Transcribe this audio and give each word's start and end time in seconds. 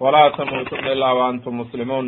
ولا 0.00 0.28
تموتن 0.28 0.84
إلا 0.86 1.10
وأنتم 1.12 1.60
مسلمون 1.60 2.06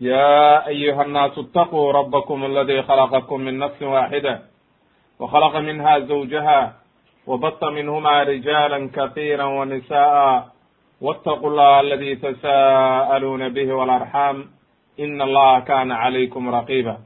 يا 0.00 0.66
أيها 0.68 1.02
الناس 1.02 1.38
اتقوا 1.38 1.92
ربكم 1.92 2.44
الذي 2.44 2.82
خلقكم 2.82 3.40
من 3.40 3.58
نفس 3.58 3.82
واحدة 3.82 4.42
وخلق 5.20 5.56
منها 5.56 5.98
زوجها 5.98 6.74
وبط 7.26 7.64
منهما 7.64 8.22
رجالا 8.22 8.90
كثيرا 8.94 9.44
ونساء 9.44 10.46
واتقوا 11.00 11.50
الله 11.50 11.80
الذي 11.80 12.16
تساءلون 12.16 13.48
به 13.48 13.72
والأرحام 13.72 14.36
إن 15.00 15.22
الله 15.22 15.60
كان 15.60 15.92
عليكم 15.92 16.54
رقيبا 16.54 16.96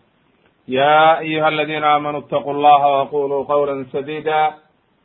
يا 0.69 1.19
أيها 1.19 1.49
الذين 1.49 1.85
آمنوا 1.85 2.21
اتقوا 2.21 2.53
الله 2.53 2.81
وقولوا 3.01 3.45
قولا 3.45 3.87
سديدا 3.93 4.55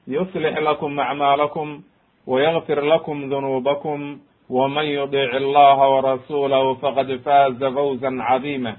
يصلح 0.07 0.57
لكم 0.57 0.99
أعمالكم 0.99 1.81
ويغفر 2.27 2.81
لكم 2.81 3.29
ذنوبكم 3.33 4.17
ومن 4.49 4.83
يطع 4.85 5.29
الله 5.38 5.77
ورسوله 5.89 6.73
فقد 6.73 7.07
فاز 7.25 7.63
فوزا 7.63 8.11
عظيما 8.21 8.77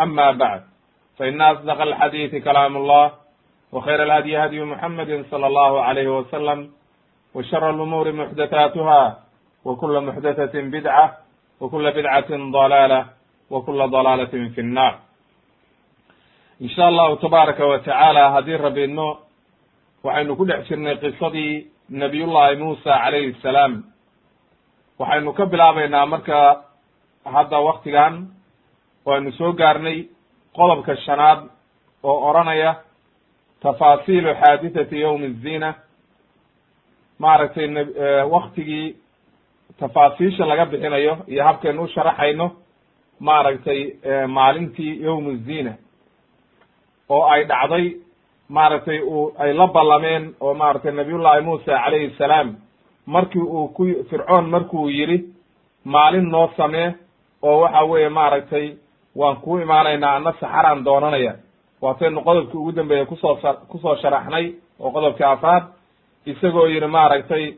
أما 0.00 0.30
بعد 0.32 0.62
فإن 1.18 1.40
أصدق 1.42 1.80
الحديث 1.82 2.44
كلام 2.44 2.76
الله 2.76 3.12
وخير 3.72 4.02
الهدي 4.02 4.38
هدي 4.38 4.60
محمد 4.64 5.24
صلى 5.30 5.46
الله 5.46 5.72
عليه 5.82 6.08
وسلم 6.18 6.70
وشر 7.34 7.70
الأمور 7.70 8.12
محدثاتها 8.12 9.18
وكل 9.64 10.00
محدثة 10.00 10.54
بدعة 10.60 11.06
وكل 11.60 11.92
بدعة 11.92 12.30
ضلالة 12.30 13.06
وكل 13.50 13.78
ضلالة 13.90 14.34
في 14.54 14.60
النار 14.60 14.94
in 16.60 16.68
sha 16.72 16.86
allahu 16.88 17.16
tabaaraka 17.20 17.66
wa 17.66 17.78
tacaala 17.78 18.30
haddii 18.32 18.56
rabi 18.56 18.84
idno 18.84 19.18
waxaynu 20.04 20.36
ku 20.36 20.44
dhex 20.48 20.64
jirnay 20.68 20.96
qisadii 20.96 21.66
nabiyullahi 21.90 22.56
muusa 22.56 22.96
calayhi 23.04 23.36
salaam 23.44 23.84
waxaynu 25.01 25.31
ka 25.37 25.45
bilaabaynaa 25.51 26.05
marka 26.13 26.37
hadda 27.35 27.59
waktigan 27.67 28.13
waynu 29.07 29.31
soo 29.39 29.51
gaarnay 29.61 29.97
qodobka 30.57 30.93
shanaad 31.05 31.39
oo 32.09 32.17
odranaya 32.29 32.71
tafaasiilu 33.63 34.31
xaadithati 34.41 34.97
yowmi 35.05 35.29
zina 35.43 35.69
maaragtay 37.19 37.67
waktigii 38.35 38.87
tafaasiisha 39.79 40.45
laga 40.45 40.65
bixinayo 40.71 41.13
iyo 41.27 41.43
habkaynu 41.47 41.81
u 41.83 41.87
sharaxayno 41.87 42.47
maaragtay 43.19 43.79
maalintii 44.37 44.93
yowm 45.05 45.25
zina 45.45 45.73
oo 47.09 47.23
ay 47.33 47.41
dhacday 47.51 47.85
maaragtay 48.49 48.99
ay 49.43 49.53
la 49.59 49.67
ballameen 49.67 50.23
oo 50.41 50.53
maaragtay 50.61 50.91
nabiyullahi 50.91 51.41
muusa 51.47 51.71
calayhi 51.83 52.15
salaam 52.17 52.49
markii 53.05 53.41
uu 53.41 53.67
ku 53.67 53.83
fircoon 54.09 54.49
markuu 54.49 54.89
yidhi 54.89 55.17
maalin 55.85 56.29
noo 56.31 56.49
samee 56.57 56.93
oo 57.41 57.59
waxa 57.61 57.83
weeye 57.83 58.09
maaragtay 58.09 58.67
waan 59.15 59.35
kuu 59.43 59.57
imaanaynaa 59.59 60.15
ana 60.15 60.31
saxaraan 60.39 60.85
doonanaya. 60.85 61.33
Waataynu 61.81 62.21
qodobkii 62.21 62.57
ugu 62.59 62.71
dambeeyey 62.71 63.05
ku 63.05 63.15
soo 63.15 63.35
ku 63.69 63.77
soo 63.77 63.95
sharaxnay 63.95 64.53
oo 64.79 64.91
qodobkii 64.91 65.23
afaad 65.25 65.63
isagoo 66.25 66.65
yidhi 66.67 66.87
maaragtay 66.87 67.53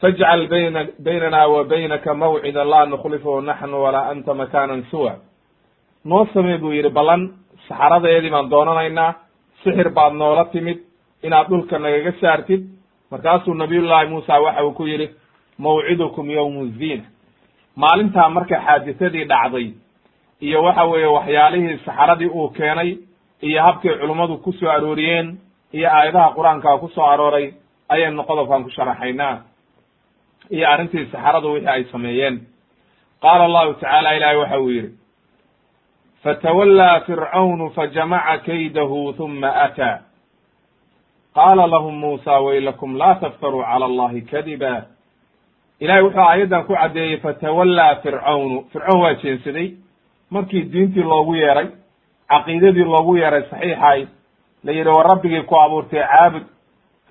fajcal 0.00 0.48
bayna 0.48 0.80
baynana 1.04 1.46
wa 1.48 1.64
baynaka 1.64 2.14
mawcida 2.14 2.64
laa 2.64 2.86
nukhlifuhu 2.86 3.40
naxnu 3.40 3.82
walaa 3.82 4.08
anta 4.10 4.34
makanan 4.34 4.84
suwa 4.90 5.14
noo 6.04 6.26
samee 6.34 6.58
buu 6.58 6.72
yidhi 6.72 6.90
ballan 6.90 7.22
saxaradeedii 7.68 8.30
baan 8.30 8.50
doonanaynaa 8.50 9.14
sixir 9.64 9.90
baad 9.90 10.12
noola 10.14 10.44
timid 10.44 10.78
inaad 11.22 11.48
dhulka 11.48 11.78
nagaga 11.78 12.12
saartid 12.20 12.62
markaasuu 13.10 13.54
nabiyullahi 13.54 14.08
muusa 14.08 14.40
waxa 14.40 14.64
uu 14.64 14.72
ku 14.72 14.86
yidhi 14.86 15.08
mawcidukum 15.58 16.30
yowmu 16.30 16.66
zina 16.66 17.04
maalintaa 17.76 18.28
marka 18.28 18.60
xaadisadii 18.66 19.24
dhacday 19.24 19.72
iyo 20.40 20.62
waxa 20.62 20.84
weeye 20.84 21.06
waxyaalihii 21.06 21.78
saxaradii 21.84 22.26
uu 22.26 22.48
keenay 22.48 22.96
iyo 23.40 23.62
habkay 23.62 23.98
culummadu 23.98 24.38
ku 24.38 24.52
soo 24.52 24.70
arooriyeen 24.70 25.38
iyo 25.72 25.88
aayadaha 25.90 26.34
qur'aanka 26.34 26.78
ku 26.78 26.90
arooray 27.02 27.54
ayaynu 27.88 28.24
qodobkan 28.24 28.64
ku 28.64 28.70
sharaxaynaa 28.70 29.42
iyo 30.50 30.68
arrintii 30.70 31.06
saxaradu 31.12 31.52
wixii 31.52 31.68
ay 31.68 31.84
sameeyeen. 31.84 32.40
Qaala 33.22 33.44
allahu 33.44 33.74
tacaala 33.74 34.16
ilahay 34.16 34.36
waxa 34.36 34.58
uu 34.60 34.70
yidhi 34.70 34.90
fatawallaa 36.22 37.00
fircaunu 37.00 37.70
fajamaca 37.70 38.38
kaydahu 38.38 39.12
huma 39.12 39.54
ataa 39.54 40.07
qaala 41.34 41.66
lahum 41.66 41.94
muusa 41.98 42.40
waylakum 42.40 42.96
laa 42.96 43.14
taftaruu 43.14 43.62
cala 43.62 43.86
allahi 43.86 44.20
kadiba 44.22 44.86
ilahay 45.80 46.02
wuxuu 46.02 46.20
aayaddan 46.20 46.64
ku 46.64 46.74
caddeeyey 46.74 47.16
fatawallaa 47.20 47.94
fircawnu 48.02 48.64
fircown 48.72 49.00
waa 49.00 49.14
jeensaday 49.14 49.72
markii 50.30 50.62
diintii 50.62 51.02
loogu 51.02 51.34
yeeray 51.34 51.68
caqiidadii 52.28 52.84
loogu 52.84 53.16
yeeray 53.16 53.42
saxiixay 53.50 54.06
la 54.64 54.72
yidhi 54.72 54.90
war 54.90 55.06
rabbigii 55.08 55.42
ku 55.42 55.60
abuurtay 55.60 56.02
caabud 56.02 56.42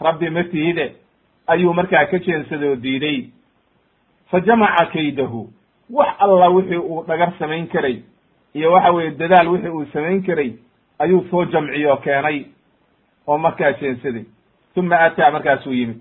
rabbi 0.02 0.30
ma 0.30 0.44
tihide 0.44 0.96
ayuu 1.48 1.74
markaa 1.74 2.06
ka 2.06 2.20
jeensaday 2.20 2.70
oo 2.70 2.76
diiday 2.76 3.30
fa 4.32 4.40
jamaca 4.40 4.86
kaydahu 4.86 5.48
wax 5.90 6.08
alla 6.20 6.50
wixii 6.50 6.78
uu 6.78 7.04
dhagar 7.08 7.34
samayn 7.40 7.68
karay 7.68 8.02
iyo 8.54 8.72
waxa 8.72 8.92
weeye 8.92 9.12
dadaal 9.12 9.48
wixii 9.48 9.70
uu 9.70 9.86
samayn 9.94 10.24
karay 10.24 10.52
ayuu 11.00 11.26
soo 11.32 11.46
jamciye 11.46 11.88
oo 11.92 11.98
keenay 11.98 12.46
oo 13.28 13.38
markaa 13.38 13.72
jeensaday 13.72 14.26
uma 14.78 15.00
ataa 15.00 15.32
markaasuu 15.32 15.74
yimid. 15.74 15.98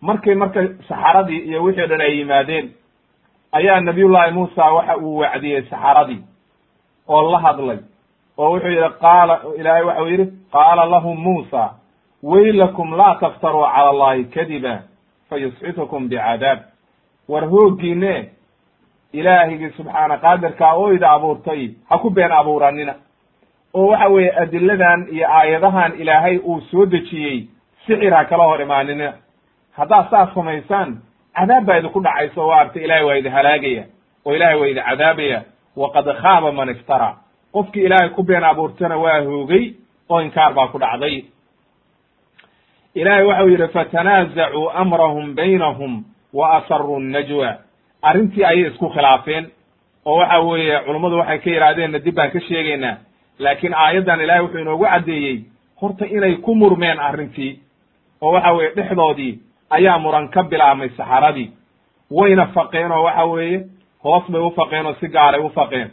Markay 0.00 0.34
marka 0.34 0.60
saxaradii 0.88 1.38
iyo 1.38 1.62
wixii 1.62 1.86
dhan 1.86 2.00
ay 2.00 2.18
yimaadeen 2.18 2.70
ayaa 3.52 3.80
nabiyullahi 3.80 4.32
muusa 4.32 4.64
waxa 4.72 4.96
uu 4.96 5.16
wacdiyey 5.18 5.62
saxaradii 5.62 6.22
oo 7.08 7.30
la 7.32 7.38
hadlay 7.38 7.78
oo 8.38 8.50
wuxuu 8.52 8.68
yidhi 8.68 8.90
qaala 9.00 9.40
ilaahay 9.58 9.82
waxau 9.84 10.08
yidhi 10.08 10.26
qaala 10.52 10.84
lahum 10.84 11.18
muusa 11.20 11.70
waylakum 12.22 12.94
laa 12.96 13.14
taftaruu 13.14 13.62
cala 13.74 13.90
allahi 13.90 14.24
kadiba 14.24 14.82
fayusxitukum 15.30 16.08
bicadaab 16.08 16.58
war 17.28 17.44
hooggiine 17.48 18.30
ilaahigii 19.12 19.70
subxaana 19.76 20.16
qaadirkaa 20.18 20.72
oo 20.74 20.92
ida 20.92 21.10
abuurtay 21.10 21.70
ha 21.88 21.98
ku 21.98 22.10
been 22.10 22.32
abuuranina 22.32 22.94
oo 23.76 23.86
waxa 23.92 24.08
weeye 24.14 24.30
adiladan 24.42 25.00
iyo 25.14 25.26
aayadahan 25.38 25.92
ilaahay 26.00 26.36
uu 26.38 26.60
soo 26.70 26.86
dejiyey 26.86 27.38
sixir 27.86 28.14
ha 28.14 28.24
kala 28.30 28.44
hor 28.50 28.60
imaanina 28.66 29.08
haddaad 29.78 30.06
saas 30.10 30.34
samaysaan 30.34 30.90
cadaab 31.36 31.64
baa 31.66 31.78
idinku 31.80 32.00
dhacaysa 32.06 32.40
oo 32.42 32.50
arta 32.60 32.78
ilahay 32.80 33.04
waa 33.08 33.14
idi 33.20 33.28
halaagaya 33.36 33.84
oo 34.26 34.34
ilahay 34.36 34.56
waa 34.60 34.66
idi 34.72 34.80
cadaabaya. 34.80 35.40
Waqad 35.76 36.06
khaaba 36.22 36.52
man 36.52 36.68
iftara. 36.72 37.08
Qofkii 37.52 37.84
ilaahay 37.86 38.08
ku 38.16 38.22
been 38.22 38.44
abuurtana 38.44 38.96
waa 38.96 39.20
hoogay 39.20 39.64
oo 40.08 40.20
inkaar 40.24 40.52
baa 40.54 40.66
ku 40.72 40.78
dhacday. 40.78 41.24
Ilahay 42.94 43.24
waxau 43.24 43.48
yidhi 43.48 43.68
fatanaazacuu 43.68 44.70
amrahum 44.70 45.34
baynahum 45.34 46.04
wa 46.32 46.56
asaruu 46.56 46.98
najwa. 47.00 47.50
Arrintii 48.02 48.44
ayay 48.44 48.66
isku 48.70 48.88
khilaafeen 48.88 49.50
oo 50.06 50.16
waxa 50.18 50.38
weeye 50.40 50.80
culummadu 50.86 51.18
waxay 51.18 51.38
ka 51.38 51.50
yidhaahdeenna 51.50 51.98
dib 51.98 52.14
baan 52.14 52.30
ka 52.30 52.40
sheegaynaa 52.40 52.96
laakiin 53.38 53.74
aayaddan 53.74 54.20
ilahay 54.20 54.42
wuxuu 54.42 54.58
inoogu 54.60 54.84
caddeeyey 54.84 55.44
horta 55.80 56.06
inay 56.06 56.34
ku 56.36 56.54
murmeen 56.54 56.98
arrintii 57.00 57.58
oo 58.22 58.32
waxa 58.32 58.52
weeye 58.52 58.74
dhexdoodii 58.76 59.38
ayaa 59.70 59.98
muran 59.98 60.28
ka 60.28 60.42
bilaabmay 60.42 60.88
saxaradii. 60.88 61.50
Wayna 62.10 62.46
faqeen 62.46 62.92
oo 62.92 63.02
waxa 63.04 63.24
weeye 63.24 63.64
hoos 64.04 64.30
bay 64.30 64.40
u 64.40 64.50
faqeen 64.50 64.86
oo 64.86 64.94
si 65.00 65.08
gaaray 65.08 65.40
u 65.40 65.48
faqeen. 65.50 65.90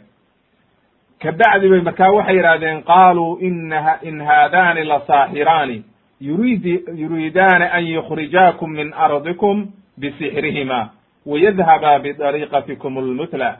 Kabacdi 1.22 1.68
bay 1.68 1.80
markaa 1.80 2.10
waxay 2.12 2.36
yidhahdeen 2.36 2.82
qaaluu 2.82 3.38
ina 3.40 3.98
in 4.02 4.20
haadani 4.20 4.84
la 4.84 5.00
saaxiraani 5.06 5.82
yuriidi 6.20 6.74
yuriidaani 6.96 7.64
an 7.64 7.86
yukhrijaakum 7.86 8.70
min 8.72 8.92
ardikum 8.94 9.66
bisixrihima 10.00 10.88
wayadhaba 11.26 11.98
bidariiqatikum 11.98 12.98
almutla. 12.98 13.56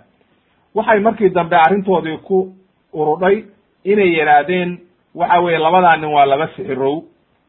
Waxay 0.74 1.00
markii 1.00 1.28
dambe 1.30 1.56
arrintoodii 1.56 2.16
ku 2.18 2.52
urudhay 2.92 3.44
inay 3.84 4.10
yidhaahdeen 4.18 4.78
waxa 5.14 5.40
weeye 5.40 5.58
labadaa 5.58 5.96
nin 5.96 6.10
waa 6.10 6.26
laba 6.26 6.48
sixirow. 6.56 7.02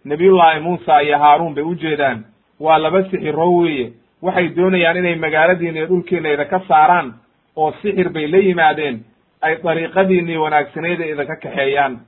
Nabiyullaahi 0.06 0.60
muusa 0.60 1.02
iyo 1.04 1.18
haaruun 1.18 1.54
bay 1.56 1.64
ujeedaan 1.64 2.26
waa 2.60 2.78
laba 2.78 3.04
sixirow 3.04 3.62
weeye. 3.62 3.94
Waxay 4.22 4.50
doonayaan 4.56 4.98
inay 4.98 5.16
magaaladiina 5.16 5.78
iyo 5.80 5.88
dhulkiina 5.88 6.30
idinka 6.34 6.60
saaraan 6.68 7.14
oo 7.56 7.72
sixir 7.82 8.10
bay 8.10 8.28
la 8.28 8.38
yimaadeen 8.38 9.04
ay 9.42 9.56
dariiqadiinii 9.64 10.38
wanaagsaneeda 10.38 11.06
idinka 11.06 11.36
kaxeeyaan. 11.36 12.00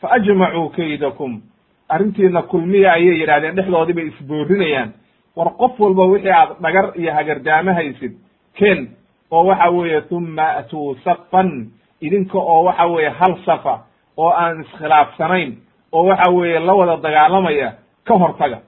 Fa 0.00 0.08
ajmacuu 0.10 0.68
kaydakum. 0.68 1.40
Arrintiina 1.88 2.42
kulmiya 2.42 2.92
ayay 2.92 3.20
yidhahdeen 3.20 3.56
dhexdoodii 3.56 3.94
bay 3.94 4.06
isboorinayaan 4.06 4.92
war 5.36 5.50
qof 5.58 5.80
walba 5.80 6.04
wixii 6.04 6.30
aad 6.32 6.50
dhagar 6.62 6.92
iyo 6.96 7.12
hagardaamo 7.14 7.72
haysid 7.74 8.12
ken 8.58 8.88
oo 9.30 9.44
waxa 9.46 9.70
weeye 9.70 10.00
tuma 10.00 10.46
atuu 10.60 10.94
safan 11.04 11.70
idinka 12.00 12.38
oo 12.38 12.64
waxa 12.64 12.86
weeye 12.86 13.08
hal 13.08 13.36
safa 13.46 13.80
oo 14.16 14.30
aan 14.30 14.60
iskhilaafsanayn 14.60 15.56
oo 15.92 16.04
waxa 16.04 16.30
weeye 16.30 16.58
la 16.58 16.72
wada 16.74 16.96
dagaalamaya 16.96 17.72
ka 18.04 18.14
hortaga. 18.18 18.58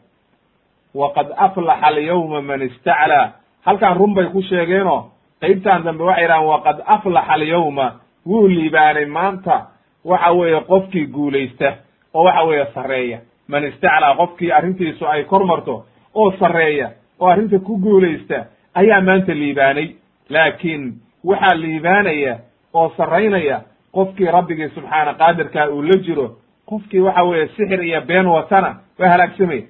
Waqad 0.94 1.26
aflaxa 1.36 1.86
alyawma 1.86 2.42
man 2.42 2.62
istaclaa. 2.62 3.32
Halkaan 3.64 3.96
run 3.96 4.14
bay 4.14 4.26
ku 4.32 4.42
sheegeenoo 4.42 5.10
qeybtan 5.40 5.84
dambe 5.84 6.04
waxay 6.04 6.22
yidhahaan 6.24 6.46
waqad 6.46 6.78
aflaxa 6.86 7.32
alyawma 7.32 7.92
wuu 8.26 8.48
liibaanay 8.48 9.04
maanta 9.06 9.66
waxa 10.04 10.32
weeye 10.32 10.60
qofkii 10.60 11.06
guulaysta 11.06 11.72
oo 12.14 12.24
waxa 12.24 12.42
weeye 12.44 12.66
sarreeya. 12.74 13.18
Man 13.48 13.64
istaclaa 13.64 14.14
qofkii 14.16 14.52
arrintiisu 14.52 15.06
ay 15.06 15.24
kor 15.24 15.44
marto 15.44 15.84
oo 16.14 16.32
sarreeya 16.38 16.90
oo 17.20 17.28
arrinta 17.28 17.58
ku 17.58 17.78
guulaysta 17.78 18.44
ayaa 18.74 19.00
maanta 19.00 19.32
liibaanay. 19.34 19.88
Laakiin 20.30 20.94
waxaa 21.24 21.54
liibaanaya 21.56 22.38
oo 22.74 22.92
sarraynaya 22.96 23.60
qofkii 23.92 24.26
rabbigii 24.26 24.68
subxaana 24.68 25.14
qaadirkaa 25.14 25.68
uu 25.70 25.82
la 25.82 25.96
jiro 26.06 26.36
qofkii 26.66 27.00
waxa 27.00 27.22
weeye 27.22 27.48
sixir 27.48 27.82
iyo 27.84 28.00
been 28.00 28.26
watana 28.26 28.80
waa 28.98 29.08
halaagsamaya 29.08 29.62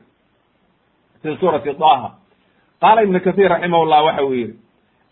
fi 1.23 1.37
suurati 1.41 1.73
daha 1.81 2.11
qaala 2.81 3.03
ibnu 3.03 3.21
kathiir 3.21 3.49
raximahullah 3.51 4.05
waxa 4.05 4.25
uu 4.25 4.35
yidhi 4.35 4.55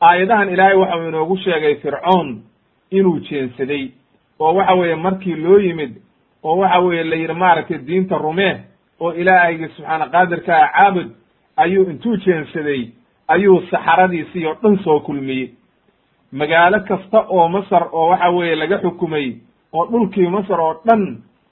aayadahan 0.01 0.49
ilaahay 0.49 0.77
waxau 0.77 1.09
inoogu 1.09 1.37
sheegay 1.37 1.75
fircoon 1.75 2.43
inuu 2.91 3.19
jeensaday 3.21 3.89
oo 4.41 4.55
waxa 4.55 4.75
weeye 4.75 4.95
markii 4.95 5.35
loo 5.35 5.59
yimid 5.59 5.93
oo 6.43 6.57
waxa 6.59 6.79
weeye 6.81 7.05
la 7.05 7.17
yidhi 7.17 7.35
maaragtay 7.35 7.79
diinta 7.79 8.19
rumee 8.19 8.57
oo 9.01 9.13
ilaahaygi 9.13 9.69
subxaana 9.69 10.07
qaadirka 10.09 10.53
ah 10.63 10.71
caabud 10.77 11.09
ayuu 11.57 11.91
intuu 11.91 12.17
jeensaday 12.17 12.89
ayuu 13.29 13.63
saxaradiisii 13.71 14.47
oo 14.47 14.55
dhan 14.63 14.79
soo 14.85 15.01
kulmiyey 15.01 15.51
magaalo 16.41 16.79
kasta 16.89 17.19
oo 17.29 17.49
masar 17.49 17.85
oo 17.93 18.09
waxa 18.11 18.29
weeye 18.37 18.57
laga 18.57 18.79
xukumay 18.83 19.27
oo 19.73 19.85
dhulkii 19.91 20.29
masar 20.29 20.61
oo 20.61 20.75
dhan 20.87 21.03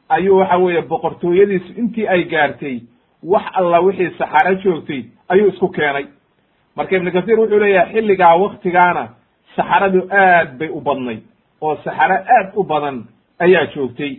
ayuu 0.09 0.39
waxa 0.39 0.57
weeye 0.59 0.83
boqortooyadiisu 0.83 1.73
intii 1.81 2.07
ay 2.09 2.25
gaartay 2.33 2.77
wax 3.23 3.45
alla 3.59 3.81
wixii 3.81 4.11
saxaro 4.19 4.55
joogtay 4.63 5.03
ayuu 5.29 5.49
isku 5.49 5.69
keenay. 5.69 6.07
Marka 6.77 6.97
ibnu 6.97 7.13
kathiir 7.13 7.39
wuxuu 7.41 7.59
leeyahay 7.59 7.93
xilligaa 7.93 8.37
waktigaana 8.37 9.05
saxaradu 9.57 10.01
aad 10.11 10.59
bay 10.59 10.69
u 10.69 10.81
badnay 10.81 11.19
oo 11.61 11.77
saxaro 11.85 12.15
aad 12.37 12.49
u 12.57 12.63
badan 12.65 13.05
ayaa 13.39 13.67
joogtay. 13.75 14.13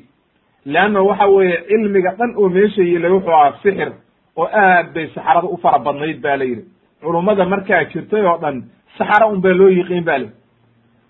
Leanna 0.66 1.02
waxa 1.02 1.28
weeye 1.28 1.58
cilmiga 1.68 2.12
dhan 2.18 2.34
oo 2.38 2.50
meesha 2.50 2.82
yilay 2.82 3.12
wuxuu 3.12 3.34
ahaa 3.34 3.54
sixir 3.64 3.92
oo 4.38 4.48
aad 4.54 4.94
bay 4.94 5.08
saxarada 5.16 5.48
u 5.48 5.58
fara 5.58 5.80
badnayd 5.80 6.22
ba 6.22 6.38
la 6.38 6.44
yidhi. 6.46 6.64
Culummada 7.02 7.46
markaa 7.46 7.84
jirtay 7.92 8.26
oo 8.26 8.38
dhan 8.42 8.64
saxaro 8.98 9.28
un 9.30 9.42
baa 9.42 9.54
loo 9.54 9.70
yiqiin 9.70 10.04
ba 10.04 10.18
li 10.18 10.30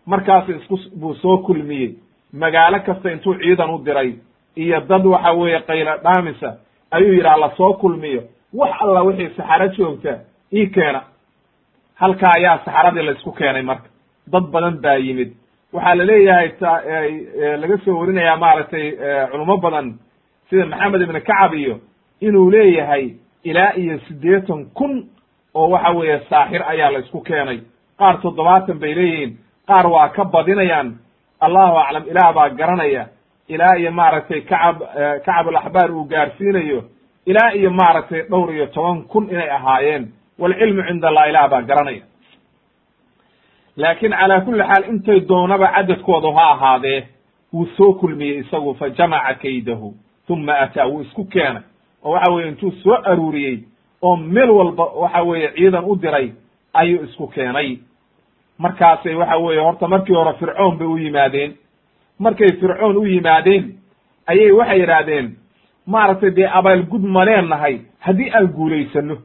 markaas 0.05 0.49
isku 0.49 0.79
buu 0.99 1.13
soo 1.15 1.37
kulmiyey. 1.37 1.95
Magaalo 2.33 2.79
kasta 2.85 3.11
intuu 3.11 3.33
ciidan 3.35 3.69
u 3.69 3.77
diray. 3.85 4.13
Iyo 4.55 4.79
dad 4.89 5.05
waxa 5.05 5.31
weeye 5.33 5.59
qaylo 5.67 5.97
dhaamisa. 6.03 6.57
Ayuu 6.91 7.13
yidhaha 7.13 7.37
la 7.37 7.49
soo 7.57 7.73
kulmiyo. 7.73 8.23
Wax 8.53 8.71
alla 8.81 9.01
wixii 9.03 9.29
saxaro 9.37 9.67
joogta 9.67 10.19
ii 10.53 10.67
keena. 10.67 11.01
Halkaa 11.95 12.31
ayaa 12.37 12.59
saxaradii 12.65 13.03
la 13.03 13.11
isku 13.11 13.31
keenay 13.31 13.61
marka. 13.61 13.89
Dad 14.31 14.43
badan 14.51 14.77
baa 14.81 14.95
yimid. 14.97 15.31
Waxaa 15.73 15.95
la 15.95 16.03
leeyahay 16.05 16.49
t 16.49 16.61
laga 17.61 17.77
soo 17.85 17.99
warinayaa 17.99 18.37
maaragtay 18.37 18.91
culimo 19.31 19.57
badan 19.57 19.93
sida 20.49 20.65
maxamed 20.65 21.01
ibn 21.01 21.13
kacab 21.19 21.53
iyo 21.53 21.79
inuu 22.21 22.51
leeyahay 22.51 23.13
ilaa 23.43 23.73
iyo 23.77 23.99
siddeetan 24.07 24.65
kun 24.73 25.07
oo 25.53 25.69
waxa 25.69 25.89
weeye 25.91 26.19
saaxir 26.29 26.63
ayaa 26.67 26.91
la 26.91 26.99
isku 26.99 27.21
keenay. 27.21 27.59
Qaar 27.99 28.21
toddobaatan 28.21 28.79
bay 28.79 28.93
leeyihiin 28.95 29.37
qaar 29.67 29.87
waa 29.87 30.09
ka 30.09 30.23
badinayaan. 30.25 30.97
Allahu 31.41 31.77
aclam 31.77 32.03
ilaah 32.11 32.33
baa 32.33 32.49
garanaya. 32.49 33.07
Ilaa 33.47 33.75
iyo 33.77 33.91
maaragtay 33.91 34.41
kacab 34.41 34.79
kacab 35.25 35.47
alaxbaar 35.47 35.91
uu 35.91 36.03
gaarsiinayo. 36.05 36.83
Ilaa 37.25 37.51
iyo 37.53 37.69
maaragtay 37.71 38.21
dhowr 38.29 38.53
iyo 38.53 38.65
toban 38.67 39.03
kun 39.03 39.29
inay 39.31 39.49
ahaayeen. 39.49 40.11
Walcilmu 40.39 40.83
cinda 40.87 41.07
allah 41.07 41.29
ilaah 41.29 41.49
baa 41.49 41.61
garanaya. 41.61 42.03
Laakiin 43.77 44.11
calaa 44.11 44.41
kulli 44.41 44.63
xaal 44.63 44.83
intay 44.89 45.19
doonaba 45.29 45.67
cadadkoodu 45.75 46.31
ha 46.31 46.45
ahaadee 46.51 47.07
wuu 47.53 47.65
soo 47.77 47.93
kulmiyey 47.93 48.39
isagu 48.39 48.73
fa 48.79 48.89
jamaca 48.89 49.33
kaydahu 49.41 49.93
uma 50.29 50.53
ataa 50.59 50.87
wuu 50.87 51.01
isku 51.01 51.25
keenay. 51.25 51.63
Oo 52.03 52.11
waxa 52.11 52.31
weye 52.33 52.47
intuu 52.47 52.71
soo 52.71 52.97
aruuriyey 53.03 53.57
oo 54.01 54.15
meel 54.15 54.49
walba 54.49 54.83
waxa 54.83 55.23
weeye 55.23 55.51
ciidan 55.55 55.83
u 55.85 55.95
diray 55.95 56.31
ayuu 56.73 57.03
isku 57.03 57.27
keenay 57.27 57.77
markaasay 58.57 59.15
waxa 59.15 59.37
weeye 59.37 59.61
horta 59.61 59.87
markii 59.87 60.15
hore 60.15 60.33
fircoon 60.39 60.77
bay 60.77 60.87
u 60.87 60.97
yimaadeen. 60.97 61.53
Markay 62.19 62.51
fircoon 62.59 62.97
u 62.97 63.05
yimaadeen 63.05 63.63
ayay 64.27 64.51
waxay 64.51 64.79
yidhaahdeen 64.79 65.35
maaragtay 65.87 66.31
dee 66.35 66.47
abaalgud 66.53 67.03
ma 67.03 67.25
leenahay 67.25 67.79
haddii 67.99 68.29
aan 68.33 68.47
guulaysano 68.47 69.17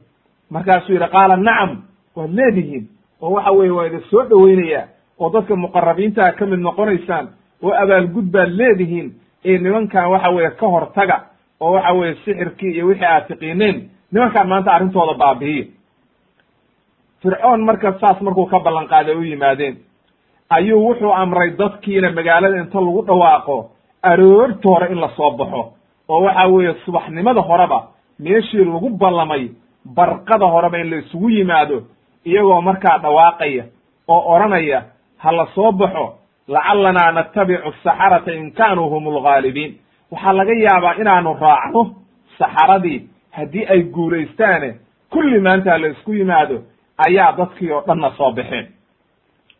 markaasuu 0.49 0.93
yidhi 0.93 1.07
qaala 1.11 1.37
nacam 1.37 1.71
waad 2.15 2.29
leedihiin. 2.33 2.87
Oo 3.21 3.31
waxa 3.33 3.51
weeye 3.51 3.71
waa 3.71 3.85
idin 3.85 4.03
soo 4.09 4.23
dhoweynayaa 4.29 4.85
oo 5.19 5.29
dadka 5.33 5.55
muqarabiintaa 5.55 6.31
ka 6.31 6.45
mid 6.45 6.59
noqonaysaan 6.59 7.27
oo 7.63 7.73
abaalgud 7.73 8.31
baad 8.31 8.49
leedihiin 8.49 9.13
ee 9.45 9.57
nimankan 9.57 10.09
waxa 10.11 10.29
weeye 10.29 10.49
ka 10.51 10.67
hortaga. 10.67 11.17
Oo 11.59 11.71
waxa 11.73 11.93
weeye 11.93 12.15
sixirkii 12.25 12.71
iyo 12.75 12.85
wixii 12.87 13.05
aad 13.05 13.27
tiqiineen 13.27 13.89
nimankaan 14.11 14.47
maanta 14.47 14.71
arrintooda 14.73 15.13
baabi'iya 15.13 15.65
fircoon 17.23 17.61
marka 17.65 17.93
saas 17.99 18.21
markuu 18.21 18.45
ka 18.45 18.59
ballan 18.59 18.87
qaaday 18.87 19.15
u 19.15 19.23
yimaadeen 19.23 19.75
ayuu 20.49 20.85
wuxuu 20.87 21.13
amray 21.13 21.49
dadkiina 21.57 22.11
magaalada 22.11 22.57
inta 22.57 22.79
lagu 22.81 23.01
dhawaaqo 23.07 23.57
aroorta 24.03 24.69
hore 24.69 24.87
in 24.91 24.99
la 25.01 25.09
soo 25.17 25.31
baxo 25.31 25.61
oo 26.09 26.21
waxa 26.25 26.47
weeye 26.47 26.73
subaxnimada 26.85 27.41
horeba 27.41 27.79
meeshii 28.19 28.65
lagu 28.65 28.89
ballamay 28.89 29.49
barqada 29.85 30.45
horeba 30.45 30.77
in 30.79 30.89
la 30.91 30.97
isugu 30.97 31.29
yimaado 31.29 31.77
iyagoo 32.25 32.61
markaa 32.61 32.97
dhawaaqaya 33.03 33.63
oo 34.07 34.21
odhanaya 34.35 34.79
ha 35.17 35.31
la 35.31 35.45
soo 35.55 35.71
baxo 35.71 36.05
lacalanaa 36.47 37.11
natabicu 37.11 37.67
asaxarata 37.69 38.33
in 38.33 38.51
kaanuu 38.51 38.89
hum 38.89 39.07
alghaalibiin 39.07 39.71
waxaa 40.11 40.33
laga 40.33 40.53
yaabaa 40.65 40.93
inaanu 41.01 41.37
raacno 41.41 41.81
saxaradii 42.39 42.99
haddii 43.31 43.65
ay 43.73 43.81
guulaystaane 43.83 44.69
kulli 45.13 45.39
maanta 45.39 45.77
la 45.77 45.87
isku 45.87 46.13
yimaado 46.13 46.57
ayaa 47.07 47.31
dadkii 47.37 47.71
oo 47.71 47.81
dhanna 47.87 48.11
soo 48.17 48.31
baxeen 48.31 48.67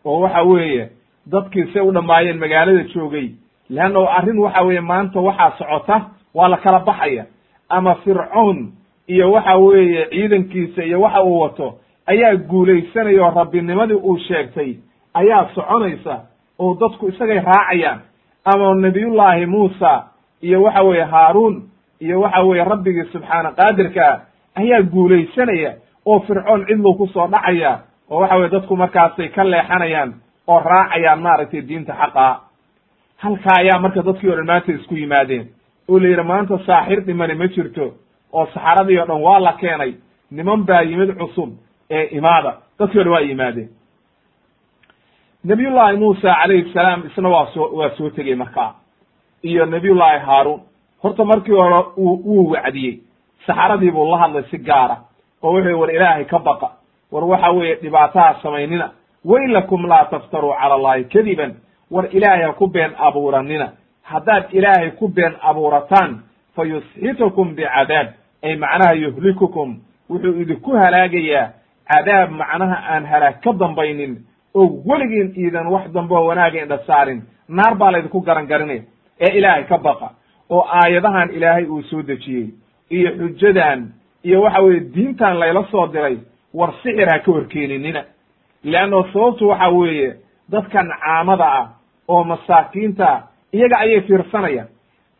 oo 0.05 0.19
waxa 0.19 0.41
weeye 0.43 0.89
dadkii 1.31 1.65
say 1.73 1.81
u 1.81 1.91
dhammaayeen 1.91 2.39
magaalada 2.39 2.83
joogay 2.93 3.29
leanna 3.69 3.99
arrin 4.17 4.39
waxa 4.39 4.61
weeye 4.61 4.81
maanta 4.81 5.19
waxaa 5.19 5.51
socota 5.57 6.01
waa 6.33 6.47
la 6.47 6.57
kala 6.57 6.79
baxaya. 6.79 7.25
Ama 7.69 7.95
fircoon 7.95 8.71
iyo 9.07 9.31
waxa 9.31 9.57
weeye 9.57 10.05
ciidankiisa 10.09 10.83
iyo 10.83 11.01
waxa 11.01 11.23
uu 11.23 11.39
wato 11.39 11.79
ayaa 12.05 12.35
guulaysanaya 12.35 13.23
oo 13.25 13.31
rabbinimadii 13.35 13.93
uu 13.95 14.17
sheegtay 14.17 14.75
ayaa 15.13 15.49
soconaysa 15.55 16.19
oo 16.59 16.75
dadku 16.79 17.07
isagay 17.07 17.39
raacayaan. 17.39 17.99
Ama 18.45 18.75
nabiyullaahi 18.75 19.45
muusa 19.45 20.03
iyo 20.41 20.63
waxa 20.63 20.83
weeye 20.83 21.03
haaruun 21.03 21.63
iyo 21.99 22.21
waxa 22.21 22.41
weeye 22.43 22.63
rabbigii 22.63 23.03
subxaana 23.11 23.51
qaadirkaa 23.51 24.21
ayaa 24.55 24.81
guulaysanaya 24.81 25.73
oo 26.05 26.19
fircoon 26.19 26.65
cidlow 26.67 26.93
ku 26.97 27.07
soo 27.07 27.27
dhacaya 27.27 27.79
oo 28.09 28.19
waxa 28.21 28.35
weye 28.37 28.49
dadku 28.49 28.75
markaasay 28.77 29.27
ka 29.29 29.43
leexanayaan 29.43 30.13
oo 30.47 30.59
raacayaan 30.59 31.21
maaragtay 31.21 31.61
diinta 31.61 31.93
xaqaa 31.93 32.39
halkaa 33.17 33.57
ayaa 33.59 33.79
marka 33.79 34.01
dadkii 34.01 34.29
o 34.29 34.35
dhan 34.35 34.45
maanta 34.45 34.71
isku 34.71 34.95
yimaadeen. 34.95 35.47
Oo 35.89 35.99
la 35.99 36.07
yidhi 36.07 36.23
maanta 36.23 36.57
saaxir 36.65 37.01
dhimani 37.05 37.35
ma 37.35 37.47
jirto 37.47 37.93
oo 38.33 38.45
saxaradii 38.53 38.99
o 38.99 39.05
dhan 39.05 39.21
waa 39.21 39.39
la 39.39 39.53
keenay 39.53 39.93
niman 40.31 40.65
baa 40.65 40.81
yimid 40.81 41.17
cusub 41.19 41.49
ee 41.89 42.05
imaada. 42.17 42.51
Dadkii 42.79 42.99
o 42.99 43.03
dhan 43.03 43.11
waa 43.13 43.19
yimaadeen. 43.21 43.69
Nabiyullaahi 45.43 45.97
muusa 45.97 46.35
calayhi 46.41 46.73
salaam 46.73 47.03
isna 47.07 47.29
waa 47.29 47.45
soo 47.53 47.69
waa 47.77 47.89
soo 47.97 48.09
tegey 48.09 48.35
markaa. 48.35 48.75
Iyo 49.43 49.65
nabiyullaahi 49.65 50.19
haaruun. 50.25 50.61
Horta 51.03 51.25
markii 51.25 51.53
hore 51.53 51.85
uu 51.97 52.21
wuu 52.25 52.49
wacdiyey. 52.51 52.99
Saxaradii 53.47 53.91
buu 53.91 54.11
la 54.11 54.17
hadlay 54.17 54.43
si 54.51 54.57
gaara 54.57 54.97
oo 55.43 55.51
wuxuu 55.53 55.79
war 55.79 55.91
ilaahay 55.95 56.25
ka 56.25 56.39
baqa. 56.39 56.69
War 57.11 57.23
waxa 57.23 57.51
weeye 57.51 57.75
dhibaataha 57.75 58.35
samaynina. 58.43 58.91
Waylakum 59.25 59.87
laa 59.87 60.05
taftaruu 60.05 60.53
cala 60.61 60.75
allahi 60.75 61.03
kadiban. 61.03 61.53
War 61.91 62.05
ilaahay 62.11 62.43
ha 62.45 62.53
ku 62.53 62.67
been 62.67 62.91
abuuranina 62.97 63.71
haddaad 64.03 64.43
ilaahay 64.51 64.91
ku 64.91 65.07
been 65.07 65.33
abuurataan 65.41 66.19
fa 66.55 66.63
yusxitukum 66.65 67.55
bicadaab 67.55 68.07
ay 68.43 68.55
macnaha 68.55 68.93
yuhlikukum. 68.95 69.79
Wuxuu 70.09 70.41
idinku 70.41 70.71
halaagayaa 70.71 71.49
cadaab 71.91 72.31
macnaha 72.31 72.77
aan 72.93 73.05
halaag 73.05 73.41
ka 73.43 73.53
dambaynin 73.53 74.17
oo 74.55 74.81
weligiin 74.85 75.33
iidan 75.37 75.67
wax 75.67 75.91
dambe 75.93 76.15
oo 76.15 76.25
wanaaga 76.25 76.61
indha 76.63 76.77
saarin. 76.87 77.21
Naar 77.49 77.75
baa 77.75 77.91
laydinku 77.91 78.21
garan 78.21 78.47
garinaya 78.47 78.81
ee 79.19 79.37
ilaahay 79.37 79.63
ka 79.63 79.77
baqa. 79.77 80.09
Oo 80.49 80.65
aayadahan 80.67 81.29
ilaahay 81.29 81.65
uu 81.65 81.81
soo 81.83 82.01
dejiyey 82.01 82.49
iyo 82.89 83.11
xujadan 83.17 83.91
iyo 84.23 84.41
waxa 84.41 84.61
weeye 84.61 84.79
diintan 84.79 85.37
layla 85.39 85.63
soo 85.71 85.87
diray 85.87 86.17
war 86.53 86.73
sixir 86.83 87.09
ha 87.09 87.19
ka 87.19 87.31
horkeeninina 87.31 88.03
leanno 88.63 89.03
sababtu 89.13 89.47
waxa 89.49 89.69
weeye 89.69 90.15
dadkan 90.49 90.87
caamada 91.03 91.45
ah 91.59 91.67
oo 92.07 92.23
masaakiinta 92.23 93.23
iyaga 93.53 93.77
ayay 93.79 94.01
fiirsanayaan. 94.01 94.67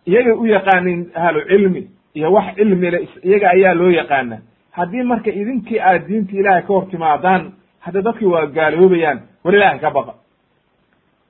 Iyagay 0.08 0.34
u 0.34 0.46
yaqaanin 0.46 1.12
ahlu 1.16 1.42
cilmi 1.48 1.88
iyo 2.16 2.32
wax 2.34 2.56
cilmile 2.56 3.08
iyaga 3.24 3.50
ayaa 3.50 3.74
loo 3.74 3.90
yaqaana. 3.90 4.38
Haddii 4.72 5.04
marka 5.04 5.30
idinkii 5.32 5.80
aad 5.80 6.08
diinta 6.08 6.32
ilaahay 6.36 6.62
ka 6.62 6.74
hor 6.74 6.86
timaadaan 6.92 7.52
hadda 7.80 8.02
dadkii 8.02 8.26
waa 8.28 8.46
gaaloobayaan 8.46 9.20
war 9.44 9.56
ilaahay 9.56 9.80
ka 9.80 9.90
baqa. 9.92 10.14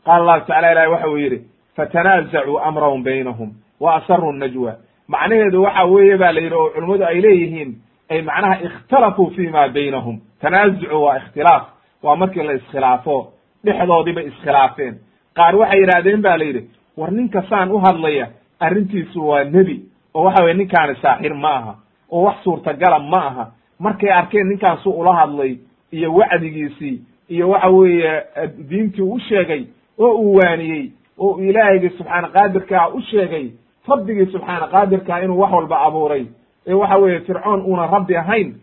Qaala 0.06 0.22
allahu 0.22 0.46
tacala 0.48 0.72
ilahi 0.72 0.88
waxa 0.92 1.08
uu 1.10 1.18
yidhi 1.18 1.42
fatanaazacuu 1.76 2.58
amrahum 2.60 3.04
baynahum 3.04 3.50
wa 3.80 3.96
asaruu 3.96 4.32
najwa 4.32 4.76
macnaheedu 5.08 5.62
waxa 5.64 5.86
weeye 5.86 6.18
ba 6.18 6.32
la 6.32 6.42
yidhi 6.42 6.56
oo 6.56 6.70
culimmadu 6.70 7.06
ay 7.06 7.22
leeyihiin 7.22 7.76
ay 8.10 8.22
macnaha 8.22 8.56
ikhtalafuu 8.64 9.30
fi 9.36 9.48
ma 9.50 9.68
baynahum. 9.70 10.20
Tanaazucu 10.42 11.02
waa 11.04 11.18
ikhtilaaf. 11.18 11.64
Waa 12.04 12.16
markii 12.16 12.44
la 12.44 12.54
iskhilaafo 12.54 13.34
dhexdoodiibay 13.66 14.26
iskhilaafeen. 14.28 14.96
Qaar 15.36 15.56
waxay 15.56 15.80
yidhahdeen 15.82 16.22
ba 16.22 16.38
la 16.38 16.44
yidhi 16.46 16.64
war 16.98 17.12
ninka 17.12 17.42
saan 17.50 17.72
u 17.72 17.78
hadlaya 17.78 18.28
arrintiisu 18.60 19.28
waa 19.28 19.44
nebi 19.44 19.82
oo 20.14 20.24
waxa 20.24 20.44
weye 20.44 20.54
ninkaani 20.54 20.96
saaxir 21.02 21.34
ma 21.36 21.50
aha 21.56 21.76
oo 22.12 22.24
wax 22.24 22.44
suurtagala 22.44 23.00
ma 23.00 23.18
aha. 23.28 23.52
Markay 23.80 24.10
arkeen 24.12 24.48
ninkaasu 24.48 24.90
ula 24.92 25.14
hadlay 25.16 25.58
iyo 25.92 26.14
wacdigiisii 26.14 27.02
iyo 27.30 27.50
waxa 27.50 27.70
weeye 27.70 28.24
diintii 28.70 29.02
u 29.02 29.20
sheegay 29.20 29.64
oo 30.00 30.14
uu 30.16 30.36
waaniyey 30.36 30.92
oo 31.20 31.40
ilaahaygi 31.42 31.90
subxaana 31.90 32.28
qaadirkaa 32.28 32.88
u 32.90 33.02
sheegay 33.02 33.50
rabbigii 33.90 34.26
subxaana 34.32 34.68
qaadirkaa 34.68 35.20
inuu 35.24 35.40
wax 35.40 35.52
walba 35.54 35.80
abuuray. 35.82 36.26
Ee 36.68 36.74
waxa 36.74 36.98
weeye 36.98 37.20
fircoon 37.20 37.62
uuna 37.62 37.88
rabbi 37.88 38.16
ahayn 38.18 38.54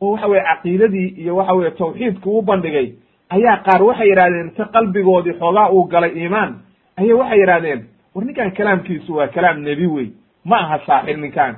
oo 0.00 0.12
waxa 0.12 0.26
weye 0.26 0.42
caqiidadii 0.42 1.08
iyo 1.22 1.36
waxa 1.36 1.52
weye 1.52 1.70
tawxiidku 1.70 2.38
u 2.38 2.42
bandhigay 2.42 2.92
ayaa 3.30 3.56
qaar 3.56 3.82
waxay 3.82 4.08
yidhahdeen 4.08 4.50
ta 4.56 4.64
qalbigoodii 4.64 5.32
xoogaa 5.38 5.68
uu 5.70 5.84
galay 5.84 6.10
iimaan. 6.18 6.54
Aya 6.96 7.16
waxay 7.16 7.38
yidhahdeen 7.40 7.80
war 8.14 8.24
ninkan 8.24 8.50
kalaamkiisu 8.50 9.14
waa 9.16 9.26
kalaam 9.28 9.60
nebi 9.62 9.86
wey 9.86 10.08
ma 10.44 10.56
aha 10.56 10.78
saaxir 10.86 11.16
ninkan 11.18 11.56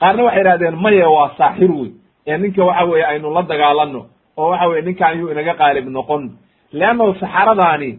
qaarna 0.00 0.22
waxay 0.24 0.40
yidhahdeen 0.40 0.76
maye 0.76 1.04
waa 1.04 1.30
saaxir 1.38 1.70
wey 1.70 1.90
ee 2.26 2.38
ninka 2.38 2.64
waxa 2.64 2.84
weeye 2.84 3.04
aynu 3.06 3.30
la 3.34 3.42
dagaalano 3.42 4.06
oo 4.36 4.50
waxa 4.50 4.66
weye 4.68 4.82
ninkan 4.82 5.18
yuu 5.20 5.30
inaga 5.30 5.54
qaalib 5.54 5.88
noqon. 5.88 6.30
Leannahu 6.72 7.14
saxaradaani 7.14 7.98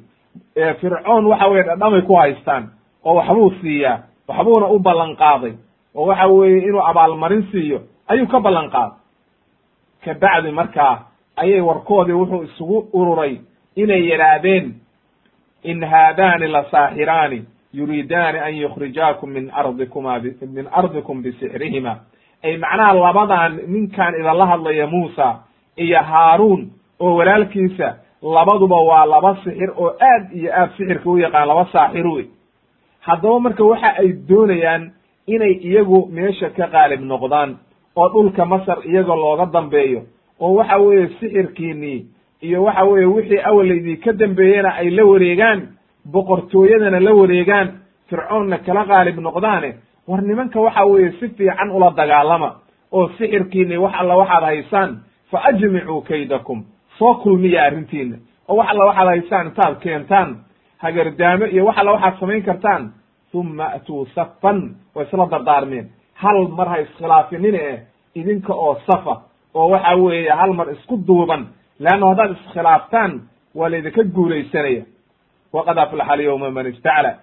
fircoon 0.82 1.26
waxa 1.26 1.48
weye 1.48 1.64
dhadhamay 1.64 2.02
ku 2.02 2.16
haystaan 2.16 2.64
oo 3.06 3.16
waxbuu 3.16 3.52
siiyaa 3.62 4.00
waxbuuna 4.28 4.68
u 4.68 4.80
ballan 4.80 5.16
qaaday 5.16 5.54
oo 5.96 6.06
waxa 6.06 6.28
weeye 6.28 6.58
inuu 6.68 6.82
abaalmarin 6.90 7.48
siiyo 7.52 7.82
ayuu 8.08 8.28
ka 8.28 8.40
ballan 8.40 8.70
qaaday 8.70 8.98
kabacdi 10.06 10.52
markaa 10.52 11.00
ayay 11.36 11.62
warkoodii 11.62 12.14
wuxuu 12.14 12.44
isugu 12.44 12.88
ururay 12.94 13.38
inay 13.76 14.10
yidhaahdeen 14.10 14.74
in 15.64 15.84
haadaani 15.86 16.48
la 16.48 16.64
saaxiraani 16.72 17.46
yuriidaani 17.74 18.40
an 18.40 18.56
yukhrijaakum 18.58 19.30
min 19.30 19.52
ardikuma 19.54 20.20
min 20.54 20.68
ardikum 20.72 21.22
bisixrihima 21.24 21.96
ay 22.44 22.58
macnaha 22.58 22.94
labadan 22.94 23.60
ninkan 23.68 24.14
idinla 24.14 24.46
hadlaya 24.46 24.88
muusa 24.88 25.36
iyo 25.78 26.02
haaruun 26.02 26.70
oo 27.00 27.16
walaalkiisa 27.16 27.96
labaduba 28.22 28.76
waa 28.76 29.06
laba 29.06 29.38
sixir 29.44 29.72
oo 29.78 29.90
aad 30.02 30.32
iyo 30.34 30.52
aad 30.54 30.70
sixirka 30.78 31.10
u 31.10 31.18
yaqaan 31.18 31.48
laba 31.48 31.66
saaxir 31.72 32.08
wey 32.08 32.26
haddaba 33.08 33.40
marka 33.40 33.64
waxa 33.64 33.90
ay 34.02 34.10
doonayaan 34.30 34.84
inay 35.28 35.54
iyagu 35.68 36.00
meesha 36.12 36.50
ka 36.50 36.68
qaalib 36.74 37.02
noqdaan 37.02 37.58
oo 37.96 38.08
dhulka 38.14 38.46
masar 38.46 38.78
iyaga 38.86 39.16
looga 39.16 39.46
dambeeyo 39.54 40.02
oo 40.40 40.54
waxa 40.60 40.78
weeye 40.78 41.08
sixirkiinii 41.20 42.06
iyo 42.42 42.64
waxa 42.64 42.84
weeye 42.86 43.06
wixii 43.16 43.42
awalaydii 43.50 43.98
ka 43.98 44.12
dambeeyena 44.14 44.70
ay 44.80 44.90
la 44.90 45.04
wareegaan 45.06 45.60
boqortooyadana 46.14 47.00
la 47.00 47.14
wareegaan 47.14 47.68
fircoonna 48.10 48.58
kala 48.66 48.84
qaalib 48.86 49.18
noqdaane 49.20 49.70
war 50.08 50.22
nimanka 50.22 50.60
waxa 50.60 50.86
weeye 50.86 51.12
si 51.20 51.28
fiican 51.30 51.70
ula 51.72 51.90
dagaalama 51.98 52.50
oo 52.92 53.08
sixirkiini 53.18 53.78
wax 53.78 53.94
alla 54.00 54.16
waxaad 54.18 54.44
haysaan 54.44 54.92
fa 55.32 55.38
ajmicuu 55.50 56.02
kaydakum 56.02 56.64
soo 57.00 57.14
kulmiya 57.24 57.64
arrintiina 57.64 58.16
oo 58.48 58.56
wax 58.56 58.68
alla 58.70 58.86
waxaad 58.86 59.08
haysaan 59.08 59.48
intaad 59.48 59.76
keentaan 59.84 60.30
hagardaamo 60.78 61.46
iyo 61.46 61.66
wax 61.66 61.78
alla 61.78 61.92
waxaad 61.92 62.20
samayn 62.20 62.44
kartaan 62.44 62.92
uma 63.34 63.66
atuu 63.74 64.06
safan 64.16 64.76
way 64.96 65.06
isla 65.06 65.26
dardaarmeen 65.32 65.90
hal 66.14 66.48
mar 66.48 66.68
ha 66.70 66.78
iskhilaafinin 66.82 67.56
e 67.56 67.80
idinka 68.16 68.54
oo 68.54 68.76
safa 68.88 69.22
oo 69.54 69.70
waxa 69.70 69.96
weeye 69.96 70.30
hal 70.32 70.54
mar 70.54 70.68
isku 70.72 70.98
duuban 71.08 71.48
leanna 71.80 72.08
haddaad 72.08 72.32
iskhilaaftaan 72.32 73.22
waa 73.56 73.70
laydinka 73.70 74.04
guulaysanaya 74.04 74.84
waqad 75.54 75.78
aflaxa 75.78 76.14
alyawma 76.14 76.52
man 76.52 76.68
istacla 76.68 77.14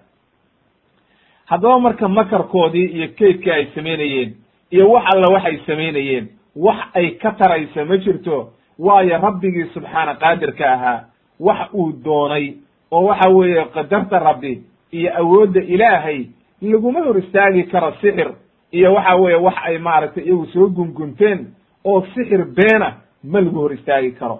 haddaba 1.45 1.79
marka 1.79 2.07
makarkoodii 2.07 2.85
iyo 2.85 3.07
kaydkii 3.19 3.51
ay 3.51 3.65
samaynayeen 3.75 4.35
iyo 4.71 4.89
wax 4.91 5.03
alla 5.13 5.27
waxay 5.33 5.57
samaynayeen 5.67 6.27
wax 6.55 6.77
ay 6.93 7.09
ka 7.11 7.31
taraysa 7.31 7.85
ma 7.85 7.97
jirto 7.97 8.49
waayo 8.79 9.17
rabbigii 9.17 9.65
subxaana 9.73 10.13
qaadirka 10.15 10.73
ahaa 10.73 11.03
wax 11.39 11.69
uu 11.73 11.91
doonay 12.03 12.53
oo 12.91 13.03
waxa 13.05 13.29
weeye 13.29 13.65
qadarta 13.65 14.19
rabbi 14.19 14.61
iyo 14.97 15.09
awoodda 15.21 15.61
ilaahay 15.73 16.19
laguma 16.61 16.99
hor 17.05 17.17
istaagi 17.23 17.63
karo 17.71 17.91
sixir. 18.01 18.29
Iyo 18.71 18.93
waxa 18.93 19.15
weeye 19.15 19.37
wax 19.45 19.55
ay 19.67 19.77
maaragtay 19.77 20.23
iyagu 20.23 20.45
soo 20.53 20.67
gungunteen 20.77 21.39
oo 21.85 22.01
sixir 22.13 22.41
beena 22.57 22.89
ma 23.23 23.39
lagu 23.41 23.59
hor 23.59 23.73
istaagi 23.73 24.11
karo. 24.19 24.37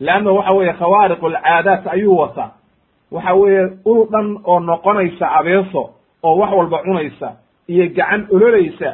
Leanna 0.00 0.32
waxa 0.32 0.52
weeye 0.52 0.72
khawaariq 0.72 1.22
alcaadaat 1.24 1.86
ayuu 1.94 2.16
wataa 2.18 2.50
waxa 3.10 3.34
weeye 3.34 3.62
ul 3.84 4.00
dhan 4.12 4.28
oo 4.44 4.60
noqonaysa 4.60 5.26
abeeso 5.38 5.82
oo 6.22 6.36
wax 6.40 6.50
walba 6.58 6.78
cunaysa 6.84 7.28
iyo 7.68 7.84
gacan 7.96 8.26
ololaysa 8.32 8.90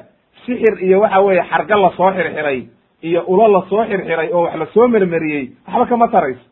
sixir 0.46 0.74
iyo 0.84 1.00
waxa 1.00 1.20
weeye 1.20 1.42
xarga 1.50 1.76
la 1.76 1.90
soo 1.96 2.10
xirxiray 2.12 2.60
iyo 3.02 3.20
ulo 3.26 3.48
la 3.48 3.62
soo 3.70 3.84
xirxiray 3.84 4.28
oo 4.32 4.42
wax 4.44 4.54
la 4.58 4.66
soo 4.74 4.88
mermeriyey 4.88 5.50
waxba 5.66 5.86
kama 5.86 6.08
tarayso. 6.08 6.44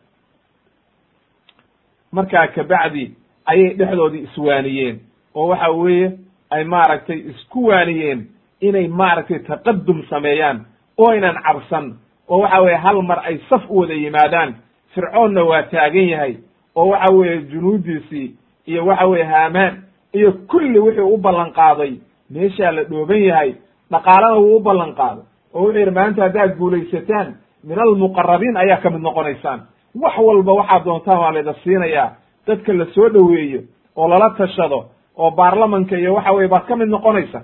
Markaa 2.12 2.46
kabacdi 2.48 3.14
ayay 3.50 3.75
dhexdoodii 3.78 4.23
iswaaniyeen. 4.28 4.97
oo 5.35 5.47
waxa 5.49 5.71
weeye 5.71 6.09
ay 6.50 6.64
maaragtay 6.64 7.19
isku 7.30 7.64
waaniyeen 7.66 8.26
inay 8.61 8.88
maaragtay 8.88 9.38
taqadum 9.38 10.02
sameeyaan 10.11 10.64
oo 10.99 11.11
aynan 11.11 11.37
cabsan. 11.47 11.87
oo 12.28 12.40
waxa 12.40 12.61
weeye 12.62 12.76
hal 12.76 13.02
mar 13.02 13.21
ay 13.25 13.38
saf 13.49 13.62
u 13.71 13.78
wada 13.80 13.95
yimaadaan. 13.95 14.54
Fircoonna 14.95 15.42
waa 15.45 15.62
taagan 15.62 16.09
yahay. 16.09 16.35
oo 16.76 16.88
waxa 16.88 17.12
weeye 17.14 17.38
junuudiisii 17.50 18.35
iyo 18.66 18.87
waxa 18.87 19.07
weeye 19.07 19.25
haamaan 19.25 19.83
iyo 20.14 20.33
kulli 20.33 20.78
wixii 20.78 21.02
u 21.14 21.16
ballan 21.16 21.52
qaaday. 21.52 21.92
meeshaa 22.30 22.71
la 22.73 22.83
dhooban 22.85 23.23
yahay. 23.23 23.54
dhaqaalana 23.90 24.35
wuu 24.38 24.57
u 24.57 24.61
ballan 24.61 24.95
qaaday. 24.95 25.25
oo 25.54 25.61
wuxuu 25.62 25.78
yidhi 25.78 25.90
maanta 25.90 26.23
haddaad 26.23 26.57
guulaysataan 26.59 27.35
min 27.64 27.78
almuqarabiin 27.78 28.57
ayaa 28.57 28.76
ka 28.83 28.90
mid 28.90 29.00
noqonaysaan. 29.02 29.61
wax 30.02 30.14
walba 30.19 30.52
waxaad 30.52 30.85
doontaan 30.85 31.19
waa 31.21 31.33
layda 31.33 31.54
siinayaa 31.64 32.11
dadka 32.50 32.73
la 32.73 32.87
soo 32.95 33.09
dhoweeyo 33.14 33.61
oo 33.97 34.09
lala 34.09 34.28
tashado 34.38 34.78
oo 35.16 35.30
baarlamanka 35.30 35.97
iyo 35.99 36.14
waxa 36.14 36.33
weye 36.33 36.49
baad 36.49 36.64
ka 36.69 36.76
mid 36.76 36.88
noqonaysa. 36.88 37.40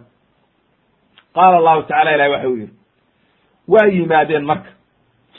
Qaala 1.34 1.56
allahu 1.58 1.82
tacala 1.82 2.14
ilahi 2.14 2.30
waxa 2.30 2.48
uu 2.48 2.56
yidhi 2.56 2.72
waa 3.68 3.86
yimaadeen 3.86 4.44
marka. 4.44 4.70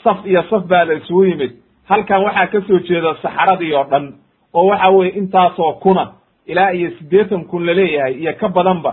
Saf 0.03 0.25
iyo 0.25 0.43
saf 0.49 0.63
baa 0.67 0.85
la 0.85 0.93
isugu 0.93 1.23
yimid. 1.25 1.51
Halkan 1.89 2.23
waxaa 2.23 2.47
ka 2.47 2.61
soo 2.67 2.79
jeeda 2.79 3.15
saxaradii 3.21 3.73
oo 3.73 3.83
dhan 3.91 4.13
oo 4.53 4.65
waxa 4.67 4.89
weeye 4.89 5.11
intaasoo 5.19 5.73
kuna 5.73 6.11
ilaa 6.45 6.71
iyo 6.73 6.89
siddeetan 6.97 7.45
kun 7.45 7.65
la 7.65 7.73
leeyahay 7.73 8.13
iyo 8.13 8.33
ka 8.39 8.47
badanba. 8.49 8.91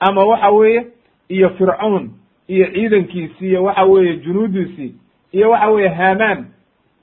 Ama 0.00 0.24
waxa 0.24 0.50
weeye 0.50 0.86
iyo 1.28 1.48
fircoon 1.58 2.10
iyo 2.48 2.66
ciidankiisii 2.74 3.48
iyo 3.48 3.64
waxa 3.64 3.84
weeye 3.84 4.16
junuudiisii 4.16 4.94
iyo 5.32 5.50
waxa 5.50 5.68
weeye 5.68 5.88
haamaan. 5.88 6.46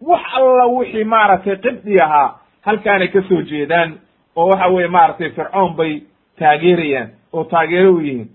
Wax 0.02 0.22
alla 0.34 0.66
wixii 0.66 1.04
maaragtay 1.04 1.56
qibdi 1.56 2.00
ahaa 2.02 2.36
halkaanay 2.62 3.08
ka 3.08 3.22
soo 3.30 3.42
jeedaan 3.42 4.00
oo 4.36 4.48
waxa 4.50 4.68
weeye 4.68 4.88
maaragtay 4.88 5.30
fircoon 5.30 5.74
bay 5.76 6.02
taageerayaan 6.40 7.10
oo 7.34 7.44
taageero 7.44 7.94
u 7.94 8.00
yihiin. 8.00 8.30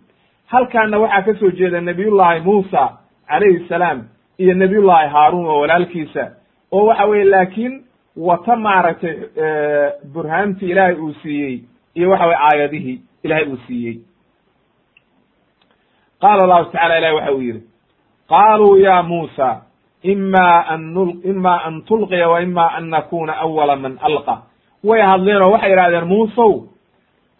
Halkaana 0.46 0.98
waxaa 0.98 1.22
ka 1.22 1.34
soo 1.40 1.50
jeeda 1.50 1.80
nabiyullaahi 1.80 2.40
muusa 2.40 2.88
calayhi 3.28 3.68
salaam 3.68 4.02
iyo 4.38 4.54
nabiyullaahi 4.54 5.08
haaruun 5.08 5.46
oo 5.46 5.60
walaalkiisa 5.60 6.30
oo 6.72 6.84
waxa 6.86 7.04
weye 7.06 7.24
laakiin 7.24 7.82
wata 8.16 8.56
maaragtay 8.56 9.14
burhaantii 10.12 10.70
ilaahay 10.70 10.94
uu 10.94 11.14
siiyey 11.22 11.60
iyo 11.94 12.10
waxa 12.10 12.26
weye 12.26 12.38
aayadihii 12.40 13.00
ilaahay 13.22 13.46
uu 13.48 13.56
siiyey. 13.66 13.96
Qaala 16.20 16.42
allahu 16.44 16.64
tacala 16.72 16.98
ilahi 16.98 17.14
waxa 17.14 17.32
uu 17.32 17.40
yidhi 17.40 17.62
qaaluu 18.28 18.76
ya 18.78 19.02
muusa 19.02 19.62
ima 20.12 20.46
an 20.72 20.82
ima 21.32 21.54
an 21.66 21.74
tulqiya 21.88 22.28
wa 22.32 22.38
ima 22.42 22.66
an 22.76 22.84
nakuna 22.94 23.32
awala 23.44 23.76
man 23.76 23.94
alqa. 24.08 24.34
Way 24.84 25.00
hadleen 25.10 25.42
oo 25.42 25.50
waxay 25.54 25.72
idhahdeen 25.72 26.06
muusow 26.12 26.52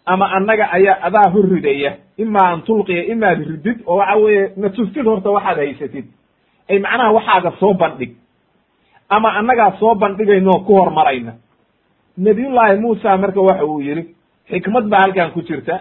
ama 0.05 0.25
annaga 0.37 0.65
ayaa 0.77 0.97
adaa 1.07 1.29
hor 1.33 1.45
ridaya 1.53 1.91
ima 2.17 2.41
an 2.53 2.61
tulqiya 2.67 3.03
imaad 3.13 3.39
ridid 3.51 3.77
oo 3.87 3.97
waxa 3.99 4.15
weeye 4.23 4.43
na 4.57 4.69
tustid 4.69 5.05
horta 5.05 5.29
waxaad 5.31 5.57
haysatid. 5.57 6.05
Ay 6.69 6.79
macnaha 6.79 7.11
waxaaga 7.17 7.51
soo 7.59 7.73
bandhig. 7.73 8.11
Ama 9.09 9.29
annagaa 9.39 9.71
soo 9.79 9.95
bandhigayno 9.95 10.53
ku 10.67 10.73
hormarayna. 10.79 11.33
Nabiyullaahi 12.17 12.79
muusa 12.79 13.17
marka 13.17 13.41
waxa 13.41 13.65
uu 13.65 13.79
yidhi 13.81 14.03
xikmad 14.51 14.85
baa 14.91 14.99
halkan 15.01 15.31
ku 15.31 15.41
jirta. 15.41 15.75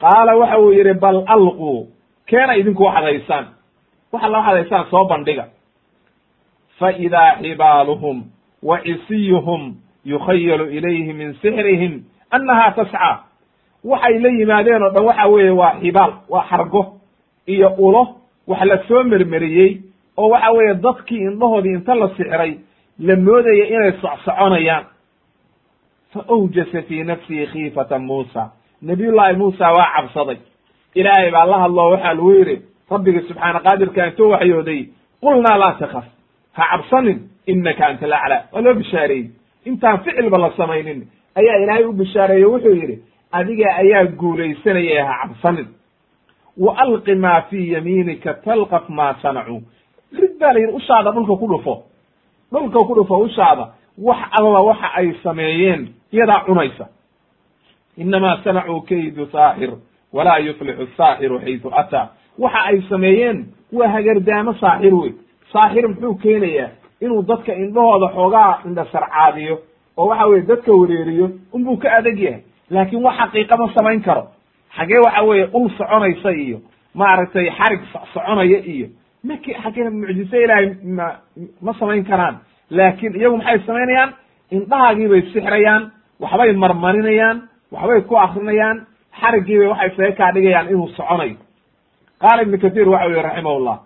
Qaala 0.00 0.36
waxa 0.36 0.58
uu 0.58 0.72
yidhi 0.72 0.94
bal 0.94 1.24
alquu 1.26 1.88
keena 2.28 2.54
idinku 2.56 2.82
waxaad 2.84 3.04
haysaan. 3.04 3.44
Wax 4.12 4.22
alla 4.24 4.38
waxaad 4.38 4.56
haysaan 4.60 4.84
soo 4.90 5.04
bandhiga 5.10 5.44
fa 6.78 6.92
idaa 6.92 7.36
xibaaluhum 7.42 8.22
wa 8.62 8.78
cisiyuhum 8.80 9.74
yukhayalu 10.04 10.70
ilayhi 10.70 11.12
min 11.12 11.34
sixrihim 11.42 12.02
annaha 12.30 12.70
tascaa 12.70 13.24
waxay 13.84 14.18
la 14.18 14.28
yimaadeen 14.28 14.82
oo 14.82 14.90
dhan 14.90 15.04
waxa 15.04 15.26
weeye 15.26 15.50
waa 15.50 15.74
xibaal 15.80 16.12
waa 16.28 16.44
xargo 16.50 16.82
iyo 17.46 17.68
ulo 17.78 18.02
wax 18.46 18.62
la 18.64 18.78
soo 18.88 19.02
mermeriyey 19.04 19.80
oo 20.16 20.28
waxa 20.28 20.50
weeye 20.52 20.74
dadkii 20.74 21.18
indhahoodii 21.30 21.74
inta 21.74 21.94
la 21.94 22.08
sixray 22.16 22.58
la 22.98 23.16
moodaya 23.16 23.64
inay 23.66 23.92
socsoconayaan 24.00 24.84
fa 26.12 26.20
awjasa 26.28 26.82
fii 26.82 27.02
nafsihi 27.04 27.46
khiifata 27.46 27.98
muusa 27.98 28.50
nabiyullaahi 28.82 29.36
muusa 29.36 29.72
waa 29.72 29.90
cabsaday 29.96 30.36
ilaahay 30.94 31.30
baa 31.30 31.44
la 31.46 31.58
hadloo 31.58 31.90
waxaa 31.90 32.14
lagu 32.14 32.32
yidhi 32.32 32.62
rabbigii 32.90 33.20
subxaana 33.28 33.60
qaadirka 33.60 34.06
intuu 34.06 34.30
waxyooday 34.30 34.80
qulnaa 35.20 35.58
laa 35.58 35.72
takaf 35.72 36.04
ha 36.56 36.62
cabsanin 36.70 37.18
inaka 37.46 37.86
anta 37.86 38.04
alaclaa 38.06 38.42
waa 38.52 38.60
loo 38.64 38.74
bishaareeyey. 38.74 39.30
Intaan 39.64 39.98
ficilba 40.04 40.38
la 40.38 40.50
samaynin 40.56 41.00
ayaa 41.34 41.56
ilaahay 41.62 41.84
u 41.84 41.92
bishaareeye 41.92 42.44
wuxuu 42.52 42.74
yidhi 42.80 42.96
adiga 43.32 43.68
ayaa 43.82 44.04
guulaysanaya 44.20 45.04
ha 45.08 45.14
cabsanin. 45.22 45.66
Wa 46.64 46.72
alqi 46.78 47.14
maa 47.14 47.40
fii 47.50 47.72
yamiinika 47.72 48.34
talqaf 48.34 48.88
maa 48.88 49.14
sanacuu 49.22 49.62
rid 50.20 50.38
baa 50.40 50.52
la 50.52 50.60
yidhi 50.60 50.72
ushaada 50.72 51.10
dhulka 51.10 51.34
ku 51.36 51.46
dhufo. 51.52 51.74
Dhulka 52.52 52.78
ku 52.88 52.94
dhufo 52.94 53.18
ushaada. 53.18 53.64
Wax 53.98 54.18
alla 54.38 54.60
waxa 54.68 54.88
ay 54.94 55.08
sameeyeen 55.22 55.88
iyadaa 56.12 56.44
cunaysa. 56.46 56.86
Inamaa 57.96 58.38
sanacuu 58.44 58.80
kaydu 58.80 59.26
saaxir 59.32 59.70
walaa 60.12 60.38
yuflixu 60.38 60.86
saaxiru 60.96 61.38
xaytu 61.40 61.68
ataa. 61.80 62.08
Waxa 62.38 62.60
ay 62.70 62.82
sameeyeen 62.88 63.38
waa 63.72 63.88
hagardaamo 63.88 64.54
saaxir 64.60 64.94
wey 64.94 65.12
saaxir 65.54 65.88
muxuu 65.88 66.14
keenayaa 66.22 66.70
inuu 67.04 67.22
dadka 67.30 67.52
indhahooda 67.62 68.08
xoogaa 68.16 68.52
indha 68.66 68.84
sarcaadiyo 68.92 69.56
oo 69.96 70.06
waxa 70.10 70.26
weye 70.30 70.42
dadka 70.50 70.72
wareeriyo 70.80 71.26
unbuu 71.52 71.76
ka 71.82 71.88
adeg 71.98 72.18
yahay. 72.26 72.42
Laakin 72.70 73.02
wax 73.04 73.16
xaqiiqa 73.20 73.56
ma 73.60 73.66
samayn 73.74 74.00
karo. 74.02 74.22
Xagee 74.76 74.98
waxa 75.06 75.22
weeye 75.28 75.46
ul 75.52 75.68
soconaysa 75.78 76.30
iyo 76.32 76.58
maaragtay 76.94 77.50
xarig 77.58 77.80
soconaya 78.14 78.58
iyo 78.74 78.86
maki 79.24 79.54
xagee 79.62 79.90
mucjize 79.90 80.36
ilaahay 80.44 80.66
ma 80.84 81.06
ma 81.62 81.72
samayn 81.78 82.04
karaan. 82.04 82.36
Laakin 82.70 83.14
iyagu 83.16 83.36
maxay 83.36 83.58
samaynayaan? 83.66 84.10
Indhahaagii 84.50 85.08
bay 85.08 85.22
sixrayaan 85.32 85.82
waxbay 86.20 86.52
marmarinayaan 86.52 87.38
waxbay 87.72 88.00
ku 88.08 88.14
akrinayaan 88.16 88.86
xarigiibay 89.20 89.68
waxay 89.72 89.90
saga 89.96 90.12
kaa 90.18 90.32
dhigayaan 90.34 90.68
inuu 90.72 90.88
soconayo. 90.96 91.36
Qaala 92.20 92.42
ibnu 92.42 92.58
kathir 92.58 92.88
waxa 92.88 93.06
yihi 93.10 93.22
raximahullah 93.28 93.76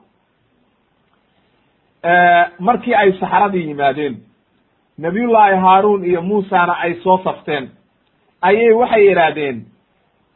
markii 2.59 2.95
ay 2.95 3.12
saxradii 3.12 3.67
yimaadeen 3.69 4.17
nabiyullaahi 4.99 5.57
haaruun 5.57 6.05
iyo 6.05 6.23
muusana 6.23 6.73
ay 6.78 6.95
soo 6.95 7.19
safteen. 7.25 7.71
Ayay 8.43 8.73
waxay 8.73 9.11
idhaahdeen 9.13 9.65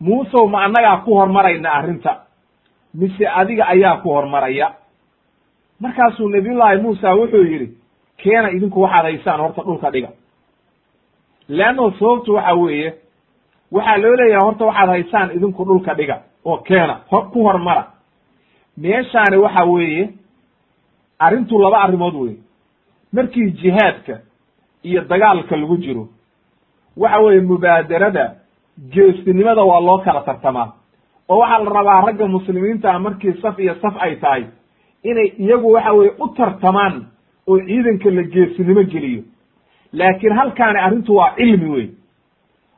muusow 0.00 0.46
ma 0.48 0.64
annagaa 0.64 0.96
ku 1.04 1.14
hormarayna 1.14 1.70
arrinta? 1.72 2.16
Mise 2.94 3.26
adiga 3.28 3.64
ayaa 3.66 3.96
ku 4.02 4.08
hormaraya? 4.10 4.72
Markaasuu 5.80 6.28
nabiyullaahi 6.28 6.82
muusa 6.82 7.14
wuxuu 7.14 7.44
yidhi 7.44 7.68
keena 8.16 8.48
idinku 8.50 8.80
waxaad 8.82 9.04
haysaan 9.04 9.40
horta 9.40 9.62
dhulka 9.62 9.90
dhiga. 9.90 10.08
Leanno 11.48 11.90
sababtu 11.98 12.34
waxa 12.34 12.54
weeye 12.54 12.94
waxaa 13.72 13.96
loo 13.96 14.16
leeyahay 14.16 14.44
horta 14.44 14.64
waxaad 14.64 14.88
haysaan 14.88 15.30
idinku 15.36 15.64
dhulka 15.64 15.94
dhiga. 15.94 16.22
Oo 16.44 16.56
keena 16.58 17.00
ku 17.32 17.42
hormara. 17.44 17.84
Meeshaani 18.76 19.36
waxa 19.36 19.64
weeye 19.64 20.10
arrintu 21.24 21.58
laba 21.58 21.78
arrimood 21.84 22.14
wey 22.14 22.34
markii 23.12 23.50
jihaadka 23.60 24.14
iyo 24.82 25.00
dagaalka 25.10 25.56
lagu 25.56 25.76
jiro 25.76 26.08
waxa 26.96 27.18
weeye 27.24 27.40
mubaadarada 27.40 28.24
geestinimada 28.92 29.62
waa 29.62 29.80
loo 29.80 29.98
kala 29.98 30.20
tartamaa. 30.20 30.72
Oo 31.28 31.38
waxaa 31.38 31.64
la 31.64 31.70
rabaa 31.70 32.00
ragga 32.06 32.26
muslimiinta 32.26 32.98
markii 32.98 33.32
saf 33.42 33.58
iyo 33.58 33.74
saf 33.82 33.94
ay 34.00 34.16
tahay 34.16 34.44
inay 35.04 35.28
iyagu 35.38 35.72
waxa 35.72 35.92
weye 35.92 36.12
u 36.18 36.28
tartamaan 36.36 37.06
oo 37.48 37.58
ciidanka 37.66 38.10
la 38.10 38.22
geesinimo 38.22 38.82
geliyo. 38.92 39.22
Laakiin 39.92 40.32
halkaani 40.32 40.78
arrintu 40.78 41.14
waa 41.16 41.34
cilmi 41.36 41.68
wey 41.74 41.88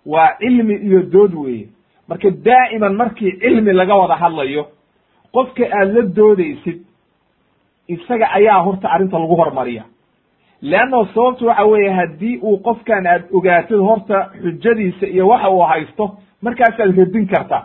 waa 0.06 0.36
cilmi 0.38 0.74
iyo 0.74 1.02
dood 1.02 1.34
weeye 1.34 1.68
marka 2.08 2.30
daa'iman 2.30 2.94
markii 2.96 3.32
cilmi 3.40 3.72
laga 3.72 3.94
wada 3.94 4.16
hadlayo 4.16 4.66
qofka 5.32 5.64
aad 5.78 5.88
la 5.96 6.02
doodaysid 6.02 6.78
isaga 7.88 8.26
ayaa 8.32 8.62
horta 8.64 8.88
arrinta 8.88 9.18
lagu 9.18 9.36
hormariya. 9.36 9.84
Leanno 10.62 11.04
sababtu 11.14 11.46
waxa 11.46 11.64
weeye 11.64 11.90
haddii 11.90 12.38
uu 12.42 12.58
qofkan 12.58 13.06
aad 13.06 13.22
ogaatid 13.32 13.78
horta 13.78 14.30
xujadiisa 14.42 15.06
iyo 15.06 15.28
waxa 15.28 15.50
uu 15.50 15.60
haysto 15.62 16.04
markaasaad 16.42 16.96
radin 16.98 17.26
kartaa 17.26 17.62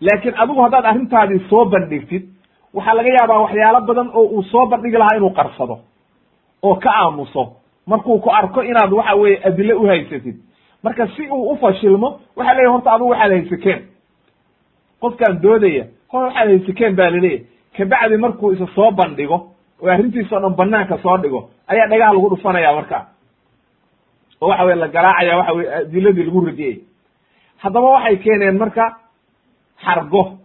laakiin 0.00 0.34
adigu 0.42 0.60
haddaad 0.62 0.84
arrintaadii 0.86 1.40
soo 1.50 1.64
bandhigtid 1.64 2.22
waxaa 2.74 2.94
laga 2.94 3.08
yaabaa 3.18 3.38
waxyaalo 3.44 3.80
badan 3.80 4.10
oo 4.14 4.24
uu 4.24 4.42
soo 4.42 4.66
bandhigi 4.66 4.96
lahaa 4.98 5.16
inuu 5.16 5.30
qarsado 5.30 5.78
oo 6.62 6.74
ka 6.74 6.90
aamuso. 6.90 7.52
Markuu 7.86 8.18
ku 8.18 8.30
arko 8.30 8.62
inaad 8.62 8.92
waxa 8.92 9.14
weeye 9.14 9.40
adile 9.44 9.74
u 9.74 9.86
haysatid 9.86 10.36
marka 10.82 11.06
si 11.16 11.22
uu 11.30 11.50
ufashilmo 11.52 12.20
waxa 12.36 12.54
leeyahy 12.54 12.72
horta 12.72 12.92
adigu 12.92 13.08
waxaad 13.10 13.30
haysekeen 13.32 13.80
qofkaan 15.00 15.40
doodaya 15.42 15.84
hor 16.12 16.22
waxaad 16.26 16.48
haysekeen 16.48 16.94
ba 16.96 17.10
laleeyahy 17.10 17.46
kabacdi 17.76 18.16
markuu 18.16 18.52
isa 18.52 18.66
soo 18.74 18.90
bandhigo 18.90 19.38
oo 19.82 19.88
arrintiisa 19.90 20.36
o 20.36 20.40
dhan 20.40 20.54
banaanka 20.56 20.98
soo 21.02 21.16
dhigo 21.18 21.50
ayaa 21.68 21.86
dhagaha 21.90 22.12
lagu 22.14 22.28
dhufanaya 22.30 22.72
marka. 22.74 22.98
Oo 24.40 24.48
waxa 24.48 24.64
weye 24.64 24.76
la 24.76 24.88
garaacaya 24.88 25.36
waxa 25.38 25.52
weye 25.52 25.74
adiladii 25.74 26.24
lagu 26.24 26.40
radiyay 26.46 26.76
haddaba 27.62 27.88
waxay 27.90 28.16
keeneen 28.16 28.58
marka 28.58 28.84
xargo 29.84 30.38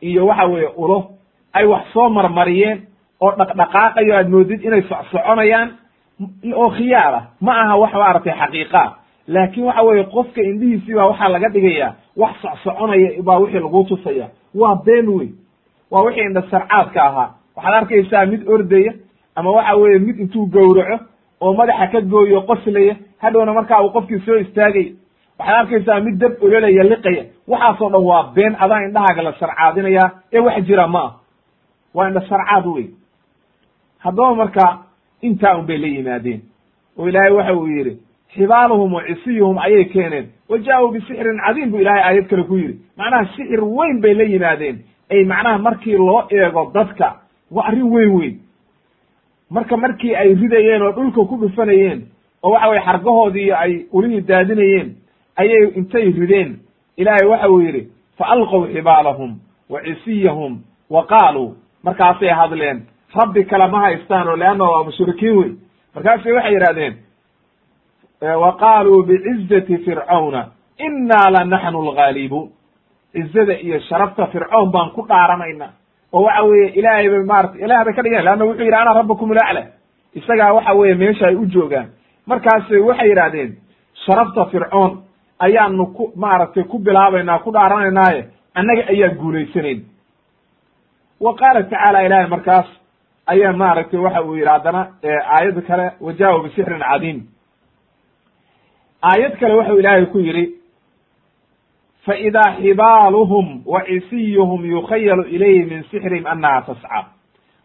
iyo 0.00 0.26
waxa 0.26 0.44
weeye 0.46 0.68
ulo 0.76 0.98
ay 1.52 1.66
wax 1.66 1.84
soo 1.92 2.08
marmariyeen 2.08 2.78
oo 3.20 3.32
dhaqdhaqaaqayo 3.38 4.16
aad 4.16 4.28
moodid 4.28 4.60
inay 4.64 4.82
socsoconayaan 4.82 5.68
oo 6.54 6.70
khiyaar 6.70 7.14
ah 7.14 7.24
ma 7.40 7.52
aha 7.62 7.76
wax 7.82 7.92
maaragtay 7.94 8.34
xaqiiqaa 8.40 8.88
laakin 9.28 9.64
waxa 9.64 9.82
weeye 9.82 10.04
qofka 10.04 10.40
indhihiisii 10.42 10.94
baa 10.94 11.06
waxaa 11.10 11.28
laga 11.28 11.48
dhigaya 11.48 11.94
wax 12.16 12.34
socsoconaya 12.42 13.22
baa 13.22 13.38
wixii 13.38 13.60
lagu 13.60 13.84
tusaya 13.84 14.26
waa 14.54 14.74
been 14.86 15.08
wey 15.08 15.28
waa 15.94 16.02
wixii 16.06 16.26
indha 16.26 16.42
sarcaadka 16.50 17.00
ahaa. 17.08 17.28
Waxaad 17.56 17.74
arkaysaa 17.74 18.26
mid 18.26 18.42
ordaya 18.48 18.92
ama 19.36 19.50
waxa 19.50 19.74
weeye 19.76 19.98
mid 19.98 20.18
intuu 20.20 20.46
gowraco 20.46 20.96
oo 21.40 21.52
madaxa 21.54 21.86
ka 21.92 22.00
gooyo 22.00 22.40
qoslaya 22.48 22.96
hadhowna 23.22 23.52
markaa 23.52 23.82
uu 23.82 23.90
qofkii 23.94 24.18
soo 24.26 24.36
istaagay. 24.44 24.86
Waxaad 25.38 25.56
arkaysaa 25.60 26.00
mid 26.00 26.18
dab 26.18 26.32
ololaya 26.42 26.82
liqaya. 26.84 27.24
Waxaasoo 27.48 27.90
dhan 27.90 28.02
waa 28.10 28.22
been 28.34 28.56
adaa 28.58 28.80
indhahaaga 28.86 29.22
la 29.22 29.32
sarcaadinaya. 29.40 30.10
Ee 30.32 30.38
wax 30.38 30.64
jira 30.66 30.86
ma 30.88 31.00
ah 31.06 31.12
waa 31.94 32.08
indha 32.08 32.20
sarcaad 32.28 32.66
wey 32.66 32.86
haddaba 34.04 34.34
marka 34.34 34.78
intaa 35.22 35.56
un 35.58 35.66
bay 35.66 35.78
la 35.78 35.86
yimaadeen. 35.86 36.40
Oo 36.98 37.08
ilaahay 37.08 37.30
waxa 37.32 37.54
uu 37.54 37.66
yidhi 37.66 37.98
xibaaluhum 38.34 38.92
wa 38.92 39.02
cisiyuhum 39.04 39.58
ayay 39.58 39.84
keeneen. 39.84 40.26
Wa 40.48 40.58
jaa-uu 40.58 40.90
bisixrin 40.92 41.38
cadiim 41.46 41.70
bu 41.70 41.78
ilahay 41.78 42.02
aayad 42.02 42.26
kale 42.28 42.42
ku 42.44 42.56
yidhi. 42.56 42.78
Macnaha 42.98 43.24
sixir 43.36 43.64
weyn 43.64 44.00
bay 44.00 44.14
la 44.14 44.24
yimaadeen 44.24 44.76
ay 45.10 45.24
macnaha 45.24 45.58
markii 45.58 45.96
loo 45.96 46.22
eego 46.30 46.70
dadka 46.74 47.16
waa 47.50 47.64
arrin 47.68 47.90
weyn 47.92 48.12
weyn. 48.14 48.34
Marka 49.50 49.76
markii 49.76 50.14
ay 50.16 50.34
ridayeen 50.34 50.82
oo 50.82 50.92
dhulka 50.92 51.24
ku 51.28 51.36
dhufanayeen 51.40 52.06
oo 52.42 52.50
waxa 52.50 52.68
weye 52.68 52.80
xargahoodii 52.86 53.52
ay 53.52 53.86
ulihii 53.92 54.20
daadinayeen 54.20 54.96
ayay 55.36 55.68
intay 55.76 56.10
rideen. 56.10 56.58
Ilaahay 56.96 57.26
waxa 57.28 57.48
uu 57.50 57.60
yidhi 57.60 57.88
fa 58.18 58.24
alqow 58.26 58.66
xibaalahum 58.72 59.38
wa 59.70 59.80
cisiyahum 59.82 60.58
wa 60.90 61.06
qaaluu 61.06 61.54
markaasay 61.82 62.28
hadleen 62.28 62.82
rabbi 63.14 63.44
kale 63.44 63.66
ma 63.70 63.80
haystaan 63.80 64.28
oo 64.28 64.36
leanna 64.36 64.64
waa 64.64 64.84
mushrikiin 64.84 65.36
wey 65.38 65.50
markaasay 65.94 66.32
waxay 66.32 66.52
yidhahdeen 66.54 66.94
wa 68.20 68.52
qaaluu 68.56 69.02
bicizati 69.02 69.78
fircauna 69.78 70.48
innaa 70.78 71.30
la 71.30 71.44
naxnu 71.44 71.78
algaalibuun 71.90 72.48
cizada 73.14 73.54
iyo 73.66 73.78
sharafta 73.88 74.26
fircoon 74.26 74.70
baan 74.74 74.90
ku 74.94 75.02
dhaaranayna 75.08 75.68
oo 76.12 76.22
waxa 76.26 76.42
weeye 76.48 76.68
ilaahay 76.78 77.08
bay 77.12 77.22
maarata 77.32 77.58
ilaah 77.64 77.84
bay 77.84 77.94
ka 77.94 78.02
dhigeen. 78.02 78.24
Leanna 78.24 78.44
wuxuu 78.44 78.64
yidhi 78.64 78.76
ana 78.76 78.94
rabbakum 78.94 79.30
ulacla 79.30 79.62
isagaa 80.14 80.52
waxa 80.52 80.72
weeye 80.74 80.94
meesha 80.94 81.26
ay 81.26 81.34
u 81.34 81.46
joogaan. 81.46 81.88
Markaas 82.26 82.70
waxay 82.88 83.08
yidhahdeen 83.08 83.50
sharafta 84.06 84.44
fircoon 84.52 84.92
ayaanu 85.38 85.86
ku 85.96 86.12
maaragtay 86.16 86.64
ku 86.64 86.78
bilaabaynaa 86.78 87.38
ku 87.44 87.50
dhaaranaynaaye 87.52 88.20
annaga 88.54 88.82
ayaa 88.92 89.14
guulaysanayn 89.20 89.80
wa 91.20 91.34
qaala 91.40 91.62
tacaala 91.62 92.02
ilahay 92.06 92.26
markaas 92.34 92.66
ayaa 93.26 93.52
maaragtay 93.52 94.00
waxa 94.00 94.22
uu 94.22 94.34
yidhi 94.36 94.48
haddana 94.50 94.80
aayadda 95.34 95.62
kale 95.68 95.86
wajaahu 96.00 96.42
bisixrin 96.44 96.82
cadiim. 96.90 97.18
Aayad 99.02 99.36
kale 99.40 99.54
waxau 99.54 99.78
ilaahay 99.78 100.06
ku 100.12 100.18
yidhi 100.18 100.44
faidaa 102.06 102.56
xibaaluhum 102.60 103.62
wa 103.66 103.80
cisiyuhum 103.84 104.64
yukhayalu 104.70 105.22
ilayhi 105.24 105.64
min 105.64 105.82
sixrihim 105.90 106.26
annaha 106.26 106.62
tascaa 106.62 107.04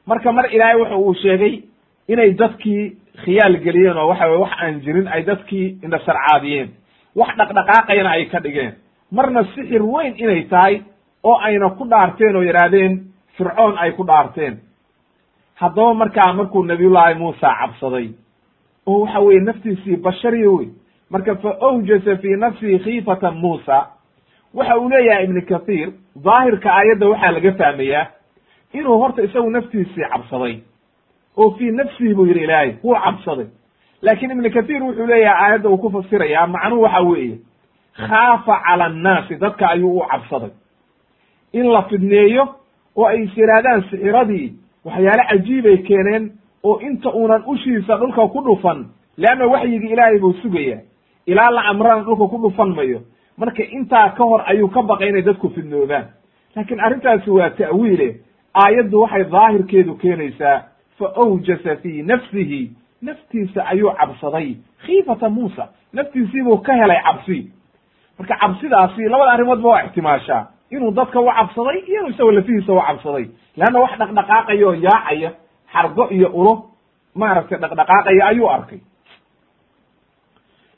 marka 0.08 0.32
mar 0.32 0.46
ilaahay 0.56 0.80
waxa 0.82 0.96
uu 0.98 1.14
sheegay 1.14 1.62
inay 2.08 2.32
dadkii 2.34 2.98
khiyaal 3.24 3.58
geliyeen 3.66 3.98
oo 3.98 4.08
waxa 4.08 4.28
weye 4.28 4.40
wax 4.40 4.52
aan 4.64 4.80
jirin 4.82 5.08
ay 5.08 5.24
dadkii 5.24 5.68
indhasarcaadiyeen 5.84 6.70
wax 7.16 7.36
dhaqdhaqaaqayana 7.38 8.10
ay 8.10 8.26
ka 8.26 8.40
dhigeen 8.40 8.74
marna 9.12 9.44
sixir 9.56 9.84
weyn 9.84 10.14
inay 10.18 10.44
tahay 10.50 10.82
oo 11.24 11.38
ayna 11.48 11.70
ku 11.70 11.86
dhaarteen 11.90 12.36
oo 12.36 12.44
yidhaahdeen 12.44 13.00
fircoon 13.38 13.78
ay 13.78 13.92
ku 13.92 14.04
dhaarteen 14.08 14.58
haddaba 15.56 15.94
markaa 15.94 16.34
markuu 16.34 16.64
nabiyullaahi 16.64 17.16
muusa 17.20 17.56
cabsaday 17.60 18.08
oo 18.88 19.00
waxa 19.04 19.20
weye 19.20 19.40
naftiisii 19.40 19.96
bashariya 19.98 20.50
wey 20.52 20.68
marka 21.10 21.36
fa 21.36 21.58
awjasa 21.62 22.16
fii 22.18 22.36
nafsihi 22.36 22.80
khiifatan 22.80 23.36
muusa 23.38 23.88
waxa 24.54 24.78
uu 24.80 24.90
leeyahay 24.90 25.24
ibnu 25.24 25.42
kathiir 25.42 25.90
daahirka 26.26 26.70
aayadda 26.74 27.08
waxaa 27.10 27.32
laga 27.32 27.52
fahmayaa 27.52 28.06
inuu 28.74 28.98
horta 29.02 29.22
isagu 29.24 29.50
naftiisii 29.50 30.06
cabsaday. 30.12 30.56
Oo 31.38 31.52
fii 31.52 31.72
nafsihi 31.72 32.14
buu 32.14 32.26
yidhi 32.26 32.44
ilaahay 32.44 32.74
wuu 32.84 32.96
cabsaday. 33.04 33.48
Laakiin 34.02 34.32
ibnu 34.32 34.50
kathiir 34.52 34.84
wuxuu 34.84 35.06
leeyahay 35.08 35.44
aayadda 35.46 35.70
uu 35.70 35.78
ku 35.78 35.90
fasirayaa 35.90 36.48
macnuhu 36.48 36.82
waxa 36.82 37.02
weeye 37.02 37.38
khaafa 37.98 38.62
cala 38.66 38.86
annaasi 38.86 39.36
dadka 39.36 39.70
ayuu 39.70 39.98
u 40.00 40.06
cabsaday. 40.12 40.50
In 41.54 41.66
la 41.72 41.82
fidneeyo 41.84 42.48
oo 42.96 43.06
ay 43.06 43.24
is 43.24 43.38
yidhaahdaan 43.38 43.84
sixiradii 43.90 44.54
waxyaale 44.86 45.24
cajiibay 45.30 45.78
keeneen 45.78 46.32
oo 46.64 46.80
inta 46.80 47.10
uunan 47.14 47.44
ushiisa 47.48 47.98
dhulka 47.98 48.28
ku 48.28 48.42
dhufan 48.42 48.86
leanna 49.18 49.46
waxyigii 49.48 49.92
ilaahay 49.94 50.20
buu 50.20 50.34
sugayaa. 50.42 50.82
Ilaa 51.26 51.50
la 51.52 51.62
amrana 51.62 52.02
dhulka 52.04 52.28
ku 52.28 52.38
dhufan 52.38 52.70
mayo 52.76 53.02
marka 53.40 53.64
intaa 53.64 54.10
ka 54.18 54.24
hor 54.24 54.42
ayuu 54.52 54.68
ka 54.70 54.82
baqay 54.82 55.10
inay 55.10 55.22
dadku 55.22 55.50
fidnoobaan 55.50 56.06
laakiin 56.56 56.80
arrintaasi 56.80 57.30
waa 57.32 57.50
ta'wiile. 57.50 58.10
Aayaddu 58.54 59.02
waxay 59.02 59.24
daahirkeedu 59.24 59.96
keenaysaa 59.96 60.58
fa 61.00 61.06
awjasa 61.24 61.76
fii 61.82 62.02
nafsihi. 62.04 62.72
Naftiisa 63.02 63.64
ayuu 63.72 63.92
cabsaday. 64.00 64.56
Khiifata 64.86 65.30
muusa. 65.30 65.68
Naftiisiibuu 65.94 66.58
ka 66.58 66.74
helay 66.74 67.00
cabsi. 67.04 67.52
Marka 68.20 68.36
cabsidaasi 68.36 69.02
labada 69.10 69.32
arrimoodba 69.32 69.70
waa 69.70 69.84
ixtimaashaa. 69.84 70.48
Inuu 70.72 70.92
dadka 70.92 71.20
u 71.22 71.26
cabsaday 71.38 71.78
iyo 71.88 72.00
inuu 72.02 72.10
isagoo 72.10 72.32
lafihiisa 72.32 72.74
u 72.74 72.82
cabsaday. 72.88 73.26
Leanna 73.58 73.80
wax 73.80 73.92
dhaqdhaqaaqaya 74.00 74.68
oo 74.68 74.74
yaacaya 74.74 75.32
xargo 75.74 76.10
iyo 76.12 76.28
ulo 76.34 76.54
maaragtay 77.16 77.58
dhaqdhaqaaqaya 77.60 78.26
ayuu 78.28 78.50
arkay. 78.50 78.80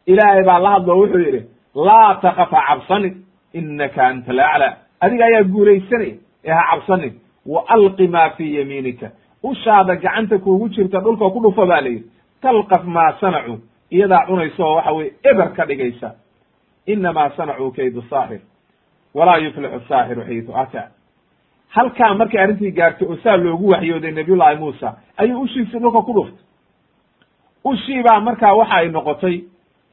Ilaahay 0.05 0.43
baa 0.43 0.59
la 0.59 0.69
hadlo 0.75 0.93
wuxuu 1.01 1.19
yidhi 1.25 1.41
laa 1.75 2.15
takafa 2.21 2.61
cabsanin 2.67 3.15
inaka 3.53 4.07
anta 4.07 4.33
laclaa 4.33 4.73
adiga 4.99 5.25
ayaa 5.25 5.43
guulaysanaya 5.43 6.15
ee 6.45 6.51
ha 6.51 6.63
cabsanin 6.71 7.13
wa 7.45 7.63
alqi 7.67 8.07
maa 8.07 8.29
fii 8.29 8.55
yamiinika. 8.59 9.09
Ushaada 9.43 9.95
gacanta 9.95 10.37
kuugu 10.37 10.69
jirta 10.69 10.99
dhulka 10.99 11.29
ku 11.29 11.39
dhufa 11.43 11.65
baa 11.65 11.81
layidhi 11.81 12.05
talqaf 12.41 12.83
maa 12.83 13.13
sanacuu 13.21 13.57
iyadaa 13.91 14.25
cunaysa 14.27 14.63
oo 14.65 14.75
waxa 14.75 14.91
weye 14.91 15.11
eber 15.23 15.49
ka 15.55 15.65
dhigaysa. 15.65 16.09
Inamaa 16.85 17.29
sanacuu 17.37 17.71
kaydu 17.71 18.01
saaxir 18.09 18.39
walaa 19.13 19.37
yuflixu 19.37 19.79
saaxiru 19.89 20.21
xaytu 20.27 20.51
ataa. 20.57 20.87
Halkaa 21.69 22.13
markay 22.13 22.41
arrintii 22.43 22.71
gaartay 22.71 23.07
oo 23.07 23.17
saa 23.23 23.37
loogu 23.37 23.69
waxyooday 23.73 24.11
nabiyullahi 24.11 24.57
muusa 24.57 24.93
ayuu 25.17 25.41
ushiisii 25.41 25.79
dhulka 25.79 26.01
ku 26.01 26.13
dhuftay. 26.13 26.45
Ushii 27.63 28.03
baa 28.03 28.19
markaa 28.19 28.53
waxa 28.53 28.75
ay 28.75 28.89
noqotay 28.89 29.35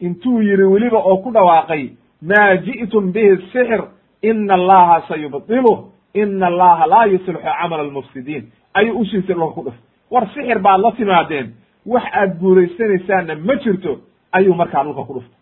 intuu 0.01 0.43
yidhi 0.43 0.63
weliba 0.65 0.99
oo 0.99 1.17
ku 1.17 1.31
dhawaaqay 1.33 1.91
maa 2.23 2.57
ji'tum 2.57 3.13
bihi 3.13 3.37
sixr 3.53 3.83
ina 4.23 4.55
allaha 4.55 5.03
sayubdiluh 5.09 5.79
ina 6.15 6.47
allaha 6.47 6.87
laa 6.87 7.07
yuslixu 7.07 7.43
camala 7.43 7.83
almufsidiin. 7.83 8.45
Ayuu 8.75 8.99
ushiisii 9.01 9.35
dhulka 9.35 9.55
ku 9.55 9.63
dhuftay 9.67 9.85
war 10.11 10.27
sixir 10.35 10.59
baad 10.59 10.81
la 10.81 10.93
timaadeen 10.93 11.47
wax 11.87 12.05
aad 12.13 12.39
guulaysanaysaanna 12.41 13.35
ma 13.35 13.55
jirto 13.63 13.99
ayuu 14.33 14.55
markaa 14.55 14.85
dhulka 14.85 15.03
ku 15.09 15.13
dhuftay. 15.15 15.39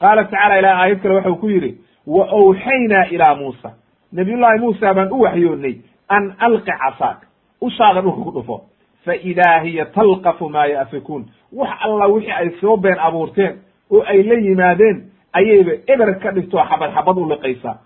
Qaala 0.00 0.24
tacala 0.24 0.58
ilahi 0.58 0.76
aayad 0.82 1.00
kale 1.02 1.14
waxau 1.14 1.36
ku 1.36 1.48
yidhi 1.48 1.78
wa 2.06 2.24
awxaynaa 2.38 3.04
ilaa 3.10 3.34
muusa. 3.34 3.70
Nabiyullahi 4.12 4.58
muusa 4.60 4.94
baan 4.94 5.12
u 5.12 5.20
waxyoonnay 5.20 5.74
an 6.08 6.34
alqi 6.38 6.72
casaak 6.82 7.18
ushaada 7.60 8.00
dhulka 8.02 8.22
ku 8.24 8.30
dhufo 8.30 8.56
fa 9.04 9.14
idaa 9.16 9.60
hiya 9.64 9.84
talqafu 9.84 10.48
maa 10.48 10.66
ya'fikuun 10.66 11.24
wax 11.52 11.70
alla 11.80 12.06
wixii 12.06 12.32
ay 12.32 12.50
soo 12.60 12.76
been 12.76 12.98
abuurteen 12.98 13.56
oo 13.90 14.02
ay 14.06 14.22
la 14.22 14.34
yimaadeen 14.34 15.02
ayayba 15.32 15.72
eber 15.86 16.18
ka 16.22 16.30
dhigtoo 16.32 16.64
xabad 16.70 16.90
xabad 16.94 17.16
u 17.18 17.28
liqaysaa 17.28 17.76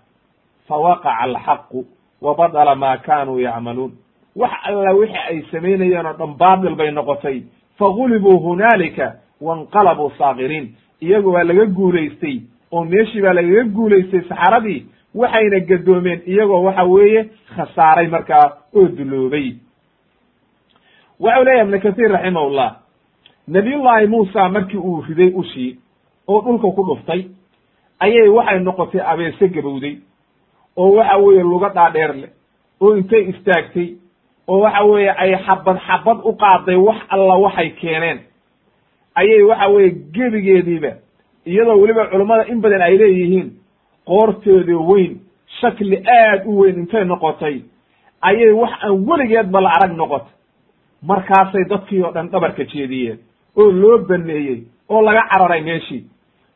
fa 0.67 0.75
waqaca 0.77 1.17
alxaqu 1.23 1.85
wa 2.21 2.35
badala 2.35 2.75
maa 2.75 2.97
kaanuu 2.97 3.39
yacmaluun 3.39 3.91
wax 4.35 4.51
alla 4.63 4.93
wixii 4.93 5.23
ay 5.29 5.41
samaynayeen 5.51 6.05
oo 6.05 6.13
dhan 6.13 6.33
baatil 6.37 6.75
bay 6.75 6.91
noqotay 6.91 7.41
fagulibuu 7.79 8.39
hunaalika 8.39 9.13
wainqalabuu 9.41 10.11
saakiriin 10.17 10.75
iyagu 11.01 11.29
waa 11.33 11.43
laga 11.43 11.65
guulaystay 11.65 12.39
oo 12.71 12.83
meeshii 12.85 13.21
baa 13.21 13.33
lagaga 13.33 13.63
guulaystay 13.63 14.21
saxaradii 14.29 14.85
waxayna 15.15 15.59
gadoomeen 15.59 16.21
iyagoo 16.27 16.63
waxa 16.63 16.83
weeye 16.83 17.21
khasaaray 17.55 18.07
markaa 18.07 18.45
oo 18.75 18.87
duloobay 18.97 19.53
waxau 21.19 21.43
leeyahay 21.43 21.63
ibnu 21.65 21.79
kathiir 21.81 22.11
raximahullah. 22.11 22.69
Nabiyullaahi 23.47 24.07
muusa 24.07 24.49
markii 24.49 24.77
uu 24.77 25.01
riday 25.07 25.31
ushii 25.35 25.77
oo 26.27 26.41
dhulka 26.41 26.67
ku 26.75 26.83
dhuftay 26.87 27.21
ayay 27.99 28.29
waxay 28.29 28.59
noqotay 28.59 29.01
abeese 29.01 29.47
gabowday 29.49 29.97
oo 30.77 30.91
waxa 30.95 31.17
weeye 31.17 31.43
luga 31.43 31.69
dhaadheer 31.69 32.13
leh 32.15 32.29
oo 32.81 32.95
intay 32.97 33.23
istaagtay 33.31 33.87
oo 34.47 34.59
waxa 34.59 34.83
weeye 34.85 35.11
ay 35.11 35.35
xabad 35.45 35.77
xabad 35.87 36.17
u 36.23 36.31
qaaday 36.35 36.75
wax 36.75 36.97
alla 37.09 37.35
waxay 37.37 37.69
keeneen. 37.81 38.19
Ayay 39.15 39.41
waxa 39.43 39.67
weeye 39.69 39.91
gebigeediiba 40.13 40.91
iyadoo 41.45 41.81
weliba 41.81 42.05
culummada 42.07 42.45
in 42.47 42.61
badan 42.61 42.81
ay 42.81 42.97
leeyihiin 42.97 43.49
qoorteeda 44.05 44.77
weyn 44.89 45.19
shakli 45.61 45.97
aad 46.07 46.45
u 46.45 46.59
weyn 46.59 46.75
intay 46.79 47.03
noqotay 47.05 47.61
ayay 48.21 48.51
wax 48.53 48.71
aan 48.83 49.05
weligeedba 49.09 49.61
la 49.61 49.69
arag 49.69 49.97
noqotay 49.97 50.33
markaasay 51.03 51.63
dadkii 51.69 52.03
oo 52.03 52.11
dhan 52.11 52.29
dhabarka 52.31 52.63
jeediyeen 52.63 53.19
oo 53.57 53.71
loo 53.71 53.97
baneeyey 54.07 54.63
oo 54.89 55.01
laga 55.01 55.23
cararay 55.31 55.61
meeshii 55.61 56.03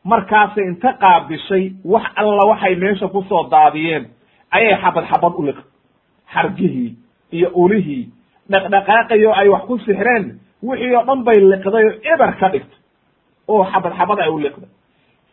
markaasay 0.04 0.64
inta 0.66 0.92
qaabishay 0.92 1.72
wax 1.84 2.04
alla 2.16 2.44
waxay 2.50 2.74
meesha 2.76 3.08
ku 3.08 3.22
soo 3.28 3.48
daadiyeen 3.50 4.06
ayay 4.50 4.76
xabad 4.82 5.04
xabad 5.10 5.32
u 5.38 5.42
liq. 5.46 5.56
Xargihii 6.34 6.96
iyo 7.32 7.48
ulihii 7.54 8.08
dhaqdhaqaaqayo 8.50 9.32
ay 9.34 9.48
wax 9.48 9.62
ku 9.66 9.78
sixreen 9.78 10.38
wixii 10.62 10.94
oo 10.96 11.04
dhan 11.04 11.24
bay 11.24 11.38
liqday 11.40 11.84
oo 11.86 11.94
eber 12.14 12.36
ka 12.40 12.48
dhigtay 12.48 12.78
oo 13.48 13.64
xabad 13.72 13.92
xabad 13.98 14.18
ay 14.20 14.28
u 14.28 14.38
liqday. 14.38 14.68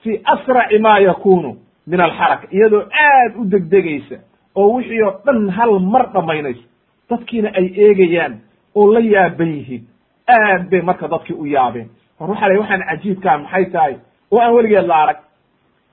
Fii 0.03 0.21
asraci 0.25 0.79
maa 0.79 0.99
yakunu 0.99 1.57
min 1.87 1.99
alxaraka 2.01 2.47
iyadoo 2.51 2.83
aad 3.05 3.31
u 3.39 3.45
degdegaysa 3.51 4.15
oo 4.55 4.73
wixii 4.75 5.01
oo 5.03 5.13
dhan 5.25 5.49
hal 5.49 5.79
mar 5.79 6.09
dhammaynaysa 6.13 6.63
dadkiina 7.09 7.49
ay 7.59 7.67
eegayaan 7.85 8.39
oo 8.75 8.93
la 8.93 8.99
yaaban 8.99 9.47
yihiin. 9.57 9.83
Aad 10.27 10.69
bay 10.69 10.81
marka 10.81 11.07
dadkii 11.07 11.35
u 11.35 11.45
yaabeen. 11.45 11.89
La 12.19 12.25
waxaan 12.27 12.83
cajiibkaa 12.89 13.37
maxay 13.37 13.65
tahay? 13.65 13.95
Oo 14.31 14.39
aan 14.39 14.53
weligeed 14.53 14.87
la 14.87 14.95
arag. 15.03 15.17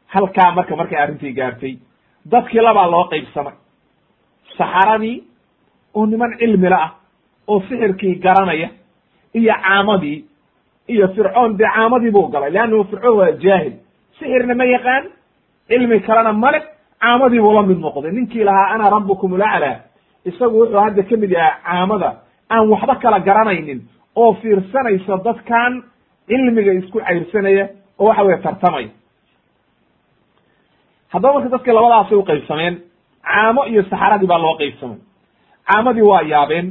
Halkaa 0.06 0.52
marka 0.52 0.76
markay 0.76 0.98
arrintii 0.98 1.32
gaartay 1.32 1.78
dadkii 2.30 2.60
labaa 2.60 2.90
loo 2.90 3.04
qaybsamay. 3.10 3.54
Saxaradii 4.58 5.24
oo 5.94 6.06
niman 6.06 6.36
cilmila 6.38 6.76
ah 6.82 6.90
oo 7.48 7.60
sixirkii 7.68 8.14
garanaya 8.24 8.68
iyo 9.34 9.54
caamadii 9.62 10.24
iyo 10.88 11.08
fircoon 11.14 11.56
dee 11.58 11.70
caamadii 11.74 12.10
buu 12.10 12.28
galay 12.28 12.50
leannahu 12.50 12.84
fircoon 12.84 13.16
waa 13.18 13.32
jaahil. 13.32 13.72
Sixirna 14.18 14.54
ma 14.54 14.64
yaqaan 14.64 15.04
cilmi 15.68 16.00
kalena 16.00 16.32
male 16.32 16.60
caamadii 17.00 17.40
buu 17.40 17.52
la 17.54 17.62
mid 17.62 17.78
noqday. 17.78 18.12
Ninkii 18.12 18.44
lahaa 18.44 18.70
ana 18.74 18.90
rabbukum 18.90 19.32
ulaclaa. 19.32 19.76
Isagu 20.24 20.58
wuxuu 20.60 20.80
hadda 20.80 21.02
ka 21.02 21.16
mid 21.16 21.30
yahay 21.30 21.54
caamada 21.64 22.27
aan 22.50 22.68
waxba 22.72 22.94
kala 23.02 23.18
garanaynin 23.20 23.80
oo 24.16 24.32
fiirsanaysa 24.40 25.16
dadkan 25.24 25.82
cilmiga 26.28 26.72
isku 26.72 26.98
cayrsanaya 27.00 27.68
oo 27.98 28.06
waxa 28.08 28.22
weye 28.22 28.38
tartamaya 28.42 28.88
haddaba 31.12 31.34
marka 31.34 31.48
dadka 31.54 31.72
labadaasay 31.72 32.16
u 32.18 32.22
qaybsameen 32.30 32.74
caamo 33.24 33.62
iyo 33.66 33.82
saxaradii 33.82 34.26
baa 34.26 34.38
loo 34.38 34.56
qaybsamay. 34.60 34.98
Caamadii 35.68 36.02
waa 36.10 36.22
yaabeen 36.22 36.66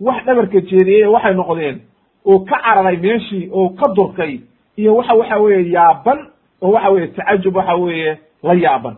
wax 0.00 0.24
dhabarka 0.26 0.60
jeediyey 0.70 1.06
waxay 1.14 1.34
noqdeen 1.34 1.76
oo 2.24 2.38
ka 2.48 2.56
cararay 2.64 2.96
meeshii 2.96 3.48
oo 3.52 3.68
ka 3.78 3.86
durkay 3.96 4.40
iyo 4.76 4.96
waxa 4.96 5.14
waxa 5.14 5.36
weeye 5.42 5.70
yaaban 5.72 6.18
oo 6.62 6.70
waxa 6.72 6.90
weeye 6.90 7.08
tacajub 7.08 7.56
waxa 7.56 7.74
weeye 7.76 8.18
la 8.42 8.54
yaaban. 8.54 8.96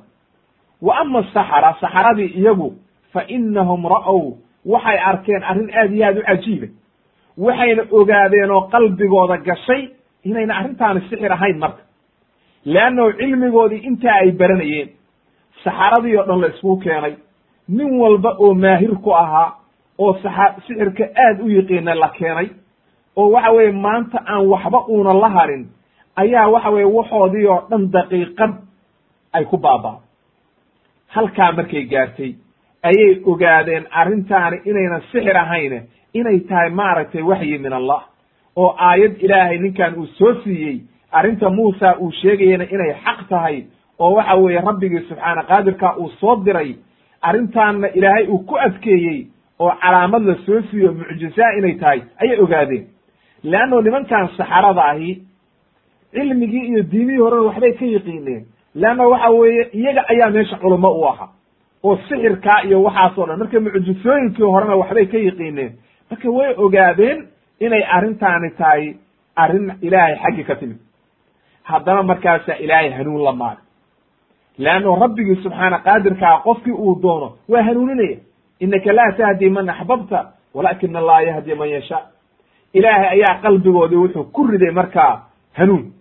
Wa 0.83 0.99
ama 1.01 1.19
asaxara 1.19 1.77
saxaradii 1.81 2.31
iyagu 2.39 2.75
fa 3.13 3.25
inahum 3.29 3.87
ra'ow 3.87 4.37
waxay 4.67 4.99
arkeen 5.11 5.43
arrin 5.45 5.71
aad 5.81 5.93
iyo 5.93 6.07
aad 6.07 6.19
u 6.19 6.23
cajiiba 6.29 6.67
waxayna 7.39 7.83
ogaadeen 7.91 8.51
oo 8.51 8.61
qalbigooda 8.73 9.37
gashay 9.47 9.83
inayna 10.25 10.55
arrintaani 10.59 11.01
sixir 11.11 11.33
ahayn 11.33 11.59
marka. 11.59 11.83
Leannahu 12.65 13.13
cilmigoodii 13.13 13.83
intaa 13.89 14.15
ay 14.23 14.31
baranayeen 14.33 14.89
saxaradii 15.65 16.17
oo 16.17 16.27
dhan 16.27 16.41
la 16.41 16.47
iskugu 16.49 16.77
keenay 16.85 17.15
nin 17.69 17.91
walba 18.01 18.31
oo 18.39 18.55
maahir 18.55 18.95
ku 19.05 19.11
ahaa 19.15 19.49
oo 19.99 20.13
saxa 20.23 20.55
sixirka 20.67 21.05
aad 21.25 21.41
u 21.41 21.49
yiqiina 21.49 21.95
la 21.95 22.09
keenay 22.19 22.49
oo 23.17 23.31
waxa 23.31 23.51
weeye 23.53 23.73
maanta 23.73 24.19
aan 24.27 24.47
waxba 24.49 24.79
uuna 24.89 25.13
la 25.15 25.29
harin 25.29 25.65
ayaa 26.17 26.49
waxa 26.49 26.71
weye 26.71 26.85
waxoodii 26.99 27.47
oo 27.47 27.61
dhan 27.71 27.91
daqiiqad 27.93 28.53
ay 29.33 29.45
ku 29.45 29.57
baabaa 29.57 29.97
halkaa 31.15 31.53
markay 31.53 31.85
gaartay 31.93 32.33
ayay 32.83 33.21
ogaadeen 33.27 33.85
arrintaani 33.91 34.61
inaynan 34.65 35.03
sixir 35.13 35.37
ahayn 35.37 35.83
inay 36.15 36.39
tahay 36.41 36.71
maaragtay 36.71 37.23
waxyi 37.23 37.59
min 37.59 37.73
allah 37.73 38.03
oo 38.57 38.75
aayad 38.79 39.17
ilaahay 39.23 39.59
ninkan 39.59 39.95
uu 39.99 40.07
soo 40.07 40.35
siiyey 40.45 40.81
arrinta 41.13 41.51
muusa 41.51 41.97
uu 42.01 42.13
sheegayana 42.13 42.65
inay 42.65 42.93
xaq 43.05 43.29
tahay 43.29 43.65
oo 43.99 44.13
waxa 44.15 44.35
weeye 44.37 44.61
rabbigii 44.61 45.01
subxaana 45.09 45.43
qaadirka 45.43 45.97
uu 45.99 46.09
soo 46.21 46.37
diray 46.45 46.75
arrintaanna 47.23 47.89
ilaahay 47.99 48.27
uu 48.29 48.39
ku 48.39 48.55
adkeeyey 48.67 49.27
oo 49.59 49.73
calaamad 49.83 50.23
la 50.23 50.35
soo 50.47 50.63
siiyo 50.71 50.93
mucjizaa 50.93 51.53
inay 51.59 51.75
tahay 51.75 52.01
ayay 52.23 52.41
ogaadeen. 52.41 52.87
Leanno 53.43 53.81
nimankan 53.81 54.29
saxarada 54.37 54.83
ahi 54.85 55.23
cilmigii 56.15 56.67
iyo 56.71 56.83
diimihii 56.83 57.19
horena 57.21 57.43
waxbay 57.43 57.73
ka 57.73 57.85
yiqiineen. 57.85 58.45
Leanna 58.75 59.09
waxa 59.09 59.31
weeye 59.31 59.69
iyaga 59.73 60.03
ayaa 60.09 60.31
meesha 60.31 60.57
culamo 60.57 60.91
u 61.01 61.05
ahaa 61.09 61.29
oo 61.85 61.97
sixirkaa 62.09 62.63
iyo 62.65 62.83
waxaasoo 62.83 63.27
dhan. 63.27 63.39
Marka 63.39 63.61
mucjisooyinkii 63.61 64.45
horena 64.53 64.77
waxbay 64.77 65.07
ka 65.07 65.19
yiqiineen. 65.19 65.73
Marka 66.11 66.31
way 66.31 66.55
ogaadeen 66.57 67.19
inay 67.61 67.83
arrintaani 67.97 68.51
tahay 68.59 68.95
arrin 69.37 69.73
ilaahay 69.83 70.17
xaggi 70.23 70.45
ka 70.45 70.55
timid. 70.57 70.79
Haddana 71.63 72.03
markaasaa 72.03 72.57
ilaahay 72.65 72.91
hanuun 72.91 73.25
la 73.25 73.33
maagay 73.33 73.65
leanno 74.59 74.97
rabbigii 74.97 75.43
subxaana 75.43 75.79
qaadirkaa 75.79 76.41
qofkii 76.47 76.73
uu 76.73 76.99
doono 77.03 77.37
waa 77.49 77.63
hanuuninaya. 77.63 78.19
Inaka 78.61 78.93
laa 78.93 79.13
tahdi 79.17 79.51
man 79.51 79.69
axbabta 79.71 80.33
walaakina 80.55 80.99
allaha 80.99 81.23
yahdi 81.23 81.55
man 81.55 81.69
yashaa. 81.71 82.03
Ilaahay 82.75 83.09
ayaa 83.09 83.39
qalbigoodii 83.43 83.97
wuxuu 83.97 84.25
ku 84.25 84.47
riday 84.47 84.71
markaa 84.71 85.23
hanuun. 85.59 85.93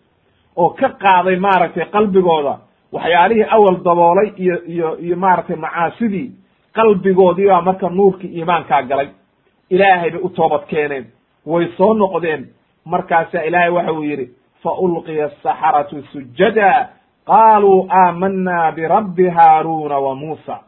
Oo 0.57 0.69
ka 0.69 0.89
qaaday 0.89 1.35
maaragtay 1.35 1.85
qalbigooda 1.85 2.57
waxyaalihii 2.93 3.45
awal 3.49 3.77
daboolay 3.83 4.29
iyo 4.37 4.55
iyo 4.73 4.97
iyo 4.99 5.15
maaragtay 5.15 5.55
macaasidii 5.55 6.31
qalbigoodii 6.75 7.47
baa 7.47 7.61
marka 7.61 7.89
nuurkii 7.89 8.31
iimaankaa 8.37 8.81
galay. 8.81 9.09
Ilaahay 9.69 10.09
bay 10.11 10.21
u 10.23 10.29
toobad 10.29 10.65
keeneen. 10.67 11.05
Way 11.45 11.67
soo 11.77 11.93
noqdeen. 11.93 12.47
Markaasaa 12.85 13.41
ilaahay 13.43 13.69
waxa 13.71 13.91
uu 13.93 14.03
yidhi 14.03 14.27
fa 14.63 14.71
ulqiya 14.71 15.25
asaxaratu 15.25 16.01
sujada 16.11 16.89
qaaluu 17.25 17.87
aamanaa 17.89 18.71
birabbi 18.71 19.27
haaruuna 19.29 19.97
wa 19.99 20.15
muusa. 20.15 20.59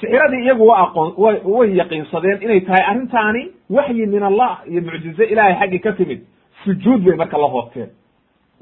Sixiradii 0.00 0.42
iyagu 0.44 0.66
wa 0.66 0.78
aqoon 0.82 1.12
way 1.16 1.36
way 1.44 1.76
yaqiinsadeen 1.76 2.42
inay 2.42 2.60
tahay 2.60 2.84
arrintaani 2.90 3.42
waxyi 3.70 4.06
min 4.06 4.22
allah 4.22 4.58
iyo 4.70 4.80
mucjize 4.82 5.24
ilaahay 5.24 5.54
xaggii 5.60 5.78
ka 5.80 5.92
timid. 5.92 6.20
Sujuud 6.64 7.00
bay 7.04 7.16
marka 7.16 7.38
la 7.38 7.46
hoobteen 7.48 7.88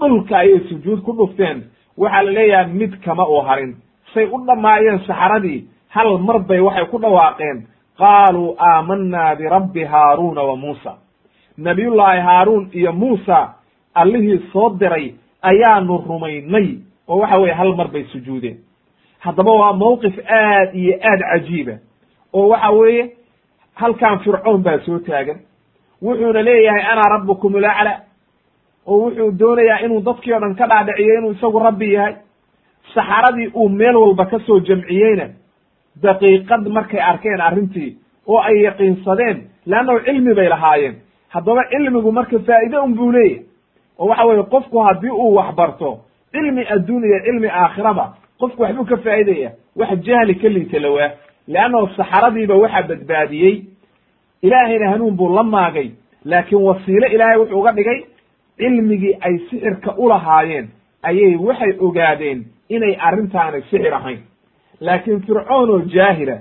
dhulka 0.00 0.36
ayay 0.38 0.60
sujuud 0.68 1.02
ku 1.02 1.12
dhufteen 1.12 1.62
waxaa 1.98 2.22
la 2.22 2.30
leeyahay 2.32 2.72
mid 2.72 2.92
kama 3.04 3.28
uu 3.28 3.40
harin. 3.42 3.76
Say 4.14 4.24
u 4.24 4.38
dhammaayeen 4.46 4.98
saxaradii 5.06 5.64
hal 5.88 6.18
mar 6.18 6.38
bay 6.38 6.60
waxay 6.60 6.84
ku 6.90 6.98
dhawaaqeen 6.98 7.66
qaaluu 7.98 8.56
aamanaa 8.58 9.34
birabbi 9.36 9.84
haaruuna 9.84 10.42
wa 10.42 10.56
muusa. 10.56 10.92
Nabiyullaahi 11.58 12.20
haaruun 12.20 12.68
iyo 12.72 12.92
muusa 12.92 13.54
allihii 13.94 14.38
soo 14.52 14.70
diray 14.80 15.14
ayaanu 15.42 16.04
rumaynay 16.08 16.78
oo 17.08 17.18
waxa 17.18 17.38
weye 17.38 17.52
hal 17.54 17.74
mar 17.76 17.88
bay 17.88 18.04
sujuudeen. 18.04 18.58
Haddaba 19.18 19.52
waa 19.52 19.72
mawqif 19.72 20.18
aad 20.28 20.74
iyo 20.74 20.94
aad 21.02 21.20
cajiiba 21.32 21.72
oo 22.32 22.48
waxa 22.48 22.70
weeye 22.70 23.10
halkan 23.74 24.18
fircoon 24.18 24.62
baa 24.62 24.78
soo 24.78 24.98
taagan. 24.98 25.38
Wuxuuna 26.02 26.42
leeyahay 26.42 26.82
ana 26.92 27.02
rabbukum 27.02 27.54
ulacla 27.54 28.00
oo 28.86 28.98
wuxuu 29.04 29.30
doonayaa 29.38 29.78
inuu 29.84 30.00
dadkii 30.00 30.32
o 30.32 30.40
dhan 30.40 30.54
ka 30.54 30.66
dhaadhiciyo 30.66 31.18
inuu 31.18 31.32
isagu 31.32 31.58
rabbi 31.58 31.92
yahay. 31.92 32.14
Saxaradii 32.94 33.50
uu 33.54 33.68
meel 33.68 33.96
walba 33.96 34.26
ka 34.26 34.38
soo 34.46 34.60
jamciyeyna 34.60 35.26
daqiiqad 36.02 36.68
markay 36.68 37.00
arkeen 37.00 37.40
arrintii 37.40 37.96
oo 38.26 38.38
ay 38.38 38.62
yaqiinsadeen 38.64 39.38
leannahu 39.66 39.98
cilmi 40.04 40.34
bay 40.34 40.48
lahaayeen. 40.48 40.94
Haddaba 41.28 41.62
cilmigu 41.70 42.12
marka 42.12 42.38
faa'iide 42.38 42.78
un 42.84 42.94
buu 42.94 43.12
leeyahay. 43.12 43.42
Oo 43.98 44.06
waxa 44.08 44.24
weeye 44.26 44.42
qofku 44.42 44.78
haddii 44.78 45.10
uu 45.10 45.34
wax 45.34 45.54
barto 45.56 45.98
cilmi 46.32 46.62
adduun 46.74 47.04
iyo 47.04 47.18
cilmi 47.24 47.48
aakhiraba 47.48 48.14
qofku 48.40 48.62
waxbuu 48.62 48.84
ka 48.84 48.96
faa'idaya 48.96 49.50
wax 49.76 49.90
jahli 50.06 50.34
ka 50.34 50.48
liita 50.48 50.78
lawaa 50.78 51.10
leannahu 51.48 51.88
saxaradiiba 51.96 52.54
waxaa 52.54 52.82
badbaadiyey. 52.88 53.62
Ilaahayna 54.42 54.90
hanuun 54.90 55.16
buu 55.16 55.34
la 55.34 55.42
maagay 55.42 55.90
laakiin 56.24 56.62
wasiile 56.62 57.06
ilaahay 57.14 57.38
wuxuu 57.38 57.58
uga 57.60 57.72
dhigay 57.72 58.04
cilmigii 58.58 59.16
ay 59.20 59.38
sixirka 59.50 59.94
u 59.98 60.08
lahaayeen 60.08 60.68
ayay 61.02 61.36
waxay 61.36 61.72
ogaadeen 61.80 62.44
inay 62.68 62.96
arrintaani 63.00 63.62
sixir 63.70 63.94
ahayn. 63.94 64.18
Laakiin 64.80 65.20
fircoon 65.26 65.70
oo 65.70 65.78
jaahila 65.94 66.36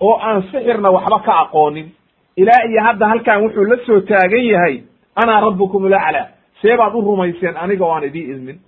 oo 0.00 0.18
aan 0.22 0.42
sixirna 0.42 0.90
waxba 0.90 1.18
ka 1.18 1.32
aqoonin 1.40 1.88
ilaa 2.36 2.62
iyo 2.70 2.82
hadda 2.82 3.08
halkan 3.08 3.42
wuxuu 3.42 3.64
la 3.64 3.76
soo 3.86 4.00
taagan 4.00 4.44
yahay 4.44 4.82
anaa 5.16 5.40
rabbukum 5.40 5.84
ulaclaa 5.84 6.26
see 6.62 6.76
baad 6.76 6.94
u 6.94 7.00
rumayseen 7.00 7.56
aniga 7.56 7.84
oo 7.84 7.92
aan 7.94 8.04
idii 8.04 8.30
idmin 8.32 8.58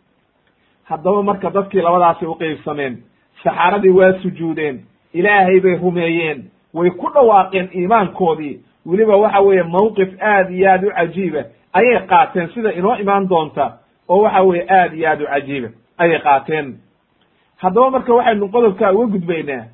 haddaba 0.85 1.23
marka 1.23 1.51
dadkii 1.51 1.81
labadaasay 1.83 2.29
uqeybsameen 2.29 2.99
saxaaradii 3.45 3.91
waa 3.91 4.13
sujuudeen 4.23 4.81
ilaahay 5.13 5.61
bay 5.61 5.75
rumeeyeen 5.83 6.45
way 6.75 6.91
ku 6.91 7.11
dhawaaqeen 7.15 7.69
iimaankoodii. 7.75 8.61
Weliba 8.87 9.17
waxa 9.17 9.41
weeye 9.41 9.63
mawqif 9.63 10.09
aad 10.23 10.51
iyo 10.51 10.71
aad 10.71 10.85
u 10.85 10.91
cajiiba 10.91 11.43
ayay 11.73 12.07
qaateen 12.07 12.49
sida 12.55 12.73
inoo 12.73 12.95
imaan 13.03 13.29
doonta 13.29 13.79
oo 14.09 14.23
waxa 14.23 14.43
weeye 14.43 14.67
aad 14.71 14.93
iyo 14.95 15.09
aad 15.11 15.21
u 15.23 15.27
cajiiba. 15.27 15.69
Ayay 15.99 16.21
qaateen. 16.21 16.67
Haddaba 17.57 17.91
marka 17.91 18.15
waxaynu 18.15 18.49
qodobkaa 18.49 18.93
uga 18.93 19.07
gudbaynaa 19.07 19.65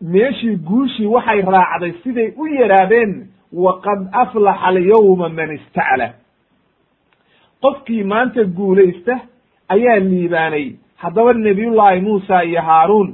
meeshii 0.00 0.56
guushii 0.56 1.06
waxay 1.06 1.40
raacday 1.42 1.92
siday 2.02 2.32
u 2.36 2.46
yaraadeen 2.46 3.26
waqad 3.52 4.00
aflaxa 4.12 4.66
alyawma 4.66 5.28
man 5.28 5.50
istacla. 5.52 6.08
Qofkii 7.62 8.02
maanta 8.04 8.44
guulaysta 8.44 9.18
ayaa 9.68 9.98
liibaanay. 10.00 10.66
Haddaba 10.96 11.32
nebiyullaahi 11.32 12.00
muusa 12.00 12.42
iyo 12.44 12.62
haaruun 12.62 13.08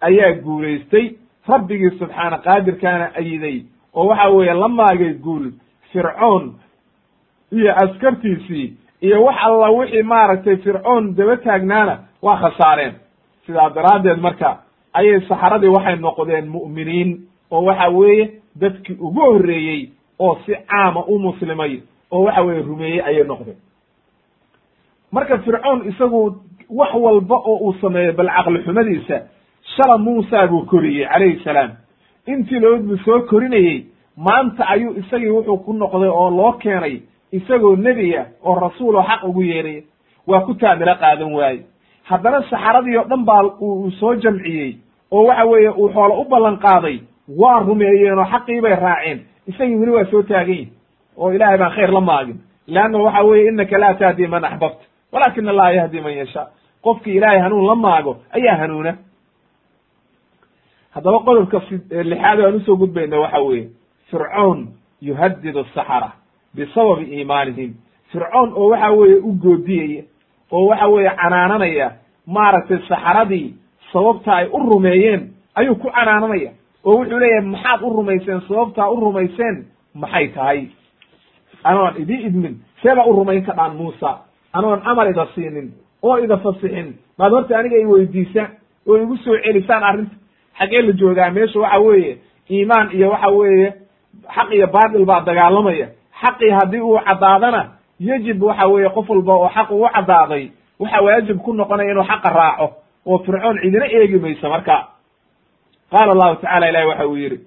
ayaa 0.00 0.32
guulaystay. 0.44 1.06
Rabbigii 1.48 1.90
subxaana 1.98 2.38
qaadirkaana 2.38 3.06
ayiday 3.14 3.62
oo 3.94 4.06
waxa 4.06 4.28
weeye 4.30 4.54
la 4.54 4.68
maagay 4.68 5.14
guul. 5.14 5.50
Fircoon 5.92 6.54
iyo 7.52 7.72
askartiisii 7.84 8.72
iyo 9.00 9.24
wax 9.24 9.36
alla 9.42 9.70
wixii 9.70 10.02
maaragtay 10.02 10.56
fircoon 10.56 11.14
daba 11.16 11.36
taagnaana 11.36 11.98
waa 12.22 12.36
khasaareen. 12.36 12.94
Sidaa 13.46 13.70
daraaddeed 13.70 14.18
marka 14.20 14.58
ayay 14.94 15.20
saxaradii 15.28 15.68
waxay 15.68 15.96
noqdeen 15.96 16.48
mu'miniin 16.48 17.10
oo 17.50 17.62
waxa 17.64 17.88
weeye 17.88 18.30
dadkii 18.60 18.96
ugu 19.00 19.20
horreeyey 19.20 19.88
oo 20.18 20.38
si 20.46 20.52
caama 20.70 21.04
u 21.06 21.18
muslimay 21.18 21.80
oo 22.10 22.22
waxa 22.24 22.42
weeye 22.42 22.62
rumeeyey 22.62 23.00
ayay 23.02 23.24
noqdeen. 23.24 23.56
Marka 25.12 25.38
fircoon 25.38 25.88
isagu 25.88 26.36
wax 26.70 26.94
walba 26.94 27.34
oo 27.36 27.56
uu 27.56 27.74
sameeyo 27.80 28.12
bal 28.12 28.28
caqli 28.36 28.62
xumadiisa 28.64 29.20
shala 29.76 29.98
muusa 29.98 30.46
buu 30.46 30.64
koriyey 30.66 31.06
calayhi 31.08 31.40
salaam. 31.44 31.70
Intii 32.26 32.60
lood 32.60 32.82
buu 32.82 32.96
soo 33.04 33.20
korinayey 33.20 33.84
maanta 34.16 34.64
ayuu 34.68 34.94
isagii 35.00 35.30
wuxuu 35.30 35.56
ku 35.64 35.72
noqday 35.72 36.08
oo 36.08 36.30
loo 36.30 36.52
keenay 36.52 37.02
isagoo 37.32 37.76
oo 38.44 38.54
rasuul 38.60 38.96
oo 38.96 39.02
xaq 39.02 39.24
ugu 39.24 39.42
yeeraya 39.42 39.82
waa 40.26 40.40
ku 40.40 40.54
taamilo 40.54 40.94
qaadan 40.94 41.32
waaye. 41.34 41.60
Haddana 42.04 42.42
saxaradii 42.50 42.96
oo 42.96 43.04
dhan 43.08 43.24
baa 43.24 43.42
uu 43.60 43.90
soo 43.90 44.14
jamciyey 44.14 44.76
oo 45.10 45.24
waxa 45.26 45.44
weeye 45.44 45.70
uu 45.70 45.88
xoolo 45.94 46.20
u 46.20 46.24
ballan 46.24 46.56
qaaday 46.58 47.00
waa 47.38 47.60
rumeeyeen 47.60 48.18
oo 48.18 48.24
xaqii 48.24 48.60
bay 48.60 48.74
raaceen. 48.74 49.20
Isagii 49.46 49.76
weli 49.76 49.90
waa 49.92 50.04
soo 50.10 50.22
taagan 50.22 50.48
yihi 50.54 50.72
oo 51.16 51.32
ilaahay 51.32 51.58
baan 51.58 51.72
khayr 51.72 51.90
la 51.92 52.00
maagin. 52.00 52.38
Leanna 52.66 52.98
waxa 52.98 53.22
weeye 53.24 53.48
innaka 53.48 53.78
laa 53.78 53.94
tahdi 53.94 54.26
man 54.26 54.44
axbabta 54.44 54.84
walakin 55.12 55.48
allaha 55.48 55.72
yahdi 55.72 56.00
man 56.00 56.12
yashaa. 56.16 56.46
Qofkii 56.82 57.16
ilaahay 57.16 57.38
hanuun 57.40 57.66
la 57.66 57.74
maago 57.74 58.16
ayaa 58.30 58.56
hanuuna. 58.56 58.94
Haddaba 60.94 61.18
qodobka 61.24 61.60
lixaad 61.90 62.40
aan 62.40 62.54
u 62.54 62.60
soo 62.60 62.76
gudbayna 62.76 63.18
waxa 63.20 63.40
weeye 63.40 63.68
fircoon 64.10 64.68
yuhadid 65.00 65.56
asaxara 65.56 66.12
bisababi 66.54 67.04
iimaanihim 67.04 67.74
fircoon 68.12 68.52
oo 68.56 68.68
waxa 68.70 68.90
weeye 68.90 69.16
u 69.16 69.32
goodiyaya 69.32 70.02
oo 70.52 70.66
waxa 70.66 70.86
weeye 70.88 71.10
canaananaya 71.22 71.92
maaragtay 72.26 72.78
saxaradii 72.88 73.54
sababta 73.92 74.34
ay 74.36 74.46
u 74.52 74.58
rumeeyeen 74.70 75.30
ayuu 75.54 75.74
ku 75.74 75.90
canaananaya 75.90 76.50
oo 76.84 76.96
wuxuu 76.98 77.18
leeyahay 77.18 77.46
maxaad 77.48 77.80
u 77.82 77.90
rumayseen 77.96 78.40
sababtaa 78.48 78.90
u 78.90 79.00
rumayseen 79.00 79.64
maxay 79.94 80.28
tahay 80.28 80.66
anoon 81.64 81.94
idii 82.02 82.22
idmin 82.26 82.54
seebaa 82.82 83.04
u 83.06 83.12
rumayn 83.12 83.44
ka 83.44 83.52
dhaan 83.52 83.76
muusa 83.76 84.18
anoon 84.52 84.80
amar 84.84 85.10
ida 85.10 85.26
siinin 85.34 85.72
oo 86.02 86.18
ida 86.18 86.36
fasixin 86.36 86.94
maad 87.18 87.32
horta 87.32 87.58
aniga 87.58 87.76
i 87.76 87.86
weydiisaan 87.86 88.50
oo 88.88 88.96
igu 88.96 89.16
soo 89.16 89.36
celisaan 89.44 89.82
arrinta 89.84 90.14
xaggee 90.58 90.82
la 90.82 90.92
joogaa 90.92 91.30
meesha 91.30 91.60
waxa 91.60 91.78
weeye 91.78 92.18
iimaan 92.50 92.90
iyo 92.92 93.10
waxa 93.10 93.28
weeye 93.28 93.72
xaq 94.34 94.52
iyo 94.52 94.66
baatil 94.66 95.04
baa 95.04 95.20
dagaalamaya 95.20 95.88
xaqii 96.22 96.50
haddii 96.50 96.80
uu 96.80 96.98
caddaadana 97.06 97.62
yejib 98.00 98.42
waxa 98.42 98.66
weeye 98.68 98.88
qof 98.88 99.08
walba 99.10 99.32
oo 99.34 99.48
xaq 99.48 99.70
ugu 99.70 99.88
caddaaday 99.94 100.50
waxa 100.80 101.00
waajib 101.04 101.38
ku 101.44 101.52
noqonaya 101.52 101.90
inuu 101.92 102.04
xaqa 102.04 102.28
raaco 102.30 102.66
oo 103.06 103.18
fircoon 103.18 103.58
cidina 103.62 103.86
eegi 103.86 104.18
mayso 104.18 104.48
marka. 104.48 104.88
Qaala 105.90 106.12
allahu 106.12 106.36
tacala 106.40 106.68
ilahi 106.68 106.86
waxa 106.86 107.06
uu 107.08 107.16
yidhi 107.16 107.38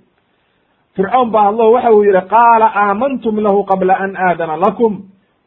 fircoon 0.95 1.31
baa 1.31 1.43
hadlo 1.45 1.71
waxa 1.71 1.91
uu 1.91 2.03
yidhi 2.03 2.21
qaala 2.29 2.67
aamantum 2.75 3.39
lahu 3.39 3.63
qabla 3.65 3.93
an 4.03 4.15
aadana 4.15 4.57
lakum 4.57 4.93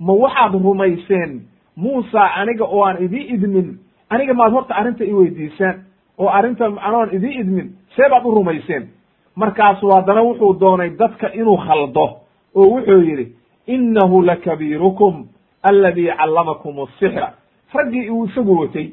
ma 0.01 0.13
waxaad 0.13 0.53
rumayseen? 0.55 1.41
Muusa 1.77 2.23
aniga 2.41 2.65
oo 2.65 2.83
aan 2.85 2.97
idii 3.05 3.27
idmin 3.35 3.79
aniga 4.11 4.35
maad 4.35 4.53
horta 4.53 4.75
arrinta 4.75 5.05
i 5.05 5.13
weydiisaan 5.15 5.77
oo 6.19 6.29
arrinta 6.29 6.65
anoon 6.87 7.09
idii 7.17 7.39
idmin 7.41 7.67
see 7.97 8.09
baad 8.11 8.25
u 8.27 8.31
rumayseen? 8.35 8.89
Markaasu 9.37 9.91
haddana 9.91 10.23
wuxuu 10.23 10.55
doonay 10.61 10.91
dadka 10.91 11.27
inuu 11.35 11.57
khaldo 11.57 12.07
oo 12.55 12.67
wuxuu 12.75 13.01
yidhi 13.03 13.33
innahu 13.67 14.23
lakabiirukum 14.23 15.27
alladii 15.63 16.11
callamakum 16.19 16.81
asixra 16.81 17.33
raggii 17.75 18.11
uu 18.11 18.25
isagu 18.25 18.61
watay 18.61 18.89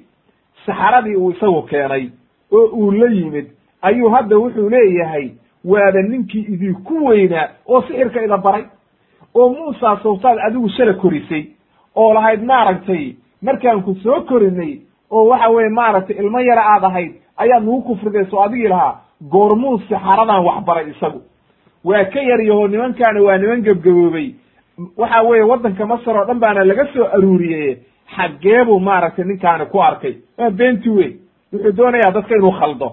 saxaradii 0.65 1.15
uu 1.15 1.31
isagu 1.31 1.61
keenay 1.61 2.09
oo 2.51 2.65
uu 2.67 2.91
la 2.91 3.09
yimid 3.09 3.47
ayuu 3.81 4.09
hadda 4.09 4.37
wuxuu 4.37 4.69
leeyahay 4.69 5.29
waaba 5.65 6.01
ninkii 6.01 6.41
idinku 6.53 7.05
weynaa 7.05 7.49
oo 7.67 7.81
sixirka 7.81 8.23
ida 8.23 8.37
baray 8.37 8.63
oo 9.35 9.49
muusa 9.49 9.99
sawtaad 10.03 10.39
adigu 10.47 10.69
shala 10.69 10.93
korisay 10.93 11.43
oo 11.95 12.13
lahayd 12.13 12.43
maaragtay 12.43 13.13
markaan 13.41 13.81
ku 13.83 13.95
soo 14.03 14.21
korinay 14.21 14.79
oo 15.11 15.25
waxa 15.29 15.49
weye 15.49 15.69
maaragtay 15.69 16.17
ilmo 16.17 16.39
yara 16.39 16.63
aad 16.73 16.83
ahayd 16.83 17.11
ayaad 17.37 17.63
nagu 17.63 17.81
kufridayso 17.81 18.41
adigii 18.43 18.67
lahaa 18.67 18.99
goormuu 19.31 19.79
saxaradan 19.79 20.45
waxbaray 20.45 20.89
isagu 20.91 21.21
waa 21.85 22.05
ka 22.13 22.19
yaryaho 22.29 22.67
nimankaana 22.67 23.21
waa 23.21 23.37
niman 23.37 23.61
gebgaboobay. 23.65 24.27
Waxa 24.97 25.21
weeye 25.23 25.43
waddanka 25.51 25.85
masar 25.85 26.17
oo 26.17 26.25
dhan 26.25 26.39
baana 26.39 26.63
laga 26.69 26.85
soo 26.93 27.05
aruuriyey 27.15 27.77
xaggee 28.15 28.63
buu 28.65 28.79
maaragtay 28.79 29.25
ninkaani 29.25 29.65
ku 29.71 29.77
arkay. 29.81 30.13
Waa 30.37 30.49
beenti 30.49 30.89
wey 30.89 31.11
wuxuu 31.53 31.71
doonayaa 31.77 32.11
dadka 32.11 32.35
inuu 32.35 32.51
khaldo. 32.59 32.87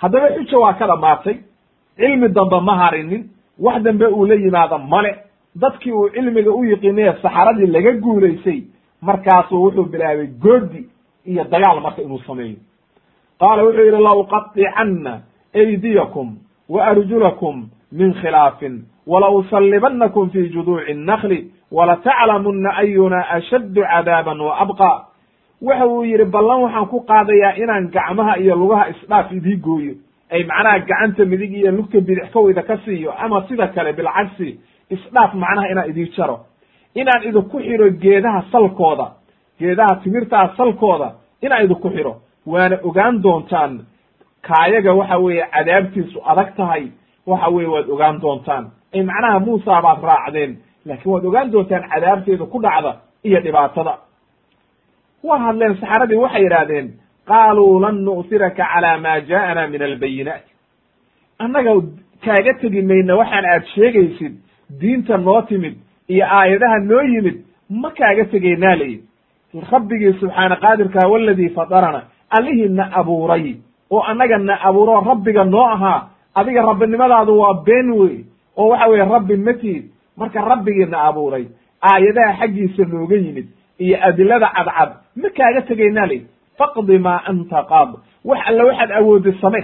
Haddaba 0.00 0.28
xuja 0.36 0.58
waa 0.58 0.74
ka 0.78 0.86
dhamaatay 0.86 1.36
cilmi 1.96 2.28
dambe 2.28 2.60
ma 2.60 2.74
harinin. 2.80 3.24
Wax 3.58 3.82
dambe 3.82 4.06
uu 4.06 4.26
la 4.26 4.34
yimaado 4.34 4.78
male. 4.78 5.12
Dadkii 5.56 5.92
uu 5.92 6.08
cilmiga 6.10 6.50
u 6.50 6.64
yiqiinay 6.64 7.12
saxaradii 7.22 7.66
laga 7.66 7.92
guulaysay 7.92 8.62
markaasuu 9.02 9.62
wuxuu 9.64 9.84
bilaabay 9.92 10.26
goodi 10.26 10.88
iyo 11.26 11.44
dagaal 11.44 11.80
marka 11.80 12.02
inuu 12.02 12.18
sameeyo. 12.26 12.56
Qaala 13.40 13.62
wuxuu 13.64 13.84
yidhi 13.84 14.02
la 14.02 14.12
uqaطicanna 14.14 15.20
aydiyakum 15.54 16.36
wa 16.68 16.86
arjulakum 16.86 17.68
min 17.92 18.14
khilaafin 18.14 18.84
wala 19.06 19.30
usallibanakum 19.30 20.30
fi 20.30 20.48
juduuci 20.50 20.90
الnakli 20.92 21.50
walataclamuna 21.72 22.76
ayuna 22.76 23.28
ashaddu 23.30 23.82
cadaaban 23.82 24.40
wa 24.40 24.56
abqa 24.60 25.04
waxa 25.62 25.86
uu 25.86 26.04
yidhi 26.04 26.24
ballan 26.24 26.60
waxaan 26.62 26.86
ku 26.86 27.00
qaadayaa 27.00 27.56
inaan 27.62 27.88
gacmaha 27.90 28.36
iyo 28.38 28.54
lugaha 28.56 28.88
isdhaaf 28.90 29.32
idii 29.32 29.56
gooyo 29.56 29.94
ay 30.30 30.44
macnaha 30.44 30.78
gacanta 30.78 31.24
midig 31.24 31.52
iyo 31.52 31.70
lugta 31.72 32.00
bidix 32.00 32.30
kawida 32.32 32.62
ka 32.62 32.76
siiyo 32.84 33.12
ama 33.18 33.46
sida 33.48 33.66
kale 33.68 33.92
bilcagsi 33.92 34.58
isdhaaf 34.90 35.34
macnaha 35.34 35.68
inaan 35.70 35.90
idii 35.90 36.10
jaro 36.16 36.40
inaan 36.94 37.22
idinku 37.28 37.58
xiro 37.60 37.90
geedaha 37.90 38.42
salkooda 38.52 39.06
geedaha 39.60 39.96
timirtaa 40.02 40.50
salkooda 40.56 41.08
inaan 41.42 41.64
idinku 41.64 41.90
xiro 41.90 42.14
waana 42.46 42.76
ogaan 42.84 43.22
doontaan 43.22 43.72
kaayaga 44.48 44.92
waxa 45.00 45.18
weeye 45.24 45.44
cadaabtiisu 45.54 46.18
adag 46.30 46.48
tahay 46.56 46.84
waxa 47.26 47.48
weye 47.54 47.68
waad 47.74 47.88
ogaan 47.94 48.20
doontaan. 48.20 48.64
Ay 48.94 49.02
macnaha 49.02 49.38
muusa 49.46 49.82
baad 49.86 50.00
raacdeen 50.10 50.52
laakiin 50.86 51.12
waad 51.12 51.24
ogaan 51.30 51.50
doontaan 51.52 51.84
cadaabteeda 51.92 52.44
ku 52.52 52.58
dhacda 52.64 52.92
iyo 53.24 53.40
dhibaatada. 53.44 53.94
Waa 55.26 55.38
hadleen 55.46 55.74
saxaradii 55.80 56.16
waxay 56.24 56.42
yidhaahdeen 56.46 56.86
qaaluu 57.30 57.80
lan 57.84 57.96
nu'siraka 58.06 58.64
calaa 58.72 58.98
maa 59.04 59.18
jaa'ana 59.30 59.62
min 59.72 59.82
albayinaati 59.82 60.50
annaga 61.44 61.72
kaaga 62.24 62.52
tegi 62.60 62.82
mayna 62.90 63.12
waxaan 63.20 63.44
aad 63.52 63.64
sheegaysid 63.74 64.34
diinta 64.80 65.16
noo 65.26 65.42
timid 65.48 65.74
iyo 66.12 66.24
aayadaha 66.38 66.78
noo 66.90 67.02
yimid 67.12 67.36
ma 67.82 67.90
kaaga 67.98 68.24
tegaynaa 68.32 68.76
layi 68.80 68.96
rabbigii 69.72 70.12
subxaana 70.20 70.56
qaadirkaa 70.64 71.08
waladii 71.12 71.50
fadarana 71.58 72.00
allihii 72.36 72.68
na 72.78 72.84
abuuray 73.00 73.46
oo 73.90 74.02
annaga 74.10 74.38
na 74.38 74.54
abuuro 74.68 75.00
rabbiga 75.00 75.44
noo 75.44 75.64
ahaa 75.74 76.08
adiga 76.34 76.62
rabbinimadaadu 76.62 77.38
waa 77.38 77.54
been 77.66 77.90
wey 77.90 78.16
oo 78.56 78.68
waxa 78.68 78.86
weye 78.88 79.04
rabbi 79.04 79.36
matid 79.36 79.84
marka 80.16 80.40
rabbigii 80.40 80.84
na 80.86 80.98
abuuray 81.08 81.46
aayadaha 81.82 82.32
xaggiisa 82.40 82.84
nooga 82.84 83.16
yimid 83.16 83.46
iyo 83.78 83.96
adilada 84.08 84.48
cadcad 84.56 84.90
ma 85.16 85.28
kaaga 85.36 85.60
tegaynaa 85.68 86.06
layi 86.06 86.26
faqdi 86.58 86.98
maa 86.98 87.20
anta 87.30 87.62
qaad 87.70 87.90
wax 88.24 88.40
alle 88.48 88.62
waxaad 88.68 88.90
awoodday 88.98 89.34
same 89.40 89.62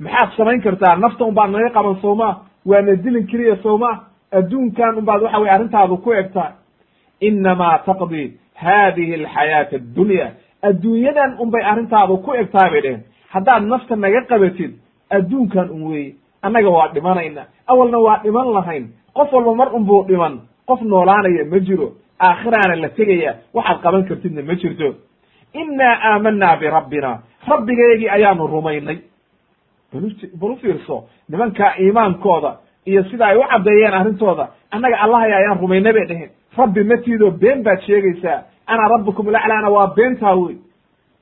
maxaad 0.00 0.28
samayn 0.36 0.60
kartaa 0.60 0.96
nafta 0.96 1.24
un 1.24 1.34
baad 1.34 1.50
naga 1.50 1.70
qaban 1.70 1.96
soomaa 2.02 2.34
waana 2.66 2.96
dilin 2.96 3.26
keliya 3.26 3.56
soomaa 3.62 3.94
adduunkan 4.32 4.98
un 4.98 5.04
baad 5.04 5.22
waxa 5.22 5.38
weye 5.38 5.52
arrintaadu 5.56 5.96
ku 5.96 6.12
egtaa 6.12 6.50
inamaa 7.20 7.78
taqdi 7.78 8.32
hadihi 8.54 9.14
alxayaata 9.14 9.76
addunya. 9.76 10.26
Adduunyadan 10.62 11.36
un 11.42 11.50
bay 11.50 11.62
arrintaadu 11.62 12.16
ku 12.24 12.32
egtaa 12.32 12.70
bay 12.70 12.80
dheheen 12.80 13.02
haddaad 13.34 13.62
nafta 13.72 13.96
naga 13.96 14.20
qabatid 14.30 14.72
adduunkan 15.10 15.68
un 15.70 15.82
weeye. 15.90 16.14
Annaga 16.42 16.70
waa 16.70 16.88
dhimanayna. 16.94 17.42
Awalna 17.66 17.98
waa 17.98 18.18
dhiman 18.24 18.48
lahayn. 18.56 18.84
Qof 19.16 19.32
walba 19.32 19.54
mar 19.54 19.68
un 19.74 19.84
buu 19.84 20.04
dhiman. 20.08 20.34
Qof 20.68 20.80
noolaanaya 20.82 21.44
ma 21.44 21.58
jiro. 21.66 21.92
Aakhiraana 22.20 22.76
la 22.82 22.88
tegaya 22.88 23.32
waxaad 23.54 23.78
qaban 23.82 24.04
kartidna 24.08 24.42
ma 24.42 24.54
jirto. 24.54 24.94
Innaa 25.54 25.94
aamanaa 26.08 26.56
birabbina 26.56 27.10
rabbigeygii 27.48 28.08
ayaanu 28.16 28.46
rumaynay. 28.46 28.98
Bal 29.92 30.50
u 30.50 30.56
fiirso 30.56 31.04
nimankaa 31.28 31.74
iimaankooda 31.80 32.56
iyo 32.86 33.04
sida 33.10 33.26
ay 33.26 33.36
u 33.36 33.42
caddeeyeen 33.50 33.94
arrintooda 33.94 34.48
annaga 34.70 34.96
allahaya 35.04 35.36
ayaan 35.36 35.58
rumaynay 35.60 35.92
bay 35.92 36.06
dheheen 36.06 36.30
rabbi 36.58 36.84
matiidoo 36.84 37.30
been 37.30 37.62
baad 37.62 37.80
sheegaysaa. 37.86 38.42
Ana 38.66 38.88
rabbukum 38.88 39.30
laclaana 39.30 39.70
waa 39.70 39.94
beentaa 39.96 40.34
wey 40.36 40.56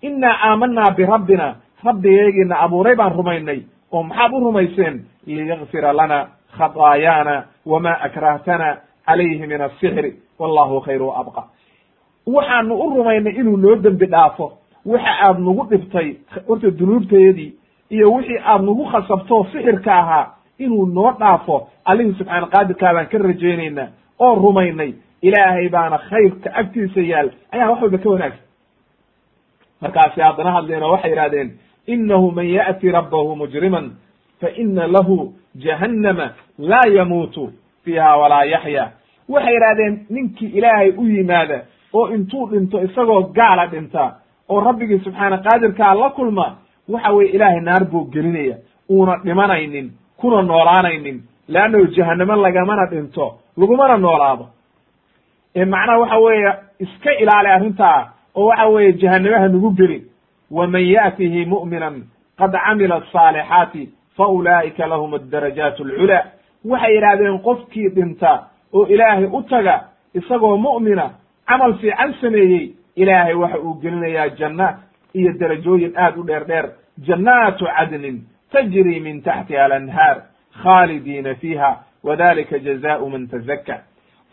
innaa 0.02 0.36
aamanaa 0.48 0.90
birabbina 0.96 1.56
rabbigeygiina 1.84 2.56
abuuray 2.64 2.94
baan 2.96 3.12
rumaynay 3.16 3.60
oo 3.92 4.02
maxaad 4.02 4.32
u 4.32 4.40
rumayseen? 4.40 5.04
liyakfira 5.26 5.92
lana 5.92 6.26
khataayaana 6.58 7.44
wama 7.66 7.92
akrahtana 8.06 8.76
calayhi 9.06 9.46
min 9.46 9.60
asixri 9.60 10.10
wallahu 10.38 10.80
khayru 10.80 11.10
abqa. 11.20 11.42
Waxaanu 12.26 12.74
u 12.74 12.90
rumaynay 12.96 13.32
inuu 13.40 13.56
noo 13.56 13.76
dembi 13.76 14.06
dhaafo. 14.06 14.52
Waxa 14.86 15.12
aad 15.26 15.38
nagu 15.38 15.66
dhibtay 15.70 16.16
horta 16.48 16.70
dunuubteedii 16.78 17.54
iyo 17.90 18.12
wixii 18.12 18.38
aad 18.44 18.62
nagu 18.62 18.84
khasabtoo 18.92 19.44
sixirka 19.52 19.92
ahaa 19.98 20.26
inuu 20.58 20.86
noo 20.86 21.12
dhaafo. 21.20 21.68
Allihii 21.84 22.14
subxaana 22.18 22.46
qaadirkaa 22.46 22.94
baan 22.94 23.06
ka 23.06 23.18
rajaynaynaa 23.18 23.88
oo 24.18 24.34
rumaynay. 24.34 24.92
Ilaahay 25.22 25.68
baana 25.68 25.98
khayrka 25.98 26.50
agtiisa 26.54 27.00
yaal. 27.00 27.30
Ayaa 27.52 27.70
wax 27.70 27.82
walba 27.82 27.98
ka 27.98 28.08
wanaagsan. 28.10 28.44
Markaasi 29.80 30.20
haddana 30.20 30.50
hadleen 30.56 30.82
oo 30.82 30.92
waxay 30.92 31.10
yidhahdeen 31.10 31.48
inahu 31.86 32.30
man 32.32 32.46
ya'ti 32.46 32.90
rabbahu 32.90 33.36
mujriman 33.36 33.90
fa 34.40 34.48
ina 34.50 34.86
lahu 34.86 35.34
jahannama 35.54 36.30
laa 36.58 36.88
yamuutu 36.96 37.52
fiiha 37.84 38.16
walaa 38.16 38.44
yaxya 38.44 38.90
waxay 39.28 39.54
yidhahdeen 39.54 40.06
ninkii 40.10 40.46
ilaahay 40.58 40.90
u 40.96 41.04
yimaada 41.06 41.58
oo 41.94 42.08
intuu 42.14 42.46
dhinto 42.50 42.82
isagoo 42.82 43.22
gaala 43.22 43.66
dhinta 43.66 44.14
oo 44.48 44.60
rabbigii 44.60 44.98
subxaana 45.04 45.38
qaadirkaa 45.38 45.94
la 45.94 46.10
kulma 46.10 46.46
waxa 46.88 47.12
weye 47.12 47.30
ilaahay 47.30 47.60
naar 47.60 47.84
buu 47.84 48.04
gelinaya 48.04 48.56
uuna 48.90 49.16
dhimanaynin 49.24 49.92
kuna 50.16 50.42
noolaanaynin 50.42 51.22
leannahu 51.48 51.86
jahanamo 51.86 52.36
lagamana 52.36 52.86
dhinto 52.86 53.26
lagumana 53.56 53.96
noolaado 53.96 54.46
ee 55.56 55.64
macnaha 55.64 55.98
waxa 55.98 56.18
weeye 56.18 56.52
iska 56.78 57.10
ilaali 57.22 57.48
arrintaa 57.48 58.12
oo 58.34 58.46
waxa 58.46 58.66
weeye 58.66 58.92
jahanamaha 58.92 59.48
nagu 59.48 59.70
gelin 59.70 60.02
waman 60.52 60.84
ya'tihi 60.84 61.46
mu'minan 61.46 62.04
qad 62.38 62.52
camila 62.52 63.00
fa 64.16 64.26
ulaa'ika 64.28 64.86
lahum 64.86 65.14
addarajaat 65.14 65.80
alculaa 65.80 66.24
waxay 66.64 66.94
yidhaahdeen 66.94 67.38
qofkii 67.42 67.88
dhinta 67.88 68.32
oo 68.72 68.86
ilaahay 68.86 69.24
u 69.24 69.42
taga 69.42 69.80
isagoo 70.14 70.56
mu'mina 70.56 71.10
camal 71.48 71.74
fiican 71.74 72.14
sameeyey 72.20 72.74
ilaahay 72.96 73.34
waxa 73.34 73.58
uu 73.58 73.74
gelinayaa 73.82 74.28
jannaat 74.28 74.76
iyo 75.14 75.32
derajooyin 75.40 75.92
aad 75.96 76.16
u 76.18 76.26
dheer 76.26 76.44
dheer 76.46 76.66
jannaatu 77.06 77.64
cadnin 77.76 78.22
tajri 78.52 79.00
min 79.00 79.22
taxtiha 79.22 79.64
alanhaar 79.64 80.22
khaalidiina 80.62 81.34
fiiha 81.34 81.70
wadalika 82.04 82.58
jazaau 82.58 83.10
man 83.10 83.28
tazakka 83.28 83.80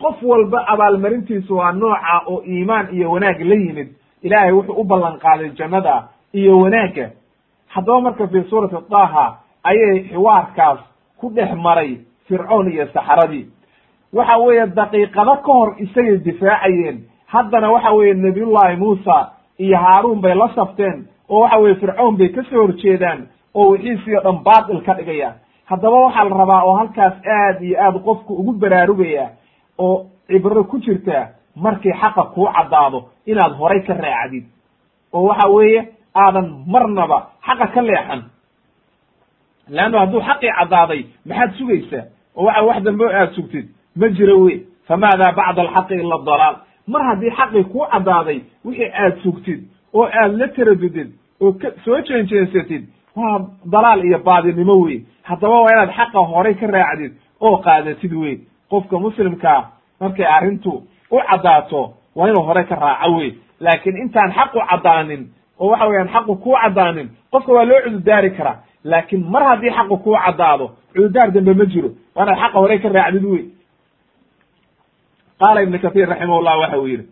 qof 0.00 0.22
walba 0.22 0.64
abaalmarintiisu 0.68 1.56
waa 1.56 1.72
nooca 1.72 2.22
oo 2.26 2.42
iimaan 2.46 2.88
iyo 2.94 3.10
wanaag 3.10 3.40
la 3.40 3.54
yimid 3.54 3.88
ilaahay 4.22 4.52
wuxuu 4.52 4.80
u 4.80 4.84
ballan 4.84 5.18
qaaday 5.18 5.50
jannada 5.58 6.08
iyo 6.34 6.58
wanaagga. 6.60 7.10
Haddaba 7.68 8.00
marka 8.00 8.26
fii 8.28 8.44
suurati 8.50 8.76
daha 8.90 9.38
ayay 9.64 10.08
xiwaarkaas 10.08 10.78
ku 11.20 11.30
dhex 11.34 11.52
maray 11.54 12.00
fircoon 12.28 12.72
iyo 12.72 12.86
saxaradii. 12.92 13.46
Waxa 14.12 14.36
weeye 14.38 14.66
daqiiqado 14.66 15.36
ka 15.36 15.52
hor 15.52 15.74
isagay 15.78 16.18
difaacayeen. 16.18 16.98
Haddana 17.26 17.70
waxa 17.70 17.92
weeye 17.92 18.14
nabiyullahi 18.14 18.76
muusa 18.76 19.30
iyo 19.58 19.76
haaruun 19.78 20.20
bay 20.20 20.34
la 20.34 20.48
safteen 20.54 21.06
oo 21.28 21.40
waxa 21.40 21.58
weye 21.58 21.74
fircoon 21.74 22.16
bay 22.16 22.28
ka 22.28 22.42
soo 22.42 22.62
horjeedaan 22.66 23.26
oo 23.54 23.70
wixiisii 23.70 24.16
o 24.16 24.20
dhan 24.20 24.42
baatil 24.44 24.80
ka 24.82 24.94
dhigaya. 24.94 25.34
Haddaba 25.64 25.96
waxaa 26.00 26.24
la 26.24 26.36
rabaa 26.36 26.62
oo 26.64 26.74
halkaas 26.76 27.14
aad 27.26 27.62
iyo 27.62 27.76
aad 27.82 28.02
qofku 28.04 28.34
ugu 28.34 28.52
baraarugaya 28.52 29.28
oo 29.78 30.06
cibro 30.26 30.64
ku 30.64 30.78
jirta 30.78 31.28
markii 31.56 31.92
xaqa 32.00 32.22
kuu 32.34 32.48
caddaado 32.56 33.08
inaad 33.26 33.52
horay 33.58 33.80
ka 33.86 33.94
raacdid. 33.94 34.44
oo 35.12 35.22
waxa 35.28 35.48
weeye 35.48 35.88
aadan 36.14 36.64
marnaba 36.66 37.18
xaqa 37.46 37.66
ka 37.74 37.82
leexan. 37.82 38.22
Leanno 39.68 39.98
hadduu 39.98 40.20
xaqii 40.20 40.52
caddaaday 40.58 41.02
maxaad 41.26 41.50
sugaysaa 41.58 42.04
oo 42.36 42.44
waxa 42.46 42.62
wax 42.62 42.82
dambe 42.82 43.04
aad 43.14 43.32
sugtid 43.34 43.66
ma 43.96 44.08
jiro 44.08 44.36
wey 44.44 44.56
famaada 44.88 45.32
bacda 45.32 45.62
alxaqi 45.62 45.94
ila 45.94 46.18
dalaal. 46.26 46.56
Mar 46.86 47.02
haddii 47.04 47.30
xaqii 47.38 47.64
kuu 47.72 47.86
caddaaday 47.92 48.38
wixii 48.64 48.90
aad 49.02 49.14
sugtid 49.22 49.60
oo 49.94 50.04
aad 50.20 50.32
la 50.40 50.48
taradudid 50.48 51.10
oo 51.40 51.52
ka 51.52 51.68
soo 51.84 52.00
jeenjeensatid 52.06 52.82
waa 53.16 53.38
dalaal 53.72 54.04
iyo 54.04 54.18
baadinimo 54.18 54.80
wey 54.80 54.98
haddaba 55.22 55.60
waa 55.62 55.72
inaad 55.72 55.92
xaqa 55.98 56.18
horay 56.30 56.54
ka 56.54 56.66
raacdid 56.66 57.12
oo 57.40 57.56
qaadatid 57.64 58.12
wey 58.12 58.36
qofka 58.70 58.98
muslimkaa 58.98 59.60
markay 60.00 60.26
arrintu 60.26 60.82
u 61.10 61.18
caddaato 61.30 61.94
waa 62.16 62.28
inuu 62.28 62.42
horay 62.42 62.64
ka 62.64 62.74
raaco 62.74 63.16
wey. 63.16 63.30
Laakiin 63.60 63.96
intaan 63.96 64.32
xaqu 64.32 64.58
caddaanin 64.70 65.28
oo 65.60 65.68
waxa 65.70 65.86
weeyaan 65.86 66.08
xaqu 66.08 66.36
kuu 66.36 66.56
caddaanin 66.62 67.08
qofka 67.32 67.52
waa 67.52 67.64
loo 67.64 67.80
cududaari 67.84 68.30
karaa. 68.30 68.56
Laakiin 68.84 69.24
mar 69.30 69.42
haddii 69.44 69.70
xaqu 69.70 69.96
kuu 70.04 70.16
caddaado 70.24 70.70
cududaar 70.94 71.30
dambe 71.30 71.54
ma 71.54 71.64
jiro. 71.64 71.88
Waa 72.14 72.24
inaad 72.24 72.38
xaqa 72.42 72.58
horay 72.58 72.78
ka 72.78 72.88
raacdid 72.88 73.24
wey. 73.24 73.44
Qaala 75.40 75.62
ibnu 75.62 75.78
kahiir 75.78 76.08
raximahullah 76.08 76.58
waxa 76.60 76.78
uu 76.80 76.86
yidhi 76.86 77.06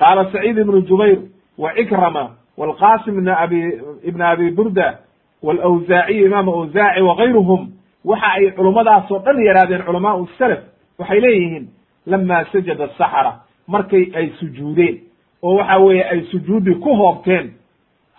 qaala 0.00 0.24
saciid 0.32 0.58
ibnu 0.58 0.80
jubayr 0.88 1.18
wa 1.58 1.70
cikrama 1.76 2.30
walqasim 2.56 3.18
ibn 3.18 3.28
abi 3.28 3.60
ibn 4.08 4.20
abi 4.22 4.50
burda 4.50 4.98
walawsaaciy 5.42 6.24
imaam 6.26 6.48
awsaaci 6.48 7.00
wagayruhum 7.02 7.62
waxa 8.04 8.26
ay 8.36 8.50
culummadaasoo 8.56 9.18
dhan 9.24 9.38
yaraadeen 9.46 9.82
culamaau 9.86 10.26
salaf 10.38 10.58
waxay 10.98 11.20
leeyihiin 11.20 11.68
lama 12.06 12.44
sajada 12.52 12.84
asaxara 12.84 13.32
markay 13.68 14.04
ay 14.14 14.28
sujuudeen 14.40 14.98
oo 15.42 15.54
waxa 15.56 15.78
weeye 15.78 16.04
ay 16.04 16.20
sujuudi 16.30 16.74
ku 16.74 16.94
hoobteen 16.96 17.50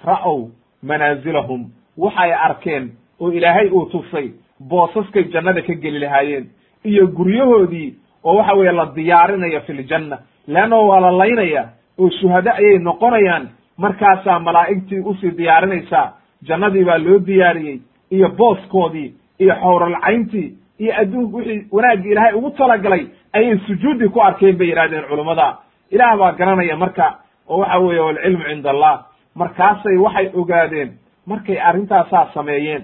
ra'ow 0.06 0.50
manaazilahum 0.84 1.70
waxay 1.98 2.34
arkeen 2.34 2.92
oo 3.20 3.32
ilaahay 3.32 3.68
uu 3.70 3.86
tusay 3.86 4.32
boosaskay 4.70 5.24
jannada 5.34 5.62
ka 5.62 5.74
geli 5.74 6.00
lahaayeen 6.00 6.46
iyo 6.84 7.08
guryahoodii 7.08 7.96
oo 8.24 8.36
waxa 8.36 8.54
weeye 8.54 8.72
la 8.72 8.86
diyaarinayo 8.96 9.62
fi 9.62 9.74
ljanna 9.74 10.18
leanno 10.48 10.88
waa 10.88 11.00
la 11.00 11.12
laynaya 11.12 11.70
oo 12.00 12.10
shuhado 12.10 12.52
ayay 12.52 12.78
noqonayaan 12.80 13.50
markaasaa 13.78 14.40
malaa'igtii 14.40 15.00
u 15.00 15.16
sii 15.22 15.32
diyaarinaysaa 15.38 16.14
jannadii 16.48 16.84
baa 16.84 16.98
loo 16.98 17.20
diyaariyey 17.20 17.80
iyo 18.12 18.30
booskoodii 18.30 19.14
iyo 19.40 19.54
xowralcayntii 19.62 20.54
iyo 20.80 20.94
adduun 21.02 21.34
wixii 21.34 21.68
wanaaggii 21.72 22.12
ilaahay 22.12 22.34
ugu 22.34 22.50
talagalay 22.52 23.06
ayay 23.38 23.58
sujuudi 23.68 24.10
ku 24.10 24.20
arkeen 24.22 24.58
bay 24.58 24.68
yidhahdeen 24.70 25.04
culummada 25.10 25.48
ilaah 25.92 26.18
baa 26.20 26.32
garanaya 26.40 26.76
marka 26.84 27.06
oo 27.50 27.60
waxa 27.60 27.80
weeye 27.80 28.02
walcilmu 28.08 28.44
cinda 28.50 28.70
allah 28.70 28.96
markaasay 29.36 29.98
waxay 30.06 30.28
ogaadeen 30.40 30.90
markay 31.28 31.60
arrintaasaa 31.70 32.30
sameeyeen 32.34 32.84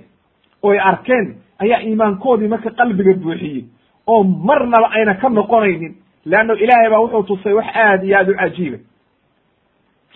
oy 0.64 0.78
arkeen 0.80 1.26
ayaa 1.64 1.80
iimaankoodii 1.88 2.48
marka 2.48 2.70
qalbiga 2.80 3.14
buuxiyey. 3.14 3.66
Oo 4.08 4.24
marnaba 4.24 4.88
ayna 4.98 5.14
ka 5.22 5.30
noqonaynin 5.30 5.94
leanno 6.26 6.54
ilaahay 6.54 6.90
baa 6.90 7.00
wuxuu 7.06 7.24
tusay 7.24 7.54
wax 7.54 7.68
aad 7.76 8.04
iyo 8.04 8.18
aad 8.18 8.30
u 8.30 8.36
cajiiba 8.36 8.78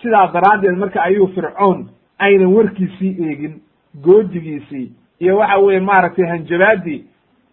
sidaas 0.02 0.32
daraaddeed 0.32 0.76
marka 0.78 1.02
ayuu 1.02 1.26
fircoon 1.34 1.88
aynan 2.18 2.52
warkiisii 2.56 3.16
eegin 3.28 3.54
goodigiisii 4.04 4.92
iyo 5.20 5.36
waxa 5.38 5.58
weeye 5.58 5.80
maaragtay 5.80 6.26
hanjabaadii 6.26 7.04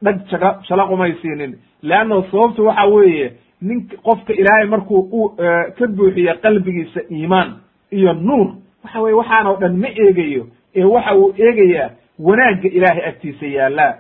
dhag 0.03 0.17
jaga 0.31 0.59
shalaqumaysiinin 0.67 1.55
leanno 1.83 2.23
sababtu 2.31 2.65
waxa 2.65 2.85
weeye 2.85 3.31
nin 3.61 3.87
qofka 4.03 4.33
ilaahay 4.33 4.67
markuu 4.67 4.99
u 5.11 5.29
ka 5.77 5.87
buuxiye 5.87 6.33
qalbigiisa 6.43 6.99
iimaan 7.11 7.49
iyo 7.91 8.13
nuur 8.13 8.47
waxa 8.83 8.99
weye 9.01 9.15
waxaan 9.15 9.47
oo 9.47 9.57
dhan 9.61 9.77
ma 9.77 9.87
eegayo 9.87 10.47
ee 10.75 10.83
waxa 10.83 11.15
uu 11.15 11.33
eegayaa 11.37 11.89
wanaagga 12.19 12.69
ilaahay 12.69 13.05
agtiisa 13.09 13.45
yaallaa. 13.45 13.93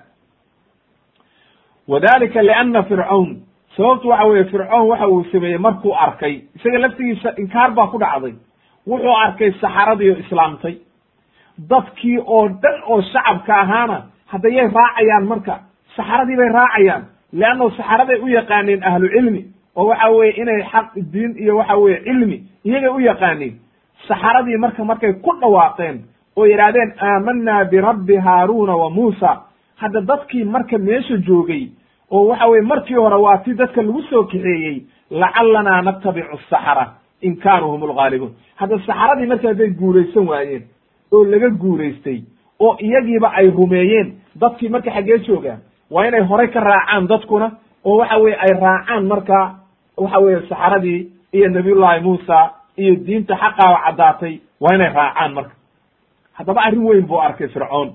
Wadalika 1.87 2.41
lianna 2.43 2.83
fircawn 2.83 3.41
sababtu 3.77 4.07
waxa 4.09 4.25
weeye 4.27 4.45
fircoon 4.45 4.87
waxa 4.89 5.07
uu 5.07 5.23
sameeyey 5.31 5.57
markuu 5.57 5.93
arkay 5.95 6.41
isaga 6.55 6.77
laftigiisa 6.79 7.33
inkaar 7.37 7.71
baa 7.71 7.87
ku 7.87 7.97
dhacday. 7.99 8.33
Wuxuu 8.87 9.15
arkay 9.25 9.51
saxaradii 9.61 10.09
oo 10.11 10.17
islaamtay. 10.17 10.75
Dadkii 11.69 12.17
oo 12.25 12.47
dhan 12.47 12.77
oo 12.87 13.01
shacabka 13.01 13.53
ahaana 13.61 13.97
haddayay 14.31 14.67
raacayaan 14.67 15.25
marka 15.27 15.59
saxaradii 15.95 16.35
bay 16.35 16.49
raacayaan 16.49 17.03
leanno 17.33 17.69
saxaraday 17.77 18.19
u 18.25 18.27
yaqaaneen 18.27 18.83
ahlu 18.83 19.07
cilmi 19.15 19.41
oo 19.75 19.85
waxa 19.89 20.09
weeye 20.09 20.33
inay 20.41 20.61
xaq 20.71 20.87
diin 21.13 21.31
iyo 21.43 21.57
waxa 21.57 21.75
weeye 21.77 21.99
cilmi 22.03 22.37
iyagay 22.65 22.89
u 22.89 22.99
yaqaaneen 22.99 23.53
saxaradii 24.07 24.57
marka 24.57 24.83
markay 24.85 25.13
ku 25.13 25.31
dhawaaqeen 25.41 25.97
oo 26.37 26.45
yidhaahdeen 26.45 26.91
aamanaa 27.01 27.65
birabbi 27.65 28.15
haaruuna 28.15 28.75
wa 28.75 28.89
muusa. 28.89 29.41
Hadda 29.75 30.01
dadkii 30.01 30.43
marka 30.43 30.77
meesha 30.77 31.17
joogay 31.17 31.63
oo 32.11 32.27
waxa 32.29 32.47
weye 32.47 32.61
markii 32.61 32.95
hore 32.95 33.15
waa 33.15 33.37
tii 33.37 33.53
dadka 33.53 33.81
lagu 33.81 34.01
soo 34.09 34.23
kaxeeyey 34.23 34.77
lacalanaa 35.11 35.81
natabicu 35.81 36.27
asaxara 36.37 36.85
in 37.21 37.35
kaanuu 37.43 37.71
hum 37.71 37.83
lgaalibuun 37.91 38.31
hadda 38.55 38.77
saxaradii 38.87 39.25
marka 39.31 39.47
hadday 39.47 39.69
guulaysan 39.69 40.27
waayeen 40.27 40.63
oo 41.11 41.23
laga 41.25 41.49
guulaystay 41.49 42.19
oo 42.59 42.77
iyagiiba 42.79 43.31
ay 43.33 43.49
rumeeyeen 43.57 44.13
dadkii 44.41 44.69
marka 44.69 44.91
xaggee 44.91 45.17
joogaan 45.27 45.59
waa 45.95 46.05
inay 46.07 46.23
horay 46.29 46.47
ka 46.55 46.59
raacaan 46.59 47.07
dadkuna 47.07 47.47
oo 47.85 47.97
waxa 48.01 48.17
weye 48.23 48.35
ay 48.45 48.53
raacaan 48.65 49.05
marka 49.11 49.39
waxa 49.97 50.19
weeye 50.23 50.41
saxaradii 50.49 50.99
iyo 51.33 51.47
nabiyullahi 51.49 52.01
muusa 52.05 52.39
iyo 52.77 52.95
diinta 53.05 53.35
xaqaaba 53.43 53.77
caddaatay 53.85 54.33
waa 54.61 54.75
inay 54.75 54.91
raacaan 54.99 55.33
marka. 55.33 55.55
Haddaba 56.37 56.61
arrin 56.67 56.83
weyn 56.87 57.05
buu 57.07 57.19
arkay 57.21 57.47
fircoon. 57.47 57.89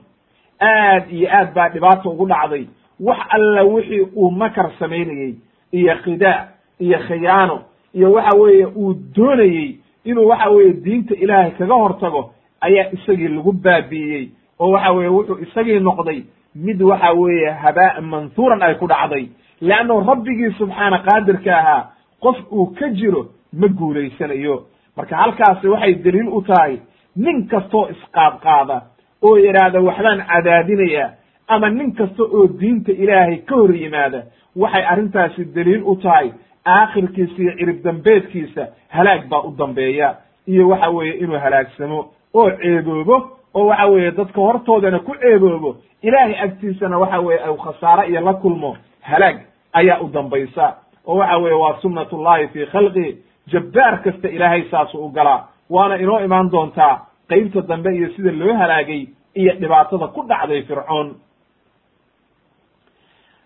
Aad 0.61 1.13
iyo 1.13 1.29
aad 1.39 1.55
baa 1.55 1.69
dhibaata 1.69 2.09
ugu 2.09 2.27
dhacday. 2.29 2.65
Wax 3.01 3.19
alla 3.37 3.63
wixii 3.65 4.01
uu 4.17 4.31
makar 4.31 4.71
samaynayey 4.79 5.35
iyo 5.73 5.95
khidaa 6.05 6.49
iyo 6.81 6.99
khiyaano 6.99 7.57
iyo 7.95 8.13
waxa 8.13 8.37
weeye 8.39 8.67
uu 8.67 8.95
doonayey 9.17 9.77
inuu 10.05 10.29
waxa 10.29 10.51
weeye 10.51 10.73
diinta 10.73 11.15
ilaahay 11.15 11.51
kaga 11.51 11.75
hortago 11.75 12.31
ayaa 12.61 12.91
isagii 12.93 13.29
lagu 13.29 13.53
baabi'iyey 13.53 14.29
oo 14.61 14.71
waxa 14.71 14.93
weeye 14.93 15.09
wuxuu 15.11 15.39
isagii 15.45 15.81
noqday 15.81 16.23
mid 16.55 16.83
waxa 16.83 17.13
weeye 17.13 17.51
habaa'an 17.51 18.05
manhuuran 18.05 18.63
ay 18.63 18.75
ku 18.75 18.87
dhacday. 18.87 19.29
Leanno 19.61 20.01
rabbigii 20.01 20.51
subxaana 20.59 20.99
qaadirka 21.07 21.53
ahaa 21.59 21.87
qof 22.23 22.37
uu 22.53 22.67
ka 22.79 22.89
jiro 22.89 23.27
ma 23.53 23.69
guulaysanayo 23.69 24.65
marka 24.97 25.17
halkaasi 25.17 25.69
waxay 25.69 25.95
daliil 25.95 26.29
u 26.29 26.43
tahay 26.43 26.79
nin 27.17 27.49
kastoo 27.49 27.89
isqaadqaada 27.93 28.83
oo 29.23 29.37
yidhaahda 29.39 29.81
waxbaan 29.81 30.21
cadaadinaya 30.31 31.11
ama 31.49 31.69
nin 31.71 31.93
kasta 31.95 32.23
oo 32.23 32.47
diinta 32.61 32.93
ilaahay 32.93 33.37
ka 33.49 33.55
hor 33.55 33.75
yimaada 33.77 34.23
waxay 34.57 34.85
arrintaasi 34.93 35.45
daliil 35.55 35.83
u 35.85 35.97
tahay. 35.97 36.31
Aakhirkiisa 36.67 37.43
iyo 37.43 37.53
cirib 37.59 37.83
dambeedkiisa 37.85 38.63
halaag 38.89 39.29
baa 39.29 39.43
u 39.49 39.55
dambeeya. 39.59 40.17
Iyo 40.47 40.69
waxa 40.69 40.91
weeye 40.91 41.15
inuu 41.23 41.39
halaagsamo 41.39 41.99
oo 42.35 42.51
ceeboobo 42.51 43.17
oo 43.55 43.67
waxa 43.67 43.87
weeye 43.87 44.11
dadka 44.11 44.41
hortoodana 44.41 44.99
ku 44.99 45.15
ceeboobo 45.21 45.77
ilaahay 46.03 46.35
agtiisana 46.45 46.99
waxa 46.99 47.21
weeye 47.21 47.41
ay 47.45 47.57
khasaare 47.65 48.09
iyo 48.11 48.21
la 48.21 48.35
kulmo 48.35 48.77
halaag 49.01 49.37
ayaa 49.73 50.01
u 50.01 50.09
dambaysa. 50.09 50.75
Oo 51.07 51.17
waxa 51.19 51.39
weeye 51.39 51.57
waa 51.57 51.79
sunnat 51.83 52.13
ullahi 52.13 52.49
fii 52.49 52.67
khalqi 52.67 53.17
jabbaar 53.53 54.03
kasta 54.03 54.29
ilaahay 54.29 54.63
saasu 54.71 54.99
u 55.05 55.09
galaa. 55.11 55.49
Waana 55.71 55.95
inoo 55.97 56.21
imaan 56.21 56.51
doontaa 56.53 57.07
qeybta 57.29 57.61
dambe 57.69 57.91
iyo 57.97 58.09
sida 58.17 58.33
loo 58.33 58.55
halaagay 58.55 59.07
iyo 59.35 59.53
dhibaatada 59.61 60.07
ku 60.09 60.23
dhacday 60.29 60.63
fircoon. 60.63 61.15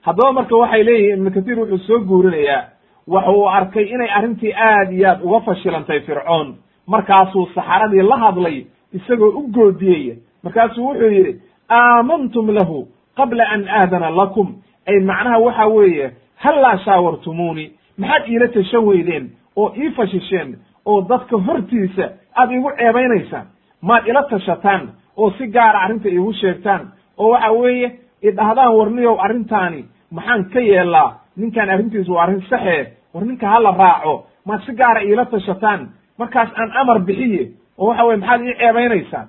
Haddaba 0.06 0.32
marka 0.32 0.56
waxay 0.56 0.82
leeyihiin 0.84 1.18
ibnu 1.18 1.30
kathiir 1.34 1.58
wuxuu 1.58 1.78
soo 1.86 1.98
guurinayaa 2.08 2.62
waxa 3.08 3.30
uu 3.32 3.46
arkay 3.48 3.84
inay 3.94 4.10
arrintii 4.18 4.52
aad 4.54 4.92
iyo 4.92 5.08
aad 5.10 5.20
uga 5.22 5.40
fashilantay 5.40 6.00
fircoon. 6.00 6.48
Markaasuu 6.86 7.46
saxaradii 7.54 8.02
la 8.02 8.16
hadlay 8.24 8.66
isagoo 8.94 9.28
u 9.38 9.42
goodiyey. 9.52 10.16
Markaasuu 10.42 10.84
wuxuu 10.88 11.10
yidhi 11.10 11.40
aamantum 11.70 12.50
lahu 12.50 12.88
qabla 13.16 13.44
an 13.54 13.68
aadana 13.68 14.10
lakum. 14.10 14.48
Ay 14.86 15.00
macnaha 15.00 15.38
waxa 15.38 15.66
weeye 15.66 16.10
hallaa 16.36 16.76
shaawartumuuni? 16.84 17.70
Maxaad 17.98 18.28
iila 18.28 18.48
tashan 18.48 18.84
weydeen 18.84 19.30
oo 19.56 19.72
ii 19.76 19.90
fashisheen 19.90 20.56
oo 20.86 21.00
dadka 21.08 21.36
hortiisa 21.46 22.08
aad 22.36 22.50
iigu 22.52 22.70
ceebaynaysaan 22.78 23.46
maad 23.82 24.06
ila 24.08 24.22
tashataan 24.22 24.88
oo 25.16 25.30
si 25.38 25.46
gaara 25.46 25.80
arrinta 25.84 26.08
iigu 26.08 26.32
sheegtaan 26.32 26.92
oo 27.18 27.30
waxa 27.30 27.50
weeye 27.52 27.88
idhahdaan 28.22 28.74
warniyow 28.76 29.16
arrintaani 29.24 29.84
maxaan 30.10 30.44
ka 30.52 30.60
yeelaa 30.60 31.20
ninkaan 31.36 31.70
arrintiisu 31.70 32.12
waa 32.14 32.22
arrin 32.22 32.42
saxe 32.50 32.92
war 33.14 33.24
ninka 33.24 33.48
hala 33.48 33.70
raaco? 33.70 34.26
Maad 34.46 34.60
si 34.66 34.72
gaara 34.72 35.00
iila 35.02 35.24
tashataan? 35.24 35.88
Markaas 36.18 36.50
aan 36.56 36.70
amar 36.80 36.98
bixiye 37.00 37.48
oo 37.78 37.86
waxa 37.88 38.04
weye 38.04 38.16
maxaad 38.16 38.40
ii 38.46 38.54
ceebaynaysaan 38.58 39.28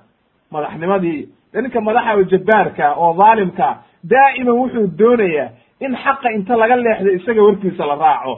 madaxnimadii. 0.52 1.30
Ninka 1.54 1.82
madaxa 1.82 2.24
jabbaarka 2.32 2.94
oo 2.96 3.14
dhaalimka 3.20 3.68
daa'iman 4.10 4.56
wuxuu 4.62 4.88
doonayaa 5.00 5.50
in 5.80 5.96
xaqa 6.04 6.30
inta 6.36 6.56
laga 6.58 6.76
leexdo 6.76 7.12
isaga 7.12 7.42
warkiisa 7.44 7.86
la 7.86 7.96
raaco. 7.96 8.34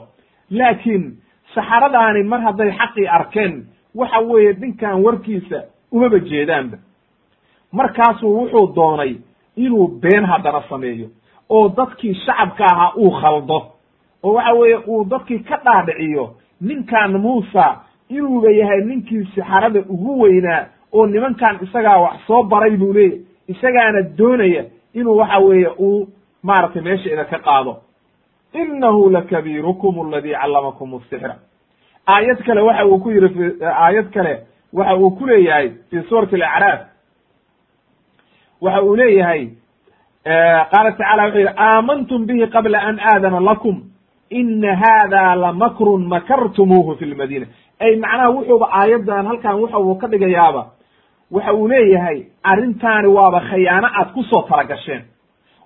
Laakiin 0.50 1.04
saxaradaani 1.54 2.22
mar 2.22 2.40
hadday 2.40 2.70
xaqii 2.78 3.08
arkeen 3.08 3.66
waxa 3.94 4.18
weeye 4.20 4.52
ninkan 4.60 5.02
warkiisa 5.04 5.58
umaba 5.92 6.18
jeedaanba. 6.18 6.76
Markaasuu 7.72 8.36
wuxuu 8.38 8.74
doonay 8.74 9.14
inuu 9.56 9.88
been 9.88 10.24
haddana 10.24 10.62
sameeyo 10.68 11.08
oo 11.48 11.68
dadkii 11.76 12.14
shacabka 12.14 12.64
ahaa 12.72 12.92
uu 12.96 13.10
khaldo. 13.10 13.58
Oo 14.22 14.32
waxa 14.34 14.52
weeye 14.52 14.76
uu 14.86 15.04
dadkii 15.04 15.38
ka 15.38 15.56
dhaadhiciyo 15.64 16.34
ninkan 16.60 17.12
muusa 17.20 17.64
inuuba 18.08 18.50
yahay 18.50 18.80
ninkii 18.84 19.24
saxarada 19.34 19.80
ugu 19.80 20.20
weynaa 20.20 20.66
oo 20.92 21.06
nimankan 21.06 21.58
isagaa 21.62 21.98
wax 22.04 22.26
soo 22.26 22.42
baray 22.42 22.76
buu 22.76 22.92
leeyahy 22.92 23.20
isagaana 23.48 24.02
doonaya 24.02 24.64
inuu 24.94 25.16
waxa 25.16 25.38
weeye 25.38 25.68
uu 25.78 26.08
maaragtay 26.42 26.82
meesha 26.82 27.10
idinka 27.12 27.38
qaado. 27.38 27.76
Inahu 28.54 29.10
lakabiirukum 29.10 30.00
aladii 30.08 30.32
callamakum 30.40 30.94
asixra 30.94 31.36
aayad 32.06 32.38
kale 32.46 32.60
waxa 32.60 32.86
uu 32.86 32.98
ku 32.98 33.10
yihi 33.10 33.52
aayad 33.64 34.08
kale 34.14 34.34
waxa 34.72 34.96
uu 34.96 35.10
ku 35.10 35.26
leeyahay 35.26 35.68
fi 35.90 36.02
suurati 36.08 36.34
alacraaf 36.36 36.80
waxa 38.60 38.82
uu 38.82 38.96
leeyahay 38.96 39.48
qaala 40.72 40.92
tacala 40.92 41.22
wuxuu 41.26 41.38
yihi 41.40 41.54
aamantum 41.56 42.26
bihi 42.26 42.46
qabla 42.46 42.78
an 42.88 42.98
aadana 43.00 43.40
lakum. 43.40 43.76
Ina 44.30 44.76
hada 44.76 45.34
lamakrun 45.34 46.06
makartumuuhu 46.06 46.96
fi 46.98 47.04
lmadiina 47.06 47.46
ay 47.80 47.96
macnaha 47.96 48.30
wuxuuba 48.30 48.66
aayaddan 48.72 49.26
halkan 49.26 49.60
waxa 49.62 49.78
uu 49.78 49.94
ka 49.94 50.06
dhigayaaba 50.08 50.62
waxa 51.30 51.52
uu 51.54 51.68
leeyahay 51.68 52.18
arrintaani 52.42 53.08
waaba 53.08 53.40
khayaano 53.40 53.88
aad 53.98 54.08
ku 54.14 54.22
soo 54.22 54.42
talagasheen 54.48 55.02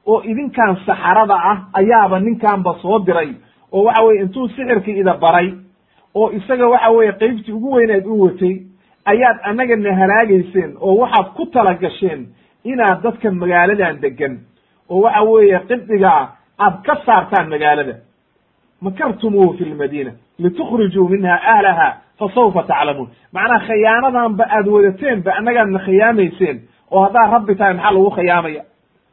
oo 0.07 0.23
idinkan 0.23 0.77
saxarada 0.87 1.35
ah 1.51 1.59
ayaaba 1.81 2.21
ninkanba 2.21 2.75
soo 2.83 2.99
diray 2.99 3.31
oo 3.73 3.85
waxa 3.85 4.03
weye 4.05 4.21
intuu 4.23 4.49
sixirkii 4.49 4.99
ida 5.01 5.15
baray 5.15 5.49
oo 6.15 6.31
isaga 6.31 6.69
waxa 6.69 6.91
weeye 6.91 7.13
qeybtii 7.13 7.53
ugu 7.53 7.73
weyneed 7.73 8.07
u 8.07 8.21
watay 8.23 8.55
ayaad 9.05 9.39
annagana 9.43 9.95
halaagayseen 10.01 10.77
oo 10.81 10.95
waxaad 11.03 11.27
ku 11.37 11.47
talagasheen 11.47 12.27
inaad 12.65 13.03
dadka 13.03 13.31
magaaladan 13.31 14.01
degan 14.01 14.35
oo 14.91 15.01
waxa 15.01 15.23
weeye 15.23 15.59
qibdigaa 15.69 16.23
aad 16.59 16.75
ka 16.87 16.95
saartaan 17.07 17.49
magaalada. 17.49 17.95
Makartumuuhu 18.81 19.55
fi 19.59 19.65
lmadiina 19.65 20.13
litukhrijuu 20.39 21.09
minha 21.09 21.35
ahlaha 21.53 21.97
fasawfa 22.19 22.63
taclamuun 22.63 23.09
macnaha 23.33 23.67
khiyaanadanba 23.69 24.45
aad 24.57 24.67
wadateen 24.75 25.23
ba 25.23 25.33
annagaadna 25.39 25.79
khiyaamayseen 25.87 26.61
oo 26.91 27.03
haddaad 27.07 27.31
rabbi 27.37 27.55
tahay 27.55 27.75
maxaa 27.75 27.93
lagu 27.93 28.11
khiyaamaya 28.11 28.63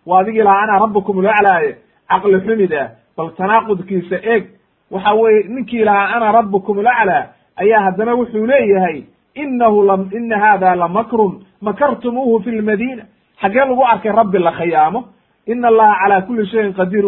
waa 0.06 0.20
adigii 0.22 0.44
lahaa 0.48 0.62
anaa 0.64 0.80
rabbukum 0.86 1.22
laclaaye 1.28 1.72
caqli 2.10 2.40
xumid 2.46 2.74
ah 2.74 2.88
bal 3.18 3.30
tanaaqudkiisa 3.38 4.16
eeg 4.34 4.44
waxa 4.92 5.14
weeye 5.14 5.44
ninkii 5.56 5.84
lahaa 5.90 6.16
ana 6.16 6.32
rabbukum 6.32 6.82
laclaa 6.88 7.24
ayaa 7.62 7.82
haddana 7.86 8.14
wuxuu 8.20 8.46
leeyahay 8.46 9.04
inahu 9.36 9.84
la 9.90 9.96
ina 10.20 10.38
hada 10.40 10.76
lamakrun 10.76 11.34
makartumuuhu 11.62 12.40
fi 12.44 12.52
lmadiina 12.52 13.04
xaggee 13.42 13.66
lagu 13.70 13.84
arkay 13.94 14.12
rabbi 14.12 14.38
la 14.40 14.52
khiyaamo 14.52 15.04
ina 15.48 15.68
allaha 15.68 15.96
calaa 16.04 16.22
kuli 16.28 16.46
shayin 16.52 16.74
qadiir 16.74 17.06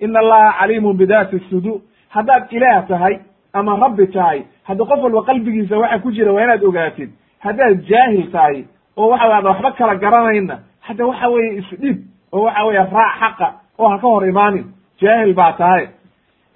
ina 0.00 0.18
allaha 0.20 0.52
caliimun 0.60 0.96
bidaati 0.96 1.38
suduur 1.50 1.80
haddaad 2.08 2.42
ilaah 2.50 2.86
tahay 2.88 3.14
ama 3.52 3.76
rabbi 3.84 4.06
tahay 4.06 4.42
hadda 4.68 4.84
qof 4.84 5.00
walba 5.02 5.22
qalbigiisa 5.28 5.78
waxa 5.78 5.98
ku 5.98 6.10
jira 6.12 6.32
waa 6.32 6.44
inaad 6.44 6.64
ogaatid. 6.64 7.10
Haddaad 7.44 7.82
jaahil 7.90 8.30
tahay 8.32 8.64
oo 8.96 9.08
waxa 9.10 9.26
wey 9.28 9.36
ada 9.38 9.48
waxba 9.50 9.70
kala 9.72 9.94
garanayna 9.96 10.58
hadda 10.80 11.06
waxa 11.06 11.28
weeye 11.28 11.58
isdhib 11.58 11.96
oo 12.32 12.42
waxa 12.44 12.64
weeye 12.66 12.78
raac 12.78 13.14
xaqa 13.20 13.48
oo 13.78 13.88
ha 13.88 13.98
ka 13.98 14.06
hor 14.06 14.24
imaanin. 14.28 14.64
Jaahil 15.00 15.34
baa 15.34 15.52
tahay. 15.52 15.88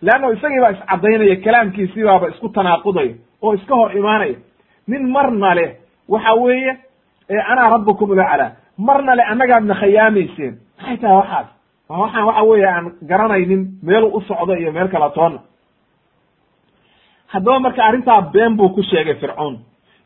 Leanno 0.03 0.33
isagii 0.33 0.61
baa 0.61 0.71
iscadaynaya 0.73 1.37
kalaamkiisii 1.45 2.05
baaba 2.05 2.29
isku 2.29 2.49
tanaaqudaya 2.49 3.15
oo 3.43 3.55
iska 3.55 3.75
hor 3.75 3.97
imaanaya. 3.97 4.37
Nin 4.89 5.09
marna 5.11 5.55
leh 5.55 5.71
waxa 6.09 6.35
weeye 6.35 6.77
anaa 7.51 7.69
rabbukum 7.71 8.15
laclaa 8.15 8.51
marna 8.79 9.15
le 9.15 9.23
annagaadna 9.23 9.75
khiyaamayseen 9.75 10.55
maxay 10.79 10.97
tahay 10.97 11.17
waxaas? 11.17 11.47
Waxaan 11.89 12.27
waxa 12.27 12.43
weeye 12.45 12.67
aan 12.69 12.87
garanaynin 13.09 13.63
meelu 13.83 14.07
u 14.17 14.21
socdo 14.21 14.55
iyo 14.55 14.73
meel 14.73 14.89
kala 14.89 15.11
toonna 15.11 15.39
haddaba 17.27 17.61
marka 17.61 17.85
arrintaa 17.85 18.21
been 18.33 18.57
buu 18.57 18.69
ku 18.69 18.83
sheegay 18.83 19.15
fircoon. 19.15 19.59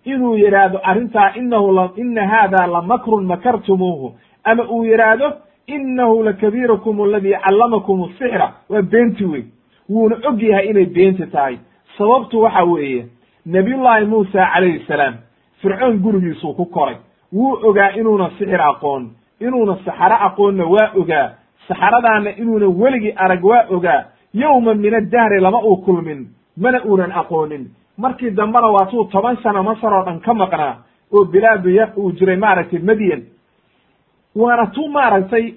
Inuu 0.05 0.35
yidhaahdo 0.37 0.81
arrintaa 0.83 1.33
inahu 1.37 1.73
la 1.73 1.91
ina 1.97 2.27
hada 2.27 2.66
lamakrun 2.66 3.27
makartumuuhu. 3.27 4.14
Ama 4.45 4.62
uu 4.71 4.85
yidhaahdo 4.85 5.33
inahu 5.66 6.23
lakabiirukum 6.23 7.01
aladii 7.01 7.37
callamakum 7.45 8.03
asixra 8.05 8.53
waa 8.68 8.83
beenti 8.83 9.25
wey 9.25 9.45
wuuna 9.91 10.16
og 10.29 10.43
yahay 10.43 10.66
inay 10.71 10.87
beenti 10.87 11.27
tahay. 11.27 11.57
Sababtu 11.99 12.41
waxa 12.43 12.64
weeye 12.64 13.07
nabiyullaahi 13.47 14.07
muusa 14.07 14.47
calayhi 14.55 14.85
salaam 14.89 15.14
fircoon 15.62 15.99
gurigiisuu 15.99 16.55
ku 16.55 16.64
koray. 16.66 16.97
Wuu 17.33 17.59
ogaa 17.62 17.91
inuuna 17.91 18.31
sixir 18.39 18.61
aqoon 18.62 19.11
inuuna 19.41 19.77
saxaro 19.85 20.16
aqoonna 20.27 20.64
waa 20.64 20.91
ogaa 20.97 21.31
saxaradaana 21.68 22.31
inuuna 22.37 22.66
weligii 22.68 23.12
arag 23.16 23.45
waa 23.45 23.66
ogaa. 23.71 24.05
Yowma 24.35 24.75
min 24.75 24.95
addahri 24.95 25.41
lama 25.41 25.59
uu 25.64 25.77
kulmin 25.77 26.27
mana 26.61 26.79
uunan 26.85 27.13
aqoonin? 27.13 27.65
Markii 27.99 28.31
dambena 28.31 28.67
waatuu 28.77 29.05
toban 29.13 29.37
sano 29.43 29.63
masar 29.63 29.93
oo 29.95 30.05
dhan 30.05 30.21
ka 30.21 30.35
maqnaa 30.35 30.75
oo 31.13 31.25
bilaadu 31.25 31.71
ya 31.71 31.89
uu 31.97 32.13
jiray 32.13 32.37
maaragtay 32.37 32.79
madyan 32.79 33.23
waana 34.37 34.67
tu 34.67 34.89
maaragtay 34.89 35.55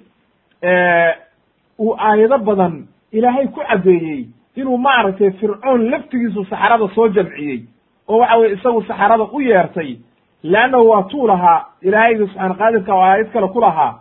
uu 1.78 1.94
aayado 1.98 2.38
badan 2.38 2.86
ilaahay 3.12 3.46
ku 3.48 3.60
caddeeyey 3.68 4.28
inuu 4.56 4.78
maaragtay 4.78 5.30
fircoon 5.40 5.90
laftigiisu 5.90 6.44
saxarada 6.50 6.88
soo 6.94 7.08
jamciyey 7.08 7.60
oo 8.08 8.18
waxa 8.18 8.36
weye 8.38 8.52
isagu 8.54 8.82
saxarada 8.82 9.24
u 9.32 9.40
yeertay. 9.40 9.96
Leannahu 10.42 10.88
waa 10.90 11.02
tuu 11.02 11.26
lahaa 11.26 11.64
ilaahayga 11.82 12.26
subxaana 12.26 12.54
qaadirka 12.54 12.94
oo 12.94 13.02
aayad 13.02 13.28
kale 13.32 13.48
ku 13.48 13.60
lahaa 13.60 13.92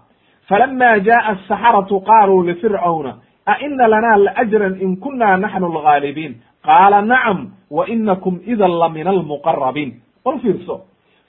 falama 0.49 0.99
jaءa 0.99 1.27
asaxaratu 1.31 1.99
qaaluu 2.09 2.43
lifircawna 2.43 3.11
a 3.45 3.53
ina 3.65 3.87
lana 3.87 4.17
laajran 4.17 4.75
in 4.81 4.97
kuna 4.97 5.37
naxnu 5.37 5.65
algaalibiin 5.71 6.33
qaala 6.65 7.01
nacam 7.01 7.39
wa 7.71 7.87
inakum 7.87 8.39
idan 8.45 8.71
la 8.79 8.89
min 8.89 9.07
almuqarabiin 9.07 9.91
bal 10.25 10.39
fiirso 10.39 10.81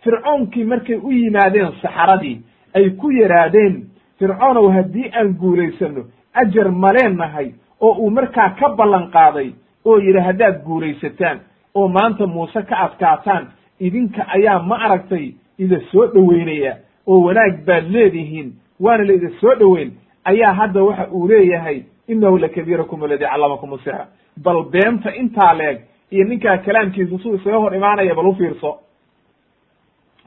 fircoonkii 0.05 0.65
markay 0.65 0.97
u 0.97 1.11
yimaadeen 1.13 1.73
saxaradii 1.83 2.41
ay 2.75 2.91
ku 2.91 3.11
yidhaahdeen 3.11 3.75
fircoonow 4.19 4.69
haddii 4.73 5.11
aan 5.19 5.35
guulaysano 5.41 6.05
ajar 6.35 6.69
maleennahay 6.71 7.53
oo 7.81 7.93
uu 7.99 8.11
markaa 8.11 8.51
ka 8.61 8.69
ballan 8.69 9.11
qaaday 9.11 9.51
oo 9.85 9.99
yidhi 9.99 10.21
haddaad 10.21 10.63
guulaysataan 10.65 11.39
oo 11.75 11.89
maanta 11.89 12.27
muuse 12.27 12.63
ka 12.63 12.77
adkaataan 12.79 13.47
idinka 13.81 14.23
ayaa 14.37 14.59
ma 14.63 14.77
aragtay 14.85 15.33
ida 15.59 15.81
soo 15.93 16.07
dhoweynaya 16.07 16.77
oo 17.07 17.21
wanaag 17.27 17.65
baad 17.67 17.85
leedihiin 17.91 18.53
waana 18.81 19.05
la 19.05 19.13
ida 19.13 19.31
soo 19.41 19.55
dhoweyn 19.59 19.91
ayaa 20.25 20.53
hadda 20.55 20.83
waxa 20.83 21.09
uu 21.13 21.29
leeyahay 21.29 21.83
inahu 22.09 22.39
lakabiirakum 22.39 23.03
aladii 23.05 23.27
callamakum 23.33 23.73
asixra 23.75 24.07
bal 24.45 24.63
beenta 24.73 25.11
intaa 25.23 25.55
leeg 25.55 25.79
iyo 26.11 26.25
ninkaa 26.25 26.59
kalaamkiisa 26.59 27.19
suu 27.23 27.35
isaga 27.35 27.59
hor 27.59 27.75
imaanaya 27.75 28.15
bal 28.15 28.27
u 28.27 28.35
fiirso 28.35 28.71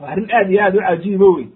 waa 0.02 0.10
arrin 0.12 0.30
aad 0.34 0.52
iyo 0.52 0.62
aad 0.64 0.76
u 0.76 0.82
cajiibo 0.82 1.32
wey 1.36 1.48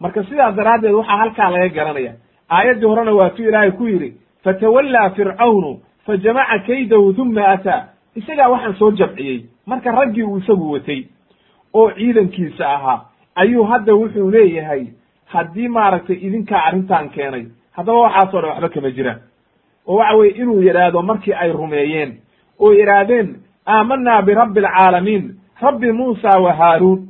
marka 0.00 0.24
sidaas 0.24 0.54
daraaddeed 0.56 0.94
waxaa 0.94 1.16
halkaa 1.16 1.50
laga 1.50 1.68
garanaya 1.68 2.12
aayaddii 2.50 2.86
horena 2.86 3.12
waa 3.12 3.30
tu 3.30 3.42
ilaahay 3.42 3.70
ku 3.70 3.86
yidhi 3.88 4.10
fatawallaa 4.44 5.10
fircawnu 5.10 5.80
fajamaca 6.06 6.58
kaydahu 6.66 7.12
huma 7.12 7.48
ataa 7.48 7.82
isagaa 8.14 8.48
waxaan 8.48 8.74
soo 8.78 8.90
jamciyey 8.90 9.40
marka 9.66 9.92
raggii 9.92 10.22
uu 10.22 10.38
isagu 10.38 10.72
watay 10.72 11.04
oo 11.74 11.90
ciidankiisa 11.90 12.68
ahaa 12.74 13.00
ayuu 13.34 13.64
hadda 13.64 13.94
wuxuu 13.94 14.30
leeyahay 14.30 14.86
haddii 15.26 15.68
maaragtay 15.68 16.16
idinkaa 16.16 16.64
arrintan 16.64 17.08
keenay 17.10 17.44
haddaba 17.76 17.98
waxaasoo 17.98 18.40
dhan 18.40 18.50
waxba 18.50 18.68
kama 18.68 18.90
jiraan 18.90 19.20
oo 19.88 19.96
waxa 19.96 20.16
weye 20.16 20.30
inuu 20.32 20.62
yidhaahdo 20.62 21.02
markii 21.02 21.32
ay 21.32 21.52
rumeeyeen 21.52 22.12
oo 22.60 22.72
yidhaahdeen 22.72 23.36
aamanaa 23.66 24.22
birabbi 24.22 24.60
alcaalamiin 24.60 25.34
rabbi 25.60 25.92
muusa 25.92 26.28
wa 26.40 26.52
haaruun. 26.52 27.08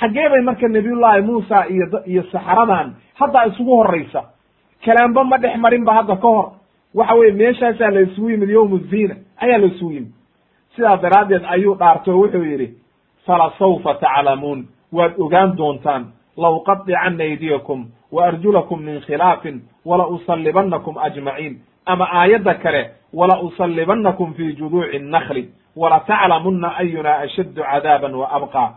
Xaggee 0.00 0.28
bay 0.28 0.42
marka 0.42 0.68
nabiyullaahi 0.68 1.22
muusa 1.22 1.66
iyo 1.68 1.86
iyo 2.06 2.22
saxaradan 2.32 2.94
hadda 3.14 3.46
isugu 3.46 3.76
horraysa. 3.76 4.22
Kalaamba 4.84 5.24
ma 5.24 5.38
dhex 5.38 5.56
marin 5.56 5.84
ba 5.84 5.92
hadda 5.94 6.16
ka 6.16 6.28
hor. 6.28 6.50
Waxa 6.94 7.14
weye 7.14 7.32
meeshaasaa 7.32 7.90
la 7.90 8.00
isugu 8.00 8.30
yimid 8.30 8.50
yowmu 8.50 8.78
zina 8.78 9.14
ayaa 9.40 9.58
la 9.58 9.66
isugu 9.66 9.92
yimid. 9.92 10.12
Sidaas 10.76 11.00
daraaddeed 11.00 11.44
ayuu 11.48 11.74
dhaartay 11.74 12.14
oo 12.14 12.20
wuxuu 12.20 12.44
yidhi 12.44 12.74
fala 13.26 13.52
sawfa 13.58 13.94
taclamuun. 13.94 14.66
Waad 14.92 15.12
ogaan 15.18 15.56
doontaan 15.56 16.04
la 16.36 16.50
uqadicanna 16.50 17.24
aydiyakum 17.24 17.86
wa 18.12 18.26
arjulakum 18.26 18.82
min 18.82 19.00
khilaafin 19.00 19.62
wala 19.84 20.06
usallibannakum 20.06 20.98
ajmaciin 20.98 21.60
ama 21.86 22.04
aayadda 22.12 22.54
kale 22.54 22.90
wala 23.12 23.40
usallibannakum 23.42 24.34
fi 24.34 24.52
juduuci 24.56 24.98
nnakli 24.98 25.48
wala 25.76 26.00
taclamunna 26.00 26.76
ayuna 26.76 27.18
ashaddu 27.18 27.62
cadaaban 27.62 28.14
wa 28.14 28.28
abqa. 28.32 28.72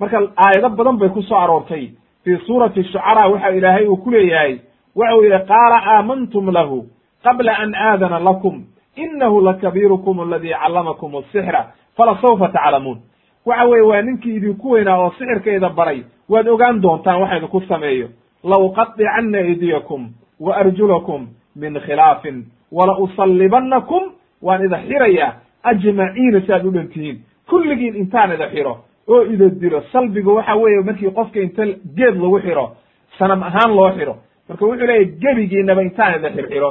Marka 0.00 0.18
aayado 0.36 0.68
badan 0.68 0.96
bay 0.98 1.08
ku 1.08 1.22
soo 1.22 1.36
aroortay. 1.36 1.90
Fii 2.24 2.38
suurati 2.46 2.84
shucaraa 2.84 3.28
waxa 3.28 3.50
ilaahay 3.50 3.86
uu 3.86 3.96
ku 3.96 4.10
leeyahay 4.10 4.58
waxa 4.96 5.16
uu 5.16 5.24
yidhi 5.24 5.46
qaala 5.46 5.76
aamantum 5.86 6.50
lahu 6.52 6.86
qabla 7.24 7.52
an 7.58 7.74
aadana 7.74 8.18
lakum 8.18 8.64
inahu 8.96 9.40
lakabiirukum 9.40 10.20
aladii 10.20 10.54
callamakum 10.54 11.16
asixra 11.16 11.72
fala 11.96 12.18
sawfa 12.20 12.48
taclamuun 12.48 12.98
waxa 13.46 13.64
weye 13.64 13.82
waa 13.82 14.02
ninkii 14.02 14.36
idinku 14.36 14.70
weynaa 14.70 14.98
oo 14.98 15.10
sixirkayda 15.18 15.68
baray. 15.68 16.02
Waad 16.28 16.48
ogaan 16.48 16.80
doontaan 16.82 17.20
waxa 17.20 17.36
idinku 17.36 17.60
sameeyo. 17.60 18.08
La 18.44 18.58
uqadicanna 18.58 19.38
aydiyakum 19.38 20.10
wa 20.40 20.56
arjulakum 20.56 21.28
min 21.56 21.80
khilaafin. 21.80 22.44
Wala 22.72 22.98
usallibannakum 22.98 24.02
waan 24.42 24.64
ida 24.64 24.78
xirayaa 24.88 25.32
ajmaciina 25.62 26.40
si 26.46 26.52
aad 26.52 26.64
u 26.66 26.70
dhan 26.70 26.88
tihiin 26.88 27.18
kulligiin 27.50 27.96
intaan 27.96 28.32
ida 28.34 28.48
xiro 28.50 28.78
oo 29.08 29.22
ida 29.24 29.48
dilo. 29.60 29.82
Salbiga 29.92 30.32
waxa 30.32 30.54
weeye 30.56 30.82
markii 30.82 31.10
qofka 31.10 31.40
inta 31.40 31.62
geed 31.96 32.14
lagu 32.22 32.38
xiro 32.40 32.76
sanam 33.18 33.42
ahaan 33.42 33.76
loo 33.76 33.90
xiro. 33.96 34.16
Marka 34.48 34.64
wuxuu 34.66 34.86
leeyahy 34.86 35.06
gebigiinaba 35.22 35.82
intaan 35.82 36.14
ida 36.18 36.30
xirxiro 36.30 36.70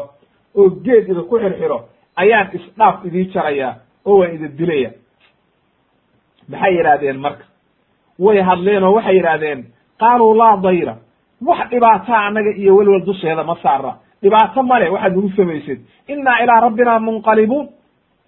oo 0.56 0.70
geed 0.86 1.10
idinku 1.10 1.40
xirxiro 1.40 1.78
ayaan 2.16 2.48
isdhaaf 2.54 3.06
idii 3.06 3.26
jarayaa 3.34 3.74
oo 4.06 4.18
waan 4.20 4.36
ida 4.36 4.48
dilaya 4.58 4.92
maxay 6.50 6.74
yidhaahdeen 6.78 7.20
marka? 7.20 7.44
Way 8.20 8.42
hadleen 8.42 8.84
oo 8.84 8.94
waxay 8.96 9.16
yidhaahdeen 9.16 9.66
qaaluu 10.00 10.34
laa 10.38 10.58
dayra. 10.64 10.96
Wax 11.46 11.70
dhibaataa 11.72 12.26
annaga 12.28 12.52
iyo 12.58 12.76
welwel 12.76 13.06
dusheeda 13.06 13.44
ma 13.44 13.56
saara 13.64 13.94
dhibaato 14.22 14.63
male 14.63 14.89
waxaad 14.89 15.15
nagu 15.15 15.30
samaysid. 15.36 15.80
Innaa 16.07 16.39
ilaa 16.43 16.59
rabbina 16.61 16.99
munqalibuun 16.99 17.67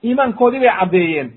iimaankoodii 0.03 0.59
bay 0.59 0.71
caddeeyeen. 0.79 1.31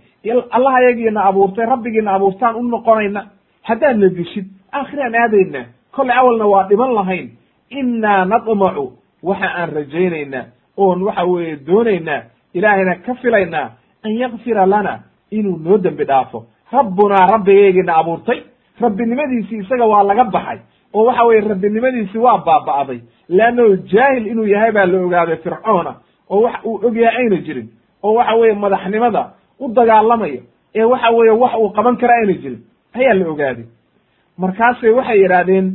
Allah 0.51 0.75
ayagiina 0.75 1.25
abuurtay 1.25 1.67
rabbigiina 1.67 2.15
abuurtaan 2.15 2.57
u 2.57 2.63
noqonayna. 2.63 3.23
Haddaad 3.63 3.97
na 3.99 4.09
dishid 4.09 4.47
aakhiraan 4.73 5.15
aadayna. 5.15 5.65
Kolley 5.93 6.17
awalna 6.19 6.47
waa 6.47 6.69
dhiman 6.69 6.95
lahayn. 6.95 7.31
Innaa 7.71 8.25
nadmacu 8.25 8.93
waxa 9.23 9.49
aan 9.59 9.71
rajaynaynaa. 9.77 10.45
Oon 10.77 11.03
waxa 11.03 11.25
weeye 11.25 11.57
doonaynaa 11.67 12.23
ilaahayna 12.55 12.95
ka 13.07 13.15
filaynaa 13.15 13.71
an 14.05 14.13
yakfira 14.19 14.67
lana 14.67 15.01
inuu 15.31 15.59
noo 15.59 15.79
dembi 15.79 16.05
dhaafo. 16.05 16.45
Rabbunaa 16.73 17.27
rabbigaygiina 17.31 17.95
abuurtay. 17.97 18.41
Rabbinimadiisii 18.81 19.59
isaga 19.59 19.87
waa 19.87 20.03
laga 20.03 20.25
baxay. 20.25 20.59
Oo 20.95 21.05
waxa 21.05 21.25
weye 21.25 21.41
rabbinimadiisi 21.41 22.19
waa 22.19 22.39
baaba'day 22.39 23.01
leannahu 23.29 23.77
jaahil 23.93 24.27
inuu 24.27 24.47
yahay 24.47 24.73
baa 24.73 24.87
la 24.87 24.99
ogaaday 25.07 25.37
fircoona 25.37 25.93
oo 26.31 26.41
wax 26.43 26.55
uu 26.65 26.81
og 26.87 26.97
yahay 26.97 27.17
ayna 27.23 27.37
jirin 27.47 27.69
oo 28.03 28.15
waxa 28.15 28.35
weeye 28.41 28.55
madaxnimada 28.55 29.23
u 29.61 29.69
dagaalamaya 29.73 30.41
ee 30.75 30.85
waxa 30.85 31.11
weeye 31.11 31.33
wax 31.43 31.53
uu 31.61 31.71
qaban 31.77 31.97
kara 31.97 32.15
ayna 32.21 32.33
jirin 32.43 32.61
ayaa 32.95 33.15
la 33.15 33.27
ogaaday 33.33 33.65
markaasay 34.39 34.91
waxay 34.99 35.19
yidhaahdeen 35.23 35.67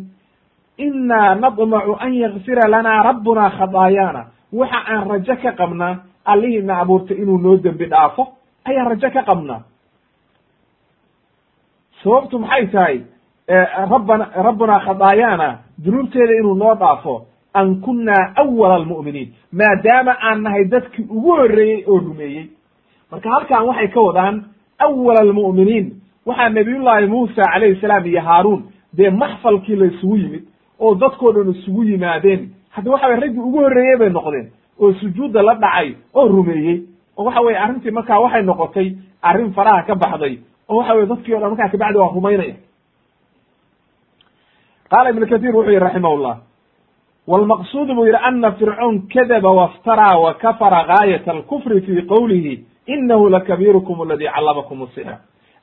innaa 0.78 1.36
nadmacu 1.36 1.93
an 2.06 2.14
yakfira 2.24 2.68
lanaa 2.74 3.04
rabbunaa 3.10 3.49
khadaayaana 3.58 4.22
waxa 4.60 4.80
aan 4.93 5.04
rajo 5.12 5.36
ka 5.43 5.52
qabnaa 5.60 5.93
allihiina 6.32 6.74
abuurtay 6.82 7.18
inuu 7.24 7.38
noo 7.38 7.58
dembi 7.64 7.86
dhaafo 7.86 8.24
ayaan 8.70 8.88
rajo 8.91 9.10
ka 9.16 9.22
qabnaa 9.30 9.62
sababtu 12.04 12.39
maxay 12.39 12.68
tahay 12.74 12.97
rabbana 13.93 14.26
rabbunaa 14.47 14.80
khadaayaana 14.86 15.47
dunuubteeda 15.86 16.34
inuu 16.39 16.56
noo 16.56 16.76
dhaafo 16.76 17.14
an 17.54 17.76
kunnaa 17.86 18.34
awala 18.41 18.76
almu'miniin 18.76 19.30
maadaama 19.60 20.14
aan 20.22 20.41
nahay 20.43 20.66
dadkii 20.74 21.06
ugu 21.10 21.32
horreeyey 21.38 21.84
oo 21.88 21.97
rumeeyey 21.99 22.45
marka 23.12 23.30
halkan 23.30 23.66
waxay 23.68 23.88
ka 23.88 24.02
wadaan 24.02 24.36
awala 24.80 25.20
almu'miniin 25.20 25.86
waxaa 26.26 26.49
nabiyullaahi 26.49 27.08
muusa 27.08 27.43
calayhi 27.54 27.82
salaam 27.82 28.06
iyo 28.06 28.22
haaruun 28.22 28.62
dee 28.97 29.10
maxfalkii 29.10 29.76
la 29.76 29.86
isugu 29.86 30.16
yimid 30.18 30.43
oo 30.80 30.95
dadkoo 30.95 31.32
dhan 31.34 31.49
isugu 31.56 31.84
yimaadeen 31.84 32.49
hadda 32.70 32.91
waxa 32.91 33.08
weye 33.08 33.20
raggii 33.20 33.39
ugu 33.39 33.58
horreeyey 33.60 33.97
bay 33.97 34.10
noqdeen 34.10 34.47
oo 34.80 34.93
sujuudda 34.93 35.41
la 35.43 35.54
dhacay 35.56 35.93
oo 36.14 36.28
rumeeyey 36.28 36.78
oo 37.18 37.24
waxa 37.26 37.41
weye 37.41 37.58
arrintii 37.58 37.91
markaa 37.91 38.20
waxay 38.20 38.43
noqotay 38.43 38.88
arrin 39.22 39.54
faraha 39.54 39.84
ka 39.88 39.95
baxday 39.95 40.38
oo 40.70 40.78
waxa 40.78 40.93
weye 40.93 41.06
dadkii 41.12 41.34
o 41.36 41.39
dhan 41.39 41.49
markaa 41.49 41.70
kabacdi 41.70 41.97
waa 41.97 42.14
rumaynaya 42.16 42.56
qaala 44.91 45.10
ibnu 45.10 45.26
kahiir 45.28 45.56
wuxuu 45.56 45.72
yihi 45.72 45.80
raximahullah 45.86 46.36
wlmaqsuud 47.32 47.88
buu 47.95 48.05
yidhi 48.05 48.19
ana 48.29 48.51
fircoon 48.51 49.01
kadaba 49.13 49.51
waftaraa 49.59 50.19
wa 50.23 50.34
kafara 50.34 50.84
gaayat 50.91 51.27
alkufri 51.27 51.82
fi 51.82 52.01
qowlihi 52.01 52.53
inahu 52.86 53.29
lakabiirukum 53.29 54.01
aladi 54.01 54.25
callamakum 54.36 54.82
asixra 54.84 55.17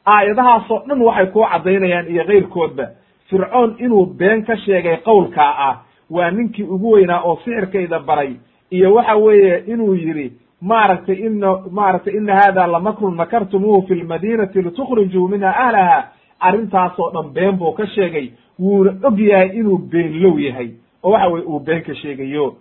aayadahaasoo 0.07 0.83
dhan 0.89 1.03
waxay 1.03 1.27
kuu 1.27 1.45
caddaynayaan 1.53 2.07
iyo 2.11 2.25
keyrkoodba 2.25 2.85
fircoon 3.31 3.77
inuu 3.79 4.07
been 4.07 4.45
ka 4.45 4.57
sheegay 4.57 4.97
qowlkaa 4.97 5.53
ah 5.69 5.77
waa 6.11 6.31
ninkii 6.31 6.65
ugu 6.65 6.91
weynaa 6.93 7.21
oo 7.25 7.37
sixirkayda 7.45 7.99
baray 7.99 8.33
iyo 8.71 8.95
waxa 8.95 9.17
weeye 9.17 9.59
inuu 9.67 9.95
yidhi 9.95 10.33
maaragtay 10.63 11.15
ina 11.27 11.59
maaragtay 11.71 12.17
ina 12.17 12.35
hada 12.37 12.67
lamakrun 12.67 13.15
makartumuuhu 13.15 13.87
fi 13.89 13.95
lmadinati 13.95 14.63
litukhrijuu 14.63 15.29
minha 15.29 15.57
ahlaha 15.57 16.09
arrintaasoo 16.41 17.11
dhan 17.11 17.33
been 17.33 17.57
buu 17.59 17.73
ka 17.73 17.87
sheegay 17.87 18.31
wuuna 18.61 18.93
og 19.05 19.19
yahay 19.21 19.49
inuu 19.59 19.79
beenlow 19.79 20.39
yahay 20.41 20.71
oo 21.05 21.11
waxa 21.13 21.29
weye 21.29 21.45
uu 21.47 21.61
been 21.61 21.83
ka 21.83 21.95
sheegayo 21.95 22.55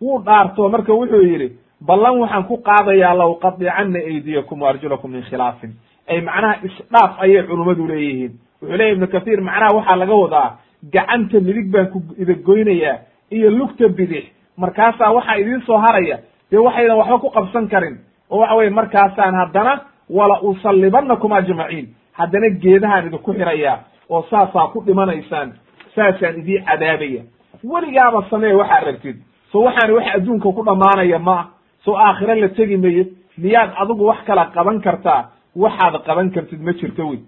wuu 0.00 0.18
dhaarto. 0.24 0.68
Marka 0.68 0.92
wuxuu 0.92 1.22
yidhi 1.22 1.48
ballan 1.80 2.18
waxaan 2.20 2.44
ku 2.44 2.56
qaadayaa 2.62 3.14
la 3.14 3.26
uqadicanna 3.26 3.98
aydiyakum 3.98 4.62
wa 4.62 4.68
arjulakum 4.70 5.10
min 5.10 5.22
khilaafin. 5.22 5.72
Ay 6.08 6.20
macnaha 6.20 6.54
isdhaaf 6.66 7.20
ayay 7.22 7.42
culummadu 7.42 7.86
leeyihiin. 7.86 8.32
Wuxuu 8.62 8.76
leeyahy 8.76 8.92
ibnu 8.94 9.06
kathiir 9.08 9.40
macnaha 9.40 9.74
waxaa 9.76 9.96
laga 9.96 10.14
wadaa 10.14 10.48
gacanta 10.92 11.40
midig 11.40 11.70
baan 11.72 11.86
ku 11.92 12.02
idagoynayaa 12.18 12.98
iyo 13.30 13.50
lugta 13.50 13.88
bidix. 13.88 14.24
Markaasaa 14.56 15.12
waxaa 15.12 15.36
idiin 15.38 15.62
soo 15.66 15.78
haraya 15.78 16.18
dee 16.50 16.58
waxaydan 16.58 16.96
waxba 16.98 17.18
ku 17.18 17.30
qabsan 17.30 17.68
karin. 17.68 17.96
Oo 18.30 18.38
waxa 18.40 18.54
weye 18.56 18.70
markaasaan 18.70 19.34
haddana 19.34 19.80
wala 20.10 20.40
usallibanakum 20.42 21.32
ajmaciin. 21.32 21.86
Haddana 22.12 22.48
geedahaan 22.62 23.06
idinku 23.06 23.32
xirayaa 23.32 23.78
oo 24.10 24.22
saasaa 24.30 24.68
ku 24.72 24.80
dhimanaysaan 24.86 25.52
saasaan 25.94 26.38
idii 26.38 26.60
cadaabaya 26.68 27.22
weligaaba 27.64 28.26
samee 28.30 28.52
waxaad 28.52 28.84
rabtid. 28.86 29.16
So 29.52 29.60
waxaani 29.62 29.92
wax 29.94 30.06
adduunka 30.14 30.48
ku 30.52 30.62
dhammaanaya 30.64 31.18
ma 31.18 31.34
ah 31.40 31.46
soo 31.84 31.96
aakhiro 31.96 32.34
la 32.34 32.48
tegi 32.48 32.76
mayo 32.76 33.04
miyaad 33.38 33.70
adigu 33.82 34.04
wax 34.06 34.18
kala 34.26 34.44
qaban 34.54 34.80
kartaa. 34.80 35.30
Waxaad 35.56 35.94
qaban 36.06 36.30
kartid 36.30 36.60
ma 36.60 36.72
jirto 36.72 37.08
wey 37.08 37.18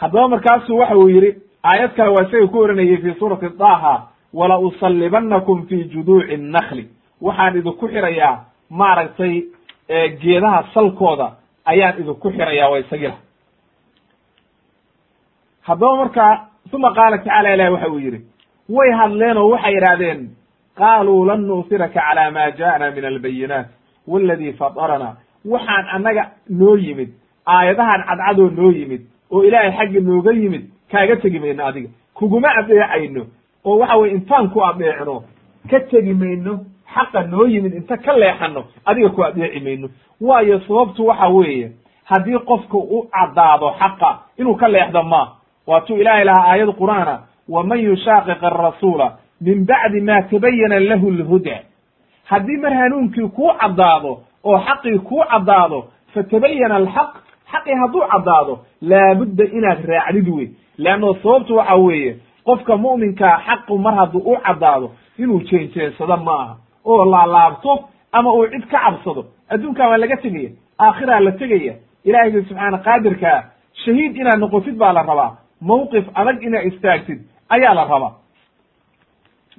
haddaba 0.00 0.28
markaasuu 0.28 0.78
waxa 0.78 0.96
uu 0.96 1.08
yidhi 1.08 1.30
aayad 1.64 1.94
kale 1.96 2.10
waa 2.10 2.22
isaga 2.24 2.46
ku 2.46 2.58
oranayay 2.58 2.96
fi 2.96 3.14
suurati 3.18 3.48
daha 3.58 4.08
wala 4.34 4.58
usallibanakum 4.58 5.66
fi 5.68 5.84
juduuci 5.84 6.36
nnakli 6.36 6.88
waxaan 7.20 7.56
idinku 7.58 7.88
xirayaa 7.88 8.44
maaragtay 8.70 9.42
geedaha 10.22 10.64
salkooda 10.74 11.32
ayaan 11.64 12.00
idinku 12.00 12.30
xirayaa 12.30 12.70
waa 12.70 12.78
isagila 12.78 13.16
haddaba 15.62 15.96
markaa 15.96 16.32
uma 16.72 16.90
qaala 16.94 17.18
tacala 17.18 17.54
ilahi 17.54 17.70
waxa 17.72 17.88
uu 17.90 17.98
yidhi 17.98 18.20
way 18.68 18.90
hadleen 18.92 19.36
oo 19.36 19.48
waxay 19.50 19.74
idhaahdeen 19.76 20.20
qaaluu 20.78 21.24
lan 21.26 21.40
nu'siraka 21.46 22.00
cala 22.00 22.30
ma 22.30 22.50
ja'ana 22.50 22.90
min 22.94 23.04
albayinaat 23.04 23.66
waladi 24.08 24.52
fatarana. 24.52 25.16
Waxaan 25.44 25.86
annaga 25.94 26.24
noo 26.50 26.76
yimid 26.76 27.10
aayadahan 27.46 28.00
cadcadoo 28.08 28.50
noo 28.50 28.70
yimid 28.70 29.02
oo 29.30 29.42
ilaahay 29.44 29.72
xagga 29.78 30.00
nooga 30.00 30.32
yimid 30.32 30.64
kaaga 30.90 31.16
tegi 31.16 31.38
mayno 31.38 31.66
adiga. 31.66 31.88
Kuguma 32.14 32.48
adeecayno 32.58 33.22
oo 33.64 33.78
waxa 33.78 33.96
weye 33.96 34.12
intaan 34.14 34.48
ku 34.50 34.60
adeecno 34.64 35.22
ka 35.70 35.80
tegi 35.90 36.14
mayno 36.14 36.60
xaqa 36.94 37.22
noo 37.30 37.46
yimid 37.46 37.74
inta 37.74 37.96
ka 37.96 38.12
leexano 38.16 38.64
adiga 38.86 39.08
ku 39.08 39.22
adeeci 39.24 39.60
mayno. 39.60 39.88
Waayo 40.20 40.60
sababtu 40.60 41.06
waxa 41.06 41.28
weeye 41.28 41.72
haddii 42.04 42.38
qofka 42.48 42.76
u 42.78 43.08
caddaado 43.12 43.70
xaqa 43.80 44.10
inuu 44.38 44.54
ka 44.56 44.68
leexdo 44.68 45.02
ma 45.02 45.22
waatuu 45.66 45.96
ilaahay 45.96 46.24
lahaa 46.24 46.46
aayad 46.52 46.70
qur'aana 46.80 47.18
waman 47.48 47.78
yushaaqiq 47.80 48.42
arasuula 48.44 49.12
min 49.40 49.64
bacdi 49.66 50.00
ma 50.00 50.22
tabayana 50.22 50.80
lahu 50.80 51.10
lhuda. 51.10 51.56
Haddii 52.24 52.56
mar 52.56 52.72
hanuunkii 52.74 53.28
kuu 53.28 53.50
caddaado 53.60 54.20
oo 54.44 54.58
xaqii 54.58 54.98
kuu 54.98 55.24
caddaado 55.30 55.84
fatabayana 56.14 56.74
alxaq 56.76 57.10
xaqii 57.52 57.74
hadduu 57.82 58.02
caddaado 58.12 58.58
laabudda 58.82 59.44
inaad 59.44 59.84
raacdid 59.84 60.28
wey 60.28 60.48
leanno 60.78 61.14
sababtu 61.22 61.56
waxa 61.56 61.74
weeye 61.76 62.16
qofka 62.44 62.76
mu'minkaa 62.76 63.36
xaqu 63.46 63.78
mar 63.78 63.94
hadduu 63.94 64.22
u 64.32 64.36
caddaado 64.46 64.90
inuu 65.18 65.40
jeenjeensado 65.48 66.16
ma 66.16 66.32
aha 66.42 66.56
oo 66.84 67.04
laalaabto 67.04 67.88
ama 68.12 68.32
uu 68.32 68.46
cid 68.46 68.64
ka 68.70 68.78
cabsado 68.84 69.24
adduunkan 69.50 69.88
waa 69.88 69.96
laga 69.98 70.16
tegaya 70.16 70.50
aakhiraa 70.80 71.20
la 71.20 71.32
tegaya. 71.32 71.74
Ilaahiyga 72.04 72.42
subxaana 72.48 72.78
qaadirkaa 72.78 73.42
shahiid 73.84 74.16
inaad 74.16 74.38
noqotid 74.38 74.76
baa 74.76 74.92
la 74.92 75.02
rabaa 75.02 75.30
mawqif 75.70 76.04
adag 76.20 76.42
inaad 76.46 76.66
istaagtid 76.70 77.20
ayaa 77.54 77.74
la 77.78 77.84
rabaa 77.92 78.12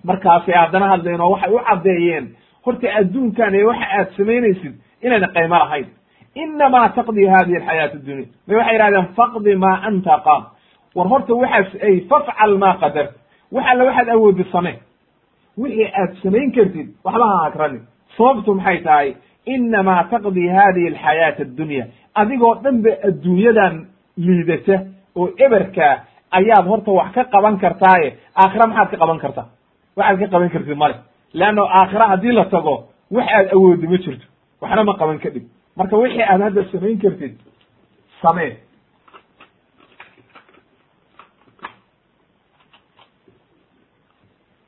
markaasay 0.03 0.55
haddana 0.61 0.87
hadleen 0.93 1.21
oo 1.21 1.31
waxay 1.33 1.51
u 1.55 1.59
caddeeyeen 1.69 2.25
horta 2.65 2.87
adduunkan 2.99 3.55
ee 3.55 3.63
waxa 3.69 3.85
aad 3.97 4.07
samaynaysid 4.17 4.73
inayna 5.05 5.27
qaymo 5.35 5.55
lahayn. 5.63 5.87
Inamaa 6.35 6.89
taqdi 6.97 7.25
hadihi 7.33 7.57
alxayaat 7.57 7.93
addunya 7.97 8.25
may 8.47 8.55
waxay 8.57 8.75
yihahdeen 8.77 9.07
faqdi 9.17 9.55
maa 9.63 9.77
anta 9.87 10.15
qaad 10.25 10.43
war 10.95 11.07
horta 11.13 11.33
waxaas 11.41 11.69
ay 11.87 11.95
fafcal 12.09 12.53
maa 12.63 12.75
qadar. 12.81 13.07
Wax 13.51 13.65
alla 13.71 13.83
waxaad 13.89 14.09
awoodi 14.15 14.43
same 14.53 14.73
wixii 15.61 15.87
aad 16.01 16.11
samayn 16.23 16.49
kartid 16.55 16.87
waxba 17.05 17.25
ha 17.31 17.37
hagrani 17.45 17.79
sababtu 18.17 18.55
maxay 18.55 18.77
tahay? 18.87 19.09
Inamaa 19.45 20.03
taqdi 20.11 20.43
hadihi 20.57 20.87
alxayaat 20.93 21.37
addunya 21.45 21.85
adigoo 22.21 22.55
dhan 22.63 22.75
ba 22.85 22.91
adduunyadan 23.09 23.73
liidata 24.25 24.75
oo 25.15 25.27
eberkaa 25.45 25.93
ayaad 26.37 26.65
horta 26.71 26.91
wax 26.91 27.11
ka 27.15 27.23
qaban 27.33 27.57
kartaaye 27.63 28.07
aakhira 28.41 28.67
maxaad 28.67 28.89
ka 28.91 28.97
qaban 28.97 29.19
kartaa? 29.23 29.47
Waxaad 29.97 30.19
ka 30.19 30.27
qaban 30.33 30.49
kartid 30.53 30.77
male 30.77 30.95
leanno 31.33 31.63
aakhira 31.79 32.05
haddii 32.11 32.31
la 32.39 32.45
tago 32.45 32.75
wax 33.11 33.27
aad 33.37 33.47
awoodi 33.55 33.87
ma 33.87 33.97
jirto. 33.97 34.25
Waxna 34.61 34.83
ma 34.83 34.93
qaban 34.99 35.19
kadhib 35.23 35.43
marka 35.77 35.95
wixii 35.97 36.25
aad 36.31 36.41
hadda 36.41 36.61
samayn 36.71 36.97
kartid 37.03 37.33
samee. 38.21 38.51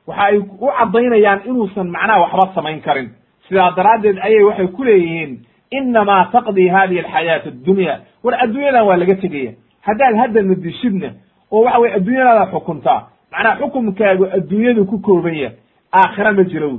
Waxa 0.06 0.22
ay 0.30 0.38
u 0.38 0.68
caddaynayaan 0.78 1.40
inuusan 1.48 1.88
macnaha 1.90 2.20
waxba 2.24 2.46
samayn 2.54 2.80
karin. 2.86 3.08
Sidaa 3.48 3.70
daraaddeed 3.76 4.18
ayay 4.26 4.42
waxay 4.48 4.68
ku 4.76 4.84
leeyihiin 4.84 5.32
inamaa 5.78 6.30
taqdi 6.32 6.68
hadihi 6.68 7.00
alxayaat 7.04 7.46
addunya. 7.50 7.94
War 8.24 8.34
adduunyadan 8.44 8.86
waa 8.88 8.96
laga 9.02 9.14
tegaya 9.22 9.52
haddaad 9.86 10.14
hadda 10.22 10.42
nadishidna 10.42 11.08
oo 11.52 11.60
waxa 11.64 11.78
weye 11.78 11.94
adduunyadaada 11.98 12.46
xukuntaa 12.52 13.00
macnaha 13.32 13.56
xukumkaagu 13.60 14.24
adduunyadu 14.36 14.84
ku 14.90 14.98
kooban 14.98 15.34
yahay 15.34 15.56
aakhira 15.98 16.32
ma 16.32 16.44
jiro 16.44 16.68
wy 16.72 16.78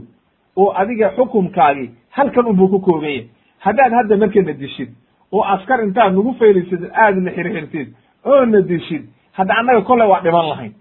oo 0.58 0.70
adiga 0.82 1.08
xukumkaagi 1.18 1.86
halkan 2.18 2.46
unbuu 2.52 2.68
ku 2.74 2.80
kooban 2.80 3.10
yahay 3.10 3.28
haddaad 3.66 3.92
hadda 4.00 4.18
marka 4.18 4.42
nadishid 4.42 4.90
oo 5.34 5.44
askar 5.54 5.80
intaad 5.84 6.14
nagu 6.16 6.34
faylisid 6.40 6.82
aadna 7.04 7.32
xirxirtid 7.38 7.88
oo 8.26 8.46
nadishid 8.46 9.04
hadda 9.38 9.54
annaga 9.60 9.82
kolley 9.82 10.08
waa 10.12 10.22
dhiman 10.26 10.50
lahayn. 10.50 10.74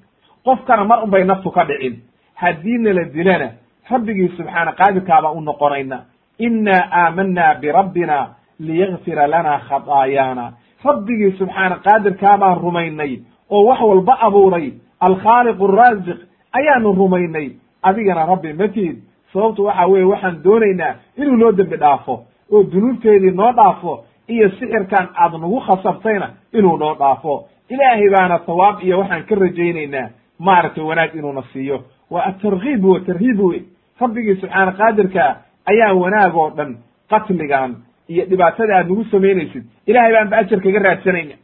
Qofkana 0.44 0.84
mar 0.84 0.98
unbay 1.04 1.24
naftu 1.24 1.50
ka 1.50 1.64
dhicin. 1.64 1.94
Haddii 2.34 2.78
nala 2.78 3.04
dilana 3.04 3.48
rabbigii 3.90 4.28
subxaana 4.36 4.72
qaadirkaabaa 4.78 5.32
u 5.32 5.40
noqonayna 5.40 5.98
inaa 6.38 6.82
aamanaa 7.00 7.54
birabbina 7.60 8.16
liyakfira 8.60 9.26
lana 9.26 9.58
khataayaana 9.68 10.52
rabbigii 10.84 11.32
subxaana 11.38 11.76
qaadirkaabaan 11.86 12.58
rumaynay 12.60 13.18
oo 13.50 13.64
wax 13.68 13.80
walba 13.80 14.14
abuuray 14.20 14.72
alkhaaliq 15.00 15.60
araasiq 15.62 16.18
ayaanu 16.52 16.92
rumaynay. 16.92 17.50
Adigana 17.82 18.26
rabbi 18.26 18.52
matid 18.52 18.96
sababtu 19.32 19.64
waxa 19.64 19.86
weye 19.86 20.04
waxaan 20.04 20.42
doonaynaa 20.44 20.94
inuu 21.16 21.36
noo 21.36 21.52
dembi 21.52 21.76
dhaafo 21.76 22.14
oo 22.52 22.62
dunuubteedii 22.72 23.30
noo 23.30 23.52
dhaafo 23.52 24.04
iyo 24.28 24.48
sixirkan 24.50 25.08
aad 25.14 25.32
nagu 25.32 25.60
khasabtayna 25.60 26.28
inuu 26.52 26.76
noo 26.76 26.94
dhaafo. 26.94 27.48
Ilaahay 27.68 28.10
baana 28.10 28.38
thawaab 28.38 28.82
iyo 28.82 28.98
waxaan 28.98 29.22
ka 29.28 29.34
rajaynaynaa 29.34 30.08
maaragtay 30.38 30.84
wanaag 30.84 31.14
inuuna 31.14 31.42
siiyo. 31.52 31.82
Waa 32.10 32.24
atarkiib 32.24 32.84
wa 32.84 33.00
tarhiib 33.00 33.40
wey 33.40 33.62
rabbigii 34.00 34.36
subxaana 34.40 34.72
qaadirka 34.72 35.36
ayaa 35.70 35.92
wanaag 35.94 36.36
oo 36.36 36.50
dhan 36.50 36.76
qatligan 37.10 37.76
iyo 38.08 38.24
dhibaatada 38.30 38.76
aad 38.76 38.88
nagu 38.88 39.04
samaynaysid. 39.04 39.64
Ilahay 39.86 40.12
baan 40.12 40.28
ba 40.30 40.36
ajar 40.36 40.60
kaga 40.60 40.78
raadsanayna 40.78 41.34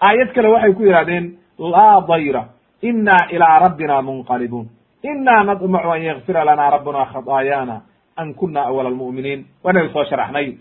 aayad 0.00 0.32
kale 0.34 0.48
waxay 0.48 0.72
ku 0.74 0.82
yidhahdeen 0.82 1.26
laa 1.58 2.00
dayra 2.08 2.42
inaa 2.82 3.28
ilaa 3.30 3.58
rabbina 3.58 4.02
munqalibuun 4.02 4.66
inaa 5.02 5.44
nadmacu 5.44 5.90
an 5.92 6.02
yakfira 6.02 6.44
lana 6.44 6.70
rabbuna 6.70 7.04
khataayaana 7.12 7.76
an 8.16 8.34
kuna 8.34 8.60
awala 8.68 8.88
almu'miniin 8.88 9.44
waanaga 9.64 9.88
soo 9.92 10.04
sharaxnay. 10.04 10.56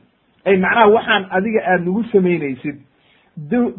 Ay 0.46 0.58
macnaha 0.58 0.88
waxaan 0.96 1.24
adiga 1.32 1.60
aad 1.72 1.82
nagu 1.86 2.04
samaynaysid. 2.12 2.76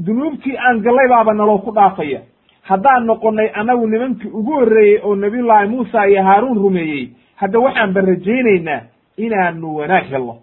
Dunuubtii 0.07 0.57
aan 0.57 0.81
gallay 0.83 1.09
baaba 1.09 1.33
naloo 1.35 1.59
ku 1.59 1.73
dhaafaya. 1.73 2.21
Haddaan 2.63 3.07
noqonnay 3.07 3.49
annagu 3.55 3.87
nimankii 3.87 4.31
ugu 4.33 4.53
horreeyey 4.53 5.01
oo 5.05 5.15
nabiyullaahi 5.17 5.69
muusa 5.69 6.07
iyo 6.09 6.23
haaruun 6.23 6.59
rumeeyey 6.59 7.09
hadda 7.37 7.59
waxaan 7.61 7.95
rajaynaynaa 7.95 8.81
inaanu 9.17 9.77
wanaag 9.77 10.05
helno 10.13 10.37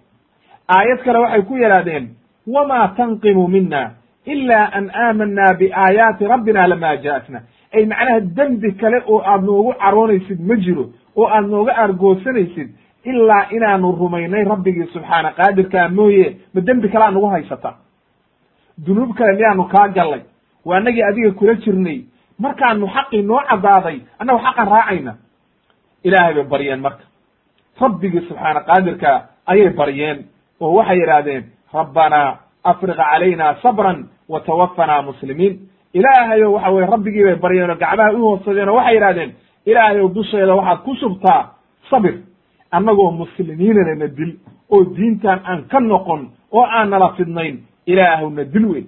aayad 0.76 1.00
kale 1.04 1.20
waxay 1.20 1.42
ku 1.42 1.54
yidhahdeen 1.58 2.06
wamaa 2.48 2.88
tanqimu 2.98 3.48
mina 3.48 3.92
ila 4.26 4.60
an 4.78 4.90
aamanaa 4.94 5.54
biaayaati 5.60 6.28
rabbina 6.28 6.68
lama 6.68 6.96
ja'atna 7.04 7.40
ay 7.76 7.86
macnaha 7.86 8.20
dembi 8.38 8.72
kale 8.82 8.98
oo 9.08 9.22
aad 9.32 9.44
noogu 9.44 9.74
caroonaysid 9.82 10.40
ma 10.50 10.56
jiro 10.56 10.86
oo 11.16 11.28
aad 11.28 11.46
nooga 11.50 11.74
argoosanaysid 11.84 12.70
ilaa 13.04 13.48
inaanu 13.56 13.92
rumaynay 14.00 14.44
rabbigii 14.44 14.88
subxaana 14.94 15.32
qaadirkaa 15.40 15.88
mooye 15.90 16.38
ma 16.54 16.62
dembi 16.62 16.90
kalea 16.90 17.12
nagu 17.12 17.28
haysata. 17.28 17.74
Dunuub 18.86 19.16
kale 19.18 19.34
miyaanu 19.38 19.64
kaa 19.74 19.88
gallay 19.88 20.22
waa 20.66 20.78
anagii 20.78 21.04
adiga 21.04 21.32
kula 21.32 21.54
jirnay 21.54 22.00
markaanu 22.40 22.88
xaqii 22.96 23.22
noo 23.22 23.40
caddaaday 23.50 23.98
annagu 24.20 24.40
xaqan 24.46 24.68
raacayna. 24.74 25.14
Ilaahay 26.04 26.34
bay 26.34 26.44
baryeen 26.44 26.80
marka. 26.82 27.04
Rabbigii 27.82 28.22
subxaana 28.28 28.62
qaadirka 28.70 29.10
ayay 29.46 29.70
baryeen 29.70 30.20
oo 30.62 30.74
waxay 30.78 31.00
yidhaahdeen 31.00 31.44
rabbanaa 31.74 32.38
afriq 32.64 32.96
calayna 32.98 33.56
sabran 33.62 34.08
wa 34.30 34.40
tawafanaa 34.40 35.02
muslimiin. 35.02 35.60
Ilaahayow 35.94 36.54
waxa 36.54 36.70
weye 36.72 36.86
rabbigii 36.88 37.24
bay 37.24 37.36
baryeen 37.36 37.70
oo 37.70 37.76
gacmaha 37.76 38.12
u 38.14 38.22
hoodsadeen 38.22 38.70
oo 38.70 38.76
waxay 38.76 38.94
yidhahdeen 38.96 39.32
ilaahayow 39.66 40.08
dusheeda 40.14 40.56
waxaad 40.56 40.80
ku 40.86 40.96
shubtaa 40.96 41.42
sabir 41.90 42.16
annagoo 42.72 43.12
muslimiinana 43.12 43.96
na 43.96 44.08
dil 44.08 44.32
oo 44.72 44.84
diintan 44.96 45.40
aan 45.46 45.64
ka 45.72 45.80
noqon 45.80 46.30
oo 46.52 46.64
aan 46.64 46.90
nala 46.90 47.10
fidnayn 47.18 47.58
ilaahw 47.86 48.30
na 48.30 48.44
dil 48.44 48.66
weyn. 48.66 48.88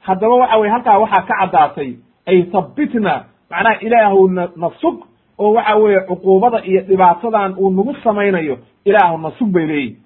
Haddaba 0.00 0.34
waxa 0.34 0.58
weye 0.58 0.70
halkaa 0.72 0.98
waxaa 0.98 1.22
ka 1.28 1.34
caddaatay 1.40 1.90
ay 2.26 2.46
habbitna 2.52 3.24
macnaha 3.50 3.80
ilaahw 3.80 4.28
na 4.28 4.48
na 4.56 4.70
sug 4.80 4.96
oo 5.38 5.52
waxa 5.52 5.76
weeye 5.76 6.00
cuquubada 6.08 6.62
iyo 6.64 6.80
dhibaatadan 6.88 7.54
uu 7.58 7.70
nagu 7.70 7.94
samaynayo 8.04 8.58
ilaahw 8.84 9.18
na 9.18 9.30
sug 9.38 9.48
bay 9.52 9.66
leeyihiin 9.66 9.96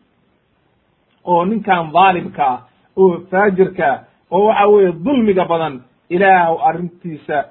oo 1.25 1.45
ninkan 1.45 1.91
dhaalimka 1.93 2.45
ah 2.47 2.59
oo 2.97 3.21
faajirka 3.31 4.05
oo 4.31 4.45
waxa 4.49 4.67
weeye 4.69 4.93
dulmiga 5.05 5.45
badan 5.45 5.81
ilaahw 6.11 6.57
arrintiisa 6.69 7.45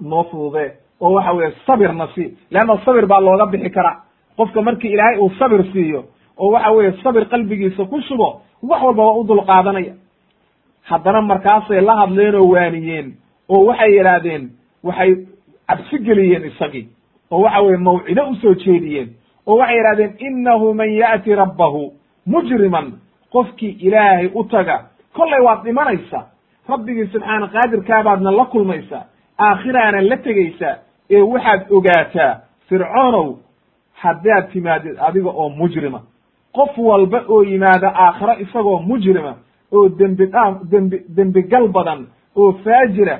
noo 0.00 0.24
fudude 0.30 0.72
oo 1.00 1.12
waxa 1.14 1.32
weeye 1.32 1.52
sabirna 1.66 2.08
si 2.14 2.24
leanna 2.50 2.76
sabir 2.84 3.06
baa 3.06 3.20
looga 3.20 3.46
bixi 3.46 3.70
karaa 3.70 3.96
qofka 4.36 4.62
markii 4.62 4.92
ilaahay 4.92 5.18
uu 5.18 5.30
sabir 5.38 5.62
siiyo 5.72 6.04
oo 6.38 6.50
waxa 6.50 6.70
weeye 6.70 6.92
sabir 7.02 7.24
qalbigiisa 7.28 7.84
ku 7.84 8.00
shubo 8.00 8.40
wax 8.62 8.82
walba 8.82 9.02
waa 9.06 9.18
u 9.20 9.24
dul 9.24 9.44
qaadanaya. 9.46 9.94
Haddana 10.84 11.20
markaasay 11.22 11.80
la 11.80 11.94
hadleen 11.96 12.34
oo 12.34 12.48
waaniyeen 12.54 13.14
oo 13.48 13.64
waxay 13.66 13.92
yidhaahdeen 13.96 14.50
waxay 14.84 15.10
cabsi 15.68 15.98
geliyeen 15.98 16.44
isagii 16.50 16.88
oo 17.30 17.40
waxa 17.44 17.60
weye 17.62 17.76
mawcido 17.76 18.22
u 18.30 18.34
soo 18.42 18.54
jeediyeen 18.54 19.08
oo 19.46 19.56
waxay 19.58 19.76
yidhahdeen 19.76 20.12
innahu 20.26 20.74
man 20.74 20.90
ya'ti 20.92 21.34
rabbahu 21.34 21.92
mujriman 22.26 22.92
qofkii 23.34 23.76
ilaahay 23.86 24.28
u 24.34 24.44
taga. 24.44 24.76
Kollay 25.16 25.40
waad 25.46 25.60
dhimanaysaa 25.64 26.24
rabbigii 26.68 27.06
subxaana 27.12 27.46
qaadirkaabaadna 27.54 28.30
la 28.30 28.44
kulmaysaa 28.44 29.04
aakhiraana 29.38 30.00
la 30.10 30.16
tegaysaa 30.16 30.76
ee 31.10 31.20
waxaad 31.32 31.60
ogaataa 31.76 32.32
fircoonow 32.68 33.28
haddaad 34.02 34.44
timaadid 34.52 34.96
adiga 35.06 35.30
oo 35.30 35.48
mujrima. 35.48 36.00
Qof 36.56 36.78
walba 36.78 37.18
oo 37.28 37.42
yimaada 37.44 37.88
aakhiro 38.04 38.34
isagoo 38.44 38.78
mujrima 38.90 39.32
oo 39.72 39.88
dembi 39.88 40.26
dhaaf 40.26 40.54
dembi 40.70 40.96
dembigal 41.16 41.68
badan 41.68 42.06
oo 42.36 42.52
faajira 42.64 43.16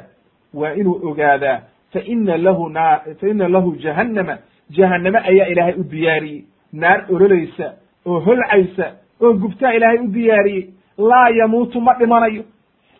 waa 0.55 0.73
inuu 0.81 1.01
ogaadaa 1.09 1.59
fa 1.93 2.01
ina 2.13 2.37
lahu 2.37 2.69
naa 2.69 2.99
fa 3.21 3.29
ina 3.29 3.49
lahu 3.49 3.77
jahannama. 3.77 4.37
Jahanname 4.71 5.19
ayaa 5.19 5.47
ilaahay 5.53 5.75
u 5.81 5.85
diyaariyey. 5.91 6.45
Naar 6.73 7.05
ololaysa 7.13 7.67
oo 8.07 8.21
holcaysa 8.21 8.87
oo 9.23 9.33
gubtaa 9.33 9.73
ilaahay 9.73 9.99
u 9.99 10.09
diyaariyey 10.15 10.65
laa 10.99 11.29
yamuutu 11.39 11.81
ma 11.81 11.95
dhimanayo. 11.95 12.43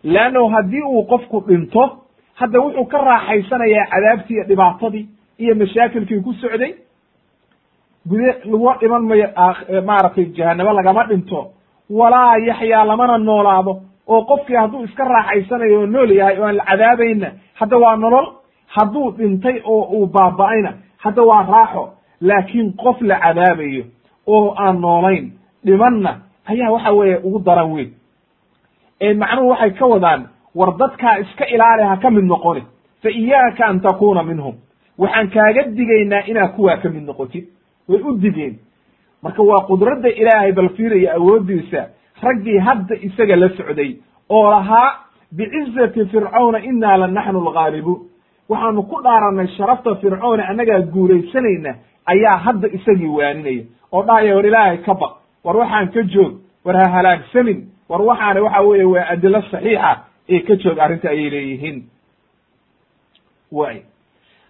Leannahu 0.03 0.47
haddii 0.49 0.81
uu 0.81 1.03
qofku 1.03 1.39
dhinto 1.47 1.83
hadda 2.39 2.59
wuxuu 2.61 2.85
ka 2.85 2.97
raaxaysanayaa 2.97 3.85
cadaabtii 3.91 4.33
iyo 4.35 4.43
dhibaatadii 4.49 5.05
iyo 5.39 5.55
mashaakilkii 5.55 6.19
ku 6.21 6.33
socday. 6.33 6.73
Gude 8.07 8.31
laguma 8.45 8.77
dhiman 8.79 9.03
mayo 9.09 9.27
maaragtay 9.85 10.25
jahanabo 10.25 10.71
lagama 10.73 11.03
dhinto. 11.09 11.51
Walaa 11.89 12.37
yaxyaa 12.37 12.85
lamana 12.85 13.17
noolaado. 13.17 13.81
Oo 14.07 14.21
qofkii 14.29 14.55
hadduu 14.55 14.83
iska 14.83 15.03
raaxaysanayo 15.03 15.79
oo 15.79 15.85
nool 15.85 16.11
yahay 16.11 16.37
oo 16.39 16.45
aan 16.47 16.55
la 16.57 16.63
cadaabayna 16.65 17.31
hadda 17.59 17.77
waa 17.77 17.95
nolol. 17.95 18.27
Hadduu 18.67 19.11
dhintay 19.17 19.61
oo 19.65 19.81
uu 19.97 20.07
baaba'ayna 20.07 20.71
hadda 20.97 21.21
waa 21.23 21.43
raaxo. 21.51 21.83
Laakiin 22.21 22.73
qof 22.77 23.01
la 23.01 23.15
cadaabayo 23.19 23.83
oo 24.27 24.53
aan 24.57 24.81
noolayn 24.81 25.31
dhimanna 25.65 26.11
ayaa 26.51 26.71
waxa 26.71 26.91
weeye 26.93 27.17
ugu 27.23 27.39
daran 27.39 27.71
weyn. 27.73 27.91
Macnuhu 29.17 29.49
waxay 29.49 29.71
ka 29.73 29.85
wadaan 29.87 30.27
war 30.55 30.71
dadkaa 30.77 31.17
iska 31.19 31.45
ilaali 31.47 31.83
ha 31.83 31.97
ka 31.97 32.09
mid 32.09 32.23
noqoni 32.23 32.61
fa 33.03 33.09
iyaaka 33.09 33.65
an 33.67 33.79
takuna 33.81 34.23
minhum. 34.23 34.55
Waxaan 34.97 35.27
kaaga 35.29 35.63
digaynaa 35.77 36.23
inaad 36.27 36.55
kuwaa 36.55 36.77
ka 36.77 36.89
mid 36.89 37.03
noqotid 37.03 37.45
way 37.89 38.01
u 38.01 38.17
digeen. 38.17 38.55
Marka 39.23 39.43
waa 39.43 39.65
qudradda 39.67 40.09
ilaahay 40.09 40.51
bal 40.51 40.69
fiiraya 40.69 41.13
awooddiisa 41.15 41.87
raggii 42.23 42.57
hadda 42.59 42.95
isaga 43.01 43.35
la 43.35 43.49
socday 43.49 43.95
oo 44.29 44.49
lahaa 44.51 44.93
bicizati 45.31 46.05
fircawna 46.05 46.59
innaa 46.59 46.97
la 46.97 47.07
naxnu 47.07 47.39
alghaalibuun 47.47 47.99
waxaanu 48.49 48.83
ku 48.83 49.01
dhaarannay 49.03 49.47
sharafta 49.57 49.95
fircoona 49.95 50.47
annagaa 50.47 50.79
guulaysanayna 50.93 51.75
ayaa 52.05 52.37
hadda 52.37 52.67
isagii 52.67 53.07
waaninaya. 53.17 53.63
Oo 53.91 54.03
dhahaya 54.03 54.35
war 54.35 54.45
ilaahay 54.45 54.77
ka 54.77 54.93
baq 54.93 55.13
war 55.45 55.55
waxaan 55.57 55.87
ka 55.93 56.01
joog 56.13 56.33
war 56.65 56.75
ha 56.77 56.85
halaagsamin 56.95 57.59
war 57.89 58.01
waxaana 58.01 58.41
waxa 58.45 58.61
weeye 58.61 58.83
waa 58.93 59.05
adilo 59.13 59.41
saxiixa 59.51 59.91
ee 60.29 60.39
ka 60.47 60.55
joog 60.63 60.79
arrinta 60.79 61.09
ayay 61.09 61.29
leeyihiin. 61.29 61.77
Way. 63.51 63.81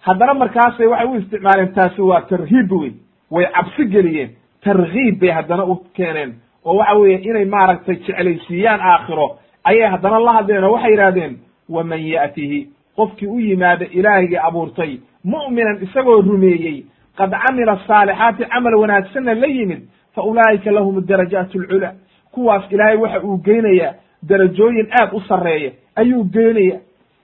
Haddana 0.01 0.33
markaasay 0.33 0.87
waxay 0.87 1.07
u 1.07 1.15
isticmaaleen 1.19 1.73
taasi 1.73 2.01
waa 2.01 2.21
tarhiib 2.21 2.71
wey 2.71 2.91
way 3.31 3.45
cabsi 3.55 3.85
geliyeen. 3.85 4.29
Tarkiib 4.63 5.19
bay 5.19 5.29
haddana 5.29 5.63
u 5.65 5.75
keeneen. 5.93 6.33
Oo 6.65 6.75
waxa 6.77 6.95
weeye 6.99 7.17
inay 7.29 7.45
maaragtay 7.45 7.95
jeclaysiiyaan 7.95 8.79
aakhiro. 8.81 9.37
Ayay 9.63 9.89
haddana 9.89 10.19
la 10.19 10.33
hadleen 10.33 10.63
oo 10.63 10.71
waxay 10.73 10.91
yidhahdeen 10.91 11.37
waman 11.69 11.99
ya'tihi? 12.07 12.67
Qofkii 12.95 13.27
u 13.27 13.39
yimaada 13.39 13.85
ilaahigii 13.91 14.37
abuurtay 14.47 14.99
mu'minan 15.23 15.83
isagoo 15.83 16.21
rumeeyey 16.21 16.85
qad 17.17 17.31
camila 17.45 17.79
saalixaati 17.87 18.45
camal 18.45 18.75
wanaagsanna 18.75 19.33
la 19.33 19.47
yimid 19.47 19.81
fa 20.15 20.21
ulaa'ika 20.23 20.71
lahum 20.71 21.01
darajaat 21.05 21.55
alculaa 21.55 21.93
kuwaas 22.31 22.71
ilaahay 22.71 22.97
waxa 22.97 23.21
uu 23.23 23.37
geynayaa 23.37 23.93
darajooyin 24.29 24.87
aad 24.99 25.09
u 25.13 25.21
sarreeya 25.27 25.71
ayuu 25.95 26.23
geynaya 26.23 26.79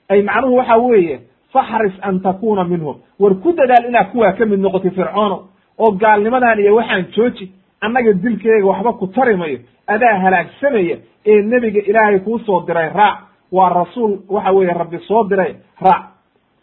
ay 0.10 0.22
macnuhu 0.22 0.56
waxa 0.56 0.78
weeye 0.78 1.20
faxris 1.54 1.94
an 2.02 2.20
takuna 2.22 2.64
minhum 2.64 2.96
war 3.20 3.36
ku 3.36 3.54
dadaal 3.54 3.86
inaad 3.90 4.12
kuwaa 4.12 4.32
ka 4.34 4.46
mid 4.46 4.60
noqotay 4.60 4.92
fircoono 4.92 5.44
oo 5.80 5.92
gaalnimadan 5.92 6.60
iyo 6.60 6.76
waxaan 6.76 7.06
jooji 7.16 7.52
annaga 7.82 8.14
dilkeega 8.14 8.66
waxba 8.66 8.94
ku 8.94 9.08
tari 9.08 9.36
mayo 9.36 9.60
adaa 9.88 10.20
halaagsamaya 10.24 10.98
ee 11.26 11.42
nebiga 11.42 11.82
ilaahay 11.90 12.20
kuu 12.20 12.40
soo 12.40 12.62
diray 12.68 12.90
raac 12.90 13.18
waa 13.52 13.70
rasuul 13.70 14.18
waxa 14.30 14.52
weeye 14.52 14.74
rabbi 14.74 14.98
soo 15.08 15.24
diray 15.30 15.56
raac 15.82 16.04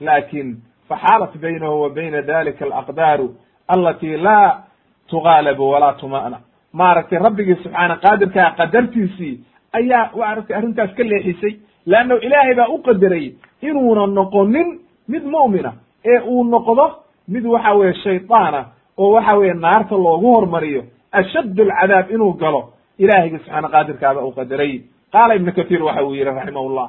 laakin 0.01 0.57
faxaalat 0.89 1.37
baynahu 1.41 1.81
wa 1.83 1.91
bayna 1.91 2.23
dalika 2.23 2.65
alaqdaaru 2.65 3.35
alati 3.69 4.17
laa 4.17 4.63
tugaalabu 5.11 5.71
walaa 5.71 5.93
tuma'na. 6.01 6.39
Maaragtay 6.73 7.19
rabbigii 7.19 7.57
subxaana 7.63 7.97
qaadirkaa 8.05 8.51
qadartiisii 8.59 9.35
ayaa 9.79 10.11
maaragtay 10.17 10.57
arrintaas 10.57 10.91
ka 10.97 11.03
leexisay 11.11 11.53
leanno 11.87 12.17
ilaahay 12.27 12.55
baa 12.55 12.69
u 12.69 12.79
qadarayy 12.87 13.29
inuuna 13.63 14.07
noqonin 14.07 14.69
mid 15.09 15.25
mu'mina. 15.35 15.73
Ee 16.05 16.21
uu 16.21 16.45
noqdo 16.45 16.85
mid 17.29 17.45
waxa 17.55 17.73
weeye 17.79 17.95
shaydaana 18.05 18.61
oo 18.99 19.11
waxa 19.17 19.37
weeye 19.39 19.55
naarta 19.55 19.95
loogu 19.97 20.29
hormariyo. 20.37 20.83
Ashadd 21.13 21.59
alcadaab 21.61 22.11
inuu 22.11 22.33
galo 22.43 22.61
ilaahayga 22.99 23.39
subxaana 23.39 23.69
qaadirkaaba 23.75 24.21
u 24.25 24.33
qadaray. 24.39 24.73
Qaala 25.13 25.35
ibnu 25.35 25.53
kathiir 25.59 25.83
waxa 25.89 26.03
uu 26.05 26.15
yihi 26.15 26.25
raximahullah 26.25 26.89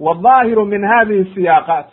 wadaahiru 0.00 0.64
min 0.64 0.82
hadihi 0.84 1.24
siyaaqaat 1.34 1.86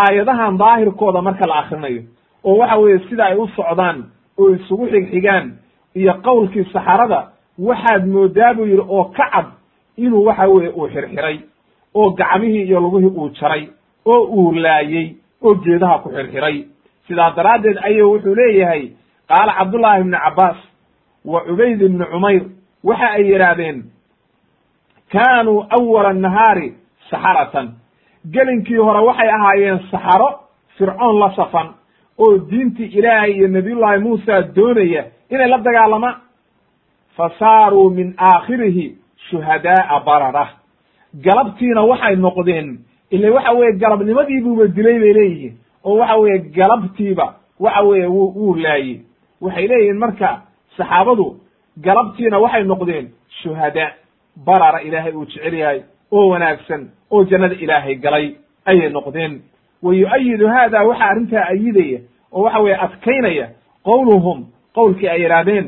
aayadahan 0.00 0.58
daahirkooda 0.58 1.22
marka 1.22 1.46
la 1.50 1.54
akrinayo 1.62 2.02
oo 2.44 2.56
waxa 2.60 2.76
weeye 2.82 2.98
sida 3.08 3.24
ay 3.24 3.36
u 3.36 3.46
socdaan 3.56 4.04
oo 4.38 4.48
isugu 4.54 4.86
xigxigaan 4.92 5.52
iyo 5.94 6.14
qowlkii 6.26 6.64
saxarada 6.72 7.20
waxaad 7.58 8.06
moodaa 8.06 8.54
buu 8.54 8.64
yidhi 8.66 8.84
oo 8.88 9.04
ka 9.04 9.30
cad 9.32 9.46
inuu 9.96 10.24
waxa 10.26 10.48
weeye 10.48 10.70
uu 10.70 10.88
xirxiray 10.88 11.38
oo 11.94 12.10
gacmihii 12.10 12.62
iyo 12.68 12.80
lugihii 12.80 13.16
uu 13.16 13.28
jaray 13.40 13.68
oo 14.04 14.22
uu 14.24 14.52
laayey 14.52 15.16
oo 15.42 15.54
geedaha 15.54 15.98
ku 15.98 16.08
xirxiray. 16.10 16.64
Sidaa 17.06 17.30
daraaddeed 17.36 17.78
ayuu 17.82 18.12
wuxuu 18.12 18.34
leeyahay 18.34 18.90
qaala 19.28 19.52
cabdullaahi 19.58 20.00
ibnu 20.00 20.18
cabbaas 20.24 20.56
wa 21.24 21.40
cubayd 21.46 21.80
ibnu 21.82 22.04
cumayr 22.12 22.42
waxa 22.84 23.08
ay 23.10 23.24
yidhaahdeen 23.32 23.84
kaanuu 25.12 25.64
awala 25.70 26.12
nahaari 26.12 26.74
saxaratan. 27.10 27.68
Gelinkii 28.32 28.76
hore 28.76 29.00
waxay 29.06 29.28
ahaayeen 29.30 29.80
saxaro 29.90 30.28
fircoon 30.78 31.18
la 31.20 31.30
safan 31.36 31.68
oo 32.18 32.38
diintii 32.50 32.90
ilaahay 32.98 33.32
iyo 33.32 33.48
nabiyullaahi 33.48 34.00
muusa 34.00 34.42
doonaya 34.56 35.04
inay 35.30 35.48
la 35.48 35.58
dagaalamaan 35.58 36.16
fa 37.16 37.30
saaruu 37.38 37.90
min 37.90 38.14
aakhirihi 38.18 38.96
shuhadaa'a 39.30 40.00
barara. 40.06 40.46
Galabtiina 41.24 41.82
waxay 41.90 42.16
noqdeen 42.16 42.78
ile 43.10 43.30
waxa 43.30 43.52
weeye 43.52 43.72
galabnimadiibuuba 43.82 44.66
dilay 44.76 44.98
bay 44.98 45.12
leeyihiin 45.18 45.54
oo 45.84 45.96
waxa 45.98 46.16
weeye 46.16 46.38
galabtiiba 46.38 47.26
waxa 47.60 47.82
weeye 47.82 48.06
wu 48.06 48.22
wuu 48.36 48.54
laayey 48.54 49.00
waxay 49.40 49.66
leeyihiin 49.68 49.98
marka 49.98 50.42
saxaabadu 50.76 51.26
galabtiina 51.86 52.38
waxay 52.38 52.64
noqdeen 52.64 53.06
shuhadaa 53.42 53.90
barara 54.46 54.80
ilaahay 54.82 55.12
uu 55.12 55.24
jecel 55.24 55.54
yahay 55.54 55.80
oo 56.12 56.28
wanaagsan 56.28 56.88
oo 57.10 57.24
jannada 57.24 57.54
ilaahay 57.54 57.94
galay 57.94 58.26
ayay 58.64 58.88
noqdeen 58.90 59.40
wa 59.82 59.94
yu-ayidu 59.94 60.48
haada 60.48 60.84
waxaa 60.88 61.08
arrintaa 61.10 61.44
ayidaya 61.52 61.98
oo 62.32 62.42
waxa 62.42 62.58
weeye 62.60 62.76
adkaynaya 62.86 63.46
qowluhum 63.88 64.38
qowlkii 64.74 65.08
ay 65.08 65.20
yidhaahdeen 65.22 65.66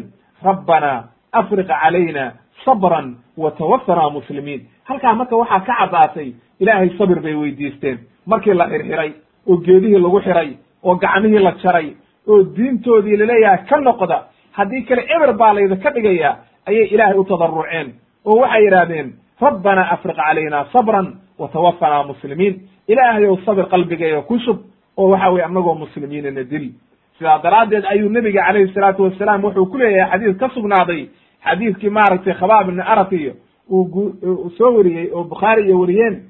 rabbanaa 0.48 1.04
afriq 1.32 1.66
calayna 1.68 2.32
sabran 2.64 3.16
wa 3.36 3.50
tawafanaa 3.50 4.10
muslimiin 4.10 4.60
halkaa 4.84 5.14
marka 5.14 5.36
waxaa 5.36 5.60
ka 5.60 5.74
caddaatay 5.80 6.32
ilaahay 6.60 6.90
sabir 6.98 7.20
bay 7.20 7.34
weydiisteen 7.34 7.98
markii 8.26 8.54
la 8.54 8.66
xirxiray 8.72 9.12
oo 9.48 9.56
geedihii 9.56 9.98
lagu 10.04 10.20
xiray 10.20 10.50
oo 10.84 10.94
gacmihii 10.94 11.38
la 11.46 11.52
jaray 11.62 11.88
oo 12.28 12.42
diintoodii 12.56 13.16
la 13.16 13.26
leeyahay 13.26 13.64
ka 13.68 13.76
noqda 13.80 14.18
haddii 14.52 14.82
kale 14.88 15.02
eber 15.16 15.32
baa 15.40 15.52
laydinka 15.54 15.90
dhigayaa 15.90 16.36
ayay 16.68 16.86
ilaahay 16.94 17.18
u 17.18 17.24
tadaruceen 17.24 17.88
oo 18.24 18.36
waxay 18.42 18.62
yidhaahdeen 18.64 19.08
rabbanaa 19.40 19.90
afriq 19.94 20.16
calayna 20.16 20.64
sabran 20.72 21.06
wa 21.38 21.48
tawafanaa 21.48 22.02
muslimiin 22.10 22.54
ilaahayow 22.88 23.36
sabir 23.46 23.66
qalbigeega 23.68 24.22
ku 24.22 24.38
shub 24.38 24.58
oo 24.96 25.08
waxa 25.10 25.30
weye 25.30 25.44
annagoo 25.44 25.74
muslimiinana 25.74 26.44
dil. 26.44 26.72
Sidaa 27.18 27.38
daraaddeed 27.42 27.84
ayuu 27.84 28.08
nebiga 28.08 28.42
calayhi 28.46 28.72
salaatu 28.74 29.02
wasalaam 29.02 29.44
wuxuu 29.44 29.66
ku 29.66 29.78
leeyahay 29.78 30.10
xadiis 30.18 30.36
ka 30.38 30.48
sugnaaday. 30.54 31.08
Xadiiskii 31.44 31.90
maaragtay 31.90 32.34
khabaab 32.34 32.68
ibni 32.68 32.82
arat 32.82 33.12
iyo 33.12 33.32
uu 33.70 34.50
soo 34.58 34.76
wariyey 34.76 35.10
oo 35.14 35.24
bukhaari 35.24 35.62
iyo 35.66 35.80
wariyeen. 35.80 36.22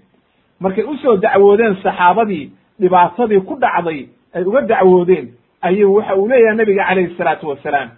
Markay 0.61 0.85
u 0.85 0.97
soo 0.97 1.17
dacwoodeen 1.17 1.77
saxaabadii 1.83 2.51
dhibaatadii 2.81 3.41
ku 3.41 3.55
dhacday 3.57 4.09
ay 4.35 4.43
uga 4.45 4.61
dacwoodeen 4.63 5.29
ayuu 5.63 5.95
waxa 5.95 6.17
uu 6.17 6.29
leeyahay 6.29 6.57
nebiga 6.57 6.85
calayhi 6.85 7.15
salaatu 7.19 7.49
wasalaam 7.49 7.89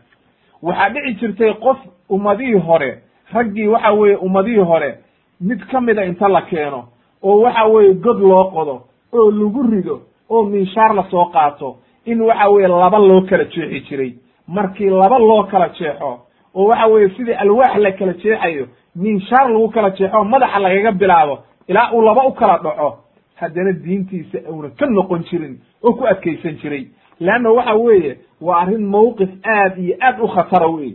waxaa 0.63 0.89
dhici 0.91 1.15
jirtay 1.21 1.53
qof 1.55 1.79
ummadihii 2.11 2.59
hore 2.59 2.99
raggii 3.33 3.67
waxa 3.67 3.93
weeye 3.93 4.17
ummadihii 4.17 4.65
hore 4.71 4.95
mid 5.41 5.61
ka 5.71 5.81
mida 5.81 6.05
inta 6.05 6.29
la 6.29 6.43
keeno 6.43 6.85
oo 7.23 7.41
waxa 7.43 7.65
weeye 7.67 7.95
god 7.95 8.19
loo 8.21 8.45
qodo 8.51 8.81
oo 9.13 9.31
lagu 9.31 9.63
rido 9.71 10.01
oo 10.31 10.45
minshaar 10.45 10.95
la 10.95 11.05
soo 11.11 11.25
qaato 11.33 11.77
in 12.07 12.21
waxa 12.21 12.49
weeye 12.51 12.69
laba 12.69 12.99
loo 12.99 13.21
kala 13.23 13.45
jeexi 13.45 13.81
jiray. 13.89 14.15
Markii 14.49 14.91
laba 14.91 15.19
loo 15.19 15.43
kala 15.45 15.69
jeexo 15.69 16.19
oo 16.55 16.65
waxa 16.67 16.87
weeye 16.87 17.09
sidii 17.17 17.33
alwaax 17.33 17.77
la 17.77 17.93
kala 17.93 18.13
jeexayo 18.13 18.67
minshaar 18.97 19.51
lagu 19.51 19.69
kala 19.69 19.91
jeexo 19.91 20.25
madaxa 20.25 20.59
lagaga 20.59 20.93
bilaabo 20.93 21.39
ilaa 21.69 21.93
uu 21.93 22.03
laba 22.03 22.27
u 22.27 22.33
kala 22.33 22.59
dhaco 22.59 22.99
haddana 23.37 23.73
diintiisa 23.73 24.39
uuna 24.51 24.69
ka 24.79 24.87
noqon 24.87 25.25
jirin 25.31 25.59
oo 25.83 25.93
ku 25.93 26.05
adkaysan 26.07 26.57
jiray. 26.63 26.87
Leanna 27.21 27.51
waxa 27.53 27.75
weeye 27.75 28.17
waa 28.41 28.61
arrin 28.63 28.87
mawqif 28.87 29.31
aad 29.45 29.79
iyo 29.79 29.97
aad 30.01 30.21
u 30.21 30.29
khatara 30.29 30.67
wey 30.67 30.95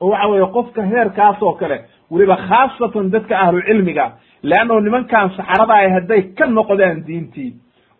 oo 0.00 0.08
waxa 0.10 0.28
weeye 0.28 0.46
qofka 0.46 0.82
heerkaas 0.82 1.42
oo 1.42 1.52
kale 1.52 1.80
weliba 2.14 2.36
khaasatan 2.48 3.10
dadka 3.14 3.34
ahlu 3.44 3.60
cilmiga 3.68 4.06
leannao 4.42 4.80
nimankan 4.80 5.30
saxarada 5.36 5.74
ay 5.82 5.88
hadday 5.96 6.22
ka 6.38 6.46
noqdaan 6.46 7.02
diintii 7.06 7.50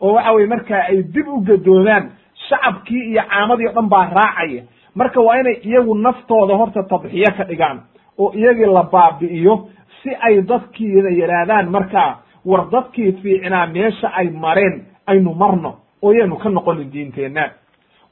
oo 0.00 0.12
waxa 0.16 0.32
weye 0.36 0.46
markaa 0.46 0.82
ay 0.90 1.02
dib 1.14 1.26
u 1.28 1.40
gadoodaan 1.48 2.04
shacabkii 2.48 3.02
iyo 3.10 3.22
caamadii 3.30 3.68
o 3.68 3.72
dhan 3.72 3.88
baa 3.88 4.06
raacaya. 4.18 4.62
Marka 4.94 5.20
waa 5.20 5.36
inay 5.40 5.56
iyagu 5.68 5.94
naftooda 5.94 6.54
horta 6.60 6.82
tadxiyo 6.82 7.30
ka 7.36 7.44
dhigaan 7.44 7.78
oo 8.18 8.32
iyagii 8.34 8.66
la 8.76 8.82
baabi'iyo 8.92 9.54
si 10.02 10.10
ay 10.20 10.42
dadkiina 10.42 11.10
yidhaahdaan 11.10 11.70
markaa 11.70 12.10
war 12.44 12.68
dadkii 12.70 13.12
fiicnaa 13.22 13.66
meesha 13.66 14.08
ay 14.14 14.28
mareen 14.30 14.84
aynu 15.06 15.34
marno 15.34 15.72
oo 16.02 16.12
yaynu 16.12 16.36
ka 16.36 16.48
noqonin 16.48 16.90
diinteenna. 16.92 17.44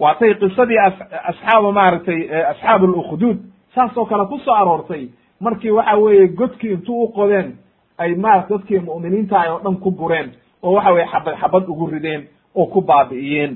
Waatay 0.00 0.34
qisadii 0.34 0.78
asxaaba 1.30 1.72
maaragtay 1.72 2.20
asxaab 2.52 2.82
alukhduud 2.84 3.38
saas 3.74 3.96
oo 3.96 4.04
kale 4.06 4.26
ku 4.26 4.38
soo 4.38 4.54
aroortay 4.54 5.08
markii 5.44 5.70
waxa 5.78 5.96
weeye 5.96 6.26
godkii 6.28 6.72
intuu 6.76 7.02
u 7.04 7.08
qodeen 7.16 7.48
ay 7.98 8.14
maarata 8.14 8.48
dadkii 8.54 8.78
mu'miniinta 8.88 9.36
ay 9.40 9.50
oo 9.50 9.60
dhan 9.64 9.76
ku 9.82 9.90
gureen 9.90 10.28
oo 10.62 10.72
waxa 10.76 10.92
weye 10.92 11.06
xabad 11.12 11.34
xabad 11.40 11.64
ugu 11.72 11.86
rideen 11.86 12.22
oo 12.54 12.66
ku 12.66 12.80
baabi'iyeen. 12.88 13.52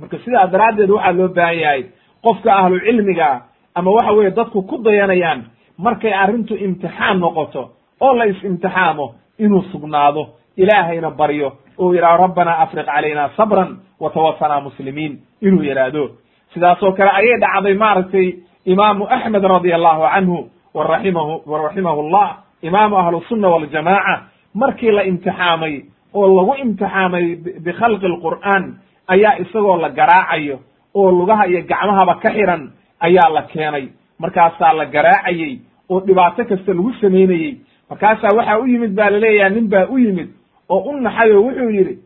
Marka 0.00 0.18
sidaa 0.24 0.46
daraaddeed 0.52 0.90
waxaa 0.90 1.12
loo 1.18 1.28
baahan 1.28 1.58
yahay 1.58 1.82
qofka 2.24 2.50
ahlu 2.60 2.80
cilmiga 2.86 3.42
ama 3.74 3.90
waxa 3.90 4.12
weeye 4.12 4.30
dadku 4.30 4.62
ku 4.62 4.76
dayanayaan 4.84 5.40
markay 5.78 6.12
arrintu 6.12 6.54
imtixaan 6.56 7.18
noqoto 7.20 7.62
oo 8.00 8.12
la 8.18 8.24
is-imtixaamo 8.26 9.14
inuu 9.38 9.62
sugnaado 9.72 10.22
ilaahayna 10.56 11.10
baryo 11.10 11.52
oo 11.78 11.94
yidhahdo 11.94 12.22
rabbana 12.22 12.58
afriq 12.58 12.86
calayna 12.86 13.30
sabran 13.36 13.70
wa 14.00 14.10
tawafanaa 14.10 14.60
muslimiin 14.60 15.18
inuu 15.42 15.62
yidhaahdo. 15.62 16.10
Sidaasoo 16.54 16.92
kale 16.92 17.10
ayay 17.10 17.38
dhacday 17.40 17.74
maaragtay 17.74 18.26
imaamu 18.64 19.06
axmed 19.10 19.42
radia 19.44 19.76
allahu 19.76 20.02
canhu 20.14 20.38
waraximahu 20.74 21.42
waraximahu 21.46 22.02
llah 22.10 22.36
imaamu 22.62 22.96
ahlusunna 22.98 23.48
waljamaaca 23.48 24.22
markii 24.54 24.90
la 24.90 25.02
imtixaamay 25.04 25.82
oo 26.14 26.26
lagu 26.36 26.54
imtixaamay 26.64 27.36
bikhalqi 27.64 28.06
alqur'aan 28.06 28.74
ayaa 29.08 29.38
isagoo 29.38 29.76
la 29.76 29.88
garaacayo 29.90 30.58
oo 30.94 31.10
lugaha 31.10 31.46
iyo 31.46 31.62
gacmahaba 31.62 32.14
ka 32.22 32.30
xiran 32.30 32.70
ayaa 33.00 33.28
la 33.34 33.42
keenay. 33.42 33.88
Markaasaa 34.18 34.72
la 34.72 34.84
garaacayey 34.86 35.58
oo 35.90 36.00
dhibaato 36.00 36.44
kasta 36.44 36.72
lagu 36.74 36.92
samaynayey 37.00 37.56
markaasaa 37.90 38.36
waxaa 38.36 38.58
u 38.58 38.66
yimid 38.66 38.94
baa 38.94 39.10
laleeyaha 39.10 39.50
nin 39.50 39.68
baa 39.68 39.86
u 39.90 39.98
yimid 39.98 40.28
oo 40.68 40.78
u 40.90 41.00
naxay 41.00 41.32
oo 41.32 41.42
wuxuu 41.42 41.70
yidhi 41.70 41.98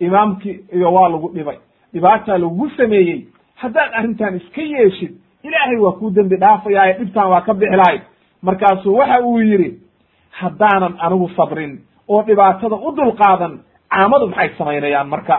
imaamkii 0.00 0.60
iyo 0.74 0.92
waa 0.92 1.08
lagu 1.08 1.28
dhibay. 1.34 1.56
Dhibaataa 1.94 2.38
lagugu 2.38 2.70
sameeyey. 2.70 3.26
Haddaad 3.54 3.90
arrintan 3.94 4.36
iska 4.36 4.62
yeeshid 4.62 5.12
ilaahay 5.42 5.76
waa 5.76 5.92
kuu 5.92 6.10
dembi 6.10 6.36
dhaafayaaye 6.36 6.92
dhibtaan 6.98 7.30
waa 7.30 7.40
ka 7.40 7.54
bixi 7.54 7.76
lahayd 7.76 8.02
markaasuu 8.42 8.96
waxa 8.96 9.20
uu 9.20 9.38
yidhi 9.40 9.70
haddaanan 10.30 10.94
anigu 10.98 11.28
sabrin 11.36 11.78
oo 12.08 12.22
dhibaatada 12.22 12.76
u 12.76 12.92
dulqaadan 12.96 13.60
caamadu 13.90 14.26
maxay 14.28 14.48
samaynayaan 14.58 15.08
marka? 15.08 15.36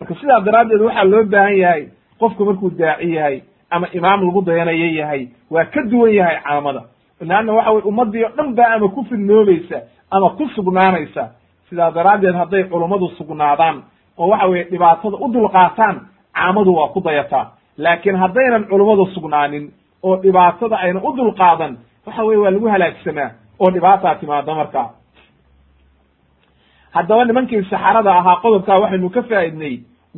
Marka 0.00 0.14
sidaa 0.20 0.40
daraaddeed 0.40 0.80
waxaa 0.80 1.04
loo 1.04 1.24
baahan 1.24 1.56
yahay 1.62 1.82
qofku 2.20 2.44
markuu 2.44 2.70
daaci 2.70 3.14
yahay 3.14 3.42
ama 3.70 3.86
imaam 3.92 4.20
lagu 4.26 4.42
dayanayo 4.42 4.88
yahay 5.00 5.28
waa 5.50 5.64
ka 5.64 5.80
duwan 5.90 6.12
yahay 6.14 6.36
caamada. 6.44 6.82
Leanna 7.20 7.52
waxa 7.52 7.70
weye 7.72 7.84
ummaddii 7.90 8.24
oo 8.24 8.32
dhan 8.36 8.54
baa 8.54 8.74
ama 8.76 8.88
ku 8.88 9.04
fidnoobaysa 9.04 9.78
ama 10.10 10.30
ku 10.30 10.48
sugnaanaysa. 10.54 11.24
Sidaa 11.70 11.90
daraaddeed 11.90 12.34
hadday 12.34 12.64
culummadu 12.64 13.08
sugnaadaan 13.18 13.82
oo 14.18 14.28
waxa 14.28 14.46
weye 14.46 14.64
dhibaatada 14.64 15.16
u 15.16 15.28
dulqaataan 15.32 15.96
caamadu 16.34 16.74
waa 16.74 16.88
ku 16.88 17.00
dayataa 17.00 17.46
laakiin 17.78 18.16
haddaynan 18.16 18.64
culummadu 18.70 19.06
sugnaanin 19.14 19.72
oo 20.02 20.16
dhibaatada 20.22 20.76
ayna 20.76 21.00
u 21.02 21.16
dulqaadan 21.16 21.76
waxa 22.06 22.24
weye 22.24 22.38
waa 22.38 22.50
lagu 22.50 22.68
halaagsamaa 22.68 23.30
oo 23.58 23.70
dhibaataa 23.70 24.14
timaada 24.14 24.54
markaa 24.54 24.88
haddaba 26.90 27.24
nimankii 27.24 27.62
saxarada 27.70 28.12
ahaa 28.18 28.36
qodobkaa 28.42 28.78
waxaynu 28.82 29.10
ka 29.10 29.22
faa'idnay 29.22 29.74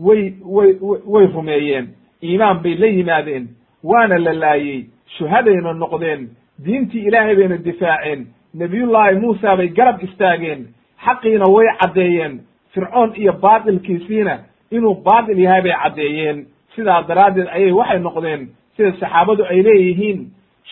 way 0.06 0.22
way 0.56 0.70
way 1.14 1.26
rumeeyeen 1.26 1.86
iimaan 2.22 2.58
bay 2.62 2.74
la 2.74 2.86
yimaadeen 2.86 3.44
waana 3.84 4.18
la 4.18 4.32
laayey 4.32 4.86
shuhadayna 5.18 5.72
noqdeen 5.72 6.28
diintii 6.64 7.06
ilaahay 7.08 7.36
bayna 7.36 7.56
difaaceen 7.64 8.26
nebiyullaahi 8.54 9.20
muusa 9.20 9.56
bay 9.56 9.68
garab 9.68 10.02
istaageen 10.02 10.60
xaqiina 11.04 11.46
way 11.54 11.66
caddeeyeen 11.80 12.40
fircoon 12.74 13.12
iyo 13.16 13.32
baatilkiisiina 13.32 14.38
inuu 14.70 14.94
baatil 14.94 15.38
yahay 15.38 15.62
bay 15.62 15.74
caddeeyeen 15.82 16.46
sidaa 16.76 17.02
daraaddeed 17.08 17.48
ayay 17.56 17.72
waxay 17.80 17.98
noqdeen 17.98 18.40
sida 18.76 18.90
saxaabadu 19.00 19.42
ay 19.52 19.58
leeyihiin 19.68 20.18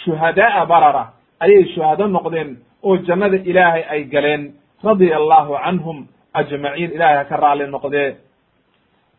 shuhada'a 0.04 0.66
barara 0.72 1.04
ayay 1.44 1.64
shuhado 1.74 2.06
noqdeen 2.16 2.48
oo 2.86 2.96
jannada 3.06 3.36
ilaahay 3.50 3.84
ay 3.94 4.02
galeen 4.12 4.42
radia 4.84 5.16
allahu 5.20 5.52
canhum 5.64 5.98
ajmaciin 6.40 6.90
ilaahay 6.96 7.16
ha 7.16 7.24
ka 7.30 7.36
raalli 7.36 7.66
noqdee. 7.74 8.10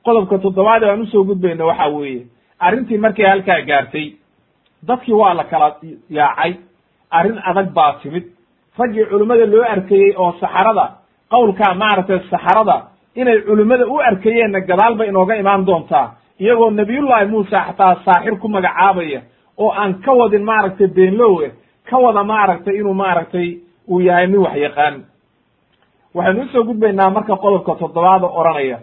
Qodobka 0.06 0.38
toddobaad 0.44 0.84
ee 0.84 0.90
aan 0.92 1.02
u 1.02 1.06
soo 1.06 1.24
gudbayna 1.30 1.66
waxa 1.66 1.88
weeye 1.96 2.22
arrintii 2.66 2.98
markay 2.98 3.26
halkaa 3.26 3.62
gaartay 3.70 4.08
dadkii 4.88 5.14
waa 5.22 5.34
la 5.40 5.44
kala 5.44 5.68
yaacay 6.10 6.54
arrin 7.18 7.38
adag 7.50 7.68
baa 7.78 7.94
timid. 8.02 8.26
Raggii 8.80 9.06
culimmada 9.12 9.46
loo 9.54 9.64
arkayey 9.74 10.12
oo 10.22 10.32
saxarada 10.42 10.86
qowlkaa 11.32 11.74
maaragtay 11.82 12.20
saxarada 12.32 12.76
inay 13.16 13.38
culimmada 13.48 13.86
u 13.94 13.96
arkayeenna 14.10 14.60
gadaal 14.70 14.94
bay 15.00 15.08
inooga 15.10 15.36
imaan 15.36 15.66
doontaa 15.68 16.08
iyagoo 16.40 16.70
nabiyullaahi 16.70 17.26
muusa 17.28 17.66
xataa 17.68 17.96
saaxir 18.06 18.36
ku 18.40 18.48
magacaabaya 18.48 19.22
oo 19.58 19.72
aan 19.72 19.94
ka 20.02 20.12
wadin 20.14 20.44
maaragtay 20.44 20.88
beenlowe 20.88 21.52
ka 21.90 21.98
wada 21.98 22.24
maaragtay 22.24 22.76
inuu 22.80 22.94
maaragtay 22.94 23.58
uu 23.88 24.00
yahay 24.02 24.28
nin 24.28 24.40
wax 24.40 24.56
yaqaan 24.58 25.04
waxaynu 26.16 26.42
u 26.42 26.48
soo 26.54 26.64
gudbaynaa 26.64 27.10
marka 27.10 27.36
qodobka 27.36 27.76
toddobaad 27.76 28.24
oo 28.24 28.40
odhanaya. 28.42 28.80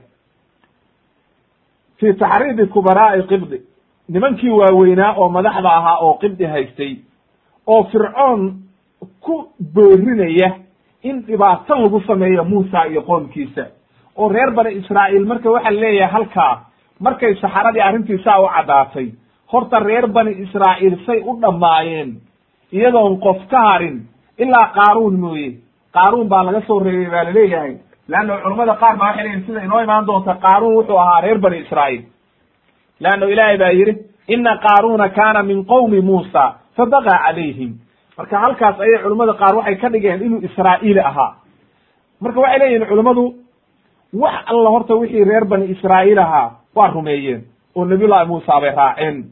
Fi 2.00 2.12
taxriidi 2.14 2.66
kubaraa'i 2.66 3.22
qibdi 3.30 3.58
nimankii 4.08 4.50
waaweynaa 4.50 5.14
oo 5.16 5.28
madaxda 5.28 5.70
ahaa 5.78 5.98
oo 5.98 6.14
qibdi 6.14 6.44
haystay 6.44 6.96
oo 7.66 7.82
fircoon 7.84 8.40
ku 9.20 9.52
boorinaya 9.74 10.50
in 11.02 11.22
dhibaato 11.26 11.74
lagu 11.74 12.00
sameeyo 12.06 12.44
muusa 12.44 12.84
iyo 12.86 13.02
qoomkiisa 13.02 13.64
oo 14.16 14.28
reer 14.28 14.50
bani 14.50 14.70
israa'iil 14.80 15.26
marka 15.26 15.50
waxaa 15.50 15.70
leeyahay 15.80 16.12
halkaa 16.12 16.64
markay 17.00 17.34
saxaradii 17.42 17.82
arrintii 17.88 18.18
saa 18.24 18.40
u 18.44 18.48
caddaatay 18.56 19.08
horta 19.52 19.78
reer 19.88 20.06
bani 20.16 20.32
israa'iil 20.44 20.96
say 21.06 21.18
u 21.30 21.32
dhammaayeen 21.42 22.10
iyadoon 22.72 23.20
qof 23.24 23.40
ka 23.50 23.60
harin 23.68 23.96
ilaa 24.38 24.66
qaaruun 24.78 25.16
mooye. 25.20 25.50
Qaaruun 25.96 26.28
baa 26.28 26.42
laga 26.44 26.60
soo 26.66 26.78
reebay 26.84 27.10
baa 27.10 27.24
la 27.24 27.32
leeyahay 27.38 27.72
leanna 28.08 28.36
culammada 28.42 28.74
qaar 28.82 28.96
baa 29.00 29.06
waxay 29.08 29.24
leeyihiin 29.24 29.46
sida 29.46 29.60
inoo 29.66 29.80
imaan 29.82 30.06
doonta 30.06 30.34
qaaruun 30.44 30.74
wuxuu 30.78 30.98
ahaa 31.04 31.20
reer 31.24 31.38
bani 31.38 31.58
israa'iil. 31.64 32.02
Leanna 33.00 33.26
ilaahay 33.26 33.58
baa 33.62 33.72
yidhi 33.78 33.94
ina 34.34 34.52
qaaruuna 34.66 35.08
kaana 35.18 35.42
min 35.42 35.64
qowmi 35.72 36.00
muusa 36.00 36.44
fabagaa 36.76 37.18
calayhim. 37.26 37.70
Marka 38.18 38.38
halkaas 38.38 38.80
ayay 38.80 38.98
culimmada 39.02 39.32
qaar 39.40 39.54
waxay 39.58 39.76
ka 39.82 39.88
dhigeen 39.92 40.22
inuu 40.26 40.40
israa'iili 40.48 41.00
ahaa. 41.10 41.32
Marka 42.20 42.40
waxay 42.40 42.58
leeyihiin 42.58 42.86
culimmadu 42.90 43.22
wax 44.12 44.34
alla 44.46 44.70
horta 44.70 44.94
wixii 44.94 45.24
reer 45.24 45.44
bani 45.44 45.66
israa'iil 45.74 46.18
ahaa 46.18 46.50
waa 46.74 46.88
rumeeyeen 46.90 47.42
oo 47.76 47.84
nabiyullahi 47.84 48.26
muusa 48.28 48.60
bay 48.60 48.70
raaceen. 48.70 49.24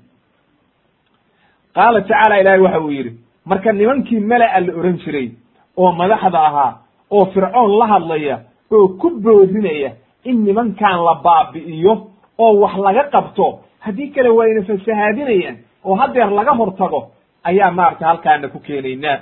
Qaala 1.75 2.01
tacaala 2.01 2.41
ilaahay 2.41 2.61
waxa 2.61 2.81
uu 2.81 2.91
yidhi 2.91 3.13
marka 3.45 3.73
nimankii 3.73 4.21
mela-a 4.21 4.61
la 4.61 4.73
ohan 4.79 4.97
jiray 5.05 5.31
oo 5.77 5.93
madaxda 5.93 6.39
ahaa 6.49 6.73
oo 7.11 7.25
fircoon 7.33 7.79
la 7.79 7.87
hadlaya 7.87 8.37
oo 8.73 8.89
ku 9.01 9.11
boorinaya 9.11 9.91
in 10.25 10.45
nimankan 10.45 11.05
la 11.05 11.15
baabi'iyo 11.25 11.95
oo 12.39 12.53
wax 12.63 12.75
laga 12.87 13.03
qabto 13.15 13.61
haddii 13.81 14.11
kale 14.15 14.29
waa 14.29 14.47
ina 14.47 14.63
fasahaadinayaan 14.63 15.57
oo 15.85 15.95
haddeer 15.95 16.31
laga 16.31 16.53
hortago 16.53 17.01
ayaa 17.45 17.71
maaragtay 17.71 18.09
halkaana 18.09 18.49
ku 18.49 18.59
keenaynaa 18.59 19.19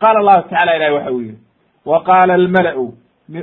qaala 0.00 0.18
allahu 0.20 0.42
tacala 0.48 0.76
ilahi 0.76 0.92
waxa 0.94 1.10
uu 1.12 1.20
yidhi 1.20 1.38
wa 1.86 2.00
qaala 2.08 2.34
almala'u 2.34 2.84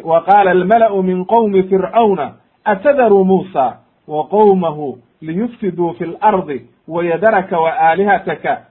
wa 0.03 0.21
qaala 0.21 0.51
almala'u 0.51 1.03
min 1.03 1.25
qowmi 1.25 1.63
fircawna 1.63 2.31
atadaru 2.65 3.25
muusa 3.25 3.77
wa 4.07 4.27
qowmahu 4.27 4.97
liyufsiduu 5.21 5.93
fi 5.93 6.05
lardi 6.05 6.61
wayadaraka 6.87 7.59
wa 7.59 7.71
aalihataka 7.79 8.61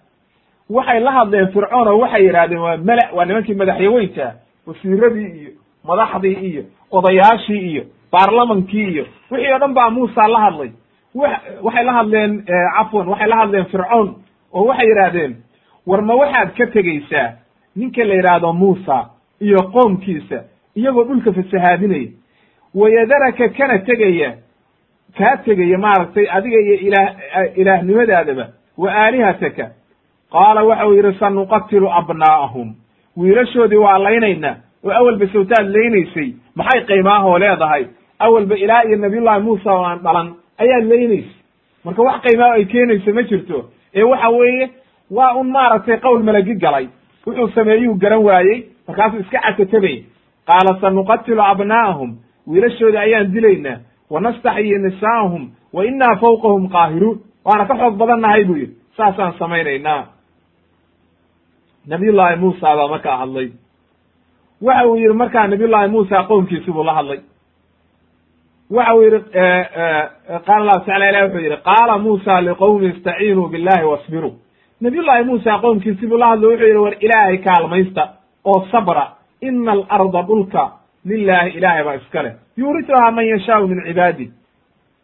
waxay 0.71 1.01
la 1.01 1.13
hadleen 1.13 1.49
fircoon 1.53 1.89
oo 1.89 1.99
waxay 1.99 2.25
yidhahdeen 2.27 2.61
waa 2.61 2.77
mela 2.77 3.03
waa 3.15 3.25
nimankii 3.25 3.55
madaxyaweynta 3.55 4.33
wasiiradii 4.67 5.27
iyo 5.41 5.51
madaxdii 5.85 6.33
iyo 6.35 6.63
odayaashii 6.91 7.59
iyo 7.71 7.85
baarlamankii 8.13 8.89
iyo 8.89 9.07
wixii 9.31 9.53
oo 9.53 9.59
dhan 9.59 9.75
baa 9.75 9.91
muusa 9.91 10.29
la 10.29 10.39
hadlay 10.41 10.71
waxay 11.63 11.85
la 11.85 11.93
hadleen 11.93 12.45
cafwan 12.77 13.09
waxay 13.09 13.29
la 13.29 13.37
hadleen 13.37 13.65
fircoon 13.65 14.15
oo 14.53 14.65
waxay 14.65 14.89
yidhaahdeen 14.89 15.37
war 15.87 16.03
ma 16.03 16.15
waxaad 16.15 16.55
ka 16.57 16.67
tegeysaa 16.67 17.33
ninka 17.77 18.05
la 18.05 18.15
yidhaahdo 18.15 18.53
muusa 18.53 19.07
iyo 19.41 19.59
qoomkiisa 19.63 20.45
iyagoo 20.77 21.05
dhulka 21.05 21.33
fasahaadinaya. 21.33 22.09
Wayadaraka 22.75 23.49
kana 23.49 23.79
tegaya 23.79 24.35
kaa 25.19 25.37
tegaya 25.45 25.79
maaragtay 25.79 26.27
adiga 26.31 26.61
iyo 26.61 26.75
ilaah 26.75 27.09
ilaahnimadaadaba 27.57 28.49
wa 28.79 28.91
aalihataka. 28.95 29.71
Qaala 30.33 30.63
waxa 30.65 30.87
uu 30.89 30.95
yidhi 30.97 31.19
sanuqatilu 31.19 31.89
abnaa'ahum 31.93 32.75
wiilashoodii 33.17 33.77
waa 33.77 33.99
laynaynaa 33.99 34.57
oo 34.85 34.91
awalba 34.93 35.27
sawtaad 35.33 35.67
laynaysay 35.77 36.33
maxay 36.57 36.81
qiimaahoo 36.85 37.39
leedahay? 37.39 37.85
Awalba 38.19 38.57
ilaa 38.57 38.83
iyo 38.85 38.97
nabiyullahi 38.97 39.43
muusa 39.43 39.73
oo 39.73 39.85
aan 39.85 39.99
dhalan 40.03 40.35
ayaad 40.59 40.85
laynaysay. 40.85 41.37
Marka 41.85 42.03
wax 42.03 42.21
qiimaaho 42.23 42.53
ay 42.53 42.65
keenayso 42.65 43.13
ma 43.13 43.23
jirto. 43.23 43.71
Ee 43.95 44.03
waxa 44.03 44.29
weeye 44.29 44.71
waa 45.11 45.35
un 45.35 45.51
maaragtay 45.51 45.97
qowl 46.01 46.23
malagi 46.23 46.55
galay. 46.55 46.89
Wuxuu 47.27 47.49
sameeyuu 47.55 47.95
garan 47.95 48.23
waayey 48.25 48.65
markaasuu 48.89 49.21
iska 49.21 49.39
casatabay 49.39 50.05
qaala 50.49 50.73
sanuqatilu 50.81 51.43
abnaa'ahum 51.53 52.11
wiilashooda 52.51 53.01
ayaan 53.01 53.33
dilaynaa 53.35 53.79
wanastaxyi 54.11 54.79
nisaa'ahum 54.87 55.43
wa 55.77 55.85
innaa 55.89 56.17
fawqahum 56.23 56.69
qaahiruun 56.75 57.19
waana 57.45 57.65
ka 57.71 57.75
xoog 57.81 57.95
badan 58.01 58.21
nahay 58.21 58.45
buu 58.45 58.57
yidhi 58.63 58.75
saasaan 58.97 59.33
samaynaynaa 59.39 60.03
nabiyullaahi 61.87 62.37
muusa 62.37 62.77
baa 62.77 62.89
markaa 62.89 63.17
hadlay 63.23 63.49
waxa 64.63 64.87
uu 64.87 64.97
yidhi 64.97 65.13
markaa 65.23 65.47
nabiyullaahi 65.47 65.89
muusa 65.89 66.23
qoomkiisi 66.31 66.71
buu 66.73 66.85
la 66.85 66.95
hadlay 66.95 67.21
waxa 68.71 68.95
uu 68.95 69.03
yidhi 69.03 69.21
qaala 70.47 70.61
allahu 70.61 70.81
tacala 70.85 71.09
ilah 71.11 71.23
wuxuu 71.25 71.41
yidhi 71.47 71.57
qaala 71.69 71.99
muusa 71.99 72.41
liqowmi 72.47 72.87
istaciinuu 72.93 73.49
billahi 73.49 73.85
wasbiruu 73.93 74.33
nabiyullaahi 74.81 75.25
muusa 75.25 75.59
qoomkiisi 75.65 76.07
buu 76.07 76.19
la 76.23 76.27
hadlay 76.33 76.51
wuxuu 76.51 76.67
yidhi 76.67 76.79
war 76.85 76.95
ilaahay 77.07 77.39
kaalmaysta 77.49 78.03
oo 78.45 78.67
sabra 78.73 79.05
ina 79.43 79.73
alarda 79.73 80.23
dhulka 80.23 80.63
lilaahi 81.05 81.51
ilaahay 81.59 81.85
baa 81.85 81.95
iska 81.95 82.23
leh 82.23 82.35
yuurisuhaa 82.57 83.11
man 83.11 83.27
yashaau 83.27 83.67
min 83.69 83.79
cibaadi 83.87 84.27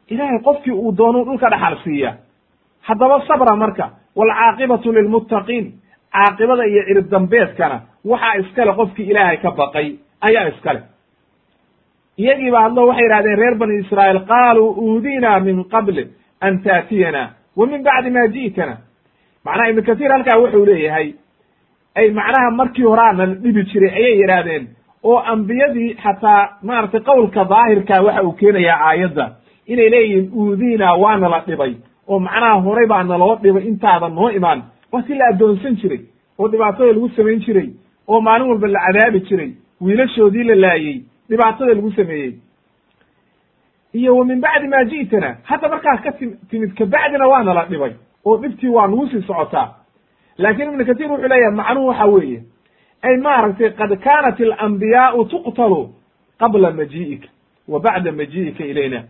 ilaahay 0.08 0.38
qofkii 0.48 0.72
uu 0.72 0.92
doonuu 0.98 1.24
dhulka 1.24 1.50
dhaxal 1.50 1.76
siiya 1.84 2.16
haddaba 2.88 3.20
sabra 3.28 3.56
marka. 3.56 3.90
waalcaaqibatu 4.18 4.92
lilmuttaqiin 4.92 5.66
caaqibada 6.12 6.64
iyo 6.66 6.82
cirib 6.88 7.10
dambeedkana 7.10 7.76
waxaa 8.10 8.34
iskale 8.40 8.72
qofkii 8.72 9.10
ilaahay 9.10 9.36
ka 9.36 9.50
baqay 9.50 9.88
ayaa 10.20 10.48
iskale 10.48 10.80
iyagiiba 12.18 12.60
hadlo 12.60 12.86
waxay 12.88 13.04
yidhahdeen 13.04 13.38
reer 13.38 13.54
bani 13.54 13.74
israa'iil 13.82 14.22
qaaluu 14.32 14.70
uudinaa 14.84 15.40
min 15.40 15.64
qabli 15.64 16.04
an 16.40 16.62
taatiyana 16.62 17.22
wa 17.56 17.66
min 17.66 17.82
bacdi 17.82 18.10
ma 18.10 18.26
ji'tana. 18.34 18.74
Macnaha 19.44 19.70
ibnu 19.70 19.82
katiir 19.82 20.12
halkaa 20.12 20.38
wuxuu 20.42 20.64
leeyahay 20.66 21.12
ay 21.98 22.10
macnaha 22.18 22.50
markii 22.60 22.86
horaa 22.90 23.12
nala 23.12 23.34
dhibi 23.44 23.62
jiray 23.70 23.90
ayay 23.98 24.14
yidhaahdeen 24.20 24.64
oo 25.04 25.18
ambiyadii 25.32 25.94
xataa 26.02 26.42
maaragtay 26.62 27.00
qowlka 27.08 27.44
daahirka 27.52 28.02
waxa 28.06 28.22
uu 28.26 28.32
keenayaa 28.40 28.78
aayadda. 28.88 29.24
Inay 29.72 29.88
leeyihiin 29.94 30.30
uudinaa 30.38 30.94
waa 31.02 31.16
nala 31.16 31.40
dhibay. 31.46 31.72
Oo 32.08 32.18
macnaha 32.26 32.60
horay 32.66 32.86
baa 32.86 33.02
naloo 33.02 33.36
dhibay 33.42 33.64
intaadan 33.70 34.14
noo 34.14 34.30
imaan. 34.38 34.62
Waa 34.92 35.02
si 35.06 35.14
la 35.14 35.24
addoonsan 35.32 35.76
jiray. 35.80 36.00
Oo 36.38 36.48
dhibaatada 36.48 36.92
lagu 36.92 37.08
samayn 37.16 37.40
jiray. 37.46 37.68
Oo 38.08 38.20
maalin 38.20 38.48
walba 38.50 38.68
la 38.68 38.80
cadaabi 38.86 39.20
jiray. 39.28 39.50
Wiilashoodii 39.80 40.44
la 40.50 40.54
laayey 40.54 40.96
dhibaatada 41.30 41.74
lagu 41.74 41.90
sameeyey. 41.92 42.32
Iyo 43.92 44.16
wa 44.16 44.24
min 44.24 44.40
bacdi 44.40 44.68
ma 44.68 44.84
ji'tana. 44.84 45.30
Hadda 45.44 45.68
markaas 45.68 46.00
ka 46.04 46.12
ti 46.12 46.26
timid 46.50 46.74
kabacdina 46.78 47.28
waa 47.28 47.42
nala 47.44 47.64
dhibay. 47.70 47.92
Oo 48.24 48.36
dhibtii 48.42 48.68
waa 48.68 48.86
nagu 48.88 49.06
sii 49.08 49.22
socotaa 49.22 49.68
laakiin 50.38 50.68
ibnu 50.72 50.84
katiir 50.86 51.10
wuxuu 51.10 51.28
leeyahay 51.28 51.54
macnuhu 51.60 51.86
waxa 51.88 52.06
weeye 52.06 52.40
ay 53.02 53.16
maaragtay 53.16 53.70
qad 53.70 53.92
kaanat 54.04 54.40
alambiyaau 54.40 55.24
tuqtalu 55.24 55.88
qabla 56.40 56.70
maji'ika 56.70 57.28
wa 57.68 57.80
bacda 57.80 58.12
maji'ika 58.12 58.64
ilayna. 58.64 59.02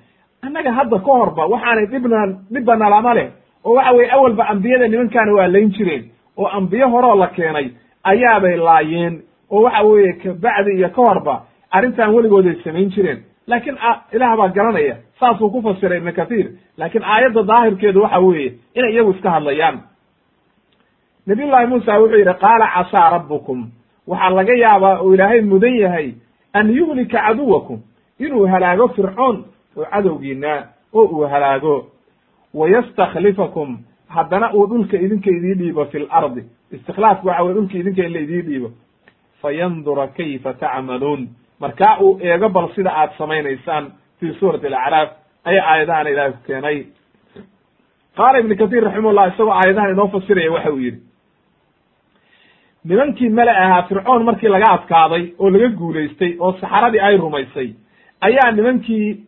Annaga 0.43 0.73
hadda 0.73 0.99
ka 0.99 1.13
horba 1.13 1.47
waxaanay 1.47 1.87
dhibna 1.87 2.27
dhibba 2.51 2.77
nalama 2.77 3.15
leh 3.15 3.29
oo 3.65 3.73
waxa 3.75 3.93
weye 3.93 4.11
awalba 4.11 4.49
ambiyada 4.49 4.89
nimankaana 4.89 5.33
waa 5.33 5.47
layn 5.49 5.71
jireen 5.71 6.05
oo 6.37 6.47
ambiyo 6.47 6.89
horoo 6.89 7.15
la 7.15 7.27
keenay 7.27 7.71
ayaabay 8.05 8.57
laayeen 8.57 9.23
oo 9.51 9.63
waxa 9.63 9.83
weeye 9.83 10.13
kabacdi 10.13 10.71
iyo 10.79 10.89
ka 10.89 11.03
horba 11.03 11.43
arrintan 11.71 12.15
weligooday 12.15 12.55
samayn 12.65 12.91
jireen. 12.91 13.19
Laakiin 13.47 13.77
ilaah 14.13 14.37
baa 14.37 14.49
garanaya 14.49 14.97
saasuu 15.21 15.51
ku 15.51 15.63
fasiray 15.63 15.99
ibnu 15.99 16.13
kathiir 16.13 16.47
laakiin 16.79 17.05
aayadda 17.05 17.43
daahirkeedu 17.43 18.03
waxa 18.03 18.19
weeye 18.19 18.53
inay 18.75 18.93
iyagu 18.93 19.11
iska 19.11 19.31
hadlayaan 19.31 19.81
nabiyullahi 21.29 21.67
muusa 21.71 21.99
wuxuu 22.01 22.19
yidhi 22.19 22.35
qaala 22.45 22.67
casaa 22.75 23.11
rabbukum. 23.15 23.59
Waxaa 24.09 24.31
laga 24.39 24.55
yaabaa 24.65 25.03
uu 25.05 25.15
ilaahay 25.15 25.41
mudan 25.41 25.77
yahay 25.85 26.09
an 26.53 26.67
yuhlika 26.77 27.19
caduwakum 27.27 27.79
inuu 28.19 28.47
halaago 28.53 28.89
fircoon 28.97 29.37
oo 29.77 29.85
cadowgiina 29.93 30.53
oo 30.95 31.05
uu 31.05 31.27
halaago. 31.33 31.75
Wayastakhlifakum 32.55 33.79
haddana 34.09 34.53
uu 34.55 34.67
dhulka 34.67 34.97
idinka 34.97 35.31
idii 35.31 35.55
dhiibo 35.55 35.85
fi 35.85 35.99
lardi 35.99 36.43
istikhlaafku 36.73 37.29
waxa 37.29 37.43
weye 37.43 37.55
dhulka 37.55 37.75
idinka 37.79 38.03
in 38.07 38.13
la 38.13 38.21
idii 38.21 38.43
dhiibo. 38.43 38.71
Fayandura 39.43 40.07
kayfa 40.09 40.53
tacmaluun. 40.55 41.29
Markaa 41.61 41.99
uu 42.01 42.19
eego 42.23 42.49
bal 42.49 42.69
sida 42.75 42.91
aad 42.97 43.11
samaynaysaan 43.19 43.85
fi 44.21 44.35
suurati 44.41 44.67
alacraaf 44.67 45.09
ayaa 45.45 45.67
aayadahana 45.73 46.11
ilaahay 46.11 46.33
ku 46.33 46.43
keenay. 46.47 46.79
Qaala 48.17 48.39
ibnu 48.41 48.57
katiir 48.57 48.85
raximahullah 48.85 49.29
isagoo 49.35 49.53
aayadahan 49.53 49.91
inoo 49.93 50.09
fasiraya 50.09 50.53
waxa 50.53 50.71
uu 50.73 50.81
yidhi 50.81 51.01
nimankii 52.85 53.29
mele 53.29 53.51
ahaa 53.51 53.83
fircoon 53.83 54.25
markii 54.25 54.49
laga 54.49 54.71
adkaaday 54.73 55.25
oo 55.39 55.51
laga 55.51 55.69
guulaystay 55.69 56.37
oo 56.41 56.53
saxaradii 56.61 57.01
ay 57.01 57.17
rumaysay 57.17 57.69
ayaa 58.21 58.51
nimankii 58.53 59.25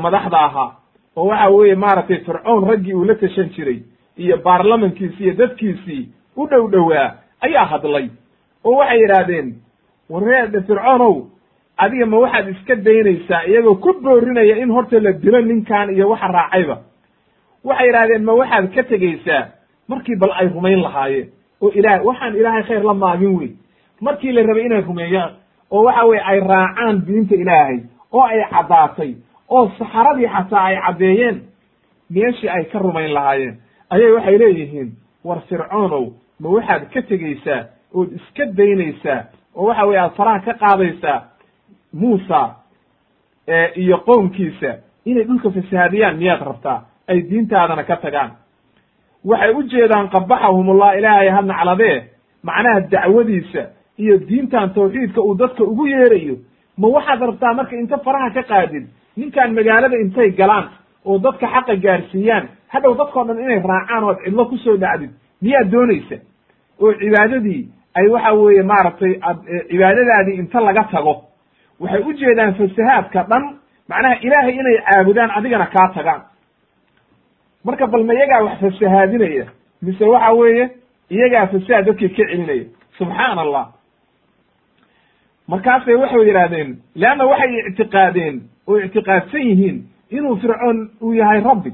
madaxda 0.00 0.38
ahaa. 0.38 0.74
Oo 1.16 1.26
waxa 1.26 1.48
weeye 1.50 1.74
maaragtay 1.74 2.18
fircoon 2.26 2.68
raggii 2.68 2.94
uu 2.94 3.04
la 3.04 3.14
tashan 3.14 3.48
jiray 3.56 3.78
iyo 4.18 4.36
baarlamankiisi 4.36 5.22
iyo 5.24 5.34
dadkiisii 5.34 6.08
u 6.36 6.46
dhow 6.46 6.70
dhowaa 6.70 7.14
ayaa 7.40 7.64
hadlay. 7.64 8.08
Oo 8.64 8.76
waxay 8.76 9.00
yidhaahdeen 9.02 9.54
warreede 10.10 10.60
fircoonow 10.62 11.26
adiga 11.76 12.06
ma 12.06 12.18
waxaad 12.18 12.48
iska 12.48 12.74
daynaysaa 12.76 13.42
iyagoo 13.46 13.74
ku 13.74 13.92
boorinaya 14.02 14.56
in 14.56 14.70
horta 14.70 15.00
la 15.00 15.12
dilo 15.12 15.40
ninkan 15.40 15.90
iyo 15.94 16.08
waxa 16.08 16.26
raacayba? 16.28 16.76
Waxay 17.64 17.86
yidhahdeen 17.86 18.24
ma 18.24 18.32
waxaad 18.32 18.74
ka 18.74 18.82
tegaysaa 18.82 19.48
markii 19.88 20.16
bal 20.16 20.32
ay 20.40 20.48
rumayn 20.48 20.82
lahaayeen 20.82 21.28
oo 21.62 21.70
ilahay 21.74 22.00
waxaan 22.04 22.36
ilaahay 22.36 22.62
khayr 22.62 22.84
la 22.84 22.94
maagin 22.94 23.34
wey. 23.38 23.50
Markii 24.00 24.32
la 24.32 24.42
rabay 24.42 24.64
inay 24.66 24.80
rumeeyaan 24.80 25.32
oo 25.70 25.82
waxa 25.84 26.04
weye 26.06 26.22
ay 26.24 26.40
raacaan 26.40 27.06
diinta 27.06 27.34
ilaahay 27.34 27.78
oo 28.12 28.22
ay 28.24 28.40
caddaatay 28.50 29.14
oo 29.48 29.68
saxaradii 29.78 30.28
xataa 30.28 30.64
ay 30.64 30.76
caddeeyeen 30.86 31.36
meeshii 32.10 32.48
ay 32.48 32.64
ka 32.64 32.78
rumayn 32.78 33.12
lahaayeen 33.14 33.56
ayay 33.90 34.12
waxay 34.12 34.38
leeyihiin 34.38 34.88
war 35.24 35.40
fircoonow 35.48 36.06
ma 36.40 36.48
waxaad 36.48 36.82
ka 36.92 37.02
tegaysaa 37.02 37.64
ood 37.94 38.12
iska 38.12 38.44
daynaysaa 38.56 39.20
oo 39.56 39.66
waxa 39.68 39.84
weye 39.86 40.00
aad 40.00 40.12
faraha 40.16 40.38
ka 40.40 40.54
qaadaysaa 40.54 41.18
muusa 41.92 42.40
iyo 43.76 43.98
qoomkiisa 43.98 44.70
inay 45.04 45.24
dhulka 45.24 45.50
fasahaadiyaan 45.50 46.16
miyaad 46.16 46.40
rabtaa 46.50 46.78
ay 47.08 47.20
diintaadana 47.30 47.82
ka 47.84 47.96
tagaan 47.96 48.30
waxay 49.24 49.50
u 49.54 49.62
jeedaan 49.62 50.08
qabaxahumullah 50.10 50.98
ilaahay 50.98 51.28
ha 51.28 51.42
nacladee. 51.42 52.02
Macnaha 52.44 52.80
dacwadiisa 52.80 53.62
iyo 53.98 54.18
diintan 54.28 54.70
tawxiidka 54.74 55.20
uu 55.22 55.34
dadka 55.34 55.62
ugu 55.64 55.86
yeerayo. 55.86 56.36
Ma 56.78 56.88
waxaad 56.88 57.20
rabtaa 57.20 57.54
marka 57.54 57.76
inta 57.76 57.98
faraha 57.98 58.30
ka 58.30 58.42
qaadid 58.42 58.84
ninkaan 59.16 59.52
magaalada 59.54 59.96
intay 60.04 60.30
galaan 60.30 60.66
oo 61.04 61.18
dadka 61.18 61.46
xaqa 61.54 61.74
gaarsiiyaan 61.76 62.48
hadhow 62.72 62.94
dadkao 63.00 63.24
dhan 63.24 63.38
inay 63.44 63.60
raacaan 63.72 64.04
oo 64.04 64.10
ad 64.10 64.18
cidlo 64.24 64.44
ku 64.50 64.56
soo 64.56 64.76
dhacdid 64.76 65.10
miyaad 65.42 65.70
doonaysa? 65.72 66.16
Oo 66.80 66.92
cibaadadii 67.00 67.68
ay 67.98 68.06
waxa 68.08 68.32
weeye 68.34 68.62
maaragtay 68.62 69.12
ad 69.28 69.38
cibaadadaadii 69.70 70.36
inta 70.40 70.60
laga 70.60 70.84
tago. 70.92 71.14
Waxay 71.80 72.02
u 72.08 72.12
jeedaan 72.12 72.54
fasahaadka 72.54 73.20
dhan 73.30 73.44
macnaha 73.88 74.14
ilaahay 74.26 74.54
inay 74.60 74.76
caabudaan 74.86 75.30
adigana 75.36 75.66
kaa 75.66 75.88
tagaan 75.94 76.22
marka 77.64 77.86
bal 77.86 78.04
ma 78.04 78.14
iyagaa 78.14 78.42
wax 78.44 78.58
fasahaadinaya 78.60 79.46
mise 79.82 80.04
waxa 80.04 80.32
weeye 80.32 80.70
iyagaa 81.10 81.46
fasahaad 81.46 81.84
dadkii 81.86 82.08
ka 82.08 82.14
celinaya. 82.16 82.64
Subxaan 82.98 83.38
allah 83.38 83.66
markaasay 85.48 85.94
waxay 85.94 86.26
yidhahdeen 86.28 86.76
leanna 86.94 87.24
waxay 87.26 87.52
ictiqaadeen 87.70 88.36
oo 88.68 88.76
ictiqaadsan 88.78 89.40
yihiin 89.48 89.78
inuu 90.10 90.36
fircoon 90.36 90.90
uu 91.02 91.12
yahay 91.14 91.40
rabbi. 91.40 91.70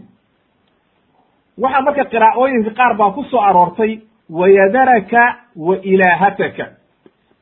Waxaa 1.62 1.80
marka 1.86 2.04
qiraa'ooyinka 2.04 2.70
qaar 2.78 2.94
baa 2.96 3.10
ku 3.10 3.22
soo 3.30 3.40
aroortay 3.40 3.98
wayadaraka 4.30 5.22
wa 5.56 5.76
ilaahataka. 5.82 6.66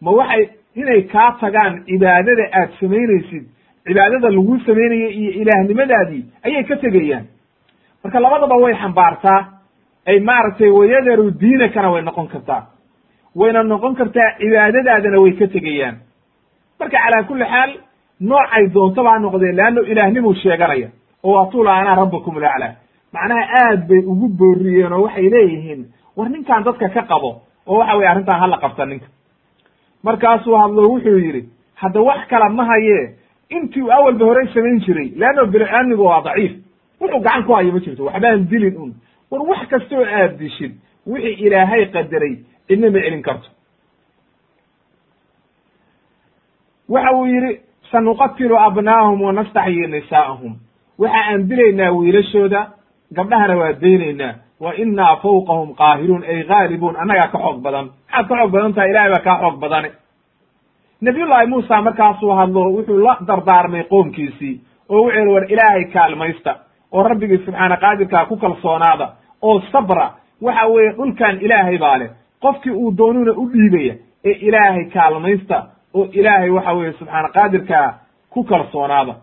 Ma 0.00 0.10
waxay 0.10 0.48
inay 0.74 1.02
kaa 1.12 1.30
tagaan 1.40 1.84
cibaadada 1.86 2.44
aad 2.52 2.70
samaynaysid 2.80 3.44
cibaadada 3.86 4.28
lagu 4.30 4.58
samaynayo 4.66 5.08
iyo 5.10 5.30
ilaahnimadaadii 5.42 6.22
ayay 6.46 6.64
ka 6.64 6.76
tegayaan 6.76 7.26
marka 8.04 8.20
labadaba 8.20 8.56
way 8.62 8.74
xambaartaa 8.74 9.40
ay 10.06 10.20
maaragtay 10.20 10.70
wayadaru 10.70 11.30
diinakana 11.30 11.90
way 11.92 12.02
noqon 12.02 12.28
kartaa. 12.28 12.62
Wayna 13.36 13.62
noqon 13.62 13.94
kartaa 13.96 14.36
cibaadadaadana 14.38 15.18
way 15.22 15.32
ka 15.32 15.46
tegayaan. 15.48 15.96
Marka 16.80 16.96
calaa 16.98 17.24
kulli 17.28 17.44
xaal 17.44 17.70
noocay 18.20 18.64
doontaba 18.74 19.10
ha 19.12 19.18
noqdeen 19.18 19.56
leanno 19.56 19.80
ilaahnimu 19.82 20.34
sheeganaya. 20.34 20.88
Oo 21.24 21.32
waatuula 21.36 21.72
anaa 21.80 21.94
rabbakum 22.00 22.36
laclaa 22.44 22.74
macnaha 23.12 23.42
aad 23.62 23.88
bay 23.88 23.98
ugu 24.12 24.28
booriyeen 24.38 24.92
oo 24.92 25.02
waxay 25.06 25.28
leeyihiin 25.30 25.82
war 26.16 26.28
ninkan 26.28 26.64
dadka 26.64 26.88
ka 26.88 27.02
qabo. 27.02 27.30
Oo 27.66 27.78
waxa 27.78 27.96
weye 27.96 28.08
arrintan 28.08 28.40
hala 28.40 28.58
qabta 28.58 28.86
ninka. 28.86 29.06
Markaasuu 30.04 30.56
hadlo 30.56 30.82
wuxuu 30.92 31.18
yidhi 31.18 31.48
hadda 31.74 32.00
wax 32.02 32.28
kala 32.28 32.48
ma 32.48 32.64
hayee. 32.64 33.16
Intii 33.50 33.90
awalba 33.90 34.24
horey 34.24 34.46
samayn 34.54 34.80
jiray. 34.84 35.08
Leanno 35.16 35.46
bini-aadmigu 35.46 36.04
waa 36.04 36.20
daciif 36.22 36.52
wuxuu 37.04 37.20
gacan 37.26 37.44
ku 37.46 37.52
hayo 37.54 37.72
ma 37.72 37.80
jirto 37.84 38.04
waxbaan 38.04 38.46
dilin 38.50 38.76
un 38.82 38.90
war 39.30 39.42
wax 39.50 39.68
kastoo 39.68 40.04
aad 40.04 40.38
dishid 40.38 40.72
wixii 41.06 41.36
ilaahay 41.46 41.86
qadaray 41.94 42.34
cidna 42.68 42.88
celin 42.92 43.22
karto. 43.22 43.48
Waxa 46.88 47.12
uu 47.16 47.26
yidhi 47.26 47.60
sanuqatilu 47.90 48.56
abnaahum 48.58 49.20
wanastaxyi 49.22 49.86
nisaa'ahum. 49.86 50.52
Waxa 50.98 51.20
aan 51.30 51.48
dilaynaa 51.48 51.92
wiilashooda 51.92 52.60
gabdhahana 53.16 53.56
waa 53.56 53.72
daynaynaa. 53.82 54.34
Wa 54.60 54.72
innaa 54.82 55.16
fawqahum 55.22 55.74
qaahiruun 55.80 56.22
ay 56.24 56.42
gaalibuun 56.50 56.96
annagaa 56.96 57.28
ka 57.32 57.38
xoog 57.38 57.58
badan. 57.62 57.86
Maxaad 57.86 58.28
ka 58.28 58.34
xoog 58.38 58.50
badan 58.52 58.72
tahay? 58.74 58.90
Ilahay 58.90 59.10
baa 59.14 59.24
kaa 59.26 59.40
xoog 59.42 59.56
badane. 59.60 59.90
Nabiyullaahi 61.00 61.46
muusa 61.46 61.82
markaasuu 61.82 62.30
hadlo 62.38 62.62
wuxuu 62.76 62.98
la 63.06 63.14
dardaarmay 63.26 63.84
qoomkiisii 63.92 64.60
oo 64.88 65.02
wuxuu 65.04 65.18
yihi 65.20 65.32
war 65.34 65.44
ilaahay 65.52 65.84
kaalmaysta 65.92 66.52
oo 66.94 67.02
rabbigii 67.02 67.38
subxaana 67.44 67.76
qaadirkaa 67.84 68.24
ku 68.30 68.36
kalsoonaada 68.36 69.06
oo 69.42 69.60
sabra 69.72 70.06
waxa 70.42 70.66
weeye 70.66 70.92
dhulkan 70.96 71.40
ilaahay 71.44 71.78
baa 71.78 71.96
leh. 71.98 72.10
Qofkii 72.42 72.72
uu 72.72 72.90
doonuna 72.98 73.32
u 73.32 73.44
dhiibaya 73.52 73.94
ee 74.24 74.32
ilaahay 74.48 74.84
kaalmaysta 74.94 75.56
oo 75.94 76.04
ilaahay 76.12 76.50
waxa 76.50 76.72
weeye 76.72 76.92
subxaana 76.98 77.28
qaadirkaa 77.36 77.88
ku 78.30 78.44
kalsoonaada. 78.44 79.14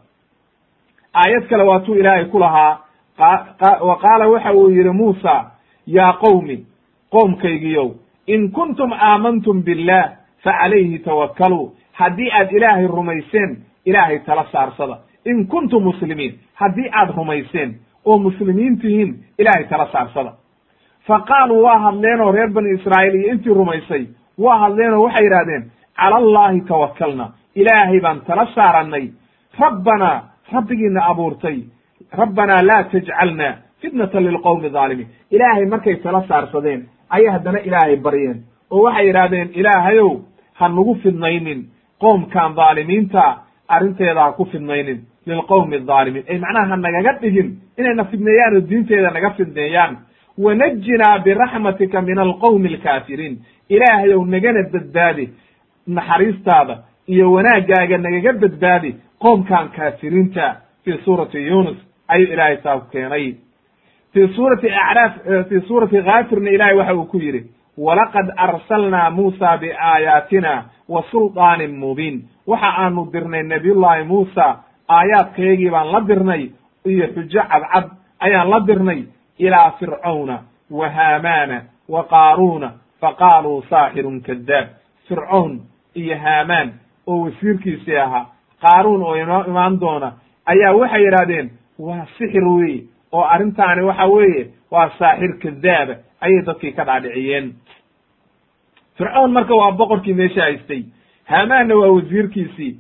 Aayad 1.14 1.48
kale 1.50 1.64
waatuu 1.64 1.96
ilaahay 1.96 2.26
ku 2.26 2.40
lahaa 2.40 2.78
wa 3.90 3.96
qaala 4.04 4.28
waxa 4.28 4.54
uu 4.54 4.70
yihi 4.70 4.90
muusa 4.90 5.52
yaa 5.88 6.14
qowmi 6.14 6.66
qoomkaygiyow 7.12 7.90
in 8.28 8.52
kuntum 8.52 8.94
aamantum 8.94 9.62
billah 9.64 10.04
fa 10.44 10.52
calayhi 10.60 11.00
tawakkaluu. 11.00 11.72
Haddii 11.94 12.32
aad 12.32 12.52
ilaahay 12.52 12.88
rumayseen 12.88 13.58
ilaahay 13.86 14.20
tala 14.20 14.46
saarsada 14.52 14.98
in 15.26 15.48
kuntum 15.48 15.84
muslimiin 15.84 16.40
haddii 16.62 16.90
aad 17.00 17.10
rumayseen 17.18 17.76
oo 18.06 18.18
muslimiin 18.18 18.80
tihiin 18.82 19.12
ilaahay 19.40 19.66
tala 19.70 19.88
saarsada 19.92 20.32
fa 21.08 21.20
qaaluu 21.30 21.64
waa 21.64 21.80
hadleenoo 21.80 22.32
reer 22.32 22.50
bani 22.50 22.70
israa'iil 22.78 23.16
iyo 23.16 23.34
intii 23.34 23.54
rumaysay 23.54 24.04
waa 24.44 24.58
hadleenoo 24.64 25.04
waxay 25.06 25.24
yidhahdeen 25.24 25.64
cala 25.98 26.16
allaahi 26.24 26.62
tawakkalna 26.62 27.26
ilaahay 27.56 28.00
baan 28.02 28.22
tala 28.28 28.46
saarannay 28.56 29.06
rabbanaa 29.60 30.18
rabbigiina 30.54 31.02
abuurtay 31.12 31.58
rabbanaa 32.22 32.62
laa 32.70 32.84
tajcalna 32.84 33.50
fitnatan 33.82 34.24
lilqowmi 34.28 34.70
dhaalimiin 34.74 35.10
ilaahay 35.32 35.66
markay 35.66 35.96
tala 35.96 36.24
saarsadeen 36.28 36.82
ayay 37.10 37.32
haddana 37.36 37.60
ilaahay 37.68 37.96
baryeen 38.06 38.38
oo 38.72 38.82
waxay 38.86 39.08
yidhahdeen 39.08 39.50
ilaahayow 39.60 40.12
ha 40.60 40.70
nagu 40.70 40.96
fidnaynin 41.04 41.60
qoomkan 42.04 42.56
dhaalimiinta 42.56 43.24
arrinteeda 43.68 44.22
ha 44.24 44.32
ku 44.32 44.46
fidnaynin 44.46 45.00
lilqowmi 45.28 45.76
adaalimiin 45.76 46.26
ay 46.30 46.38
macnaha 46.44 46.66
ha 46.72 46.76
nagaga 46.78 47.14
dhigin 47.22 47.50
inayna 47.78 48.04
fidneeyaan 48.12 48.56
oo 48.56 48.62
diinteeda 48.70 49.10
naga 49.12 49.30
fidneeyaan 49.38 49.98
wanajinaa 50.44 51.20
biraxmatika 51.26 52.02
min 52.02 52.20
alqowmi 52.20 52.70
alkaafiriin 52.74 53.36
ilaahayow 53.70 54.26
nagana 54.26 54.64
badbaadi 54.74 55.26
naxariistaada 55.88 56.78
iyo 57.08 57.32
wanaaggaaga 57.32 57.98
nagaga 57.98 58.34
badbaadi 58.34 58.96
qoomkan 59.24 59.70
kaafiriinta 59.70 60.56
fii 60.86 60.98
suurati 61.06 61.48
yunus 61.48 61.78
ayuu 62.08 62.34
ilaahay 62.34 62.58
saa 62.64 62.80
keenay 62.92 63.34
fii 64.14 64.28
suurati 64.36 64.70
acraaf 64.84 65.14
fii 65.50 65.62
suurati 65.68 66.02
kaafirna 66.04 66.50
ilahay 66.50 66.76
waxa 66.76 66.96
uu 66.96 67.06
ku 67.06 67.18
yidhi 67.18 67.42
walaqad 67.78 68.28
arsalnaa 68.38 69.10
muusa 69.10 69.58
biaayaatina 69.58 70.64
wa 70.90 71.04
sulطaanin 71.12 71.78
mubiin 71.80 72.24
waxa 72.48 72.70
aanu 72.78 73.10
dirnay 73.14 73.44
nabiyullaahi 73.44 74.04
muusa 74.04 74.46
aayaadkayagii 74.98 75.70
baan 75.70 75.92
la 75.92 76.00
dirnay 76.10 76.44
iyo 76.86 77.08
xujo 77.16 77.42
cadcad 77.52 77.86
ayaan 78.20 78.50
la 78.50 78.60
dirnay 78.68 79.02
ilaa 79.46 79.72
fircawna 79.80 80.38
wa 80.72 80.90
haamaana 80.90 81.58
wa 81.94 82.04
qaaruuna 82.14 82.70
faqaaluu 83.02 83.64
saaxirun 83.70 84.22
kadaab 84.28 84.68
fircown 85.08 85.60
iyo 85.96 86.18
haamaan 86.26 86.70
oo 87.08 87.18
wasiirkiisii 87.26 87.98
ahaa 88.06 88.26
qaaruun 88.64 89.04
oo 89.04 89.16
inoo 89.16 89.44
imaan 89.48 89.80
doona 89.80 90.10
ayaa 90.46 90.74
waxay 90.80 91.04
yidhahdeen 91.06 91.50
waa 91.80 92.06
sixir 92.18 92.46
weeye 92.48 92.84
oo 93.12 93.24
arrintaani 93.34 93.82
waxa 93.90 94.06
weeye 94.06 94.44
waa 94.72 94.90
saaxir 95.00 95.32
kadaaba 95.44 95.96
ayay 96.22 96.42
dadkii 96.46 96.72
ka 96.72 96.84
dhaadhiciyeen. 96.86 97.54
Fircoon 98.98 99.32
marka 99.32 99.56
waa 99.56 99.72
boqorkii 99.72 100.14
meesha 100.14 100.42
haystay 100.44 100.84
haamaanna 101.26 101.76
waa 101.76 101.92
wasiirkiisii 101.98 102.72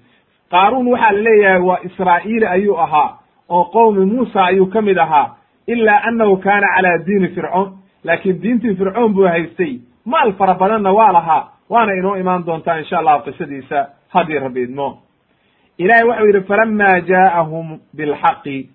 qaaruun 0.51 0.87
waxaa 0.87 1.11
la 1.13 1.21
leeyahay 1.21 1.61
waa 1.61 1.79
israa'iili 1.83 2.45
ayuu 2.45 2.77
ahaa 2.79 3.17
oo 3.49 3.63
qowmi 3.63 4.05
muusa 4.05 4.45
ayuu 4.45 4.65
ka 4.65 4.81
mid 4.81 4.97
ahaa 4.97 5.35
ilaa 5.67 6.01
annahu 6.07 6.37
kaana 6.37 6.67
calaa 6.75 6.97
diini 7.05 7.27
fircoon. 7.27 7.77
Laakiin 8.03 8.41
diintii 8.41 8.75
fircoon 8.75 9.13
buu 9.13 9.27
haystay. 9.27 9.79
Maal 10.05 10.33
fara 10.33 10.53
badanna 10.53 10.91
waa 10.91 11.11
lahaa 11.13 11.47
waana 11.69 11.93
inoo 11.93 12.15
imaan 12.17 12.45
doontaa 12.45 12.77
insha 12.77 12.99
allahu 12.99 13.23
qisadiisa 13.23 13.87
haddii 14.09 14.39
rabbi 14.39 14.61
idmo. 14.63 14.97
Ilahay 15.77 16.07
waxau 16.07 16.25
yidhi 16.27 16.41
falama 16.41 16.99
jaa'ahum 16.99 17.79
bilxaqi. 17.97 18.69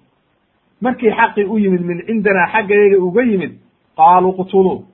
Markii 0.80 1.10
xaqi 1.10 1.44
u 1.44 1.58
yimid 1.58 1.80
min 1.80 2.02
cindanaa 2.06 2.46
xaggayaga 2.52 2.98
uga 2.98 3.22
yimid 3.22 3.52
qaaluu 3.96 4.32
qtuluu 4.32 4.84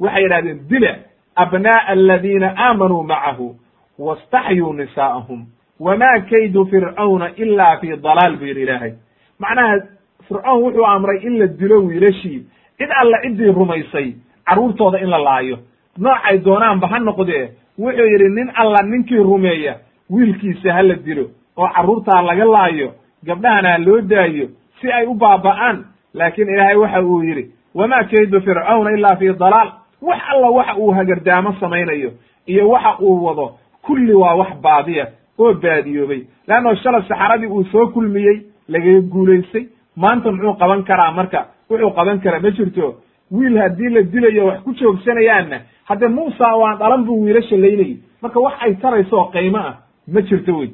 waxay 0.00 0.22
yidhahdeen 0.22 0.58
dila 0.68 0.92
abnaa'a 1.36 1.86
aladiina 1.92 2.54
aamanuu 2.56 3.02
macahu 3.02 3.56
wastaxyuu 3.98 4.72
nisaa'ahum 4.72 5.46
wamaa 5.84 6.18
kaydu 6.30 6.66
fircawna 6.70 7.26
ilaa 7.36 7.76
fi 7.80 7.86
dalaal 7.96 8.36
buu 8.36 8.46
yidhi 8.46 8.62
ilaahay. 8.62 8.92
Macnaha 9.38 9.74
fircoon 10.28 10.62
wuxuu 10.62 10.86
amray 10.86 11.18
in 11.26 11.38
la 11.38 11.46
dilo 11.46 11.78
wiilashii 11.86 12.40
cid 12.78 12.90
alla 13.00 13.18
ciddii 13.22 13.52
rumaysay 13.52 14.08
carruurtooda 14.46 14.98
in 15.00 15.10
la 15.10 15.18
laayo. 15.18 15.58
Noocay 15.98 16.38
doonaanba 16.38 16.86
ha 16.88 16.98
noqdee 16.98 17.44
wuxuu 17.78 18.06
yidhi 18.12 18.28
nin 18.28 18.50
alla 18.54 18.82
ninkii 18.82 19.16
rumeeya 19.30 19.74
wiilkiisa 20.10 20.72
ha 20.72 20.82
la 20.82 20.94
dilo 20.94 21.24
oo 21.56 21.68
carruurtaa 21.74 22.22
laga 22.22 22.44
laayo 22.44 22.88
gabdhahana 23.26 23.68
ha 23.72 23.78
loo 23.78 24.00
daayo 24.00 24.46
si 24.80 24.92
ay 24.92 25.06
u 25.06 25.14
baaba'aan. 25.14 25.84
Laakiin 26.14 26.48
ilaahay 26.48 26.76
waxa 26.76 27.02
uu 27.02 27.22
yidhi 27.24 27.44
wamaa 27.74 28.04
kaydu 28.04 28.40
fircawna 28.40 28.90
ilaa 28.96 29.16
fi 29.16 29.26
dalaal. 29.32 29.70
Wax 30.02 30.20
alla 30.28 30.48
waxa 30.50 30.74
uu 30.76 30.90
hagardaamo 30.90 31.56
samaynayo 31.60 32.10
iyo 32.46 32.68
waxa 32.68 32.98
uu 33.00 33.24
wado 33.24 33.46
kulli 33.82 34.12
waa 34.12 34.34
wax 34.34 34.48
baadiya 34.62 35.06
oo 35.38 35.54
baadiyoobay. 35.54 36.22
Leanno 36.48 36.74
shalay 36.74 37.02
saxaradii 37.08 37.46
uu 37.48 37.64
soo 37.64 37.86
kulmiyey 37.94 38.38
lagaga 38.68 39.00
guulaystay 39.12 39.66
maanta 39.96 40.30
muxuu 40.32 40.54
qaban 40.60 40.82
karaa 40.84 41.12
marka? 41.12 41.46
Wuxuu 41.70 41.90
qaban 41.96 42.20
karaa 42.20 42.40
ma 42.40 42.50
jirto? 42.50 42.94
Wiil 43.32 43.56
haddii 43.58 43.88
la 43.88 44.02
dilayo 44.02 44.46
wax 44.46 44.60
ku 44.64 44.72
joogsanayaanna 44.74 45.58
hadde 45.88 46.06
muusa 46.08 46.54
oo 46.54 46.64
aan 46.66 46.78
dhalan 46.78 47.04
buu 47.04 47.24
wiilasha 47.24 47.56
laynayay 47.56 47.96
marka 48.22 48.40
wax 48.40 48.54
ay 48.60 48.74
tarayso 48.76 49.16
oo 49.16 49.30
qiimo 49.32 49.58
ah 49.58 49.76
ma 50.12 50.20
jirto 50.22 50.52
wey. 50.58 50.70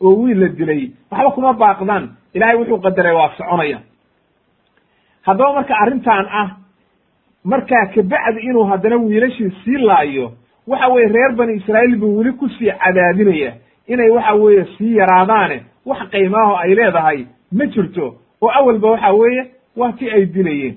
Oo 0.00 0.14
wiil 0.22 0.38
la 0.40 0.48
dilay 0.48 0.90
waxba 1.10 1.30
kuma 1.30 1.52
baaqdaan 1.52 2.04
ilaahay 2.34 2.56
wuxuu 2.56 2.80
qadaray 2.80 3.14
waa 3.14 3.30
soconaya. 3.38 3.78
Haddaba 5.26 5.52
marka 5.52 5.74
arrintan 5.82 6.26
ah 6.40 6.48
markaa 7.44 7.86
kabacdi 7.94 8.40
inuu 8.50 8.64
haddana 8.70 8.96
wiilashii 8.96 9.50
sii 9.64 9.78
laayo 9.88 10.32
waxa 10.66 10.88
weeye 10.88 11.08
reer 11.08 11.32
bani 11.36 11.52
israa'iil 11.56 11.96
buu 11.96 12.16
weli 12.18 12.32
ku 12.32 12.48
sii 12.48 12.72
cadaadinaya 12.84 13.52
inay 13.88 14.10
waxa 14.10 14.34
weeye 14.34 14.64
sii 14.78 14.96
yaraadaane 14.96 15.62
wax 15.86 15.98
qiimaaho 16.10 16.56
ay 16.56 16.74
leedahay 16.74 17.24
ma 17.52 17.66
jirto 17.66 18.14
oo 18.42 18.50
awalba 18.50 18.90
waxa 18.90 19.12
weeye 19.12 19.46
waa 19.76 19.92
ti 19.92 20.10
ay 20.10 20.26
dilayeen. 20.26 20.76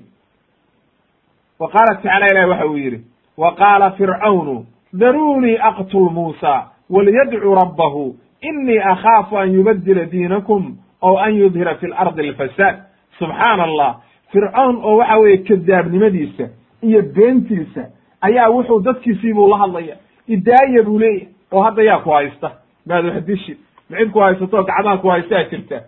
Wa 1.58 1.68
qaala 1.68 1.94
tacala 1.94 2.26
ilahi 2.30 2.48
waxa 2.50 2.66
uu 2.66 2.76
yidhi 2.76 3.00
wa 3.38 3.54
qaala 3.54 3.90
fircawnu 3.90 4.66
daruunii 4.92 5.56
aqtul 5.58 6.10
muusa 6.10 6.66
waliyadcu 6.90 7.54
rabbahu 7.54 8.16
inii 8.42 8.78
akhaafu 8.78 9.38
an 9.38 9.52
yubadila 9.54 10.04
diinakum 10.04 10.76
ow 11.02 11.16
an 11.18 11.34
yudhira 11.34 11.74
fi 11.74 11.86
lardi 11.86 12.28
alfasaad. 12.28 12.76
Subxaana 13.18 13.62
allah 13.64 14.00
fircoon 14.32 14.76
oo 14.82 14.96
waxa 14.96 15.16
weeye 15.18 15.38
kadaabnimadiisa 15.38 16.48
iyo 16.82 17.02
beentiisa 17.02 17.88
ayaa 18.26 18.48
wuxuu 18.50 18.80
dadkiisiibuu 18.86 19.48
la 19.48 19.56
hadlaya 19.58 19.96
idaaya 20.28 20.82
buu 20.82 20.98
leeyahy 20.98 21.28
oo 21.52 21.62
hadda 21.62 21.82
yaa 21.82 21.98
ku 21.98 22.10
haysta. 22.10 22.50
Maad 22.86 23.04
wax 23.06 23.24
dishid 23.26 23.58
macid 23.90 24.10
ku 24.12 24.18
haysato 24.20 24.62
gacmaha 24.64 24.98
ku 24.98 25.08
haystaa 25.08 25.42
jirta. 25.50 25.80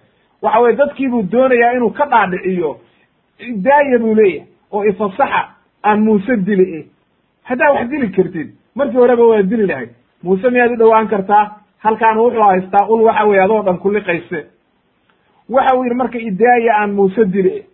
Waxa 0.42 0.60
weye 0.60 0.76
dadkiibuu 0.76 1.22
doonayaa 1.32 1.72
inuu 1.76 1.90
ka 1.90 2.04
dhaadhiciyo. 2.06 2.80
Idaaya 3.38 3.98
buu 3.98 4.14
leeyahay 4.14 4.48
oo 4.72 4.84
ifasaxa 4.84 5.42
aan 5.84 6.00
muuse 6.00 6.36
dili 6.36 6.66
e 6.78 6.86
haddaa 7.42 7.72
wax 7.72 7.88
dili 7.90 8.08
kartid 8.16 8.48
markii 8.74 8.96
horeba 8.98 9.26
waa 9.26 9.42
dili 9.42 9.66
lahayd. 9.66 9.90
Muuse 10.22 10.50
miyaad 10.50 10.72
u 10.72 10.76
dhowaan 10.76 11.08
kartaa? 11.08 11.44
Halkaan 11.78 12.18
wuxuu 12.18 12.42
haystaa 12.42 12.86
ul 12.88 13.02
waxa 13.02 13.24
weye 13.24 13.42
adoo 13.42 13.62
dhan 13.62 13.78
kuliqayse 13.78 14.46
waxa 15.48 15.74
uu 15.76 15.82
yidhi 15.84 15.94
marka 15.96 16.18
idaaya 16.18 16.72
aan 16.80 16.92
muuse 16.94 17.24
dili 17.24 17.48
e 17.58 17.66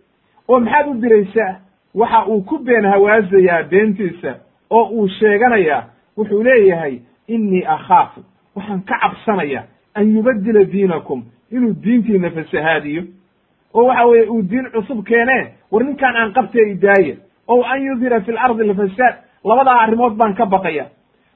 oo 0.47 0.59
maxaad 0.59 0.87
u 0.87 0.93
diraysaa 1.01 1.53
waxa 1.95 2.25
uu 2.27 2.41
ku 2.41 2.57
been 2.59 2.85
hawaasayaa 2.85 3.63
beentiisa 3.63 4.35
oo 4.69 4.83
uu 4.91 5.07
sheeganayaa 5.07 5.83
wuxuu 6.17 6.43
leeyahay 6.43 6.99
innii 7.27 7.63
akhaafu. 7.65 8.21
Waxaan 8.55 8.81
ka 8.83 8.97
cabsanaya 9.01 9.63
an 9.95 10.15
yubadila 10.15 10.63
diinakum 10.63 11.23
inuu 11.51 11.73
diintiina 11.83 12.29
fasahaadiyo. 12.31 13.03
Oo 13.73 13.85
waxa 13.85 14.05
weeye 14.05 14.29
uu 14.29 14.41
diin 14.41 14.69
cusub 14.73 15.03
keenee 15.05 15.53
war 15.71 15.83
ninkaan 15.83 16.15
aan 16.15 16.33
qabtee 16.33 16.71
idaaya 16.71 17.15
ow 17.47 17.63
an 17.63 17.81
yudhira 17.85 18.21
fi 18.21 18.31
lardi 18.31 18.61
alfasaad 18.69 19.15
labadaa 19.43 19.79
arrimood 19.83 20.13
baan 20.17 20.33
ka 20.35 20.45
baqaya. 20.45 20.85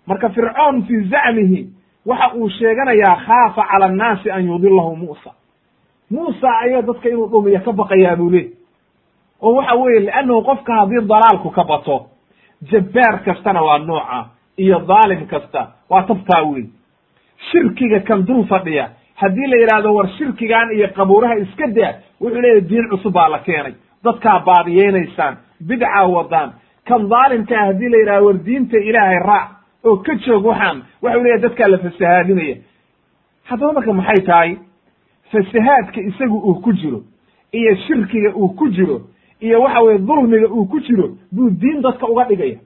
Marka 0.08 0.30
fircoon 0.30 0.84
fii 0.88 1.10
zacmihi 1.10 1.70
waxa 2.06 2.34
uu 2.36 2.50
sheeganayaa 2.50 3.16
khaafa 3.26 3.64
cala 3.72 3.86
annaasi 3.86 4.32
an 4.32 4.46
yudilahu 4.48 4.96
muusa. 4.96 5.32
Muusa 6.12 6.48
ayaa 6.60 6.82
dadka 6.82 7.10
inuu 7.10 7.28
dhumiyo 7.28 7.60
ka 7.66 7.72
baqayaa 7.72 8.16
buu 8.16 8.30
leey 8.30 8.48
oo 9.42 9.54
waxa 9.56 9.76
weeye 9.76 10.00
liannahu 10.00 10.42
qofka 10.44 10.74
haddii 10.76 11.02
dalaalku 11.08 11.50
ka 11.52 11.64
bato 11.64 12.06
jabbaar 12.72 13.24
kastana 13.26 13.62
waa 13.62 13.78
nooca 13.78 14.26
iyo 14.58 14.80
dhaalim 14.80 15.28
kasta 15.28 15.68
waa 15.90 16.04
tabtaa 16.04 16.42
weyn. 16.44 16.70
Shirkiga 17.52 18.00
kan 18.00 18.26
dul 18.28 18.46
fadhiya 18.48 18.90
haddii 19.16 19.48
la 19.48 19.58
yidhaahdo 19.58 19.94
war 19.96 20.08
shirkigan 20.18 20.72
iyo 20.76 20.88
qabuuraha 20.96 21.36
iska 21.36 21.68
daa 21.68 21.94
wuxuu 22.22 22.42
leeyahy 22.42 22.62
diin 22.70 22.90
cusub 22.90 23.14
baa 23.14 23.28
la 23.30 23.40
keenay. 23.40 23.74
Dadkaa 24.04 24.40
baadiyeynaysaan 24.40 25.38
bidcaa 25.68 26.08
wadaan. 26.08 26.54
Kan 26.88 27.10
dhaalimkaa 27.10 27.66
haddii 27.66 27.90
la 27.90 27.98
yidhahdo 27.98 28.26
war 28.26 28.38
diinta 28.46 28.78
ilaahay 28.78 29.20
raac 29.20 29.50
oo 29.84 29.98
ka 29.98 30.16
joog 30.16 30.46
waxaan 30.46 30.84
waxau 31.02 31.24
leeyahy 31.24 31.42
dadkaa 31.42 31.68
la 31.68 31.78
fasahaadinaya. 31.78 32.56
Haddaba 33.50 33.74
marka 33.74 33.94
maxay 33.94 34.22
tahay? 34.26 34.58
Fasahaadka 35.32 36.02
isagu 36.02 36.38
uu 36.40 36.62
ku 36.62 36.74
jiro 36.74 37.02
iyo 37.54 37.76
shirkiga 37.88 38.32
uu 38.36 38.50
ku 38.50 38.70
jiro 38.70 39.02
iyo 39.42 39.62
waxa 39.62 39.82
weye 39.82 39.98
dulmiga 40.00 40.48
uu 40.48 40.66
ku 40.66 40.80
jiro 40.80 41.10
buu 41.32 41.50
diin 41.50 41.82
dadka 41.82 42.08
uga 42.08 42.24
dhigaya 42.26 42.58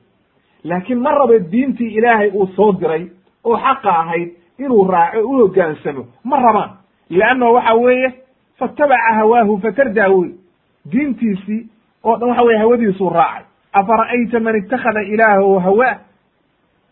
laakiin 0.63 0.99
ma 0.99 1.11
rabo 1.11 1.39
diintii 1.39 1.95
ilaahay 1.97 2.29
uu 2.33 2.47
soo 2.55 2.71
diray 2.71 3.07
oo 3.43 3.57
xaqa 3.57 3.89
ahayd 3.99 4.29
inuu 4.59 4.87
raaco 4.87 5.19
u 5.29 5.37
hoggaansamo 5.37 6.05
ma 6.23 6.37
rabaan. 6.39 6.69
Leanno 7.09 7.53
waxa 7.53 7.73
weeye 7.75 8.13
fatabaca 8.59 9.13
hawaahu 9.15 9.57
fatardaa 9.61 10.09
wey 10.09 10.29
diintiisii 10.91 11.67
oo 12.03 12.17
dhan 12.17 12.29
waxa 12.29 12.43
weye 12.43 12.57
hawadiisuu 12.59 13.09
raacay. 13.09 13.43
Afara'ayta 13.73 14.39
man 14.39 14.55
ittakhada 14.55 15.01
ilaahahu 15.03 15.59
hawaa 15.59 15.95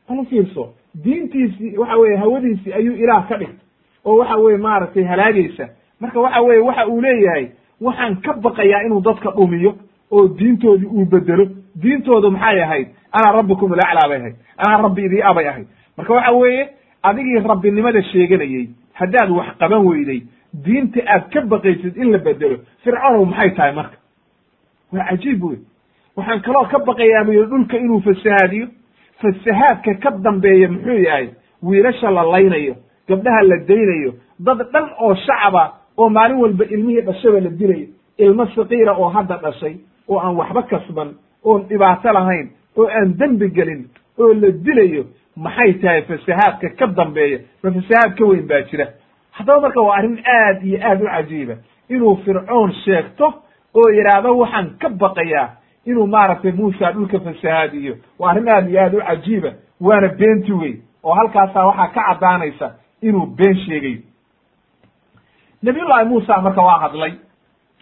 ala 0.10 0.24
fiirso 0.26 0.74
diintiisii 1.04 1.78
waxa 1.78 1.98
weye 1.98 2.18
hawadiisii 2.18 2.74
ayuu 2.74 2.96
ilaah 2.96 3.28
ka 3.30 3.38
dhigtay. 3.38 3.66
Oo 4.06 4.18
waxa 4.18 4.36
weye 4.38 4.58
maaragtay 4.58 5.04
halaagaysa. 5.04 5.68
Marka 6.00 6.20
waxa 6.20 6.42
weye 6.42 6.60
waxa 6.60 6.88
uu 6.88 7.02
leeyahay 7.02 7.48
waxaan 7.82 8.16
ka 8.22 8.34
baqayaa 8.34 8.84
inuu 8.86 9.02
dadka 9.02 9.32
dhumiyo 9.32 9.76
oo 10.12 10.28
diintoodii 10.28 10.88
uu 10.88 11.06
bedelo. 11.06 11.46
Diintoodu 11.82 12.32
maxay 12.32 12.62
ahayd? 12.62 12.88
Ana 13.12 13.32
rabbikum 13.38 13.72
alaclaa 13.74 14.10
bay 14.10 14.18
ahayd. 14.20 14.36
Anaa 14.58 14.82
rabbi 14.82 15.06
idii 15.06 15.22
abay 15.22 15.48
ahayd. 15.48 15.68
Marka 15.98 16.14
waxa 16.14 16.32
weeye 16.32 16.70
adigii 17.04 17.40
rabbinimada 17.48 18.02
sheeganayey 18.04 18.70
haddaad 18.94 19.30
wax 19.30 19.48
qaban 19.60 19.86
weyday 19.86 20.22
diinta 20.54 21.00
aad 21.08 21.30
ka 21.34 21.42
baqaysid 21.42 21.98
in 21.98 22.12
la 22.12 22.18
bedelo 22.18 22.58
fircoonow 22.84 23.26
maxay 23.26 23.52
tahay 23.56 23.74
marka? 23.76 23.98
Waa 24.94 25.06
cajiib 25.10 25.44
wey 25.44 25.58
waxaan 26.18 26.42
kaloo 26.42 26.66
ka 26.72 26.80
baqayaa 26.80 27.24
bu 27.26 27.32
yidhi 27.32 27.50
dhulka 27.50 27.78
inuu 27.78 28.02
fasahaadiyo 28.02 28.68
fasahaadka 29.22 29.94
ka 30.04 30.10
dambeeya 30.26 30.68
muxuu 30.68 31.00
yahay 31.06 31.30
wiilasha 31.64 32.12
la 32.12 32.24
laynayo 32.24 32.76
gabdhaha 33.08 33.42
la 33.44 33.58
daynayo 33.68 34.14
dad 34.40 34.58
dhan 34.74 34.90
oo 35.00 35.16
shacaba 35.16 35.64
oo 36.00 36.10
maalin 36.10 36.38
walba 36.44 36.66
ilmihii 36.66 37.02
dhashaba 37.08 37.40
la 37.46 37.50
dilayo 37.60 37.88
ilmo 38.18 38.46
sakiira 38.56 38.94
oo 38.98 39.10
hadda 39.16 39.38
dhashay 39.44 39.76
oo 40.10 40.20
aan 40.20 40.36
waxba 40.40 40.62
kasban 40.72 41.10
oon 41.46 41.62
dhibaato 41.70 42.14
lahayn 42.14 42.48
oo 42.78 42.88
aan 42.98 43.14
dembi 43.20 43.48
gelin 43.58 43.82
oo 44.20 44.34
la 44.34 44.50
dilayo 44.66 45.04
maxay 45.36 45.74
tahay 45.82 46.02
fasahaadka 46.02 46.70
ka 46.80 46.88
dambeeya? 46.88 47.40
Ma 47.64 47.72
fasahaad 47.72 48.12
ka 48.18 48.26
weyn 48.26 48.48
baa 48.48 48.62
jira. 48.70 48.86
Haddaba 49.32 49.62
marka 49.62 49.82
waa 49.82 49.96
arrin 49.98 50.18
aad 50.26 50.64
iyo 50.68 50.78
aad 50.84 51.02
u 51.02 51.06
cajiiba. 51.08 51.56
Inuu 51.90 52.16
fircoon 52.26 52.72
sheegto 52.84 53.28
oo 53.76 53.90
yidhaahdo 53.98 54.38
waxaan 54.38 54.68
ka 54.82 54.90
baqayaa 54.90 55.50
inuu 55.86 56.08
maaragtay 56.08 56.52
muusa 56.52 56.92
dhulka 56.92 57.20
fasahaadiyo. 57.20 57.96
Waa 58.20 58.32
arrin 58.32 58.50
aad 58.50 58.70
iyo 58.70 58.80
aad 58.84 58.94
u 58.96 59.00
cajiiba 59.08 59.52
waana 59.82 60.08
beenti 60.08 60.52
wey 60.54 60.74
oo 61.04 61.14
halkaasaa 61.14 61.66
waxaa 61.68 61.88
ka 61.96 62.02
caddaanaysa 62.08 62.68
inuu 63.02 63.26
been 63.26 63.56
sheegayo 63.66 64.00
nabiyullaahi 65.64 66.06
muusa 66.06 66.42
marka 66.42 66.62
waa 66.62 66.80
hadlay. 66.80 67.14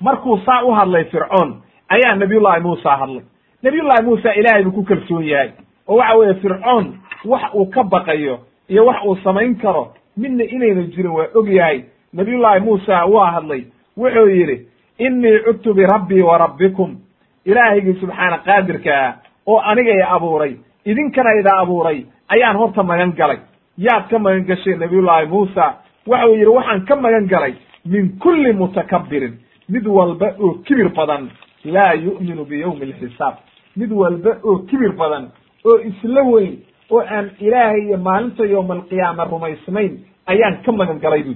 Markuu 0.02 0.38
saa 0.46 0.64
u 0.64 0.72
hadlay 0.72 1.04
fircoon 1.06 1.62
ayaa 1.90 2.16
nabiyullaahi 2.16 2.62
muusa 2.62 2.98
hadlay. 2.98 3.24
Nabiyullaahi 3.64 4.04
muusa 4.04 4.34
ilaahay 4.34 4.64
buu 4.64 4.72
ku 4.72 4.84
kalsoon 4.84 5.24
yahay. 5.26 5.50
Oo 5.88 5.96
waxa 5.98 6.16
weeye 6.18 6.34
fircoon 6.34 6.98
wax 7.26 7.42
uu 7.54 7.66
ka 7.66 7.84
baqayo 7.84 8.40
iyo 8.70 8.86
wax 8.86 9.04
uu 9.06 9.16
samayn 9.24 9.56
karo 9.56 9.94
midna 10.18 10.44
inayna 10.44 10.82
jirin 10.84 11.12
waa 11.12 11.28
og 11.36 11.48
yahay. 11.50 11.84
Nabiyullaahi 12.14 12.60
muusa 12.60 13.06
waa 13.06 13.32
hadlay. 13.32 13.64
Wuxuu 13.98 14.28
yidhi 14.30 14.68
innii 15.00 15.40
cudtu 15.46 15.74
birabbii 15.74 16.22
wa 16.22 16.38
rabbikum. 16.38 16.98
Ilaahaygii 17.46 17.94
subxaana 18.00 18.38
qaadirka 18.38 18.92
ah 19.06 19.14
oo 19.48 19.60
anigay 19.60 20.04
abuuray 20.04 20.56
idinkana 20.86 21.40
ida 21.40 21.52
abuuray 21.62 22.06
ayaan 22.30 22.58
horta 22.58 22.84
magan 22.84 23.12
galay. 23.14 23.38
Yaad 23.78 24.08
ka 24.10 24.20
magan 24.20 24.46
gashay 24.46 24.76
nabiyullaahi 24.76 25.26
muusa. 25.28 25.74
Waxau 26.08 26.34
yidhi 26.34 26.46
waxaan 26.48 26.86
ka 26.86 26.96
magan 26.96 27.28
galay 27.28 27.54
min 27.88 28.18
kulli 28.20 28.54
mutakabbirin. 28.54 29.34
Mid 29.70 29.86
walba 29.88 30.28
oo 30.40 30.54
kibir 30.66 30.90
badan. 30.90 31.30
Laa 31.66 31.94
yu'minu 31.96 32.46
biyowmi 32.46 32.84
alxisaab 32.86 33.36
mid 33.76 33.92
walba 33.92 34.32
oo 34.44 34.58
kibir 34.70 34.92
badan. 34.92 35.30
Oo 35.66 35.78
isla 35.90 36.24
weyn. 36.24 36.60
Oo 36.92 37.00
aan 37.02 37.32
ilaahay 37.40 37.82
iyo 37.88 37.98
maalinta 37.98 38.46
yowma 38.46 38.74
alqiyaama 38.74 39.24
rumaysnayn. 39.26 39.94
Ayaan 40.28 40.62
ka 40.66 40.72
magan 40.72 41.00
galay 41.00 41.24
buy 41.24 41.36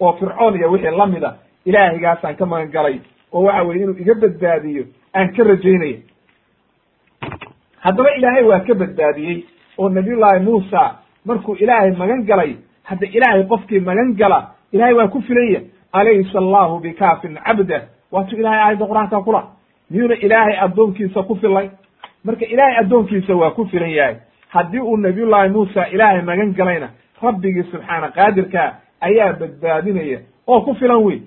oo 0.00 0.12
fircoon 0.18 0.54
iyo 0.56 0.70
wixii 0.72 0.96
la 0.96 1.06
mida 1.06 1.30
ilaahaygaasaan 1.66 2.36
ka 2.36 2.46
magan 2.46 2.70
galay. 2.70 3.00
Oo 3.32 3.42
waxa 3.44 3.62
weye 3.64 3.82
inuu 3.82 3.96
iga 4.00 4.14
badbaadiyo. 4.14 4.84
Aan 5.14 5.28
ka 5.36 5.44
rajaynaya 5.44 5.98
haddaba 7.80 8.10
ilaahay 8.18 8.44
waa 8.44 8.60
ka 8.60 8.74
badbaadiyey. 8.74 9.44
Oo 9.78 9.88
nabiyullaahi 9.88 10.44
muusa 10.44 10.98
markuu 11.24 11.54
ilaahay 11.54 11.92
magan 11.96 12.24
galay 12.26 12.56
hadda 12.84 13.06
ilaahay 13.06 13.44
qofkii 13.46 13.80
magan 13.80 14.14
gala 14.16 14.54
ilahay 14.72 14.94
waa 14.94 15.08
ku 15.08 15.20
filanya 15.22 15.60
alaysa 15.92 16.38
allahu 16.38 16.78
bikaafin 16.80 17.38
cabdah 17.46 17.82
waatuu 18.12 18.36
ilahay 18.38 18.58
aayadda 18.60 18.86
qur'aanka 18.86 19.20
kula 19.24 19.42
miyuuna 19.90 20.14
ilaahay 20.14 20.56
addoonkiisa 20.66 21.22
ku 21.22 21.34
filay 21.36 21.70
marka 22.24 22.44
ilaahay 22.46 22.76
addoonkiisa 22.82 23.34
waa 23.36 23.50
ku 23.50 23.64
filan 23.66 23.90
yahay 23.90 24.16
haddii 24.48 24.80
uu 24.80 24.96
nabiyullaahi 24.96 25.48
muusa 25.52 25.86
ilaahay 25.88 26.22
magan 26.22 26.52
galayna 26.54 26.88
rabbigii 27.22 27.62
subxaana 27.72 28.08
qaadirka 28.16 28.74
ayaa 29.00 29.32
badbaadinaya 29.40 30.18
oo 30.46 30.60
ku 30.60 30.74
filan 30.74 31.02
weyn 31.06 31.22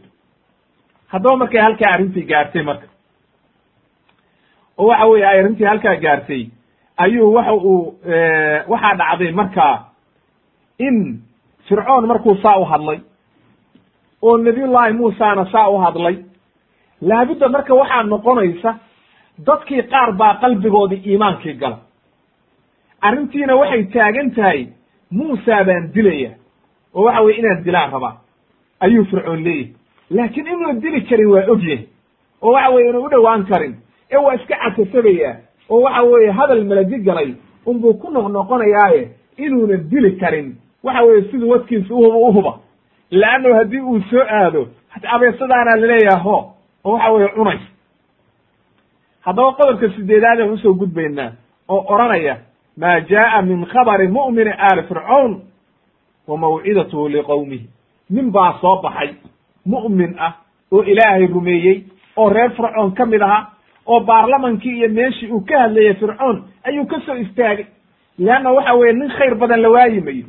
haddaba 1.07 1.37
markay 1.37 1.61
halkaa 1.61 1.91
arrintii 1.93 2.23
gaartay 2.31 2.63
marka 2.63 2.87
oo 4.77 4.87
waxa 4.87 5.05
weye 5.05 5.25
ay 5.27 5.39
arrintii 5.39 5.65
halkaa 5.65 5.95
gaartay 5.95 6.43
ayuu 6.97 7.33
waxa 7.33 7.53
uu 7.53 7.95
waxaa 8.67 8.95
dhacday 8.95 9.31
markaa 9.31 9.85
in 10.77 11.21
fircoon 11.67 12.05
markuu 12.07 12.35
saa 12.43 12.57
u 12.57 12.65
hadlay 12.65 12.99
oo 14.21 14.37
nabiyullaahi 14.37 14.93
muusana 14.93 15.45
saa 15.51 15.69
u 15.69 15.77
hadlay. 15.77 16.15
Laabudda 17.01 17.49
marka 17.49 17.73
waxaa 17.73 18.03
noqonaysa 18.03 18.75
dadkii 19.47 19.81
qaar 19.91 20.11
baa 20.19 20.33
qalbigoodii 20.41 21.01
iimaankii 21.05 21.53
gala. 21.53 21.77
Arrintiina 23.01 23.55
waxay 23.55 23.83
taagan 23.93 24.31
tahay 24.35 24.67
muusa 25.11 25.63
baan 25.67 25.91
dilaya 25.93 26.31
oo 26.95 27.03
waxa 27.05 27.21
weye 27.21 27.37
inaan 27.39 27.63
dilaan 27.65 27.91
rabaa. 27.91 28.15
Ayuu 28.79 29.05
fircoon 29.05 29.43
leeyahy 29.43 29.73
laakiin 30.09 30.47
inuuna 30.47 30.73
dili 30.81 31.01
karin 31.01 31.27
waa 31.33 31.45
ogyahay 31.53 31.85
oo 32.41 32.51
waxa 32.53 32.69
weye 32.73 32.89
inuu 32.89 33.05
u 33.05 33.09
dhowaan 33.09 33.45
karin. 33.45 33.75
Ee 34.11 34.17
waa 34.17 34.33
iska 34.35 34.55
catasabaya 34.55 35.35
oo 35.69 35.81
waxa 35.81 36.01
weeye 36.03 36.31
hadal 36.31 36.63
maladi 36.65 36.97
galay 36.99 37.33
unbuu 37.65 37.93
ku 37.93 38.11
noqnoqonayaaye 38.11 39.09
inuuna 39.37 39.77
dili 39.77 40.11
karin. 40.19 40.55
Waxa 40.83 41.01
weeye 41.03 41.21
siduu 41.31 41.49
wadkiisa 41.49 41.93
uhuba 41.93 42.17
uhuba 42.17 42.53
leanno 43.11 43.53
haddii 43.55 43.79
uu 43.81 44.01
soo 44.09 44.23
aado 44.29 44.67
abeesadaana 45.15 45.75
laleeyaha 45.75 46.23
ho 46.23 46.53
oo 46.83 46.93
waxa 46.93 47.11
weeye 47.11 47.27
cunays 47.35 47.61
haddaba 49.25 49.51
qodobka 49.53 49.89
sideedaad 49.95 50.39
aan 50.41 50.51
u 50.53 50.57
soo 50.57 50.73
gudbaynaa 50.73 51.31
oo 51.67 51.85
odhanaya 51.93 52.37
maa 52.77 52.99
jaa'a 52.99 53.41
min 53.41 53.65
khabari 53.65 54.07
mu'mini 54.07 54.51
aali 54.57 54.83
fircawn 54.83 55.41
wa 56.27 56.37
mawcidatuhu 56.37 57.07
liqowmihi 57.09 57.67
nin 58.09 58.31
baa 58.31 58.53
soo 58.61 58.81
baxay 58.81 59.09
mu'min 59.65 60.15
ah 60.19 60.33
oo 60.71 60.83
ilaahay 60.83 61.27
rumeeyey 61.27 61.83
oo 62.17 62.29
reer 62.29 62.51
fircoon 62.51 62.91
ka 62.93 63.05
mid 63.05 63.21
ahaa 63.21 63.51
oo 63.85 63.99
baarlamankii 63.99 64.77
iyo 64.77 64.89
meeshii 64.89 65.31
uu 65.31 65.41
ka 65.41 65.59
hadlayay 65.59 65.93
fircoon 65.93 66.43
ayuu 66.63 66.85
ka 66.85 66.99
soo 67.05 67.15
istaagay. 67.15 67.65
Leanna 68.19 68.51
waxa 68.51 68.73
weeye 68.73 68.93
nin 68.93 69.09
khayr 69.09 69.35
badan 69.35 69.61
la 69.61 69.69
waayi 69.69 70.01
mayo 70.01 70.25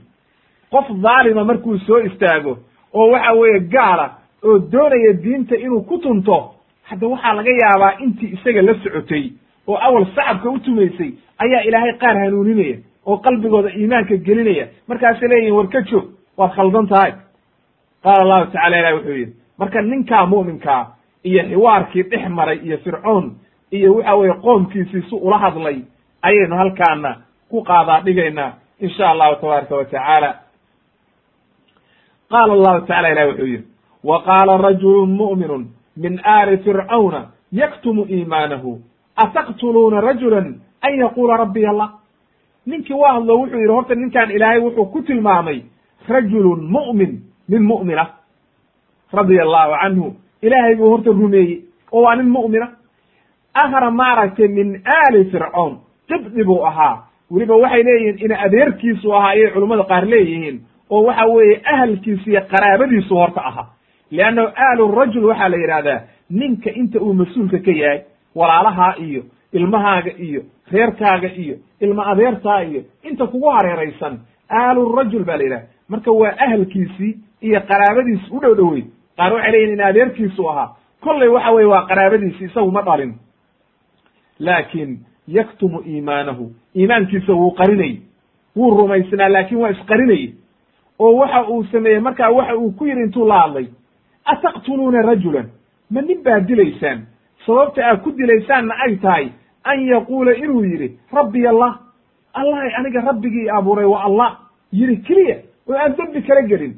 qof 0.70 0.86
dhaalima 0.90 1.44
markuu 1.44 1.78
soo 1.78 1.98
istaago 1.98 2.58
oo 2.94 3.10
waxa 3.12 3.32
weeye 3.32 3.60
gaala 3.60 4.06
oo 4.44 4.58
doonaya 4.58 5.12
diinta 5.12 5.56
inuu 5.56 5.80
ku 5.82 5.98
tunto 5.98 6.54
hadda 6.82 7.06
waxaa 7.08 7.34
laga 7.34 7.50
yaabaa 7.62 7.92
intii 8.04 8.32
isaga 8.36 8.62
la 8.62 8.74
socotay 8.74 9.24
oo 9.68 9.76
awal 9.76 10.06
sacabka 10.14 10.50
u 10.50 10.58
tumaysay 10.58 11.10
ayaa 11.38 11.62
ilaahay 11.68 11.92
qaar 11.98 12.16
hanuuninaya 12.18 12.76
oo 13.06 13.16
qalbigooda 13.16 13.70
iimaanka 13.76 14.16
gelinaya. 14.16 14.66
Markaasay 14.88 15.28
leeyihiin 15.28 15.54
war 15.56 15.68
ka 15.68 15.80
joog 15.82 16.04
waad 16.36 16.52
khaldan 16.56 16.86
tahay. 16.86 17.12
Qaala 18.02 18.20
allahu 18.22 18.46
tacala 18.52 18.78
ilahi 18.78 18.94
wuxuu 18.94 19.16
yidhi 19.16 19.32
marka 19.58 19.82
ninkaa 19.82 20.26
mu'minkaa 20.26 20.86
iyo 21.24 21.42
xiwaarkii 21.48 22.02
dhex 22.02 22.28
maray 22.28 22.58
iyo 22.66 22.78
fircoon 22.78 23.34
iyo 23.70 23.94
waxa 23.94 24.14
weeye 24.14 24.34
qoomkiisii 24.34 25.02
si 25.08 25.14
ula 25.14 25.38
hadlay 25.38 25.78
ayaynu 26.22 26.56
halkaana 26.56 27.16
ku 27.50 27.62
qaadaa 27.64 28.00
dhigaynaa 28.00 28.52
insha 28.80 29.10
allahu 29.10 29.34
tabaaraka 29.40 29.76
wa 29.76 29.84
tacaala 29.84 30.30
qaala 32.34 32.52
allahu 32.58 32.80
tacala 32.86 33.08
ilahi 33.12 33.28
wuxuu 33.30 33.46
yidhi 33.52 33.66
wa 34.04 34.22
qaala 34.28 34.56
rajulu 34.66 35.06
mu'minun 35.06 35.62
min 35.96 36.20
aali 36.24 36.56
fircawna 36.64 37.20
yaktumu 37.52 38.02
iimaanahu 38.14 38.70
ataqtuluuna 39.24 40.00
rajulan 40.00 40.46
an 40.86 40.92
yaquula 41.02 41.36
rabbiy 41.36 41.66
allah 41.72 41.90
ninkii 42.66 42.94
waa 43.02 43.12
hadlo 43.16 43.38
wuxuu 43.40 43.58
yidhi 43.62 43.72
horta 43.76 43.94
ninkan 43.94 44.30
ilaahay 44.30 44.60
wuxuu 44.66 44.86
ku 44.92 45.02
tilmaamay 45.02 45.58
rajulun 46.08 46.60
mu'min 46.76 47.12
nin 47.48 47.62
mu'mina 47.70 48.04
radia 49.12 49.42
allahu 49.46 49.72
canhu 49.82 50.06
ilaahay 50.42 50.74
buu 50.76 50.90
horta 50.90 51.10
rumeeyey 51.10 51.60
oo 51.92 52.02
waa 52.02 52.16
nin 52.16 52.28
mu'mina 52.36 52.68
ahra 53.54 53.90
maaragtay 53.90 54.48
min 54.48 54.68
aali 54.86 55.24
fircoon 55.30 55.72
qibdi 56.08 56.44
buu 56.44 56.64
ahaa 56.66 57.04
weliba 57.30 57.56
waxay 57.56 57.82
leeyihiin 57.82 58.18
ina 58.24 58.36
adeerkiisu 58.46 59.14
ahaa 59.14 59.28
ayay 59.34 59.50
culummada 59.54 59.84
qaar 59.84 60.04
leeyihiin 60.06 60.56
oo 60.94 61.02
waxa 61.08 61.24
weeye 61.34 61.56
ahalkiisu 61.72 62.30
iyo 62.30 62.40
qaraabadiisu 62.52 63.14
horta 63.20 63.40
ahaa 63.50 63.66
leannahu 64.10 64.48
aalu 64.66 64.84
rajul 65.00 65.24
waxaa 65.30 65.48
la 65.48 65.56
yidhahdaa 65.62 66.00
ninka 66.40 66.70
inta 66.80 66.98
uu 67.00 67.14
mas'uulka 67.20 67.58
ka 67.66 67.70
yahay 67.82 68.00
walaalahaa 68.34 68.94
iyo 69.06 69.22
ilmahaaga 69.52 70.12
iyo 70.26 70.40
reerkaaga 70.72 71.28
iyo 71.42 71.56
ilma 71.80 72.02
adeertaa 72.12 72.60
iyo 72.64 72.80
inta 73.08 73.26
kugu 73.26 73.48
hareeraysan 73.56 74.14
aalu 74.60 74.82
rajul 74.96 75.24
ba 75.24 75.36
la 75.36 75.44
yidhaha 75.44 75.66
marka 75.88 76.10
waa 76.20 76.34
ahalkiisii 76.46 77.12
iyo 77.46 77.60
qaraabadiisi 77.70 78.26
u 78.36 78.40
dhow 78.40 78.54
dhowey 78.60 78.82
qaar 79.16 79.32
waxay 79.34 79.52
leeyihiin 79.52 79.78
in 79.78 79.84
adeerkiisu 79.90 80.48
ahaa. 80.50 80.68
Kollay 81.04 81.28
waxa 81.28 81.50
weye 81.56 81.66
waa 81.72 81.86
qaraabadiisi 81.90 82.44
isagu 82.44 82.70
ma 82.70 82.82
dhalin. 82.82 83.12
Laakin 84.38 84.98
yaktumu 85.28 85.80
iimaanahu 85.86 86.52
iimaankiisa 86.76 87.32
wuu 87.32 87.50
qarinayey. 87.50 87.96
Wuu 88.56 88.70
rumaysnaa 88.78 89.28
laakin 89.28 89.58
waa 89.58 89.70
isqarinayey 89.70 90.34
oo 90.98 91.16
waxa 91.16 91.48
uu 91.50 91.64
sameeyey 91.64 92.00
markaa 92.00 92.30
waxa 92.30 92.56
uu 92.56 92.70
ku 92.72 92.86
yidhi 92.86 93.00
intuu 93.02 93.26
la 93.26 93.38
hadlay 93.42 93.66
ataqtuluuna 94.24 95.02
rajulan? 95.02 95.46
Ma 95.90 96.00
nin 96.02 96.22
baad 96.22 96.46
dilaysaan. 96.46 97.06
Sababta 97.46 97.82
aad 97.86 98.02
ku 98.02 98.10
dilaysaanna 98.12 98.74
ay 98.86 98.96
tahay 98.96 99.32
an 99.64 99.80
yaquula 99.86 100.34
inuu 100.36 100.64
yidhi 100.64 100.96
rabbiy 101.12 101.46
allah 101.48 101.78
allahay 102.34 102.70
aniga 102.78 103.00
rabbigii 103.00 103.48
abuuray 103.50 103.84
waa 103.84 104.04
allah. 104.04 104.38
Yidhi 104.72 104.96
keliya 105.02 105.36
oo 105.68 105.74
aan 105.74 105.94
dembi 105.96 106.22
kala 106.22 106.42
gelin. 106.42 106.74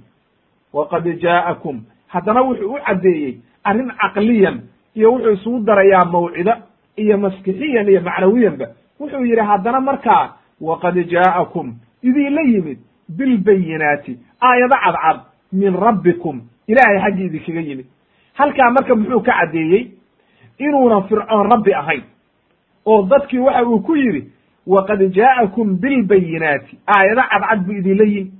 Waqad 0.72 1.04
jaa'akum 1.20 1.82
haddana 2.08 2.42
wuxuu 2.42 2.74
u 2.74 2.78
caddeeyey 2.86 3.38
arrin 3.64 3.92
caqliyan 4.00 4.60
iyo 4.96 5.12
wuxuu 5.12 5.32
isugu 5.32 5.58
darayaa 5.64 6.04
mawcido 6.04 6.52
iyo 6.96 7.18
maskixiyan 7.18 7.88
iyo 7.88 8.00
macnawiyanba. 8.00 8.66
Wuxuu 9.00 9.24
yidhi 9.24 9.40
haddana 9.40 9.80
markaa 9.80 10.32
waqad 10.60 10.96
jaa'akum 11.10 11.74
idiinla 12.02 12.40
yimid 12.42 12.78
bilbayinaati 13.08 14.18
aayado 14.40 14.76
cadcad 14.84 15.20
min 15.52 15.74
rabbikum. 15.74 16.42
Ilaahay 16.68 17.00
xaggii 17.04 17.26
idinkaga 17.26 17.60
yimid. 17.60 17.86
Halkaa 18.34 18.70
marka 18.70 18.94
muxuu 18.94 19.20
ka 19.22 19.32
caddeeyey? 19.32 19.90
Inuuna 20.58 21.00
fircoon 21.08 21.50
rabbi 21.50 21.72
ahayn. 21.74 22.02
Oo 22.86 23.02
dadkii 23.02 23.38
waxa 23.38 23.64
uu 23.66 23.80
ku 23.80 23.96
yidhi 23.96 24.30
waqad 24.66 25.00
jaa'akum 25.14 25.76
bilbayinaati. 25.80 26.78
Aayado 26.86 27.22
cadcad 27.30 27.60
buu 27.66 27.72
idinla 27.72 28.04
yimid. 28.04 28.32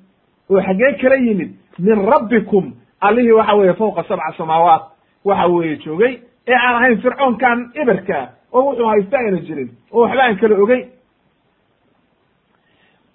Oo 0.51 0.61
xaggee 0.61 0.93
kala 1.01 1.17
yimid 1.17 1.51
min 1.79 1.99
rabbikum. 2.07 2.73
Allihii 3.01 3.33
waxa 3.33 3.55
weeye 3.55 3.75
fawqa 3.75 4.03
sabca 4.09 4.33
samaawaat 4.37 4.83
waxa 5.25 5.47
weeye 5.49 5.77
joogay 5.77 6.19
ee 6.47 6.55
aan 6.55 6.75
ahayn 6.77 6.99
fircoonkan 7.03 7.71
eberkaa 7.75 8.29
oo 8.53 8.63
wuxuu 8.71 8.87
haysta 8.89 9.19
ayna 9.19 9.39
jirin 9.41 9.71
oo 9.93 10.01
waxba 10.03 10.23
aan 10.25 10.37
kala 10.37 10.55
ogeyn 10.63 10.89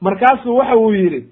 markaasuu 0.02 0.58
waxa 0.58 0.76
uu 0.78 0.94
yidhi 0.94 1.30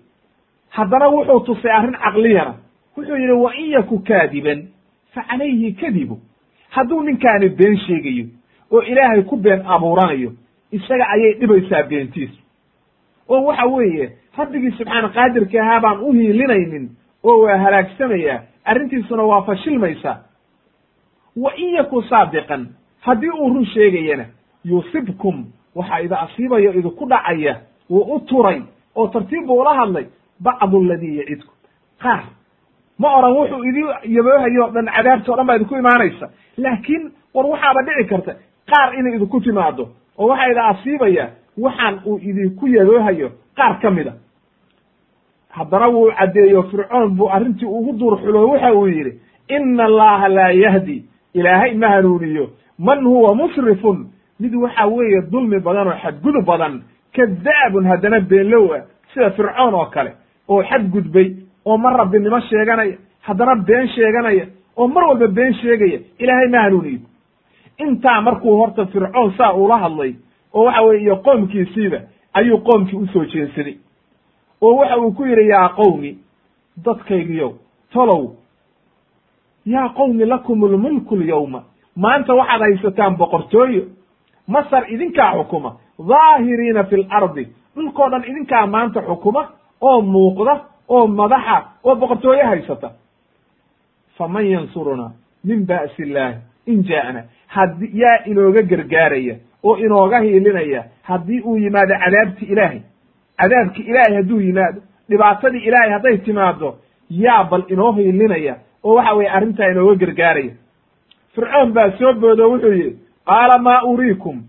haddana 0.69 1.07
wuxuu 1.10 1.39
tusay 1.39 1.72
arrin 1.72 1.94
caqliyana 2.03 2.53
wuxuu 2.98 3.15
yidhi 3.18 3.31
wa 3.34 3.56
in 3.56 3.72
yaku 3.72 3.99
kaadiban 3.99 4.68
fa 5.14 5.22
calayhi 5.30 5.73
kadibu. 5.73 6.19
Hadduu 6.69 7.02
ninkaani 7.03 7.49
been 7.49 7.77
sheegayo 7.77 8.26
oo 8.72 8.81
ilaahay 8.81 9.22
ku 9.23 9.38
been 9.38 9.61
abuuranayo 9.65 10.31
isaga 10.72 11.07
ayay 11.10 11.34
dhibaysaa 11.34 11.84
beentiisu. 11.84 12.39
Oo 13.30 13.44
waxa 13.45 13.65
weeye 13.65 14.11
rabbigii 14.38 14.72
subxaana 14.72 15.10
qaadirka 15.10 15.61
ahaa 15.61 15.80
baan 15.80 15.99
u 15.99 16.11
hiilinaynin 16.11 16.89
oo 17.23 17.39
waa 17.44 17.57
halaagsamayaa 17.57 18.39
arrintiisuna 18.65 19.23
waa 19.23 19.41
fashilmaysaa. 19.41 20.18
Wa 21.38 21.56
in 21.56 21.73
yaku 21.76 22.02
saadiqan 22.03 22.68
haddii 23.02 23.30
uu 23.30 23.53
run 23.53 23.65
sheegayana 23.65 24.26
yusibkum 24.65 25.45
waxaa 25.76 25.99
ida 26.02 26.19
asiibaya 26.19 26.73
idinku 26.73 27.06
dhacaya 27.06 27.61
wuu 27.89 28.15
u 28.15 28.19
turay 28.19 28.61
oo 28.95 29.07
tartiib 29.07 29.45
buu 29.48 29.60
ula 29.61 29.73
hadlay 29.73 30.06
bacdu 30.45 30.77
aladii 30.84 31.18
yacidkum 31.19 31.53
qaar 32.03 32.23
ma 32.99 33.07
oran 33.18 33.34
wuxuu 33.38 33.64
idin 33.69 33.88
yaboohayo 34.15 34.69
dhan 34.76 34.85
cadaabti 34.95 35.31
o 35.31 35.35
dhan 35.35 35.45
baa 35.47 35.55
idinku 35.55 35.76
imaanaysa. 35.76 36.30
Laakiin 36.57 37.03
war 37.34 37.45
waxaaba 37.45 37.81
dhici 37.88 38.09
karta 38.09 38.31
qaar 38.72 38.89
inay 38.99 39.15
idinku 39.15 39.41
timaado 39.41 39.84
oo 40.18 40.27
waxaa 40.27 40.51
ida 40.51 40.64
asiibaya 40.72 41.26
waxaan 41.57 41.95
uu 42.05 42.18
idinku 42.30 42.68
yaboohayo 42.68 43.30
qaar 43.57 43.80
ka 43.81 43.91
mida. 43.91 44.14
Haddana 45.49 45.88
wuu 45.89 46.11
caddeeyo 46.18 46.64
fircoon 46.64 47.09
buu 47.18 47.30
arrintii 47.30 47.65
ugu 47.65 47.93
duurxulo 47.99 48.49
waxa 48.49 48.73
uu 48.73 48.88
yidhi 48.88 49.19
ina 49.47 49.84
allaha 49.85 50.27
laa 50.30 50.51
yahdi 50.51 51.05
ilaahay 51.34 51.73
ma 51.76 51.88
hanuuniyo 51.88 52.49
man 52.80 53.03
huwa 53.05 53.35
musrifun. 53.35 54.07
Mid 54.39 54.53
waxa 54.55 54.85
weeye 54.88 55.22
dulmi 55.31 55.59
badan 55.59 55.88
oo 55.88 55.97
xadgudub 56.03 56.45
badan 56.45 56.81
kadaabun 57.15 57.85
haddana 57.88 58.19
beenlow 58.19 58.73
ah 58.76 58.81
sida 59.14 59.30
fircoon 59.31 59.73
oo 59.73 59.85
kale 59.85 60.11
oo 60.49 60.64
xadgudbay 60.64 61.28
oo 61.65 61.78
mar 61.78 61.94
rabbinimo 61.98 62.40
sheeganaya 62.40 62.98
haddana 63.22 63.56
been 63.56 63.88
sheeganaya 63.95 64.45
oo 64.78 64.88
mar 64.88 65.03
walba 65.07 65.28
been 65.28 65.53
sheegaya 65.53 65.99
ilaahay 66.19 66.48
ma 66.49 66.61
hanuuniyo 66.61 66.99
intaa 67.78 68.22
markuu 68.22 68.57
horta 68.57 68.86
fircoon 68.86 69.34
saa 69.38 69.53
uula 69.53 69.78
hadlay 69.78 70.14
oo 70.53 70.64
waxa 70.65 70.82
weye 70.82 71.02
iyo 71.02 71.15
qoomkiisiiba 71.15 71.99
ayuu 72.34 72.57
qoomkii 72.57 72.98
u 72.99 73.07
soo 73.07 73.26
jeensaday. 73.26 73.76
Oo 74.61 74.76
waxa 74.78 74.98
uu 74.98 75.11
ku 75.11 75.26
yidhi 75.26 75.48
yaa 75.49 75.69
qowmi 75.69 76.18
dadkaygiyow 76.86 77.52
tolow 77.94 78.32
yaa 79.65 79.90
qowmi 79.90 80.26
lakum 80.26 80.65
lmulku 80.74 81.15
lyawma 81.15 81.64
maanta 81.95 82.34
waxaad 82.36 82.61
haysataan 82.61 83.18
boqortooyo 83.18 83.84
masar 84.48 84.84
idinkaa 84.94 85.32
xukuma 85.38 85.72
dhaahiriina 86.07 86.84
fi 86.84 86.95
lardi 86.98 87.48
dhulkoo 87.76 88.10
dhan 88.10 88.24
idinkaa 88.30 88.68
maanta 88.68 89.02
xukuma 89.02 89.41
oo 89.82 90.02
muuqda 90.02 90.54
oo 90.90 91.08
madaxa 91.08 91.58
oo 91.84 91.95
boqortooyo 91.95 92.45
haysata. 92.45 92.91
Faman 94.18 94.45
yansuruna 94.45 95.12
min 95.44 95.66
ba'si 95.66 96.02
illaahi 96.04 96.38
in 96.68 96.84
jaa'na. 96.84 97.24
Haddi 97.48 97.90
yaa 97.94 98.24
inooga 98.26 98.62
gargaaraya 98.62 99.36
oo 99.64 99.76
inooga 99.78 100.20
hiilinaya 100.20 100.84
haddii 101.04 101.41
uu 101.41 101.58
yimaado 101.58 101.94
cadaabti 102.04 102.45
ilaahay. 102.45 102.82
Cadaabki 103.38 103.82
ilaahay 103.82 104.16
hadduu 104.16 104.40
yimaado 104.41 104.82
dhibaatadii 105.10 105.64
ilaahay 105.68 105.91
hadday 105.91 106.18
timaado 106.18 106.76
yaa 107.10 107.44
bal 107.44 107.64
inoo 107.68 107.91
hiilinaya 107.91 108.56
oo 108.84 108.95
waxa 108.95 109.14
weye 109.14 109.30
arrintaa 109.30 109.72
inooga 109.72 109.95
gargaaraya. 110.06 110.54
Fircoon 111.36 111.72
baa 111.74 111.91
soo 111.99 112.14
boodo 112.14 112.49
wuxuu 112.52 112.72
yidhi 112.74 112.98
qaala 113.26 113.58
maa 113.58 113.82
uriikum 113.84 114.44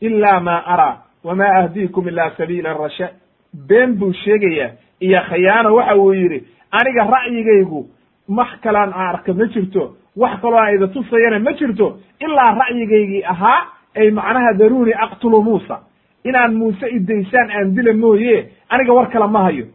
ila 0.00 0.40
ma 0.40 0.56
araa 0.66 0.96
wamaa 1.24 1.52
ahdiikum 1.60 2.08
ila 2.08 2.30
sabiila 2.36 2.72
rashaad 2.74 3.14
been 3.54 3.94
buu 3.98 4.12
sheegayaa 4.12 4.70
iyo 5.00 5.20
khayaano 5.28 5.74
waxa 5.74 5.96
uu 5.96 6.12
yidhi 6.14 6.44
aniga 6.70 7.04
ra'yigaygu 7.04 7.86
wax 8.28 8.50
kalaan 8.62 8.92
aan 8.92 9.08
arka 9.14 9.32
ma 9.34 9.46
jirto. 9.46 9.96
Wax 10.16 10.40
kaloo 10.40 10.58
aan 10.58 10.74
ida 10.74 10.86
tusayana 10.88 11.38
ma 11.38 11.52
jirto. 11.52 11.98
Ilaa 12.20 12.54
ra'yigaygii 12.60 13.24
ahaa 13.24 13.66
ay 13.96 14.10
macnaha 14.10 14.52
daruuni 14.58 14.92
aqtulu 14.94 15.42
muusa. 15.42 15.80
Inaan 16.24 16.54
muuse 16.54 16.86
idaysaan 16.90 17.50
aan 17.50 17.74
dila 17.74 17.92
mooye 17.94 18.48
aniga 18.68 18.92
war 18.92 19.08
kale 19.10 19.26
ma 19.26 19.42
hayo. 19.44 19.66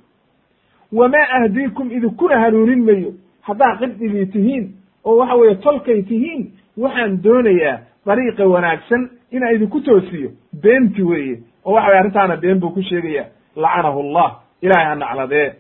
Wamaa 0.92 1.28
ahdiikum 1.38 1.92
idinkuna 1.92 2.40
hanuunin 2.40 2.84
mayo. 2.86 3.14
Haddaa 3.42 3.76
qibdigii 3.80 4.26
tihiin 4.26 4.72
oo 5.06 5.18
waxa 5.18 5.36
weeye 5.36 5.56
tolkay 5.56 6.02
tihiin 6.04 6.52
waxaan 6.78 7.24
doonayaa 7.24 7.80
dariiqa 8.06 8.46
wanaagsan 8.48 9.10
inaan 9.32 9.56
idinku 9.56 9.82
toosiyo. 9.82 10.30
Beenti 10.62 11.04
weeye 11.04 11.40
oo 11.66 11.74
waxa 11.74 11.88
weye 11.90 12.00
arrintaana 12.00 12.38
been 12.38 12.60
buu 12.60 12.70
ku 12.70 12.82
sheegaya 12.82 13.26
lacanahu 13.56 14.00
allah 14.00 14.30
ilahay 14.62 14.86
ha 14.86 14.96
nacladee 14.96 15.54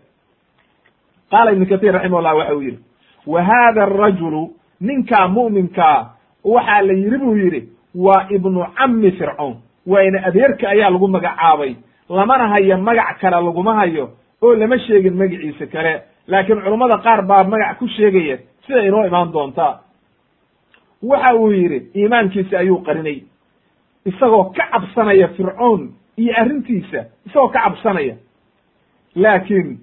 qaala 1.31 1.51
ibnu 1.51 1.65
katiir 1.65 1.93
raximahullah 1.93 2.35
waxa 2.37 2.55
uu 2.55 2.61
yidhi 2.61 2.79
wa 3.27 3.43
hada 3.43 3.83
arajulu 3.83 4.41
ninkaa 4.81 5.27
mu'minkaa 5.27 5.97
waxaa 6.43 6.81
la 6.87 6.93
yidhi 6.93 7.17
buu 7.17 7.35
yidhi 7.37 7.61
waa 7.95 8.27
ibnu 8.29 8.65
cammi 8.77 9.11
fircoon. 9.11 9.55
Waayna 9.87 10.19
adeerka 10.27 10.69
ayaa 10.69 10.89
lagu 10.89 11.07
magacaabay. 11.07 11.75
Lamana 12.09 12.47
hayo 12.47 12.77
magac 12.77 13.19
kale 13.21 13.35
laguma 13.35 13.73
hayo 13.75 14.09
oo 14.41 14.55
lama 14.55 14.77
sheegin 14.79 15.13
magaciisa 15.13 15.65
kale. 15.67 16.01
Laakiin 16.27 16.61
culummada 16.61 16.97
qaar 16.97 17.21
baa 17.25 17.43
magac 17.43 17.77
ku 17.79 17.87
sheegaya 17.87 18.37
sida 18.67 18.81
inoo 18.83 19.05
imaan 19.05 19.31
doonta. 19.31 19.79
Waxa 21.03 21.35
uu 21.35 21.51
yidhi 21.51 21.79
iimaankiisa 21.95 22.59
ayuu 22.59 22.81
qarinay. 22.85 23.23
Isagoo 24.05 24.43
ka 24.57 24.63
cabsanaya 24.71 25.27
fircoon 25.37 25.93
iyo 26.17 26.33
arrintiisa 26.41 26.99
isagoo 27.25 27.47
ka 27.53 27.59
cabsanaya. 27.63 28.15
Laakiin 29.15 29.79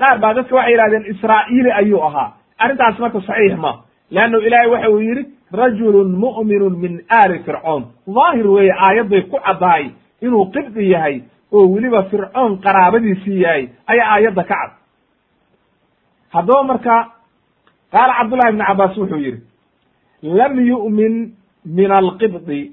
qaar 0.00 0.18
baa 0.22 0.34
dadka 0.34 0.54
waxay 0.56 0.72
yihahdeen 0.74 1.04
israa'iili 1.12 1.70
ayuu 1.72 2.02
ahaa. 2.08 2.32
Arrintaas 2.58 2.98
marka 2.98 3.20
saxiix 3.20 3.56
ma. 3.58 3.72
Leannu 4.10 4.38
ilaahay 4.46 4.68
waxa 4.70 4.90
uu 4.90 5.00
yidhi 5.00 5.24
rajulun 5.52 6.10
mu'minun 6.16 6.74
min 6.78 7.00
aali 7.08 7.38
fircoon. 7.44 7.82
Daahir 8.06 8.46
weeye 8.46 8.72
aayadday 8.72 9.22
ku 9.22 9.36
caddahay 9.46 9.90
inuu 10.22 10.50
qibdi 10.54 10.90
yahay 10.90 11.22
oo 11.52 11.66
weliba 11.74 12.02
fircoon 12.10 12.58
qaraabadiisii 12.64 13.40
yahay 13.42 13.68
ayaa 13.86 14.08
aayadda 14.14 14.44
ka 14.44 14.54
cad. 14.54 14.70
Haddaba 16.34 16.62
marka 16.62 16.94
qaala 17.92 18.12
cabdullahi 18.18 18.50
ibni 18.52 18.64
cabbaas 18.64 18.96
wuxuu 18.96 19.16
yidhi 19.26 19.40
lam 20.22 20.54
yu'min 20.70 21.14
min 21.64 21.90
alqibdi 21.90 22.72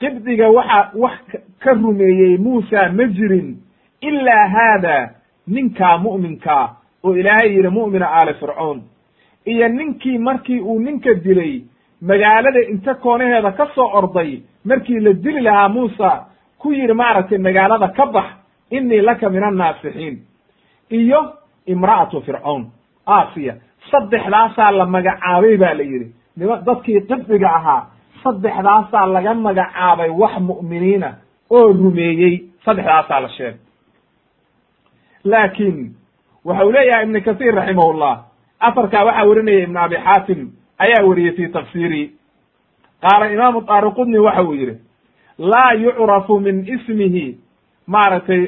qibdiga 0.00 0.48
waxa 0.50 0.90
wax 0.94 1.18
ka 1.62 1.72
rumeeyey 1.72 2.38
muusa 2.38 2.88
ma 2.92 3.04
jirin 3.16 3.56
ilaa 4.00 4.48
haada 4.48 5.10
ninkaa 5.48 5.98
mu'minkaa 5.98 6.66
oo 7.04 7.14
ilaahay 7.16 7.50
yidhi 7.56 7.68
mu'mina 7.68 8.06
aali 8.06 8.34
fircoon. 8.34 8.82
Iyo 9.46 9.68
ninkii 9.68 10.18
markii 10.18 10.60
uu 10.60 10.78
ninka 10.80 11.14
dilay 11.14 11.62
magaalada 12.02 12.60
inta 12.70 12.94
koonaheeda 12.94 13.52
ka 13.52 13.66
soo 13.74 13.90
orday 13.98 14.40
markii 14.64 15.00
la 15.00 15.12
dili 15.12 15.40
lahaa 15.40 15.68
muusa 15.68 16.26
ku 16.58 16.72
yidhi 16.72 16.92
maaragtay 16.94 17.38
magaalada 17.38 17.88
ka 17.88 18.06
bax 18.06 18.26
innii 18.70 19.00
laka 19.00 19.30
min 19.30 19.44
annaasixiin 19.44 20.16
iyo 20.90 21.20
imra'atu 21.66 22.20
fircoon 22.22 22.66
aasiya 23.06 23.54
saddexdaasaa 23.90 24.70
la 24.72 24.86
magacaabay 24.86 25.56
ba 25.56 25.74
la 25.74 25.82
yidhi. 25.82 26.12
Dadkii 26.66 27.00
qibdiga 27.08 27.48
ahaa 27.58 27.86
saddexdaasaa 28.22 29.06
laga 29.14 29.34
magacaabay 29.34 30.10
wax 30.20 30.34
mu'miniina 30.48 31.10
oo 31.50 31.72
rumeeyey 31.72 32.34
saddexdaasaa 32.64 33.20
la 33.24 33.28
sheegay. 33.28 33.58
Laakiin 35.24 35.94
waxa 36.44 36.64
uu 36.66 36.72
leeyahay 36.72 37.04
ibnu 37.04 37.20
kasiir 37.22 37.54
raximahullah 37.54 38.14
afarkaa 38.60 39.04
waxaa 39.04 39.24
werinaya 39.28 39.62
ibnu 39.66 39.78
abi 39.84 39.96
xaatim 40.06 40.40
ayaa 40.78 41.04
weriyey 41.08 41.32
fi 41.36 41.48
tafsiiri. 41.48 42.02
Qaala 43.02 43.26
imaamu 43.32 43.60
daaruqudni 43.60 44.18
waxa 44.18 44.42
uu 44.42 44.54
yidhi 44.54 44.76
laa 45.38 45.72
yucrafu 45.82 46.40
min 46.40 46.64
ismihi 46.74 47.38
maaragtay 47.86 48.42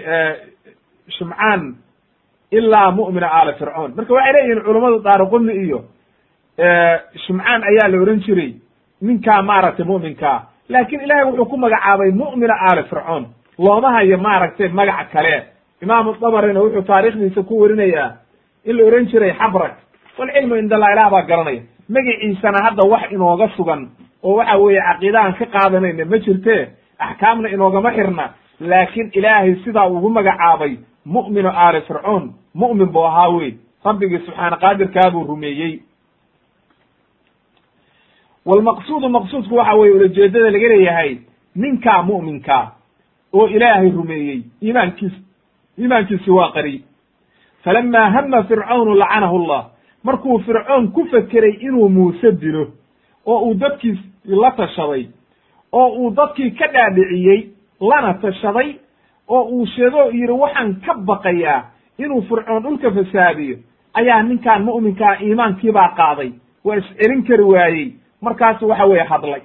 shumcaan 1.18 1.76
ilaa 2.50 2.90
mu'mina 2.90 3.26
aali 3.32 3.52
fircoon. 3.58 3.92
Marka 3.96 4.14
waxay 4.14 4.32
leeyihiin 4.32 4.64
culummadu 4.64 4.98
daaruqudni 5.06 5.52
iyo 5.64 5.78
shumcaan 7.26 7.62
ayaa 7.70 7.88
la 7.92 7.98
ohan 8.02 8.20
jiray 8.26 8.50
ninkaa 9.02 9.42
maaragtay 9.42 9.84
mu'minkaa 9.86 10.38
laakin 10.68 11.00
ilahay 11.00 11.24
wuxuu 11.24 11.44
ku 11.50 11.56
magacaabay 11.56 12.10
mu'mina 12.10 12.54
aali 12.66 12.82
fircoon. 12.90 13.24
Looma 13.58 13.90
hayo 13.92 14.18
maaragtay 14.18 14.68
magac 14.68 15.10
kale. 15.12 15.42
Imaamu 15.82 16.14
dabarina 16.20 16.60
wuxuu 16.60 16.82
taarikhdiisa 16.82 17.42
ku 17.42 17.60
werinayaa 17.60 18.10
in 18.64 18.76
la 18.76 18.82
ohan 18.84 19.06
jiray 19.10 19.32
xabrak 19.40 19.74
walcilmu 20.18 20.54
cind 20.56 20.72
allah 20.72 20.92
ilaah 20.94 21.10
baa 21.10 21.22
garanaya. 21.22 21.62
Magiciisana 21.88 22.58
hadda 22.64 22.82
wax 22.88 23.12
inooga 23.12 23.48
sugan 23.56 23.88
oo 24.22 24.36
waxa 24.38 24.56
weeye 24.58 24.80
caqiidahan 24.80 25.34
ka 25.38 25.46
qaadanayna 25.46 26.04
ma 26.04 26.18
jirte 26.18 26.68
axkaamna 26.98 27.48
inoogama 27.48 27.90
xirna. 27.92 28.24
Laakin 28.60 29.10
ilaahay 29.12 29.54
sidaa 29.64 29.86
ugu 29.88 30.08
magacaabay 30.08 30.76
mu'minu 31.06 31.50
aali 31.50 31.80
fircoon. 31.80 32.32
Mu'min 32.54 32.86
buu 32.92 33.04
ahaa 33.06 33.28
wey 33.28 33.52
rabbigii 33.84 34.18
subxaana 34.26 34.56
qaadirkaabuu 34.56 35.24
rumeeyey 35.26 35.80
walmaqsuudu 38.46 39.08
maqsuudku 39.08 39.54
waxa 39.56 39.74
weye 39.74 39.92
ulajeedada 39.94 40.50
laga 40.50 40.68
leeyahay 40.68 41.16
ninkaa 41.56 42.02
mu'minkaa 42.02 42.64
oo 43.32 43.46
ilaahay 43.48 43.90
rumeeyey 43.90 44.42
iimaankiis 44.62 45.12
iimaankiisi 45.78 46.30
waa 46.30 46.50
qari. 46.52 46.84
Falama 47.64 48.10
hama 48.10 48.42
fircawnu 48.42 48.94
lacanahu 48.94 49.38
llah 49.46 49.64
markuu 50.04 50.38
fircoon 50.38 50.92
ku 50.92 51.04
fekeray 51.10 51.52
inuu 51.60 51.88
muuse 51.88 52.32
dilo 52.32 52.66
oo 53.26 53.38
uu 53.46 53.54
dadkii 53.54 53.98
la 54.26 54.50
tashaday 54.50 55.06
oo 55.72 55.88
uu 55.88 56.10
dadkii 56.10 56.50
ka 56.50 56.66
dhaadhiciyey 56.66 57.46
lana 57.80 58.14
tashaday 58.14 58.74
oo 59.28 59.42
uu 59.42 59.66
sheego 59.66 60.10
yidhi 60.12 60.32
waxaan 60.32 60.74
ka 60.86 60.94
baqayaa 60.94 61.62
inuu 61.98 62.22
fircoon 62.22 62.62
dhulka 62.62 62.90
fasaadiyo 62.90 63.56
ayaa 63.94 64.22
ninkaan 64.22 64.64
mu'minkaa 64.64 65.14
iimaankiibaa 65.22 65.88
qaaday. 65.96 66.32
Waa 66.64 66.76
iscelin 66.76 67.22
kari 67.24 67.42
waayey 67.42 67.92
markaasu 68.22 68.68
waxa 68.68 68.86
weeye 68.86 69.04
hadlay. 69.04 69.42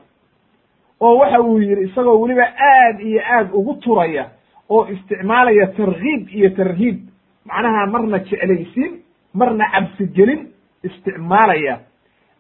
Oo 1.01 1.17
waxa 1.17 1.39
uu 1.41 1.59
yidhi 1.59 1.83
isagoo 1.89 2.19
weliba 2.21 2.45
aad 2.59 2.99
iyo 3.01 3.21
aad 3.35 3.49
ugu 3.53 3.73
turaya 3.73 4.29
oo 4.69 4.87
isticmaalaya 4.87 5.67
tarkiib 5.67 6.29
iyo 6.29 6.49
tarhiib. 6.49 6.97
Macnaha 7.45 7.85
marna 7.87 8.19
jeclaysiin 8.19 9.01
marna 9.33 9.65
cabsigelin 9.71 10.47
isticmaalaya. 10.83 11.79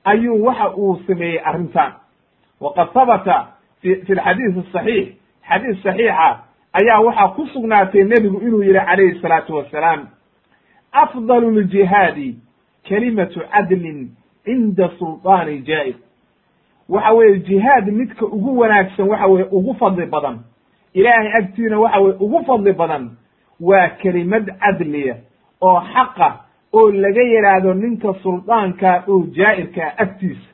Ayuu 0.03 0.45
waxa 0.45 0.69
uu 0.77 1.01
sameeyey 1.07 1.39
arrintan. 1.43 1.93
Waqad 2.61 2.89
habata 2.93 3.47
fi 3.81 3.95
fi 4.05 4.13
lxadiis 4.15 4.57
asaxiix 4.57 5.07
xadiis 5.49 5.83
saxiixa 5.83 6.29
ayaa 6.73 6.99
waxaa 7.01 7.27
ku 7.35 7.45
sugnaatay 7.53 8.03
nebigu 8.03 8.39
inuu 8.47 8.61
yihi 8.63 8.73
calayhi 8.85 9.19
salaatu 9.21 9.55
wassalaam 9.55 10.07
afdalu 10.91 11.51
ljihaadi 11.61 12.35
kalimatu 12.89 13.39
cadlin 13.53 14.09
cinda 14.45 14.89
sulطaani 14.99 15.61
jaa'ir 15.67 15.95
waxa 16.89 17.11
weeye 17.13 17.39
jihaad 17.39 17.85
midka 17.91 18.25
ugu 18.25 18.57
wanaagsan 18.59 19.07
waxa 19.09 19.27
weye 19.27 19.45
ugu 19.51 19.73
fadli 19.79 20.05
badan. 20.05 20.37
Ilaahay 20.93 21.31
agtiina 21.39 21.79
waxa 21.79 21.99
weye 21.99 22.15
ugu 22.19 22.43
fadli 22.45 22.73
badan 22.73 23.09
waa 23.59 23.87
kelimad 24.01 24.45
cadliya 24.59 25.15
oo 25.61 25.79
xaqa 25.93 26.29
oo 26.73 26.91
laga 26.91 27.21
yidhaahdo 27.21 27.73
ninka 27.73 28.13
suldaanka 28.23 29.03
oo 29.07 29.25
jaa'irkaa 29.37 29.91
agtiisa. 29.97 30.49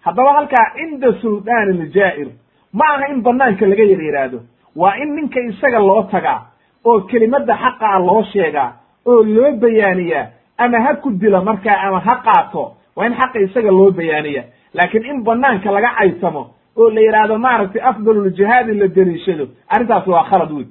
Haddaba 0.00 0.32
halkaa 0.32 0.66
cinda 0.76 1.12
suldaani 1.20 1.72
ljaa'ir 1.94 2.28
ma 2.72 2.84
aha 2.94 3.08
in 3.12 3.22
banaanka 3.22 3.66
laga 3.66 3.84
yar 3.84 4.02
yidhaahdo 4.02 4.38
waa 4.76 4.96
in 5.02 5.14
ninka 5.16 5.40
isaga 5.40 5.78
loo 5.78 6.02
tagaa 6.02 6.40
oo 6.84 7.00
kelimadda 7.00 7.54
xaqa 7.62 7.86
a 7.94 7.98
loo 7.98 8.22
sheegaa 8.32 8.72
oo 9.06 9.22
loo 9.22 9.52
bayaaniyaa 9.52 10.26
ama 10.58 10.80
ha 10.80 10.94
ku 10.94 11.10
dilo 11.10 11.42
markaa 11.42 11.78
ama 11.86 12.00
ha 12.00 12.14
qaato 12.24 12.72
waa 12.96 13.06
in 13.06 13.14
xaqa 13.14 13.38
isaga 13.40 13.70
loo 13.70 13.90
bayaaniya 13.90 14.44
laakiin 14.74 15.04
in 15.06 15.22
banaanka 15.24 15.70
laga 15.70 15.90
caysamo 15.98 16.50
oo 16.76 16.90
la 16.90 17.00
yidhaahdo 17.00 17.38
maaragtay 17.38 17.82
afdaluljihaadi 17.82 18.74
la 18.74 18.88
deliishado 18.88 19.48
arrintaas 19.68 20.06
waa 20.06 20.24
khalad 20.30 20.52
wey 20.52 20.66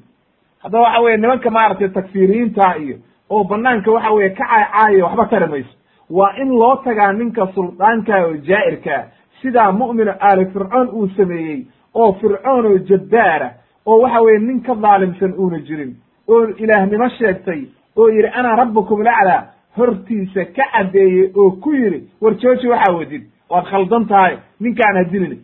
haddaba 0.64 0.84
waxa 0.84 1.02
weye 1.02 1.18
nimanka 1.18 1.50
maaragtay 1.50 1.90
takfiiriyiinta 1.90 2.76
iyo 2.78 2.98
oo 3.30 3.44
banaanka 3.44 3.92
waxa 3.92 4.12
weye 4.12 4.30
ka 4.30 4.46
caaycaaya 4.46 5.06
waxba 5.06 5.26
tari 5.26 5.48
mayso 5.52 5.70
waa 6.10 6.34
in 6.42 6.50
loo 6.50 6.76
tagaa 6.76 7.14
ninka 7.14 7.48
suldaanka 7.56 8.26
oo 8.26 8.34
jaa'irkaa 8.50 9.04
sidaa 9.42 9.72
mu'minu 9.72 10.12
aali 10.20 10.46
fircoon 10.46 10.90
uu 10.94 11.08
sameeyey 11.18 11.66
oo 11.94 12.14
fircoon 12.14 12.66
oo 12.66 12.78
jabbaara 12.78 13.50
oo 13.86 14.00
waxa 14.02 14.22
weye 14.22 14.40
nin 14.40 14.62
ka 14.62 14.76
daalimsan 14.76 15.34
uuna 15.38 15.60
jirin 15.60 15.96
oo 16.28 16.46
ilaahnimo 16.48 17.10
sheegtay 17.10 17.62
oo 17.98 18.10
yidhi 18.10 18.28
ana 18.34 18.56
rabbukum 18.56 19.02
laclaa 19.04 19.44
hortiisa 19.78 20.46
ka 20.46 20.64
caddeeyey 20.74 21.32
oo 21.36 21.52
ku 21.52 21.74
yidhi 21.74 22.00
war 22.22 22.34
jooji 22.38 22.68
waxaa 22.68 22.94
wadid 22.98 23.24
waad 23.50 23.66
khaldan 23.72 24.06
tahay 24.08 24.38
ninkaan 24.60 24.96
hadilin 25.02 25.40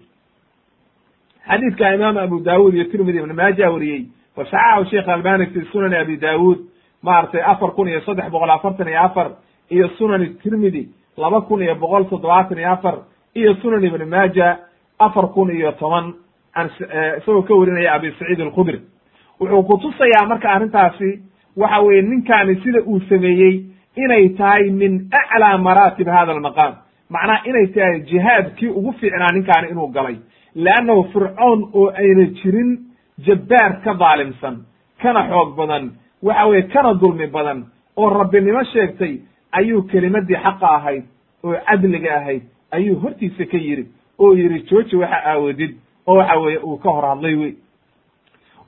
xadiidka 1.48 1.94
imaam 1.96 2.18
abu 2.18 2.40
daawud 2.46 2.74
iyo 2.74 2.86
tirmidi 2.92 3.18
ibn 3.20 3.34
maaja 3.36 3.72
wariyey 3.72 4.02
wa 4.38 4.44
saxaxahu 4.46 4.86
sheekh 4.92 5.08
albani 5.10 5.46
fi 5.54 5.60
sunani 5.72 5.96
abi 5.96 6.18
daawud 6.18 6.60
maaragtay 7.04 7.42
afar 7.42 7.72
kun 7.76 7.88
iyo 7.88 8.02
saddex 8.02 8.30
boqol 8.32 8.50
afartan 8.50 8.88
iyo 8.88 9.00
afar 9.08 9.28
iyo 9.72 9.88
sunani 9.98 10.28
tirmidi 10.44 10.90
laba 11.18 11.42
kun 11.42 11.62
iyo 11.62 11.76
boqol 11.76 12.04
toddobaatan 12.10 12.58
iyo 12.58 12.72
afar 12.72 12.96
iyo 13.36 13.54
sunan 13.62 13.84
ibn 13.84 14.06
maaja 14.10 14.58
afar 15.00 15.28
kun 15.34 15.50
iyo 15.52 15.72
toban. 15.72 16.14
An 16.56 16.70
isagoo 17.18 17.42
ka 17.42 17.54
warinaya 17.56 17.94
abi 17.94 18.12
saciid 18.12 18.40
alkhudri. 18.42 18.80
Wuxuu 19.40 19.64
kutusayaa 19.64 20.26
marka 20.30 20.50
arrintaasi 20.50 21.10
waxa 21.58 21.80
weeye 21.82 22.02
ninkaani 22.02 22.56
sida 22.64 22.80
uu 22.86 23.00
sameeyey 23.10 23.66
inay 23.98 24.30
tahay 24.38 24.70
min 24.70 25.10
aclaa 25.12 25.58
maraatib 25.58 26.08
hada 26.08 26.32
almaqaam 26.32 26.74
macnaha 27.14 27.46
inay 27.50 27.68
tahay 27.76 28.00
jihaadkii 28.10 28.68
ugu 28.80 28.92
fiicnaa 29.00 29.32
ninkaani 29.34 29.70
inuu 29.72 29.88
galay. 29.88 30.16
Leannahu 30.56 31.04
fircoon 31.14 31.60
oo 31.74 31.88
ayna 32.02 32.26
jirin 32.40 32.72
jabbaar 33.26 33.82
ka 33.84 33.94
daalimsan 33.94 34.56
kana 35.02 35.22
xoog 35.30 35.56
badan 35.58 35.92
waxa 36.24 36.46
weye 36.48 36.62
kana 36.74 36.94
dulmi 36.94 37.28
badan 37.28 37.60
oo 37.98 38.10
rabbinimo 38.10 38.64
sheegtay 38.74 39.14
ayuu 39.52 39.84
kelimadii 39.92 40.36
xaqa 40.44 40.68
ahayd 40.78 41.04
oo 41.44 41.56
cadliga 41.68 42.16
ahayd 42.20 42.42
ayuu 42.72 43.00
hortiisa 43.04 43.46
ka 43.52 43.58
yidhi 43.58 43.86
oo 44.20 44.34
yidhi 44.36 44.60
jooji 44.70 44.96
waxa 44.96 45.20
aawadid 45.32 45.74
oo 46.08 46.16
waxa 46.18 46.40
weeye 46.40 46.58
uu 46.60 46.78
ka 46.78 46.90
hor 46.90 47.06
hadlay 47.10 47.36
wey. 47.36 47.54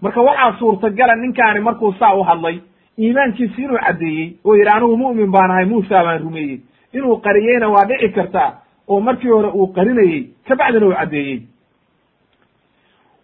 Marka 0.02 0.22
waxaa 0.22 0.58
suurtagala 0.60 1.16
ninkaani 1.16 1.60
markuu 1.60 1.94
saa 2.00 2.14
u 2.16 2.24
hadlay 2.24 2.60
iimaankiisi 3.00 3.62
inuu 3.64 3.78
caddeeyey 3.86 4.34
oo 4.46 4.56
yidhi 4.56 4.70
anigu 4.70 4.98
mu'min 4.98 5.32
baan 5.32 5.52
ahay 5.52 5.66
muusa 5.66 6.04
baan 6.04 6.22
rumeeyey 6.22 6.60
inuu 6.98 7.18
qariyeyna 7.26 7.68
waa 7.70 7.86
dhici 7.90 8.10
kartaa 8.16 8.50
oo 8.88 9.00
markii 9.00 9.30
hore 9.30 9.50
uu 9.54 9.68
qarinayey 9.76 10.22
kabacdina 10.48 10.86
uu 10.88 10.94
caddeeyey. 11.00 11.40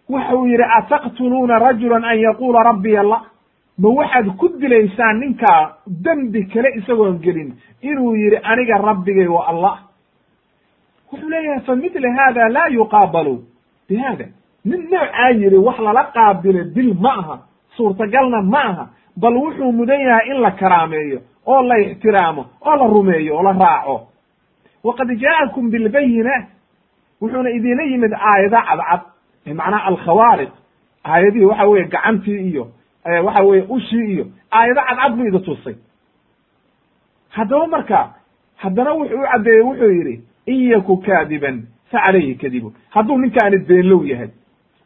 Waxa 0.08 0.36
uu 0.36 0.46
yidhi 0.46 0.64
ataqtuluuna 0.78 1.58
rajulan 1.58 2.04
an 2.04 2.18
yaquula 2.18 2.62
rabbiy 2.62 2.98
allah 2.98 3.22
ma 3.78 3.88
waxaad 3.88 4.26
ku 4.36 4.48
dilaysaan 4.60 5.18
ninkaa 5.20 5.76
dembi 6.04 6.44
kale 6.52 6.68
isagoon 6.78 7.18
gelin 7.22 7.54
inuu 7.82 8.14
yidhi 8.16 8.36
aniga 8.42 8.78
rabbigay 8.78 9.26
wa 9.28 9.46
allah. 9.48 9.74
Wuxuu 11.12 11.28
leeyahay 11.28 11.60
fa 11.66 11.76
midla 11.76 12.08
hada 12.18 12.48
laa 12.48 12.68
yuqaabalu. 12.68 13.36
Bi 13.88 13.96
hada 13.96 14.26
nin 14.64 14.80
noocaa 14.90 15.30
yidhi 15.30 15.56
wax 15.56 15.78
lala 15.78 16.04
qaabilo 16.14 16.64
dil 16.74 16.94
ma 16.94 17.12
aha 17.20 17.36
suurtagalna 17.76 18.42
ma 18.42 18.60
aha 18.70 18.84
bal 19.16 19.34
wuxuu 19.36 19.72
mudan 19.72 20.00
yahay 20.00 20.28
in 20.30 20.40
la 20.42 20.50
karaameeyo 20.50 21.20
oo 21.46 21.62
la 21.62 21.78
ixtiraamo 21.78 22.46
oo 22.66 22.76
la 22.76 22.86
rumeeyo 22.86 23.36
oo 23.36 23.42
la 23.42 23.52
raaco. 23.52 24.08
Waqad 24.84 25.08
jaa'akum 25.18 25.70
bilbayinaat 25.70 26.46
wuxuuna 27.20 27.50
idinla 27.50 27.82
yimid 27.82 28.12
aayada 28.12 28.62
cadcad 28.68 29.00
macnaha 29.54 29.84
alkhawaariq. 29.88 30.50
Aayadihii 31.04 31.44
waxa 31.44 31.66
weye 31.66 31.84
gacantii 31.84 32.40
iyo 32.50 32.68
waxa 33.24 33.42
weye 33.42 33.62
ushii 33.68 34.12
iyo 34.12 34.26
aayado 34.52 34.80
cadcad 34.88 35.12
buu 35.16 35.26
idi 35.26 35.38
tusay 35.40 35.74
haddaba 37.28 37.66
marka 37.66 38.14
haddana 38.56 38.92
wuxuu 38.92 39.18
u 39.18 39.26
caddeeyey 39.32 39.62
wuxuu 39.62 39.90
yidhi 39.90 40.20
in 40.46 40.68
yaku 40.70 40.96
kaadiban 40.96 41.62
fa 41.90 42.00
calayhi 42.06 42.34
kadibu. 42.34 42.72
Hadduu 42.90 43.18
ninkaani 43.18 43.58
beenlow 43.58 44.04
yahay 44.06 44.28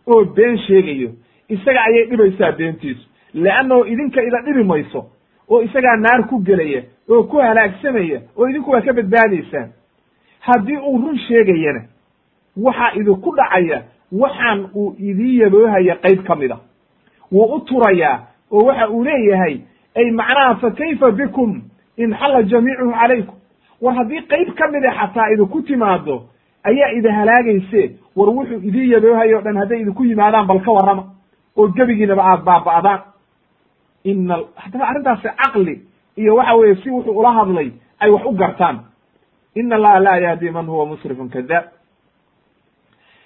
oo 0.07 0.25
been 0.25 0.59
sheegayo 0.59 1.11
isaga 1.49 1.85
ayay 1.85 2.05
dhibaysaa 2.07 2.53
beentiisu. 2.53 3.09
Leannahu 3.35 3.85
idinka 3.87 4.23
ida 4.23 4.41
dhibi 4.43 4.65
mayso 4.65 5.07
oo 5.51 5.63
isagaa 5.63 5.97
naar 5.97 6.27
ku 6.29 6.39
gelaya 6.41 6.83
oo 7.11 7.23
ku 7.23 7.37
halaagsamaya 7.39 8.21
oo 8.37 8.49
idinku 8.49 8.71
waa 8.71 8.81
ka 8.81 8.93
badbaadaysaan 8.93 9.69
haddii 10.41 10.77
uu 10.77 10.99
run 10.99 11.19
sheegayana 11.19 11.83
waxaa 12.57 12.93
idinku 12.95 13.35
dhacaya 13.37 13.83
waxaan 14.13 14.69
uu 14.75 14.95
idii 14.99 15.39
yaboohaya 15.41 15.95
qayb 16.03 16.23
ka 16.27 16.35
mid 16.37 16.51
a 16.53 16.59
wuu 17.33 17.55
u 17.55 17.61
turayaa 17.61 18.19
oo 18.53 18.65
waxa 18.65 18.89
uu 18.91 19.05
leeyahay 19.05 19.61
ay 19.97 20.11
macnaha 20.11 20.55
fa 20.57 20.71
kayfa 20.71 21.11
bikum 21.11 21.63
in 21.97 22.15
xalla 22.15 22.43
jamiicuhu 22.43 22.93
calaykum? 22.93 23.35
War 23.81 23.95
haddii 23.95 24.21
qayb 24.29 24.55
ka 24.55 24.69
mida 24.69 24.91
xataa 24.93 25.31
idinku 25.33 25.63
timaado 25.63 26.23
ayaa 26.65 26.91
idi 26.99 27.09
halaagayse 27.09 27.91
war 28.17 28.29
wuxuu 28.31 28.61
idii 28.69 28.91
yaboohayo 28.93 29.39
o 29.39 29.41
dhan 29.41 29.57
hadday 29.57 29.81
idinku 29.81 30.05
yimaadaan 30.05 30.47
bal 30.47 30.61
ka 30.61 30.71
warrama 30.73 31.05
oo 31.57 31.69
gebigiinaba 31.69 32.23
aad 32.25 32.45
baaba'daan 32.45 33.01
ina 34.11 34.35
haddaba 34.63 34.85
arrintaasi 34.91 35.29
caqli 35.43 35.75
iyo 36.17 36.35
waxa 36.37 36.55
weeye 36.55 36.77
si 36.83 36.91
wuxuu 36.91 37.19
ula 37.21 37.33
hadlay 37.39 37.69
ay 38.01 38.11
wax 38.11 38.25
u 38.27 38.33
gartaan 38.33 38.77
ina 39.55 39.77
allaha 39.77 39.99
laa 40.07 40.19
yahdi 40.27 40.51
man 40.51 40.67
huwa 40.67 40.87
musrifun 40.87 41.29
kadaab 41.29 41.65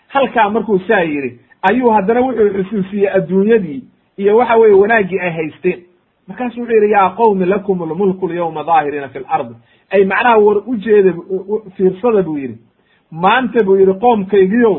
halkaa 0.09 0.51
markuu 0.51 0.79
saa 0.89 1.01
yidhi 1.01 1.41
ayuu 1.71 1.91
haddana 1.91 2.21
wuxuu 2.21 2.49
xusuusiyey 2.57 3.09
adduunyadii 3.19 3.83
iyo 4.17 4.37
waxa 4.37 4.57
weeye 4.57 4.75
wanaaggii 4.75 5.19
ay 5.21 5.31
haysteen 5.31 5.81
markaasu 6.29 6.61
wuxuu 6.61 6.75
yidhi 6.75 6.91
yaa 6.93 7.11
qowmi 7.11 7.47
lakum 7.47 7.83
lmulku 7.93 8.29
lyawma 8.29 8.65
daahiriina 8.65 9.09
fi 9.09 9.19
lardi 9.19 9.55
ay 9.91 10.05
macnaha 10.05 10.39
war 10.39 10.57
ujeeda 10.67 11.13
fiirsada 11.77 12.23
buu 12.23 12.39
yidhi 12.39 12.59
maanta 13.11 13.65
buu 13.65 13.77
yidhi 13.77 13.95
qoomkaygiiow 13.95 14.77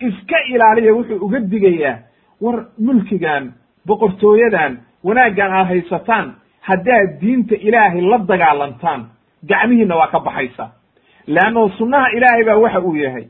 iska 0.00 0.36
ilaaliya 0.54 0.94
wuxuu 0.94 1.16
uga 1.26 1.40
digayaa 1.40 1.98
war 2.40 2.66
mulkigan 2.78 3.52
boqortooyadan 3.86 4.78
wanaaggan 5.04 5.52
aad 5.52 5.66
haysataan 5.72 6.26
haddaad 6.68 7.08
diinta 7.20 7.54
ilaahay 7.68 8.00
la 8.00 8.18
dagaalantaan 8.18 9.00
gacmihiinna 9.50 9.96
waa 10.00 10.06
ka 10.14 10.20
baxaysaa 10.20 10.70
leanno 11.26 11.68
sunnaha 11.78 12.06
ilaahay 12.16 12.44
baa 12.48 12.56
waxa 12.64 12.80
uu 12.80 12.96
yahay 12.96 13.24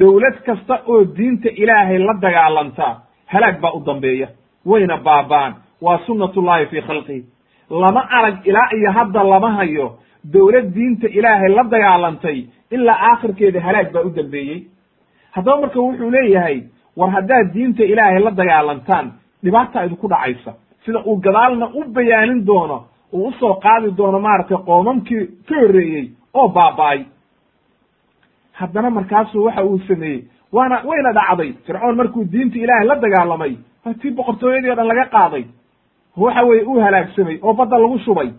dowlad 0.00 0.36
kasta 0.46 0.74
oo 0.86 1.04
diinta 1.16 1.48
ilaahay 1.62 1.98
la 1.98 2.14
dagaalantaa 2.24 2.94
halaag 3.26 3.60
baa 3.60 3.72
u 3.72 3.80
dambeeya. 3.86 4.28
Wayna 4.66 4.96
baaba'an 4.96 5.52
waa 5.82 5.98
sunnatullahi 6.06 6.66
fii 6.66 6.80
khalqihi 6.88 7.24
lama 7.70 8.02
arag 8.18 8.46
ilaa 8.46 8.68
iyo 8.76 8.90
hadda 8.92 9.24
lama 9.24 9.50
hayo 9.52 9.86
dowlad 10.32 10.66
diinta 10.74 11.08
ilaahay 11.08 11.48
la 11.48 11.62
dagaalantay 11.74 12.38
ilaa 12.70 12.98
aakhirkeeda 13.10 13.60
halaag 13.60 13.92
baa 13.92 14.02
u 14.02 14.10
dambeeyey. 14.10 14.60
Haddaba 15.34 15.60
marka 15.60 15.80
wuxuu 15.80 16.10
leeyahay 16.10 16.62
war 16.96 17.10
haddaad 17.10 17.52
diinta 17.54 17.84
ilaahay 17.84 18.20
la 18.26 18.30
dagaalantaan 18.30 19.06
dhibaata 19.44 19.84
idinku 19.86 20.08
dhacaysa 20.08 20.52
sida 20.88 21.00
uu 21.04 21.16
gadaalna 21.20 21.66
u 21.74 21.84
bayaanin 21.92 22.40
doono 22.46 22.78
uu 23.12 23.26
u 23.28 23.32
soo 23.40 23.54
qaadi 23.64 23.90
doono 23.96 24.18
maaragtay 24.20 24.56
qoomamkii 24.66 25.24
ka 25.48 25.54
horreeyey 25.60 26.06
oo 26.34 26.48
baaba'ay. 26.48 27.00
Haddana 28.52 28.90
markaasuu 28.90 29.44
waxa 29.44 29.64
uu 29.64 29.78
sameeyey 29.88 30.24
waana 30.52 30.82
wayna 30.84 31.12
dhacday. 31.12 31.52
Fircoon 31.66 31.96
markuu 31.96 32.24
diinta 32.32 32.58
ilaahay 32.58 32.86
la 32.86 32.94
dagaalamay 32.96 33.56
tii 34.00 34.10
boqortooyadii 34.10 34.70
o 34.70 34.74
dhan 34.76 34.86
laga 34.88 35.04
qaaday. 35.14 35.44
Waxa 36.16 36.42
weye 36.42 36.62
uu 36.64 36.80
halaagsamay 36.80 37.38
oo 37.42 37.52
badda 37.54 37.78
lagu 37.78 37.98
shubay. 37.98 38.30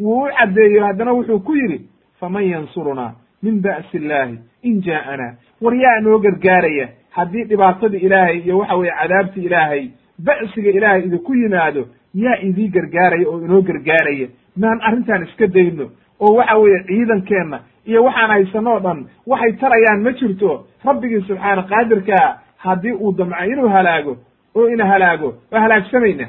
Wuu 0.00 0.22
u 0.24 0.28
caddeeyo 0.38 0.84
haddana 0.86 1.12
wuxuu 1.12 1.40
ku 1.40 1.54
yidhi 1.56 1.78
faman 2.20 2.44
yansurunaa 2.44 3.12
min 3.42 3.60
ba'si 3.62 3.96
illaahi 3.96 4.38
in 4.62 4.82
jaa'anaa. 4.82 5.34
War 5.62 5.74
yaa 5.74 6.00
noo 6.00 6.18
gargaaraya 6.18 6.88
haddii 7.10 7.44
dhibaatadii 7.44 7.98
ilaahay 8.06 8.38
iyo 8.38 8.58
waxa 8.58 8.76
weye 8.76 8.92
cadaabtii 9.00 9.44
ilaahay 9.44 9.88
ba'siga 10.18 10.70
ilaahay 10.70 11.02
idinku 11.06 11.34
yimaado 11.34 11.86
yaa 12.14 12.38
idii 12.42 12.68
gargaaraya 12.68 13.28
oo 13.28 13.38
inoo 13.44 13.62
gargaaraya. 13.62 14.28
Maan 14.56 14.80
arrintan 14.82 15.22
iska 15.28 15.46
dayno 15.46 15.90
oo 16.20 16.34
waxa 16.34 16.56
weeye 16.58 16.84
ciidankeenna 16.86 17.60
iyo 17.86 18.04
waxaan 18.04 18.30
haysano 18.30 18.74
o 18.76 18.80
dhan 18.80 19.06
waxay 19.26 19.52
tarayaan 19.52 20.02
ma 20.02 20.12
jirto. 20.12 20.66
Rabbigii 20.84 21.20
subxaana 21.28 21.62
qaadirkaa 21.62 22.38
haddii 22.56 22.92
uu 22.92 23.12
damco 23.12 23.44
inuu 23.52 23.68
halaago 23.68 24.16
oo 24.54 24.68
ina 24.68 24.86
halaago 24.86 25.34
waa 25.52 25.60
halaagsamayna 25.60 26.26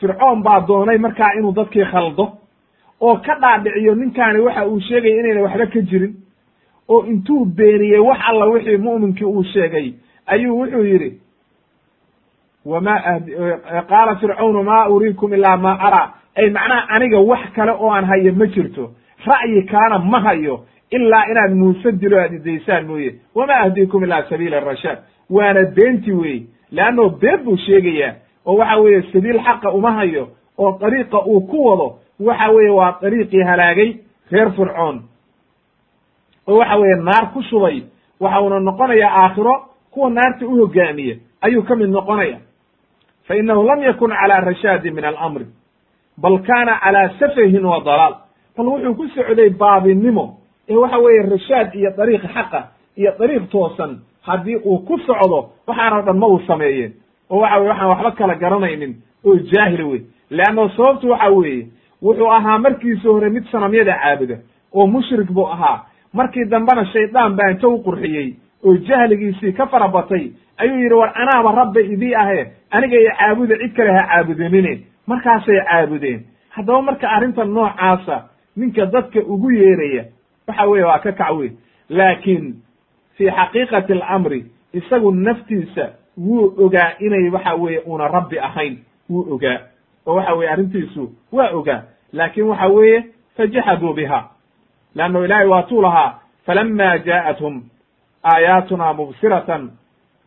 fircoon 0.00 0.42
baa 0.42 0.60
doonay 0.68 0.98
markaa 0.98 1.32
inuu 1.38 1.52
dadkii 1.54 1.84
khaldo 1.84 2.24
oo 3.00 3.16
ka 3.16 3.34
dhaadhiciyo 3.40 3.94
ninkaani 3.94 4.38
waxa 4.40 4.66
uu 4.66 4.80
sheegaya 4.80 5.20
inayna 5.20 5.42
waxba 5.42 5.66
ka 5.66 5.80
jirin 5.80 6.14
oo 6.88 7.04
intuu 7.06 7.44
beeniyey 7.44 7.98
wax 7.98 8.18
alla 8.28 8.44
wixii 8.46 8.76
mu'minkii 8.76 9.24
uu 9.24 9.44
sheegay 9.44 9.92
ayuu 10.26 10.58
wuxuu 10.60 10.84
yidhi 10.84 11.10
wama 12.64 12.94
qaala 13.88 14.16
fircawnu 14.16 14.62
ma 14.62 14.88
uriikum 14.88 15.34
ilaa 15.34 15.56
ma 15.56 15.72
araa 15.80 16.14
ay 16.36 16.50
macnaha 16.50 16.88
aniga 16.88 17.18
wax 17.20 17.40
kale 17.56 17.72
oo 17.72 17.90
aan 17.92 18.04
hayo 18.04 18.32
ma 18.34 18.46
jirto 18.46 18.90
ra'yi 19.26 19.62
kaana 19.66 19.98
ma 19.98 20.20
hayo 20.20 20.64
ilaa 20.90 21.24
inaad 21.30 21.52
muuse 21.54 21.92
dilo 21.92 22.18
aad 22.20 22.32
idaysaan 22.32 22.86
mooye 22.86 23.14
wama 23.34 23.54
ahdiikum 23.54 24.04
ilaa 24.04 24.22
sabiila 24.28 24.60
rashaad 24.60 24.98
waana 25.30 25.62
beenti 25.76 26.12
weeye 26.12 26.42
leannao 26.72 27.08
been 27.10 27.44
buu 27.44 27.56
sheegayaa 27.56 28.14
oo 28.46 28.56
waxa 28.56 28.76
weeye 28.76 29.02
sabiil 29.12 29.40
xaqa 29.44 29.70
uma 29.72 29.92
hayo 29.92 30.28
oo 30.58 30.78
dariiqa 30.80 31.18
uu 31.26 31.40
ku 31.40 31.66
wado 31.66 31.98
waxa 32.20 32.50
weeye 32.50 32.70
waa 32.70 32.98
dariiqii 33.02 33.42
halaagay 33.42 33.96
reer 34.30 34.50
fircoon 34.52 35.02
oo 36.48 36.56
waxa 36.58 36.76
weeye 36.76 36.96
naar 36.96 37.32
ku 37.32 37.42
shubay 37.42 37.82
waxa 38.20 38.40
uuna 38.42 38.60
noqonayaa 38.60 39.12
aakhiro 39.22 39.54
kuwa 39.90 40.10
naarta 40.10 40.46
u 40.46 40.56
hogaamiya 40.56 41.16
ayuu 41.40 41.62
ka 41.62 41.76
mid 41.76 41.88
noqonaya 41.90 42.38
fa 43.26 43.34
inahu 43.36 43.62
lam 43.66 43.82
yakun 43.82 44.10
calaa 44.10 44.40
rashaadi 44.40 44.90
min 44.90 45.04
alamri 45.04 45.46
bal 46.18 46.38
kaana 46.42 46.78
calaa 46.84 47.08
safahin 47.18 47.64
wa 47.64 47.80
dalaal 47.84 48.14
bal 48.56 48.66
wuxuu 48.66 48.94
ku 48.94 49.08
socday 49.14 49.50
baabinimo 49.50 50.38
ee 50.68 50.76
waxa 50.76 50.98
weeye 50.98 51.22
rashaad 51.22 51.74
iyo 51.74 51.90
dariiq 51.96 52.22
xaqa 52.34 52.60
iyo 52.96 53.12
dariiq 53.18 53.48
toosan 53.50 53.98
haddii 54.22 54.56
uu 54.64 54.78
ku 54.78 54.98
socdo 55.06 55.50
waxaanoo 55.66 56.02
dhan 56.02 56.18
ma 56.18 56.26
uu 56.26 56.40
sameeyeen 56.46 56.92
oo 57.30 57.38
waxa 57.40 57.58
weye 57.58 57.68
waxaan 57.70 57.88
waxba 57.88 58.10
kala 58.12 58.34
garanaynin 58.34 58.94
oo 59.26 59.36
jaahil 59.52 59.82
wey 59.84 60.02
leanno 60.30 60.68
sababtu 60.76 61.10
waxa 61.10 61.30
weeye 61.30 61.66
wuxuu 62.02 62.30
ahaa 62.32 62.58
markiisa 62.58 63.08
hore 63.08 63.30
mid 63.30 63.44
sanamyada 63.52 63.94
caabuda 64.02 64.36
oo 64.74 64.86
mushrik 64.86 65.30
buu 65.32 65.46
ahaa 65.46 65.84
markii 66.12 66.44
dambena 66.44 66.84
shaydaan 66.92 67.36
baa 67.36 67.50
inta 67.50 67.68
u 67.68 67.82
qurxiyey 67.82 68.34
oo 68.64 68.76
jahligiisii 68.76 69.52
ka 69.52 69.66
fara 69.66 69.88
batay 69.88 70.30
ayuu 70.56 70.78
yidhi 70.82 70.94
war 70.94 71.12
anaaba 71.14 71.52
rabba 71.52 71.80
idii 71.80 72.14
ahe 72.14 72.52
aniga 72.70 72.96
iyo 73.00 73.10
caabuda 73.18 73.56
cid 73.58 73.72
kale 73.76 73.92
ha 73.92 74.06
caabudinine 74.08 74.80
markaasay 75.06 75.60
caabudeen. 75.64 76.20
Haddaba 76.50 76.82
marka 76.82 77.10
arrinta 77.10 77.44
noocaasa 77.44 78.24
ninka 78.56 78.86
dadka 78.86 79.20
ugu 79.20 79.50
yeeraya 79.50 80.04
waxa 80.48 80.64
weeye 80.66 80.84
waa 80.84 80.98
ka 80.98 81.12
kac 81.12 81.30
wey 81.38 81.50
laakiin 81.88 82.54
fii 83.16 83.30
xaqiiqati 83.30 83.92
alamri 83.92 84.44
isagu 84.72 85.12
naftiisa 85.14 85.88
wuu 86.18 86.54
ogaa 86.64 86.92
inay 86.98 87.28
waxa 87.28 87.54
weeye 87.54 87.78
una 87.86 88.08
rabbi 88.08 88.38
ahayn 88.38 88.78
wuu 89.10 89.34
ogaa. 89.34 89.58
Oo 90.06 90.14
waxa 90.14 90.34
weye 90.34 90.50
arrintiisu 90.50 91.12
waa 91.32 91.50
ogaa. 91.50 91.82
Laakin 92.12 92.44
waxa 92.44 92.66
weeye 92.68 93.04
fajaxaduu 93.36 93.92
biha 93.92 94.24
leanno 94.94 95.24
ilaahay 95.24 95.46
waatuu 95.46 95.82
lahaa 95.82 96.14
falama 96.46 96.98
jaa'athum 96.98 97.62
aayaatuna 98.24 98.92
mubsiratan. 98.92 99.70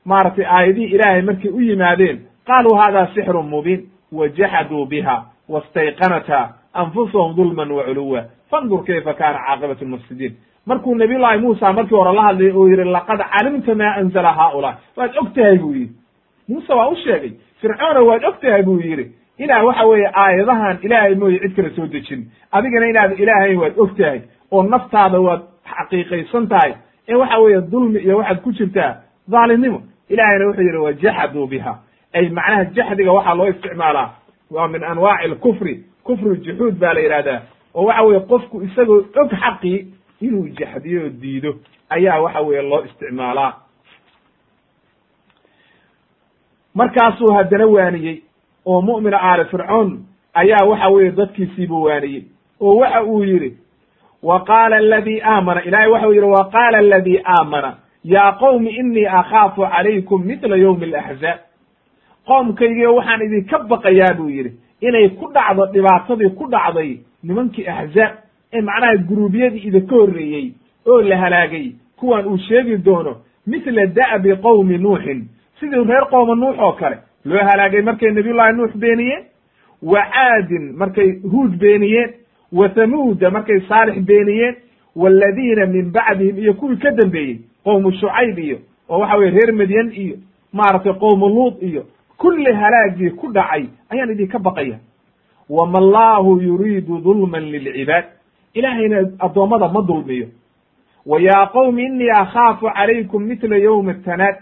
Maaragtay 0.05 0.45
aayadihii 0.45 0.93
ilaahay 0.95 1.21
markay 1.21 1.51
u 1.51 1.59
yimaadeen 1.61 2.19
qaaluu 2.47 2.75
hada 2.75 3.07
sixrun 3.15 3.49
mubiin 3.49 3.81
wajaxaduu 4.11 4.85
biha 4.85 5.25
wastayqanatha 5.49 6.49
anfusahum 6.73 7.35
dulman 7.35 7.71
waculuwa 7.71 8.23
fandur 8.51 8.83
kayfa 8.85 9.13
kana 9.13 9.39
caaqibatu 9.39 9.85
lmufsidiin. 9.85 10.33
Markuu 10.65 10.95
nabiy 10.95 11.17
llahi 11.17 11.37
muusa 11.39 11.73
markii 11.73 11.95
hore 11.95 12.13
la 12.15 12.21
hadlay 12.21 12.51
oo 12.51 12.67
yihi 12.69 12.83
laqad 12.83 13.19
calimta 13.33 13.75
ma 13.75 13.95
anzala 13.95 14.31
haaulaa. 14.33 14.77
Waad 14.97 15.17
og 15.17 15.33
tahay 15.33 15.57
buu 15.57 15.73
yidhi. 15.73 15.91
Muuse 16.47 16.73
waa 16.73 16.87
u 16.89 16.95
sheegay 16.95 17.31
fircoona 17.61 18.01
waad 18.01 18.23
og 18.25 18.39
tahay 18.41 18.63
buu 18.63 18.79
yidhi 18.79 19.11
inaa 19.37 19.63
waxa 19.63 19.85
weeye 19.85 20.09
aayadahan 20.13 20.77
ilaahay 20.81 21.15
mooye 21.15 21.39
cid 21.39 21.55
kale 21.55 21.69
soo 21.75 21.87
dejin. 21.87 22.25
Adigana 22.51 22.87
inaad 22.87 23.19
ilaahayn 23.19 23.57
waad 23.59 23.73
og 23.77 23.97
tahay 23.97 24.21
oo 24.51 24.63
naftaada 24.63 25.19
waad 25.21 25.41
xaqiiqaysan 25.71 26.47
tahay 26.47 26.73
ee 27.07 27.15
waxa 27.15 27.37
weeye 27.39 27.61
dulmi 27.61 27.99
iyo 27.99 28.17
waxaad 28.17 28.41
ku 28.41 28.51
jirtaa 28.51 28.95
dhaalimnimo 29.29 29.81
ilahayna 30.09 30.45
wuxuu 30.47 30.61
yidhi 30.63 30.77
wajaxaduu 30.77 31.47
biha 31.47 31.79
ay 32.13 32.29
macnaha 32.29 32.65
jaxdiga 32.65 33.11
waxaa 33.11 33.35
loo 33.35 33.47
isticmaalaa. 33.49 34.09
Waa 34.51 34.67
min 34.67 34.83
anwaaci 34.83 35.23
alkufri 35.25 35.83
kufru 36.03 36.35
juxuud 36.35 36.75
baa 36.79 36.93
la 36.93 36.99
yidhahdaa 36.99 37.41
oo 37.75 37.85
waxa 37.85 38.03
weye 38.03 38.19
qofku 38.19 38.61
isagoo 38.61 39.03
og 39.21 39.31
xaqii 39.43 39.87
inuu 40.21 40.47
jaxdiyo 40.59 41.01
oo 41.03 41.09
diido. 41.09 41.55
Ayaa 41.89 42.19
waxa 42.21 42.41
weye 42.41 42.61
loo 42.61 42.83
isticmaalaa. 42.85 43.53
Markaasuu 46.75 47.31
haddana 47.33 47.65
waaniyey 47.67 48.21
oo 48.65 48.81
mu'mina 48.81 49.17
aali 49.21 49.45
fircoon 49.45 50.05
ayaa 50.33 50.65
waxa 50.69 50.87
weeye 50.89 51.11
dadkiisiibuu 51.11 51.83
waaniyey. 51.83 52.23
Oo 52.61 52.75
waxa 52.77 53.03
uu 53.03 53.23
yidhi 53.23 53.57
wa 54.23 54.39
qaala 54.45 54.75
aladii 54.77 55.21
aamana 55.21 55.63
ilahay 55.63 55.89
waxau 55.91 56.13
yidhi 56.13 56.27
wa 56.27 56.49
qaala 56.51 56.77
aladii 56.77 57.19
aamana 57.25 57.75
yaa 58.03 58.31
qowmi 58.31 58.69
inii 58.69 59.05
akhaafu 59.05 59.61
calaykum 59.61 60.25
midla 60.25 60.55
yowmi 60.55 60.85
alaxzaab 60.85 61.39
qoomkaygiio 62.27 62.95
waxaan 62.95 63.21
idinka 63.21 63.59
baqayaa 63.59 64.13
buu 64.17 64.29
yidhi 64.29 64.51
inay 64.81 65.09
ku 65.09 65.31
dhacdo 65.33 65.65
dhibaatadii 65.73 66.29
ku 66.29 66.47
dhacday 66.51 66.97
nimankii 67.23 67.67
axzaab 67.67 68.13
ee 68.53 68.61
macnaha 68.61 68.97
guruubyadii 69.09 69.67
idinka 69.67 69.95
horreeyey 69.95 70.51
oo 70.87 71.01
la 71.01 71.17
halaagay 71.17 71.71
kuwan 71.99 72.25
uu 72.27 72.37
sheegi 72.37 72.77
doono 72.77 73.15
mithla 73.47 73.85
da'bi 73.85 74.35
qowmi 74.35 74.77
nuuxin 74.77 75.19
sidii 75.59 75.83
reer 75.89 76.05
qooma 76.09 76.35
nuux 76.35 76.55
oo 76.59 76.71
kale 76.71 76.97
loo 77.25 77.43
halaagay 77.49 77.81
markay 77.81 78.11
nabiyullahi 78.11 78.53
nuux 78.53 78.71
beeniyeen 78.75 79.23
wa 79.81 80.01
caadin 80.13 80.73
markay 80.77 81.09
huud 81.31 81.57
beeniyeen 81.59 82.09
wa 82.51 82.69
thamuuda 82.69 83.29
markay 83.31 83.59
saalix 83.69 83.99
beeniyeen 84.05 84.55
waaladiina 84.95 85.65
min 85.65 85.91
bacdihim 85.91 86.37
iyo 86.39 86.53
kuwii 86.53 86.77
ka 86.77 86.91
dambeeyey 86.91 87.37
qowmu 87.63 87.91
shucayb 87.91 88.39
iyo 88.39 88.57
oo 88.89 88.99
waxa 88.99 89.17
weye 89.17 89.31
reer 89.31 89.53
madyan 89.53 89.91
iyo 89.93 90.15
maaragtay 90.53 90.93
qowmu 90.93 91.27
luud 91.29 91.63
iyo 91.63 91.85
kulli 92.17 92.53
halaagii 92.53 93.09
ku 93.09 93.31
dhacay 93.31 93.65
ayaan 93.89 94.11
idinka 94.11 94.39
baqaya 94.39 94.79
wama 95.49 95.77
allahu 95.79 96.41
yuriidu 96.41 96.97
dulman 96.99 97.43
lilcibaad 97.51 98.05
ilaahayna 98.53 98.97
addoommada 99.19 99.67
ma 99.67 99.81
dulmiyo 99.81 100.27
wa 101.05 101.21
yaa 101.21 101.45
qowmi 101.45 101.83
inii 101.85 102.09
akhaafu 102.09 102.65
calaykum 102.75 103.23
mitla 103.23 103.57
yowmi 103.57 103.91
atanaad 103.91 104.35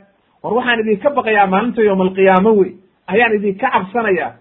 war 0.44 0.54
waxaan 0.54 0.80
idinka 0.80 1.10
baqayaa 1.10 1.48
maalinta 1.48 1.82
yowma 1.82 2.04
alqiyaamo 2.04 2.52
wey 2.58 2.72
ayaan 3.08 3.36
idinka 3.36 3.70
cabsanayaa 3.70 4.32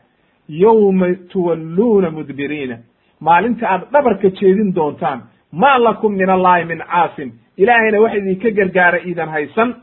yowma 0.49 1.15
tuwalluuna 1.15 2.11
mudbiriina 2.11 2.79
maalinta 3.21 3.69
aad 3.69 3.83
dhabarka 3.93 4.29
jeedin 4.31 4.75
doontaan 4.75 5.21
maa 5.53 5.79
lakum 5.79 6.13
min 6.17 6.31
allahi 6.31 6.65
min 6.65 6.79
caasim 6.79 7.33
ilaahayna 7.57 8.01
wax 8.01 8.15
idinka 8.15 8.51
gargaara 8.51 8.99
iidan 9.07 9.29
haysan. 9.29 9.75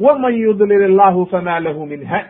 Waman 0.00 0.34
yudlil 0.34 0.82
illahu 0.88 1.26
famaa 1.26 1.60
lahu 1.60 1.86
min 1.86 2.04
ha 2.06 2.20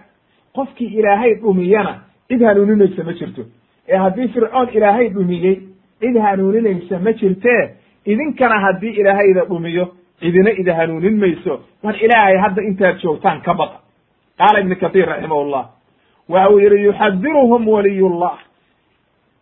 qofkii 0.54 0.90
ilaahay 0.98 1.34
dhumiyana 1.34 1.94
cid 2.28 2.42
hanuuninaysa 2.42 3.04
ma 3.04 3.12
jirto. 3.12 3.42
Ee 3.88 3.96
haddii 3.96 4.28
fircoon 4.28 4.68
ilaahay 4.72 5.08
dhumiyey 5.14 5.56
cid 6.00 6.16
hanuuninaysa 6.18 6.98
ma 6.98 7.12
jirtee 7.12 7.62
idinkana 8.06 8.60
haddii 8.60 8.90
ilaahayda 9.00 9.44
dhumiyo 9.44 9.86
cidina 10.20 10.50
ida 10.50 10.74
hanuunin 10.74 11.16
mayso. 11.18 11.60
War 11.84 11.94
ilaahay 12.04 12.36
hadda 12.36 12.62
intaad 12.62 12.96
joogtaan 13.02 13.40
ka 13.42 13.54
baqa 13.54 13.78
qaala 14.38 14.60
ibnu 14.60 14.76
katiir 14.76 15.06
raximahullah 15.08 15.64
waxa 16.28 16.50
uu 16.50 16.58
yidhi 16.58 16.84
yuxadiruhum 16.84 17.68
waliyullah 17.68 18.34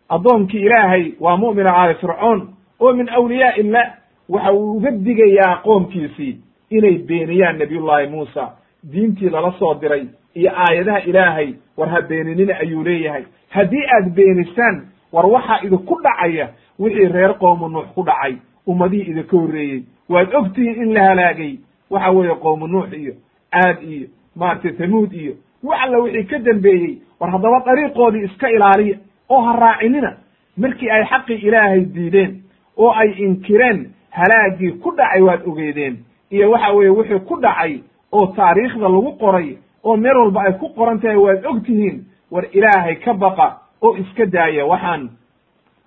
addoonkii 0.08 0.60
ilaahay 0.66 1.12
waa 1.20 1.36
mu'mina 1.36 1.70
aali 1.76 1.94
fircoon 1.94 2.48
oo 2.80 2.92
min 2.92 3.08
awliyaa 3.08 3.52
illah 3.56 3.86
waxa 4.28 4.52
uu 4.52 4.76
uga 4.76 4.90
digayaa 4.90 5.56
qoomkiisii 5.56 6.38
inay 6.70 6.98
beeniyaan 6.98 7.58
nabiyullahi 7.58 8.06
muusa. 8.06 8.50
Diintii 8.92 9.30
lala 9.30 9.52
soo 9.58 9.74
diray 9.74 10.06
iyo 10.34 10.50
aayadaha 10.56 11.00
ilaahay 11.00 11.54
war 11.76 11.88
ha 11.88 12.00
beeninina 12.02 12.58
ayuu 12.58 12.84
leeyahay. 12.84 13.22
Haddii 13.48 13.84
aad 13.96 14.10
beenisaan 14.14 14.82
war 15.12 15.26
waxaa 15.26 15.60
idinku 15.62 16.00
dhacaya 16.02 16.48
wixii 16.78 17.08
reer 17.08 17.34
qoomu 17.38 17.68
nuux 17.68 17.86
ku 17.94 18.02
dhacay 18.04 18.34
ummadihii 18.66 19.10
idinka 19.10 19.36
horreeyey. 19.36 19.82
Waad 20.08 20.34
ogtihiin 20.34 20.82
in 20.82 20.94
la 20.94 21.04
halaagay 21.04 21.58
waxa 21.90 22.10
weeye 22.10 22.34
qoomu 22.34 22.66
nuux 22.66 22.92
iyo 22.92 23.12
caad 23.52 23.82
iyo 23.82 24.08
maaragtay 24.36 24.72
tamuud 24.72 25.12
iyo 25.12 25.32
wax 25.62 25.80
alla 25.82 25.98
wixii 25.98 26.24
ka 26.24 26.38
dambeeyey 26.38 26.98
war 27.20 27.30
haddaba 27.30 27.62
dariiqoodii 27.66 28.24
iska 28.24 28.50
ilaaliya 28.50 28.96
oo 29.28 29.40
ha 29.42 29.52
raacinina 29.56 30.16
markii 30.56 30.90
ay 30.90 31.04
xaqii 31.04 31.36
ilaahay 31.48 31.84
diideen 31.84 32.42
oo 32.76 32.90
ay 32.90 33.10
inkireen 33.24 33.90
halaagii 34.10 34.72
ku 34.82 34.90
dhacay 34.96 35.22
waad 35.22 35.42
ogeedeen. 35.46 35.96
Iyo 36.30 36.50
waxa 36.50 36.72
weeye 36.72 36.90
wixii 36.90 37.18
ku 37.28 37.36
dhacay 37.40 37.80
oo 38.12 38.26
taariikhda 38.26 38.88
lagu 38.88 39.12
qoray 39.18 39.56
oo 39.84 39.96
meel 39.96 40.16
walba 40.16 40.42
ay 40.42 40.52
ku 40.52 40.68
qoran 40.74 41.00
tahay 41.00 41.16
waad 41.16 41.46
og 41.46 41.62
tihiin 41.64 42.04
war 42.30 42.44
ilaahay 42.52 42.96
ka 42.96 43.14
baqa 43.14 43.58
oo 43.82 43.96
iska 43.96 44.26
daaya 44.26 44.66
waxaan. 44.66 45.10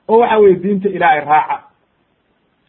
Oo 0.07 0.19
waxa 0.19 0.37
weeye 0.39 0.55
diinta 0.55 0.89
ilaahay 0.89 1.19
raaca. 1.25 1.57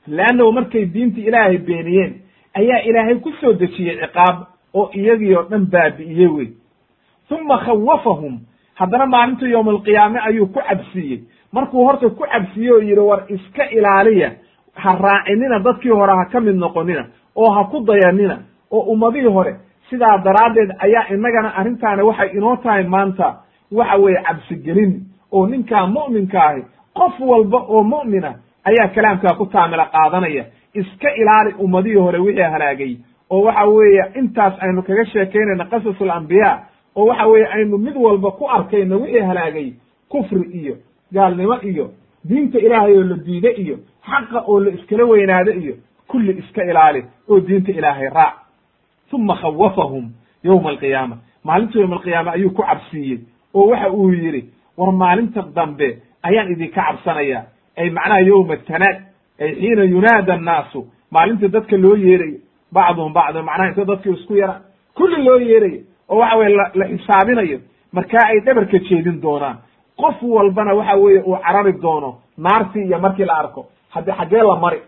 Leannahu 0.06 0.52
markay 0.52 0.84
diinta 0.86 1.20
ilaahay 1.20 1.58
beeniyeen 1.58 2.12
ayaa 2.54 2.80
ilaahay 2.88 3.14
ku 3.14 3.32
soo 3.40 3.52
dejiyey 3.52 3.96
ciqaab 4.00 4.36
oo 4.74 4.90
iyagii 4.94 5.34
oo 5.36 5.42
dhan 5.50 5.66
baabi'iyey 5.72 6.26
wey 6.28 6.48
uma 7.30 7.58
khawafahum 7.64 8.40
haddana 8.74 9.06
maalinta 9.06 9.46
yowma 9.48 9.70
alqiyaame 9.70 10.18
ayuu 10.28 10.46
ku 10.46 10.60
cabsiiyey. 10.68 11.20
Markuu 11.52 11.84
horta 11.86 12.08
ku 12.10 12.24
cabsiiye 12.32 12.70
oo 12.72 12.78
yidhi 12.80 13.00
war 13.00 13.24
iska 13.28 13.64
ilaaliya 13.70 14.30
ha 14.74 14.94
raacinina 15.00 15.58
dadkii 15.58 15.90
hore 15.90 16.12
ha 16.12 16.24
ka 16.32 16.40
mid 16.40 16.56
noqonina 16.56 17.04
oo 17.36 17.50
ha 17.50 17.64
ku 17.64 17.80
dayanina 17.84 18.38
oo 18.70 18.80
ummadihii 18.92 19.28
hore 19.32 19.56
sidaa 19.90 20.18
daraaddeed 20.24 20.70
ayaa 20.78 21.06
innagana 21.14 21.54
arrintaani 21.56 22.02
waxay 22.02 22.30
inoo 22.36 22.56
tahay 22.56 22.84
maanta 22.84 23.36
waxa 23.72 23.96
weeye 23.96 24.22
cabsigelin 24.22 24.92
oo 25.32 25.46
ninkaa 25.46 25.86
mu'minka 25.86 26.40
ahi 26.48 26.62
qof 26.94 27.20
walba 27.20 27.58
oo 27.68 27.82
mu'mina 27.82 28.34
ayaa 28.64 28.88
kalaamkaa 28.94 29.34
ku 29.38 29.46
taamila 29.46 29.84
qaadanaya. 29.92 30.44
Iska 30.74 31.08
ilaali 31.14 31.54
ummadihii 31.58 32.00
hore 32.00 32.18
wixii 32.18 32.42
halaagay 32.52 32.96
oo 33.30 33.42
waxa 33.44 33.64
weeye 33.68 34.04
intaas 34.14 34.54
aynu 34.62 34.82
kaga 34.82 35.04
sheekaynayna 35.04 35.64
qasas 35.64 36.00
alambiyaa 36.00 36.58
oo 36.96 37.06
waxa 37.06 37.26
weeye 37.26 37.46
aynu 37.46 37.78
mid 37.78 37.96
walba 37.96 38.30
ku 38.30 38.48
arkayno 38.50 39.00
wixii 39.00 39.20
halaagay 39.20 39.72
kufri 40.08 40.50
iyo 40.60 40.74
gaalnimo 41.12 41.56
iyo 41.62 41.90
diinta 42.24 42.58
ilaahay 42.58 42.96
oo 42.98 43.02
la 43.04 43.16
diide 43.16 43.50
iyo 43.50 43.76
xaqa 44.06 44.40
oo 44.46 44.60
la 44.60 44.70
iskala 44.70 45.04
weynaado 45.04 45.52
iyo 45.52 45.74
kulli 46.08 46.32
iska 46.38 46.64
ilaali 46.64 47.04
oo 47.28 47.40
diinta 47.40 47.72
ilaahay 47.72 48.08
raac. 48.08 48.34
Uma 49.12 49.36
khawafahum 49.36 50.10
yowma 50.44 50.70
alqiyaama. 50.70 51.16
Maalinta 51.44 51.78
yowma 51.80 51.96
alqiyaama 51.96 52.30
ayuu 52.32 52.50
ku 52.50 52.62
cabsiiyey 52.62 53.18
oo 53.54 53.66
waxa 53.70 53.90
uu 53.92 54.10
yidhi 54.12 54.44
war 54.76 54.92
maalinta 54.92 55.42
dambe 55.54 55.98
ayaan 56.22 56.52
idinka 56.52 56.82
cabsanaya. 56.82 57.44
Ay 57.76 57.90
macnaha 57.90 58.20
yowma 58.20 58.56
tanaad 58.56 58.96
ay 59.40 59.52
xiina 59.54 59.84
yunaada 59.84 60.34
annaasu. 60.34 60.86
Maalinta 61.10 61.48
dadka 61.48 61.76
loo 61.76 61.96
yeerayo 61.96 62.38
bacduhum 62.72 63.12
bacdum 63.12 63.44
macnaha 63.44 63.68
inta 63.68 63.84
dadki 63.84 64.10
isku 64.10 64.36
yara 64.36 64.60
kulli 64.94 65.22
loo 65.24 65.38
yeerayo 65.38 65.80
oo 66.12 66.18
waxa 66.20 66.36
weye 66.36 66.56
la 66.80 66.84
xisaabinayo 66.90 67.58
markaa 67.96 68.24
ay 68.32 68.40
dhabarka 68.46 68.78
jeedin 68.88 69.20
doonaan. 69.22 69.56
Qof 70.00 70.16
walbana 70.22 70.74
waxa 70.74 70.96
weeye 70.96 71.20
uu 71.28 71.36
carari 71.44 71.72
doono 71.82 72.10
naartii 72.38 72.84
iyo 72.86 72.98
markii 72.98 73.24
la 73.24 73.34
arko 73.42 73.66
haddi 73.94 74.10
xaggee 74.18 74.42
la 74.42 74.56
mari. 74.64 74.80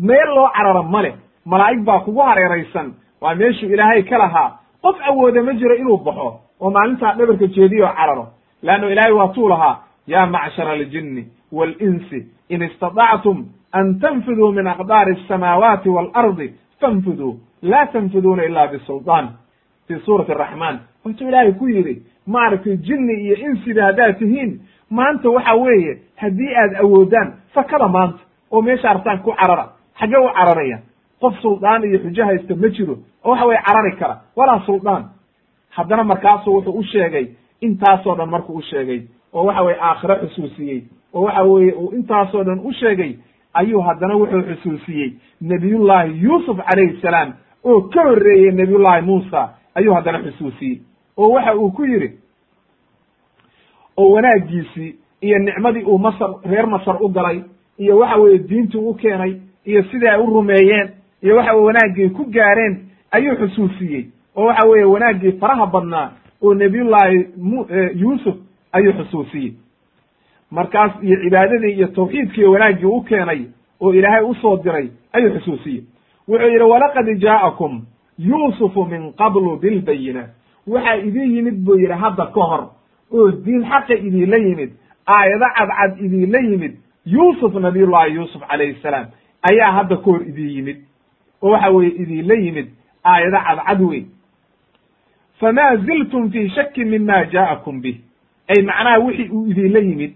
Meel 0.00 0.28
loo 0.34 0.48
cararo 0.56 0.82
male 0.82 1.10
malaa'ig 1.46 1.80
baa 1.84 2.00
kugu 2.00 2.20
hareeraysan 2.20 2.92
waa 3.20 3.34
meeshuu 3.34 3.70
ilaahay 3.74 4.02
ka 4.02 4.18
lahaa. 4.18 4.50
Qof 4.82 4.96
awooda 5.08 5.42
ma 5.42 5.52
jiro 5.54 5.74
inuu 5.74 5.96
baxo 6.06 6.40
oo 6.60 6.70
maalintaa 6.70 7.12
dhabarka 7.18 7.46
jeediyo 7.46 7.86
cararo. 7.96 8.26
Leanno 8.62 8.90
ilaahay 8.90 9.12
waa 9.12 9.28
tuu 9.28 9.48
lahaa 9.48 9.76
ya 10.06 10.26
macshara 10.26 10.70
aljinni 10.72 11.26
waalinsi 11.52 12.26
in 12.48 12.62
istatactum 12.62 13.46
an 13.72 13.98
tanfiduu 14.00 14.52
min 14.52 14.66
aqdaari 14.66 15.12
asamaawaati 15.24 15.88
waalardi 15.88 16.54
fanfiduu 16.80 17.36
laa 17.62 17.86
tanfiduuna 17.86 18.44
ila 18.44 18.66
bisulطaan 18.68 19.28
fi 19.88 19.94
suurati 20.04 20.32
araxmaan 20.32 20.78
wuxuu 21.04 21.28
ilaahay 21.28 21.52
ku 21.52 21.68
yidhi 21.68 22.02
maaragtay 22.26 22.76
jinni 22.76 23.14
iyo 23.24 23.36
insiba 23.36 23.82
haddaad 23.82 24.18
tihiin 24.18 24.60
maanta 24.90 25.30
waxa 25.30 25.54
weeye 25.54 25.98
haddii 26.16 26.54
aad 26.54 26.74
awoodaan 26.82 27.32
fakada 27.54 27.88
maanta 27.88 28.18
oo 28.50 28.62
meesha 28.62 28.90
artaan 28.90 29.18
ku 29.22 29.32
carara 29.32 29.68
xaggee 30.00 30.18
u 30.18 30.28
cararaya 30.34 30.78
qof 31.20 31.34
suldaan 31.42 31.84
iyo 31.84 31.98
xujo 31.98 32.24
haysta 32.24 32.54
ma 32.56 32.68
jiro 32.68 32.98
oo 33.24 33.30
waxa 33.30 33.46
weye 33.46 33.60
carari 33.66 33.92
kara 33.96 34.20
walaa 34.36 34.60
suldaan 34.66 35.04
haddana 35.70 36.04
markaasuu 36.04 36.54
wuxuu 36.54 36.78
u 36.78 36.82
sheegay 36.82 37.26
intaasoo 37.60 38.14
dhan 38.16 38.28
markuu 38.30 38.56
u 38.56 38.62
sheegay 38.62 39.00
oo 39.32 39.44
waxa 39.44 39.62
weye 39.62 39.78
aakhiro 39.80 40.14
xusuusiyey 40.16 40.82
oo 41.14 41.22
waxa 41.24 41.42
weeye 41.42 41.72
uu 41.72 41.90
intaasoo 41.96 42.44
dhan 42.44 42.60
u 42.64 42.72
sheegay 42.72 43.12
ayuu 43.54 43.80
haddana 43.82 44.14
wuxuu 44.16 44.42
xusuusiyey 44.42 45.12
nebiyullaahi 45.40 46.22
yuusuf 46.22 46.56
calayhi 46.68 47.00
salaam 47.02 47.32
oo 47.64 47.80
ka 47.80 48.02
horreeyey 48.04 48.52
nebiyullaahi 48.52 49.02
muusa 49.02 49.48
ayuu 49.78 49.94
haddana 49.94 50.18
xusuusiyey. 50.24 50.80
Oo 51.16 51.30
waxa 51.34 51.54
uu 51.56 51.70
ku 51.70 51.84
yidhi 51.84 52.10
oo 53.96 54.10
wanaagiisii 54.12 54.94
iyo 55.20 55.38
nicmadii 55.38 55.82
uu 55.84 55.98
masar 55.98 56.30
reer 56.44 56.66
masar 56.66 56.96
u 57.02 57.08
galay 57.08 57.40
iyo 57.78 57.98
waxa 57.98 58.16
weeye 58.16 58.38
diintii 58.38 58.78
u 58.78 58.94
keenay 58.94 59.36
iyo 59.64 59.82
sidai 59.82 60.10
ay 60.10 60.20
u 60.22 60.26
rumeeyeen 60.26 60.88
iyo 61.22 61.36
waxa 61.36 61.52
weye 61.52 61.66
wanaaggii 61.66 62.08
ku 62.10 62.24
gaareen 62.24 62.74
ayuu 63.10 63.36
xusuusiyey. 63.36 64.04
Oo 64.36 64.44
waxa 64.46 64.66
weeye 64.68 64.84
wanaaggii 64.84 65.32
faraha 65.32 65.66
badnaa 65.66 66.12
oo 66.42 66.54
nebiyullaahi 66.54 67.26
mu 67.36 67.66
yuusuf 67.94 68.36
ayuu 68.72 68.92
xusuusiyey. 68.92 69.52
Markaas 70.50 70.92
iyo 71.02 71.16
cibaadadii 71.22 71.72
iyo 71.72 71.86
tawxiidkii 71.86 72.44
wanaaggii 72.44 72.86
u 72.86 73.00
keenay 73.02 73.40
oo 73.80 73.92
ilaahay 73.94 74.22
u 74.24 74.34
soo 74.34 74.56
diray 74.56 74.88
ayuu 75.12 75.30
xusuusiyey. 75.38 75.82
Wuxuu 76.28 76.48
yidhi 76.48 76.64
walaqad 76.64 77.18
jaa'akum 77.20 77.82
yuusufu 78.18 78.84
min 78.84 79.12
qablu 79.12 79.56
bilbayinaat 79.56 80.30
waxaa 80.66 80.96
idin 80.96 81.34
yimid 81.36 81.64
buu 81.64 81.78
yidhi 81.78 81.92
hadda 81.92 82.26
ka 82.26 82.40
hor 82.50 82.64
oo 83.12 83.30
diin 83.30 83.62
xaqa 83.64 83.94
idiinla 83.94 84.36
yimid 84.36 84.70
aayado 85.06 85.46
cadcad 85.56 86.00
idiinla 86.04 86.38
yimid 86.50 86.74
yuusuf 87.06 87.54
nabiyullahi 87.54 88.14
yuusuf 88.14 88.42
calayhi 88.48 88.80
salaam 88.82 89.06
ayaa 89.50 89.72
hadda 89.72 89.96
ka 89.96 90.02
hor 90.02 90.22
idin 90.22 90.48
yimid. 90.56 90.78
Oo 91.42 91.50
waxa 91.50 91.70
weeye 91.70 91.92
idiinla 92.02 92.34
yimid 92.34 92.68
aayado 93.04 93.38
cadcad 93.46 93.80
weyn. 93.80 94.06
Famaa 95.40 95.76
ziltum 95.76 96.30
fii 96.30 96.48
shakin 96.48 96.88
mima 96.88 97.24
jaa'akum 97.24 97.80
bih. 97.80 97.96
Ay 98.48 98.62
macnaha 98.62 98.98
wixii 98.98 99.28
uu 99.30 99.46
idiinla 99.50 99.78
yimid 99.78 100.12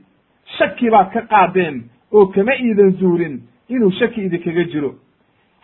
shaki 0.58 0.90
baad 0.90 1.12
ka 1.12 1.20
qaadeen 1.22 1.82
oo 2.12 2.26
kama 2.26 2.54
iidan 2.54 2.90
zuulin 3.00 3.40
inuu 3.68 3.90
shaki 3.90 4.20
idinkaga 4.24 4.64
jiro 4.64 4.94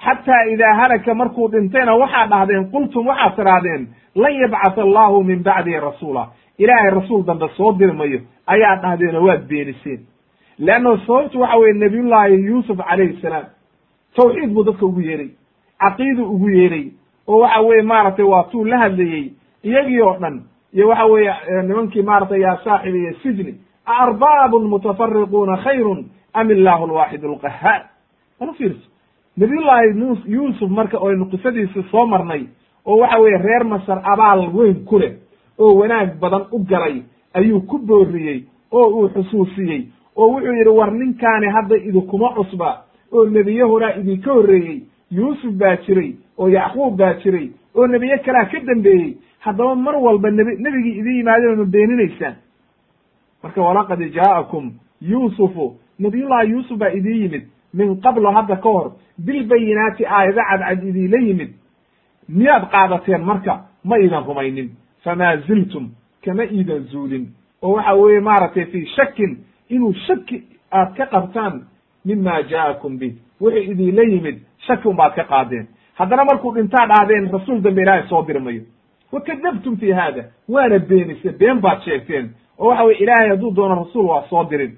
xataa 0.04 0.44
idaa 0.52 0.74
halaka 0.74 1.14
markuu 1.14 1.48
dhintayna 1.52 1.94
waxaad 1.94 2.28
dhahdeen 2.30 2.70
qultum 2.70 3.06
waxaad 3.06 3.36
tidhaahdeen 3.36 3.86
lan 4.14 4.32
yabcatha 4.42 4.82
allahu 4.82 5.24
min 5.24 5.42
bacdihi 5.42 5.80
rasuula. 5.80 6.28
Ilaahay 6.58 6.90
rasuul 6.90 7.24
dambe 7.26 7.48
soo 7.56 7.72
dirmayo 7.78 8.20
ayaad 8.46 8.80
dhahdeen 8.82 9.16
oo 9.16 9.26
waad 9.26 9.42
beeniseen. 9.48 10.00
Leanno 10.58 10.96
sababtu 11.06 11.40
waxa 11.40 11.56
weye 11.58 11.72
nabiyullaahi 11.72 12.44
yuusuf 12.46 12.78
calayhi 12.78 13.20
salaam 13.22 13.44
tawxiid 14.16 14.50
buu 14.54 14.64
dadka 14.64 14.86
ugu 14.86 15.00
yeeray 15.00 15.30
caqiidu 15.80 16.24
ugu 16.34 16.48
yeeray 16.50 16.86
oo 17.28 17.38
waxa 17.40 17.60
weye 17.60 17.82
maaragtay 17.82 18.24
waa 18.24 18.42
tuu 18.50 18.64
la 18.64 18.78
hadlayey 18.78 19.32
iyagii 19.64 20.00
oo 20.02 20.16
dhan 20.20 20.42
iyo 20.74 20.88
waxa 20.88 21.04
weeye 21.06 21.34
nimankii 21.62 22.02
maaragtay 22.02 22.40
yaa 22.40 22.56
saaxibiya 22.64 23.12
sijni 23.22 23.54
aarbaabun 23.86 24.68
mutafariquuna 24.68 25.56
khayrun 25.56 26.06
am 26.34 26.50
illaahu 26.50 26.84
alwaaxid 26.84 27.24
alqahaar 27.24 27.82
ala 28.40 28.52
fiirso 28.52 28.88
nabiyullaahi 29.38 29.92
mus 29.94 30.18
yuusuf 30.26 30.70
marka 30.70 30.98
aynu 31.08 31.26
qisadiisi 31.30 31.82
soo 31.90 32.06
marnay 32.06 32.42
oo 32.86 32.96
waxa 32.98 33.18
weeye 33.18 33.38
reer 33.38 33.64
masar 33.64 34.00
abaal 34.04 34.48
weyn 34.54 34.84
ku 34.84 34.98
leh 34.98 35.12
oo 35.58 35.74
wanaag 35.78 36.18
badan 36.20 36.44
u 36.52 36.58
galay 36.58 37.02
ayuu 37.34 37.60
ku 37.60 37.78
booriyey 37.78 38.44
oo 38.72 38.86
uu 38.88 39.08
xusuusiyey 39.08 39.82
oo 40.16 40.28
wuxuu 40.32 40.52
yidhi 40.58 40.70
war 40.78 40.92
ninkaani 40.92 41.46
hadda 41.46 41.76
idinkuma 41.76 42.34
cusba. 42.34 42.84
Oo 43.12 43.26
nebiye 43.26 43.62
horaa 43.62 43.94
idinka 44.00 44.32
horreeyey 44.32 44.82
yuusuf 45.10 45.52
baa 45.54 45.76
jiray 45.76 46.12
oo 46.38 46.48
yacquub 46.48 46.96
baa 46.96 47.14
jiray 47.14 47.50
oo 47.74 47.86
nebiye 47.86 48.18
kalaa 48.18 48.44
ka 48.44 48.60
dambeeyey. 48.60 49.16
Haddaba 49.40 49.74
mar 49.74 49.96
walba 49.96 50.30
nebi 50.30 50.56
nebigii 50.62 50.98
idin 50.98 51.16
yimaadeen 51.16 51.58
ma 51.58 51.64
beeninaysaan. 51.64 52.34
Marka 53.42 53.62
walaqad 53.62 54.00
jaa'akum 54.14 54.72
yuusufu 55.02 55.74
nabiyullahi 55.98 56.50
yuusuf 56.50 56.78
baa 56.78 56.90
idin 56.90 57.16
yimid 57.22 57.42
min 57.74 58.00
qablo 58.00 58.30
hadda 58.32 58.56
ka 58.56 58.68
hor 58.68 58.92
bilbayinaati 59.24 60.06
aayado 60.06 60.42
cadcad 60.50 60.84
idiinla 60.88 61.18
yimid. 61.26 61.50
Miyaad 62.28 62.64
qaadateen 62.70 63.22
marka? 63.24 63.64
Ma 63.84 63.96
iidan 63.98 64.24
rumaynin. 64.24 64.70
Famaa 65.04 65.36
ziltum 65.36 65.90
kama 66.24 66.44
iidan 66.44 66.84
zuulin. 66.90 67.26
Oo 67.62 67.72
waxa 67.72 67.94
weeye 67.94 68.20
maaragtay 68.20 68.64
fii 68.64 68.86
shakin 68.96 69.38
inuu 69.68 69.92
shaki 70.06 70.42
aad 70.72 70.94
ka 70.96 71.06
qabtaan 71.06 71.62
mima 72.04 72.42
jaa'akum 72.42 72.98
bih 72.98 73.14
wuxuu 73.40 73.70
idiinla 73.72 74.02
yimid 74.02 74.38
shaki 74.66 74.88
unbaad 74.88 75.14
ka 75.14 75.24
qaadeen. 75.24 75.66
Haddana 75.94 76.24
markuu 76.24 76.54
dhintaa 76.54 76.86
dhahdeen 76.86 77.30
rasuul 77.32 77.60
dambe 77.62 77.82
ilaahay 77.82 78.08
soo 78.08 78.22
dirmayo. 78.26 78.62
Wakadabtum 79.12 79.76
fi 79.76 79.90
hada 79.92 80.22
waana 80.48 80.78
beenise 80.78 81.32
been 81.38 81.60
baad 81.60 81.80
sheegteen. 81.84 82.30
Oo 82.58 82.68
waxa 82.68 82.84
weye 82.84 82.98
ilaahay 82.98 83.28
hadduu 83.28 83.50
doono 83.54 83.74
rasuul 83.84 84.06
waa 84.06 84.22
soo 84.30 84.44
dirin. 84.50 84.76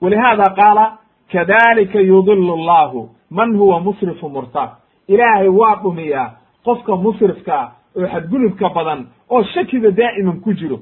Walihada 0.00 0.54
qaala 0.56 0.98
kadalika 1.32 1.98
yudilu 2.00 2.52
allahu 2.54 3.10
man 3.30 3.56
huwa 3.56 3.80
musrifu 3.80 4.28
murtab 4.28 4.70
ilaahay 5.08 5.48
waa 5.48 5.74
dhumiyaa 5.82 6.30
qofka 6.64 6.96
musrifkaa 6.96 7.72
oo 7.96 8.06
xadgudubka 8.06 8.68
badan 8.68 9.06
oo 9.30 9.42
shakiga 9.42 9.90
daa'iman 9.90 10.40
ku 10.40 10.52
jiro 10.54 10.78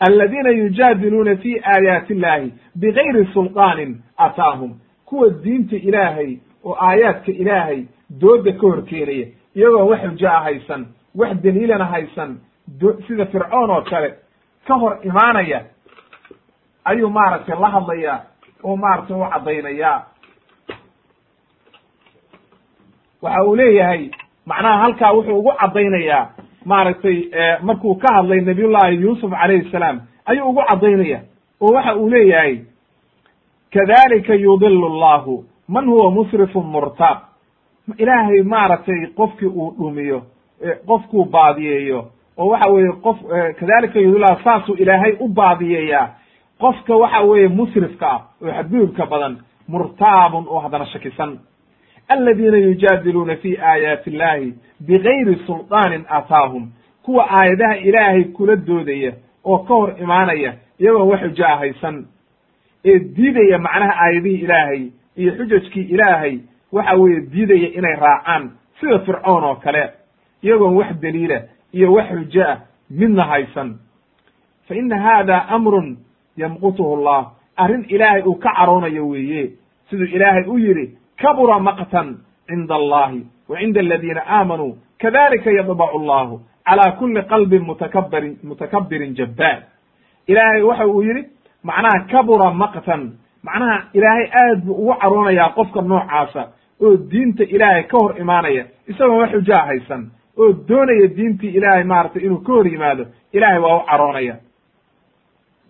aladiina 0.00 0.50
yujaadiluuna 0.50 1.36
fi 1.36 1.60
aayaati 1.64 2.12
illahi 2.12 2.52
bigayri 2.74 3.26
sulطaanin 3.34 4.02
ataahum 4.16 4.74
kuwa 5.04 5.30
diinta 5.30 5.76
ilaahay 5.76 6.36
oo 6.64 6.76
aayaadka 6.80 7.32
ilaahay 7.32 7.84
dooda 8.20 8.52
ka 8.52 8.60
hor 8.60 8.84
keenaya 8.84 9.26
iyagoo 9.56 9.86
wax 9.88 10.00
xujo 10.02 10.28
a 10.28 10.40
haysan 10.40 10.86
wax 11.14 11.34
daliilana 11.42 11.84
haysan 11.84 12.36
sida 13.06 13.26
fircoon 13.26 13.70
oo 13.70 13.82
kale 13.82 14.14
ka 14.66 14.74
hor 14.74 14.98
imaanaya 15.02 15.64
ayuu 16.84 17.10
maaragtay 17.10 17.56
la 17.60 17.68
hadlayaa 17.68 18.20
oo 18.64 18.76
maaragtay 18.76 19.16
u 19.16 19.26
caddaynaya. 19.32 19.92
Waxa 23.22 23.44
uu 23.44 23.56
leeyahay 23.56 24.10
macnaha 24.46 24.78
halkaa 24.82 25.12
wuxuu 25.12 25.38
ugu 25.38 25.52
caddaynayaa 25.60 26.28
maaragtay 26.64 27.16
markuu 27.62 27.94
ka 27.94 28.14
hadlay 28.14 28.40
nabiyullaahi 28.40 29.00
yuusuf 29.02 29.30
calayhi 29.30 29.70
salaam 29.72 30.00
ayuu 30.26 30.48
ugu 30.48 30.62
caddaynaya 30.70 31.20
oo 31.60 31.72
waxa 31.72 31.94
uu 31.96 32.08
leeyahay 32.10 32.58
kadalika 33.72 34.34
yudilu 34.34 34.86
allahu 34.86 35.44
man 35.68 35.84
huwa 35.86 36.10
musrifun 36.10 36.66
murtaab 36.66 37.18
ilaahay 37.98 38.42
maaragtay 38.42 39.06
qofkii 39.16 39.46
uu 39.46 39.70
dhumiyo 39.78 40.22
qofkuu 40.86 41.24
baadiyeeyo. 41.24 42.10
Oo 42.38 42.46
waxa 42.48 42.66
weeye 42.70 42.92
qof 42.92 43.16
kadalika 43.60 43.98
yudillah 44.00 44.44
saasuu 44.44 44.74
ilaahay 44.74 45.16
u 45.20 45.28
baadiyeeyaa 45.28 46.08
qofka 46.64 46.96
waxa 47.02 47.20
weeye 47.28 47.48
musrifka 47.48 48.06
ah 48.10 48.20
oo 48.42 48.52
xadgudubka 48.56 49.06
badan 49.06 49.34
murtaabun 49.68 50.44
oo 50.48 50.58
haddana 50.64 50.86
shakisan. 50.86 51.38
Aladiina 52.08 52.58
yujaadiluuna 52.58 53.36
fi 53.36 53.50
aayaati 53.58 54.10
illahi 54.10 54.54
bigayri 54.86 55.36
sulطaanin 55.46 56.04
aataahum 56.10 56.70
kuwa 57.02 57.24
aayadaha 57.30 57.76
ilaahay 57.76 58.24
kula 58.24 58.56
doodaya 58.56 59.12
oo 59.44 59.58
ka 59.58 59.74
hor 59.74 59.94
imaanaya 60.02 60.52
iyagoon 60.80 61.08
wax 61.08 61.20
xujo 61.20 61.44
a 61.46 61.56
haysan 61.56 62.06
ee 62.84 62.98
diidaya 62.98 63.58
macnaha 63.58 63.94
aayadihii 64.04 64.40
ilaahay 64.44 64.82
iyo 65.16 65.32
xujajkii 65.38 65.82
ilaahay 65.94 66.38
waxa 66.72 66.94
weeye 66.94 67.20
diidaya 67.20 67.68
inay 67.78 67.96
raacaan 67.96 68.50
sida 68.80 68.98
fircoon 68.98 69.44
oo 69.44 69.54
kale. 69.54 69.90
Iyagoon 70.42 70.76
wax 70.76 70.92
daliila 71.00 71.38
iyo 71.72 71.92
wax 71.92 72.06
xujo 72.08 72.42
ah 72.48 72.58
midna 72.90 73.24
haysan. 73.24 73.78
Fa 74.68 74.74
ina 74.74 74.98
hada 74.98 75.48
amrun 75.48 75.96
yamqutuhu 76.36 76.94
allah. 76.96 77.30
Arrin 77.56 77.84
ilaahay 77.88 78.22
uu 78.22 78.34
ka 78.34 78.50
caroonayo 78.56 79.08
weeye. 79.08 79.50
Siduu 79.90 80.04
ilaahay 80.06 80.44
u 80.46 80.58
yidhi 80.58 80.98
kabura 81.22 81.58
maqtan 81.58 82.16
cinda 82.48 82.74
allahi 82.74 83.26
wa 83.48 83.58
cinda 83.58 83.80
aladiina 83.80 84.22
aamanuu 84.26 84.76
kadalika 84.98 85.50
yadbacu 85.50 85.98
allahu 85.98 86.40
calaa 86.66 86.92
kuli 86.98 87.22
qalbin 87.22 87.62
mutakabirin 87.62 88.36
mutakabirin 88.42 89.14
jabbaar. 89.14 89.62
Ilaahay 90.26 90.62
waxa 90.62 90.86
uu 90.86 91.02
yidhi 91.02 91.24
macnaha 91.62 92.00
kabura 92.10 92.50
maqtan 92.50 93.12
macnaha 93.42 93.82
ilaahay 93.94 94.26
aad 94.42 94.64
buu 94.64 94.74
ugu 94.74 94.94
caroonayaa 95.00 95.48
qofka 95.54 95.80
noocaasa 95.82 96.42
oo 96.82 96.96
diinta 97.10 97.44
ilaahay 97.44 97.82
ka 97.84 97.98
hor 97.98 98.18
imaanaya 98.20 98.64
isagoon 98.88 99.18
wax 99.20 99.30
xujaa 99.32 99.66
haysan 99.66 100.10
oo 100.38 100.52
doonaya 100.68 101.06
diintii 101.16 101.50
ilaahay 101.58 101.84
maaragtay 101.84 102.22
inuu 102.26 102.38
ka 102.46 102.52
hor 102.52 102.66
yimaado 102.68 103.04
ilaahay 103.32 103.58
waa 103.60 103.76
u 103.76 103.86
caroonaya 103.90 104.34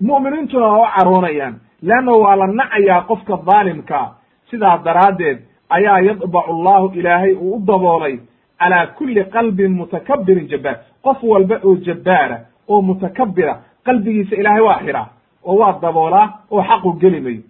mu'miniintuna 0.00 0.66
waa 0.66 0.82
u 0.82 0.92
caroonayaan 0.96 1.54
leanna 1.82 2.12
waa 2.12 2.36
la 2.36 2.46
nacayaa 2.46 3.00
qofka 3.08 3.36
dhaalimkaa 3.46 4.14
sidaa 4.50 4.78
daraaddeed 4.84 5.38
ayaa 5.68 6.00
yadbacu 6.00 6.50
allahu 6.52 6.92
ilaahay 6.98 7.32
uu 7.34 7.54
u 7.56 7.60
daboolay 7.66 8.18
calaa 8.58 8.86
kulli 8.86 9.24
qalbin 9.24 9.72
mutakabirin 9.72 10.48
jabbaar. 10.48 10.78
Qof 11.02 11.22
walba 11.22 11.60
oo 11.64 11.76
jabbaara 11.76 12.38
oo 12.68 12.82
mutakabira 12.82 13.60
qalbigiisa 13.84 14.36
ilaahay 14.36 14.60
waa 14.62 14.78
xiraa 14.84 15.08
oo 15.44 15.56
waa 15.56 15.78
daboolaa 15.82 16.28
oo 16.50 16.62
xaqu 16.62 16.92
geli 17.00 17.20
mayo. 17.20 17.42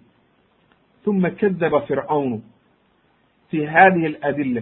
Uma 1.07 1.29
kadaba 1.29 1.81
fircawnu 1.81 2.41
fi 3.49 3.65
hadihi 3.65 4.05
aladilla. 4.05 4.61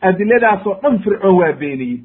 Adiladaasoo 0.00 0.74
dhan 0.82 0.98
fircoon 0.98 1.36
waa 1.38 1.52
beeniyey. 1.52 2.00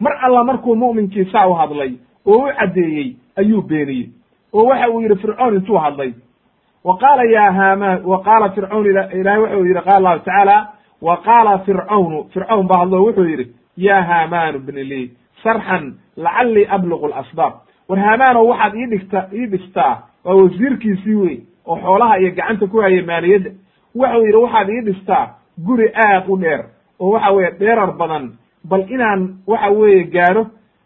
Mar 0.00 0.12
alla 0.22 0.44
markuu 0.44 0.76
mu'minkii 0.76 1.24
saa 1.32 1.46
u 1.48 1.54
hadlay 1.54 1.92
oo 2.26 2.38
u 2.38 2.52
caddeeyey 2.58 3.16
ayuu 3.36 3.62
beeniyey 3.62 4.10
oo 4.52 4.64
waxa 4.64 4.88
uu 4.90 5.00
yidhi 5.00 5.16
fircoon 5.16 5.54
intuu 5.54 5.78
hadlay. 5.78 6.12
Wa 6.84 6.96
qaala 6.98 7.24
ya 7.24 7.52
hamaan 7.52 8.04
wa 8.04 8.22
qaala 8.22 8.50
fircawn 8.50 8.86
ilahay 8.86 9.40
wuxuu 9.40 9.64
yidhi 9.66 9.80
qaala 9.80 9.96
allahu 9.96 10.18
tacaala 10.24 10.68
wa 11.02 11.16
qaala 11.16 11.58
fircawnu 11.58 12.24
fircawn 12.34 12.66
baa 12.66 12.78
hadlo 12.78 13.04
wuxuu 13.04 13.24
yidhi 13.24 13.46
ya 13.76 14.02
haamaanu 14.02 14.58
bni 14.58 14.84
lii 14.84 15.10
sarxan 15.42 15.94
lacallii 16.16 16.66
abluqu 16.70 17.08
lasbaab 17.08 17.52
war 17.88 17.98
haamaano 17.98 18.46
waxaad 18.46 18.74
ii 18.74 18.86
dhigta 18.86 19.28
ii 19.32 19.46
dhistaa 19.46 20.02
waa 20.24 20.34
wasiirkiisii 20.34 21.14
wey 21.14 21.38
oo 21.66 21.76
xoolaha 21.76 22.18
iyo 22.18 22.30
gacanta 22.30 22.66
ku 22.66 22.80
haya 22.80 23.02
maaliyadda. 23.02 23.50
Wuxuu 23.94 24.24
yidhi 24.26 24.36
waxaad 24.36 24.68
ii 24.68 24.80
dhistaa 24.80 25.28
guri 25.66 25.92
aad 25.94 26.24
u 26.28 26.36
dheer 26.36 26.64
oo 27.00 27.10
waxa 27.10 27.30
weeye 27.30 27.50
dheerar 27.50 27.92
badan 27.92 28.32
bal 28.64 28.84
inaan 28.90 29.38
waxa 29.46 29.70
weeye 29.70 30.34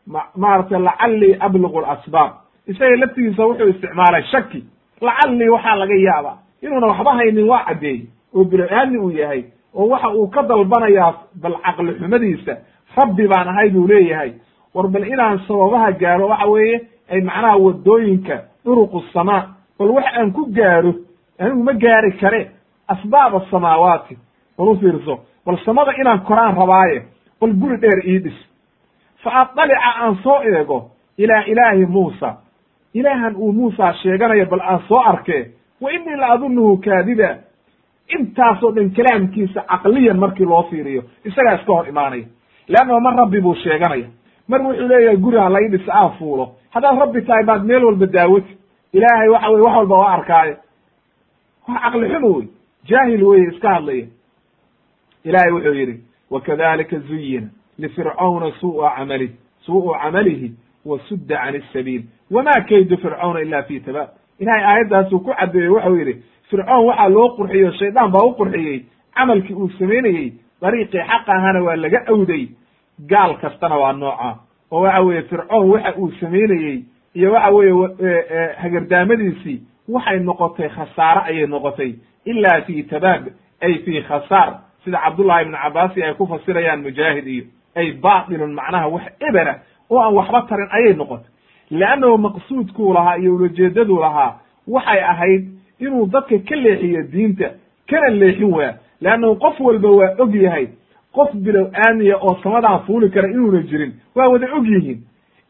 ma 0.06 0.24
maaragtay 0.36 0.78
lacallii 0.78 1.36
abluqu 1.40 1.80
lasbaab 1.80 2.30
isaga 2.66 2.96
laftigiisa 2.96 3.46
wuxuu 3.46 3.68
isticmaalay 3.68 4.22
shaki. 4.32 4.64
Lacallii 5.00 5.48
waxaa 5.48 5.76
laga 5.76 5.94
yaabaa 5.94 6.36
inuuna 6.62 6.86
waxba 6.86 7.12
haynin 7.14 7.48
waa 7.48 7.64
caddeeyey 7.64 8.06
oo 8.34 8.44
bilo-aadni 8.44 8.98
uu 8.98 9.10
yahay 9.10 9.44
oo 9.74 9.88
waxa 9.88 10.08
uu 10.10 10.28
ka 10.28 10.42
dalbanayaa 10.42 11.14
bal 11.42 11.56
caqli 11.64 11.92
xumadiisa. 11.98 12.56
Rabbi 12.96 13.28
baan 13.28 13.48
ahay 13.48 13.70
buu 13.70 13.86
leeyahay. 13.86 14.32
War 14.74 14.88
bal 14.88 15.04
inaan 15.06 15.38
sababaha 15.48 15.92
gaaro 15.92 16.28
waxa 16.28 16.46
weeye 16.46 16.80
ay 17.10 17.20
macnaha 17.20 17.56
waddooyinka 17.56 18.36
duruqu 18.64 19.02
samaa. 19.12 19.42
Bal 19.78 19.88
wax 19.90 20.04
aan 20.18 20.32
ku 20.32 20.46
gaaro 20.52 20.94
anigu 21.38 21.62
ma 21.62 21.72
gaari 21.72 22.12
kare. 22.20 22.50
Asbaab 22.88 23.34
asamaawaati 23.36 24.18
bal 24.58 24.68
u 24.68 24.76
fiirso 24.76 25.20
bal 25.46 25.58
samada 25.64 25.92
inaan 26.00 26.20
koraan 26.24 26.54
rabaaye 26.56 27.02
bal 27.40 27.52
guri 27.52 27.76
dheer 27.80 28.00
ii 28.06 28.18
dhis 28.18 28.38
fa 29.22 29.30
adalica 29.40 29.90
aan 30.02 30.16
soo 30.22 30.42
eego 30.42 30.90
ilaa 31.18 31.44
ilaahi 31.46 31.86
muusa 31.86 32.36
ilaahan 32.94 33.36
uu 33.36 33.52
muusa 33.52 33.94
sheeganayo 34.02 34.46
bal 34.46 34.60
aan 34.60 34.80
soo 34.88 35.00
arkee 35.00 35.50
wa 35.80 35.92
inii 35.92 36.16
la 36.16 36.26
adunuhu 36.32 36.76
kaadiba. 36.76 37.36
Intaasoo 38.18 38.72
dhan 38.74 38.90
kalaamkiisa 38.90 39.60
caqliyan 39.70 40.18
markii 40.18 40.44
loo 40.46 40.62
fiiriyo 40.70 41.02
isagaa 41.24 41.54
iska 41.54 41.72
hor 41.72 41.88
imaanaya. 41.88 42.24
Leanna 42.68 43.00
mar 43.00 43.16
rabbi 43.16 43.40
buu 43.40 43.54
sheeganaya 43.54 44.06
mar 44.48 44.60
wuxuu 44.62 44.88
leeyahay 44.88 45.16
guri 45.16 45.38
ha 45.38 45.48
lai 45.48 45.68
dhis 45.68 45.88
aan 45.88 46.10
fuulo. 46.18 46.54
Haddaad 46.70 46.98
rabbi 46.98 47.22
tahay 47.22 47.44
baad 47.44 47.64
meel 47.64 47.84
walba 47.84 48.06
daawati 48.06 48.56
ilaahay 48.92 49.28
waxa 49.28 49.50
weye 49.50 49.62
wax 49.62 49.76
walba 49.76 49.98
waa 49.98 50.12
arkaayo. 50.14 50.56
Wax 51.68 51.82
caqli 51.82 52.08
xumo 52.14 52.28
wey 52.36 52.46
jaahil 52.88 53.22
weye 53.24 53.48
iska 53.52 53.68
hadlaya. 53.74 54.06
Ilahay 55.24 55.52
wuxuu 55.52 55.74
yidhi 55.74 56.00
wakadalika 56.30 56.98
zuyina 56.98 57.48
lifircawna 57.78 58.52
suua 58.60 58.90
camali 58.96 59.30
suu'u 59.66 59.94
camalihi 60.02 60.52
wasudda 60.84 61.36
can 61.36 61.54
isabiil 61.54 62.02
wama 62.30 62.60
kaydu 62.68 62.96
fircawna 62.96 63.40
ila 63.42 63.62
fi 63.62 63.80
tabaab 63.80 64.08
ilahay 64.38 64.64
aayaddaasuu 64.64 65.20
ku 65.20 65.34
caddeeyey 65.38 65.68
waxau 65.68 65.96
yidhi 65.96 66.14
fircoon 66.50 66.84
waxaa 66.86 67.08
loo 67.08 67.28
qurxiyey 67.36 67.64
o 67.68 67.72
shaydaan 67.72 68.10
baa 68.12 68.22
u 68.24 68.34
qurxiyey 68.40 68.84
camalkii 69.14 69.54
uu 69.54 69.70
samaynayey 69.78 70.32
dariiqii 70.62 71.02
xaq 71.10 71.28
ahana 71.28 71.62
waa 71.62 71.76
laga 71.76 72.00
awday 72.12 72.48
gaal 73.10 73.34
kastana 73.42 73.76
waa 73.78 73.92
nooca 73.92 74.30
oo 74.70 74.80
waxa 74.82 75.00
weeye 75.02 75.22
fircoon 75.22 75.70
waxa 75.70 75.94
uu 75.98 76.10
samaynayey 76.20 76.82
iyo 77.14 77.32
waxa 77.32 77.50
weeye 77.50 78.54
hagardaamadiisii 78.62 79.60
waxay 79.88 80.18
noqotay 80.20 80.68
khasaare 80.68 81.20
ayay 81.30 81.46
noqotay 81.46 81.94
ila 82.24 82.60
fi 82.66 82.82
tabaab 82.82 83.24
ay 83.60 83.74
fi 83.84 84.02
khasaar 84.08 84.58
sida 84.84 84.98
cabdullahi 85.04 85.42
ibnu 85.44 85.56
cabaasi 85.62 86.02
ay 86.02 86.14
ku 86.14 86.26
fasirayaan 86.26 86.82
mujaahid 86.82 87.26
iyo 87.26 87.44
ay 87.76 87.92
baatilun 87.92 88.52
macnaha 88.54 88.88
wax 88.88 89.02
ebera 89.28 89.54
oo 89.90 89.98
aan 90.00 90.14
waxba 90.14 90.42
tarin 90.48 90.68
ayay 90.78 90.94
noqotay 90.94 91.29
leannahu 91.70 92.18
maqsuudkuu 92.18 92.92
lahaa 92.94 93.16
iyo 93.18 93.34
ulajeedaduu 93.34 94.00
lahaa 94.00 94.34
waxay 94.68 95.00
ahayd 95.04 95.48
inuu 95.80 96.06
dadka 96.06 96.38
ka 96.48 96.56
leexiyo 96.56 97.02
diinta 97.12 97.50
kana 97.90 98.08
leexin 98.08 98.52
waa 98.54 98.74
leannahu 99.00 99.36
qof 99.36 99.60
walba 99.60 99.88
waa 99.90 100.14
og 100.18 100.34
yahay 100.34 100.66
qof 101.12 101.34
bilow 101.34 101.66
aamiya 101.86 102.16
oo 102.18 102.38
samadaan 102.42 102.80
fuuli 102.86 103.10
kara 103.10 103.28
inuuna 103.30 103.62
jirin 103.62 103.92
waa 104.14 104.28
wada 104.28 104.46
og 104.56 104.66
yihiin 104.66 104.98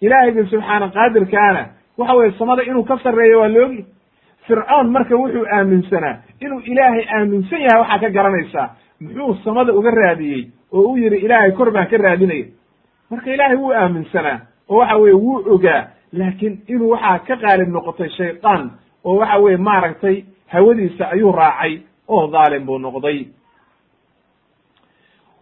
ilaahayga 0.01 0.45
subxaana 0.47 0.89
qaadirkaana 0.89 1.67
waxa 1.99 2.15
weye 2.15 2.33
samada 2.39 2.63
inuu 2.63 2.85
ka 2.85 2.99
sarreeyo 3.03 3.41
waa 3.41 3.49
ogyahy 3.49 3.85
fircoon 4.47 4.91
marka 4.91 5.17
wuxuu 5.17 5.47
aaminsanaa 5.53 6.17
inuu 6.41 6.61
ilaahay 6.61 7.05
aaminsan 7.17 7.61
yahay 7.61 7.81
waxaa 7.81 7.99
ka 7.99 8.11
garanaysaa 8.11 8.69
muxuu 9.01 9.35
samada 9.45 9.73
uga 9.73 9.91
raadiyey 9.91 10.45
oo 10.73 10.83
u 10.93 10.97
yidhi 10.97 11.17
ilaahay 11.17 11.53
kor 11.53 11.71
baan 11.73 11.87
ka 11.89 11.97
raadinaya 11.97 12.45
marka 13.11 13.35
ilaahay 13.35 13.57
wuu 13.57 13.73
aaminsanaa 13.73 14.39
oo 14.69 14.77
waxa 14.79 14.97
weye 14.97 15.15
wuu 15.15 15.43
ogaa 15.55 15.87
laakiin 16.13 16.63
inuu 16.69 16.91
waxaa 16.91 17.19
ka 17.19 17.37
qaalib 17.37 17.69
noqotay 17.69 18.09
shaydaan 18.09 18.71
oo 19.05 19.17
waxa 19.21 19.39
weye 19.39 19.57
maaragtay 19.57 20.25
hawadiisa 20.53 21.05
ayuu 21.11 21.33
raacay 21.33 21.79
oo 22.09 22.27
dhaalim 22.33 22.65
buu 22.67 22.79
noqday. 22.79 23.27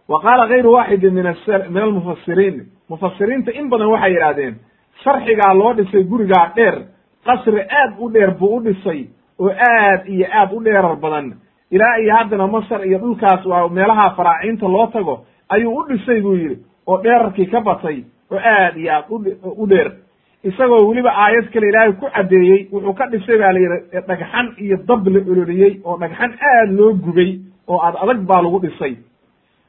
Wa 0.07 0.21
qaala 0.21 0.47
gayru 0.47 0.71
waaxidin 0.73 1.13
min 1.13 1.25
min 1.69 1.83
almufasiriin 1.83 2.65
mufasiriinta 2.89 3.51
in 3.51 3.69
badan 3.69 3.89
waxay 3.89 4.13
yidhahdeen 4.13 4.55
sharxigaa 5.03 5.53
loo 5.53 5.73
dhisay 5.77 6.03
gurigaa 6.03 6.51
dheer 6.55 6.75
qasri 7.25 7.61
aad 7.61 7.93
u 7.99 8.09
dheer 8.13 8.31
buu 8.39 8.55
u 8.57 8.63
dhisay 8.63 9.07
oo 9.39 9.49
aad 9.49 10.07
iyo 10.07 10.27
aad 10.33 10.51
u 10.53 10.63
dheerar 10.63 10.95
badan. 10.95 11.33
Ilaa 11.71 11.95
iyo 11.97 12.15
haddana 12.15 12.47
masar 12.47 12.85
iyo 12.85 12.99
dhulkaas 12.99 13.45
waa 13.45 13.67
meelaha 13.69 14.09
faraaciinta 14.17 14.67
loo 14.67 14.87
tago 14.87 15.25
ayuu 15.49 15.77
u 15.79 15.83
dhisay 15.87 16.21
buu 16.21 16.35
yidhi 16.35 16.57
oo 16.87 16.97
dheerarkii 17.03 17.45
ka 17.45 17.61
batay 17.61 18.03
oo 18.31 18.37
aad 18.39 18.77
iyo 18.77 18.91
aad 18.93 19.05
u 19.57 19.67
dheer 19.67 19.91
isagoo 20.43 20.87
weliba 20.87 21.11
aayad 21.23 21.49
kale 21.53 21.67
ilaahay 21.69 21.93
ku 21.93 22.05
caddeeyey 22.15 22.67
wuxuu 22.71 22.93
ka 22.93 23.07
dhisay 23.11 23.37
baa 23.41 23.51
la 23.53 23.59
yidhi 23.59 24.01
dhagxan 24.07 24.47
iyo 24.63 24.77
dab 24.87 25.07
la 25.07 25.19
ololiyey 25.31 25.73
oo 25.83 25.97
dhagxan 25.97 26.31
aad 26.51 26.69
loo 26.79 26.93
gubay 26.93 27.39
oo 27.67 27.79
ad 27.87 27.95
adag 28.03 28.19
baa 28.29 28.41
lagu 28.41 28.59
dhisay. 28.59 28.95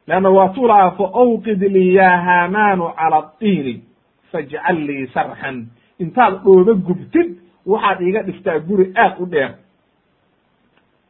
Leanna 0.06 0.30
waa 0.30 0.48
tuu 0.54 0.66
lahaa 0.66 0.90
fa 0.90 1.04
awqid 1.22 1.62
lii 1.62 1.94
yaa 1.94 2.16
haamaanu 2.26 2.84
cala 2.98 3.20
diini 3.40 3.82
fajcal 4.32 4.76
lii 4.88 5.06
sarxan. 5.14 5.66
Intaad 5.98 6.42
dhooba 6.44 6.72
gubtid 6.74 7.28
waxaad 7.66 8.00
iiga 8.00 8.22
dhistaa 8.22 8.58
guri 8.58 8.92
aad 8.96 9.14
u 9.22 9.26
dheer. 9.26 9.54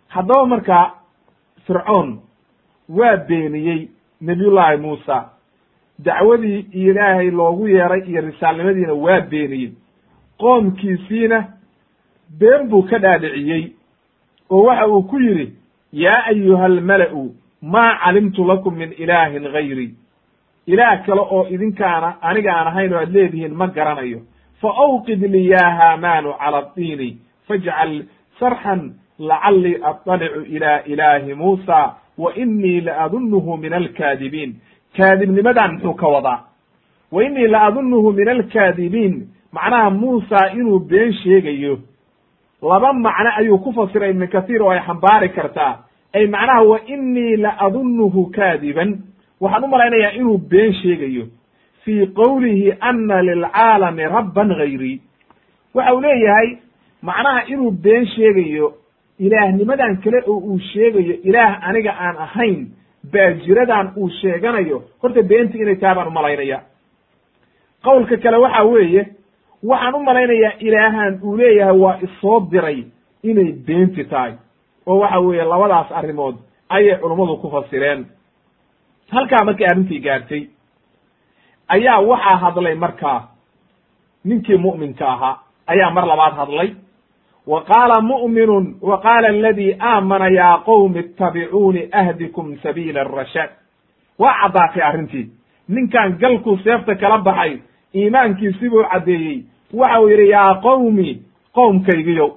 Haddaba 0.08 0.46
markaa 0.46 0.94
fircoon 1.66 2.18
waa 2.88 3.16
beeniyey 3.28 3.88
nebiyullaahi 4.20 4.76
muusa 4.76 5.16
dacwadii 6.04 6.66
ilaahay 6.72 7.30
loogu 7.30 7.68
yeeray 7.68 8.02
iyo 8.10 8.20
risaalnimadiina 8.20 8.92
waa 8.94 9.20
beeniyey. 9.20 9.72
Qoomkiisiina 10.40 11.44
been 12.38 12.68
buu 12.68 12.82
ka 12.82 12.98
dhaadhiciyey 12.98 13.72
oo 14.50 14.62
waxa 14.64 14.86
uu 14.88 15.02
ku 15.02 15.18
yidhi 15.20 15.52
yaa 15.92 16.24
ayuha 16.26 16.64
almala'u 16.64 17.34
maa 17.62 17.98
calimtu 18.04 18.44
lakum 18.44 18.74
min 18.76 18.92
ilaahin 18.98 19.42
gayri 19.52 19.94
ilaah 20.66 21.04
kale 21.06 21.20
oo 21.20 21.46
idinkaana 21.50 22.16
aniga 22.22 22.52
aan 22.56 22.66
ahayn 22.66 22.92
oo 22.94 23.00
aad 23.00 23.12
leedihiin 23.12 23.54
ma 23.54 23.66
garanayo. 23.66 24.20
Fa 24.60 24.68
awqid 24.68 25.22
lii 25.22 25.48
yaa 25.50 25.70
haamaanu 25.78 26.32
cala 26.38 26.62
diini 26.76 27.18
fajcal 27.48 28.02
sarxan 28.40 28.92
lacallii 29.18 29.76
aطalicu 29.82 30.40
ila 30.56 30.84
ilaahi 30.84 31.34
muusa 31.34 31.94
wa 32.18 32.34
inii 32.34 32.80
la 32.80 32.98
adunuhu 33.04 33.56
min 33.56 33.72
alkaadibiin 33.72 34.56
kaadibnimadan 34.96 35.72
muxuu 35.74 35.94
ka 35.94 36.08
wadaa 36.08 36.40
wa 37.12 37.24
inii 37.24 37.46
la 37.48 37.62
adunuhu 37.62 38.12
min 38.12 38.28
alkaadibiin 38.28 39.28
macnaha 39.52 39.90
muusa 39.90 40.50
inuu 40.54 40.78
been 40.78 41.12
sheegayo. 41.12 41.78
Laba 42.62 42.92
macno 42.92 43.30
ayuu 43.36 43.58
ku 43.58 43.72
fasiray 43.72 44.10
ibnu 44.10 44.28
kathiir 44.28 44.62
oo 44.62 44.70
ay 44.70 44.80
xambaari 44.86 45.28
kartaa. 45.28 45.78
Ay 46.14 46.26
macnaha 46.26 46.62
wa 46.62 46.78
inii 46.86 47.36
la 47.36 47.56
adunuhu 47.58 48.30
kaadiban. 48.30 48.98
Waxaan 49.40 49.64
u 49.64 49.68
malaynayaa 49.68 50.12
inuu 50.12 50.38
been 50.38 50.72
sheegayo. 50.72 51.26
Fii 51.84 52.06
qowlihi 52.06 52.72
ana 52.80 53.22
lilcaalami 53.22 54.02
rabban 54.04 54.48
gayrii 54.54 55.00
waxa 55.74 55.94
uu 55.94 56.00
leeyahay 56.00 56.56
macnaha 57.02 57.46
inuu 57.46 57.70
been 57.70 58.06
sheegayo 58.06 58.74
ilaahnimadan 59.18 59.96
kale 60.02 60.22
oo 60.26 60.38
uu 60.38 60.58
sheegayo 60.58 61.14
ilaah 61.24 61.68
aniga 61.68 61.92
aan 61.98 62.16
ahayn 62.16 62.66
baajiradan 63.12 63.92
uu 63.96 64.08
sheeganayo 64.20 64.82
horta 65.02 65.22
beenta 65.22 65.58
inay 65.58 65.76
tahay 65.76 65.94
baan 65.94 66.08
u 66.08 66.10
malaynaya 66.10 66.58
qowlka 67.84 68.16
kale 68.16 68.36
waxa 68.36 68.62
weeye 68.64 69.02
waxaan 69.62 69.94
u 69.94 70.02
malaynayaa 70.08 70.52
ilaahan 70.66 71.20
uu 71.22 71.36
leeyahay 71.36 71.76
waa 71.78 71.98
isoo 72.06 72.40
diray 72.50 72.84
inay 73.22 73.52
beenti 73.52 74.04
tahay. 74.04 74.32
Oo 74.86 74.98
waxa 75.00 75.18
weeye 75.20 75.44
labadaas 75.44 75.92
arrimood 75.92 76.36
ayay 76.68 76.96
culummadu 77.00 77.36
ku 77.36 77.50
fasireen. 77.50 78.06
Halkaa 79.10 79.44
markay 79.44 79.66
arrintii 79.66 80.00
gaartay 80.00 80.42
ayaa 81.68 82.00
waxaa 82.00 82.36
hadlay 82.36 82.74
markaa 82.74 83.28
ninkii 84.24 84.56
mu'minka 84.56 85.06
ahaa 85.08 85.40
ayaa 85.66 85.90
mar 85.90 86.06
labaad 86.06 86.34
hadlay 86.34 86.68
wa 87.52 87.60
qaala 87.70 88.00
mu'minun 88.10 88.66
wa 88.88 88.96
qaala 89.04 89.28
aladii 89.28 89.76
aamana 89.80 90.28
yaa 90.38 90.58
qowmi 90.68 91.00
ittabicuuni 91.00 91.82
ahdikum 92.00 92.56
sabiila 92.62 93.00
arashaad 93.00 93.50
waa 94.18 94.34
caddaatay 94.42 94.82
arrintii 94.88 95.26
ninkan 95.68 96.18
galkuu 96.20 96.56
seefta 96.64 96.94
kala 96.94 97.18
baxay 97.18 97.58
iimaankiisibuu 97.94 98.84
caddeeyey. 98.92 99.38
Waxa 99.74 100.00
uu 100.00 100.08
yidhi 100.08 100.28
yaa 100.30 100.54
qowmi 100.54 101.22
qowmkaygiyow 101.54 102.30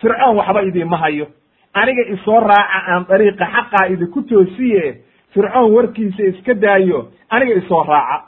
fircoon 0.00 0.36
waxba 0.36 0.62
idiinma 0.62 0.96
hayo. 0.96 1.26
Aniga 1.74 2.02
isoo 2.14 2.40
raaca 2.40 2.78
aan 2.92 3.06
dariiqa 3.08 3.46
xaqaa 3.54 3.86
idinku 3.92 4.22
toosiye 4.22 4.94
fircoon 5.34 5.72
warkiisa 5.74 6.22
iska 6.24 6.54
daayo 6.54 7.08
aniga 7.30 7.54
isoo 7.54 7.82
raaca. 7.82 8.24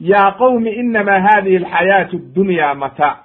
Yaa 0.00 0.30
qowmi 0.38 0.70
inamaa 0.70 1.20
hadihi 1.20 1.56
alxayaatu 1.56 2.16
addunya 2.16 2.74
mataac 2.74 3.16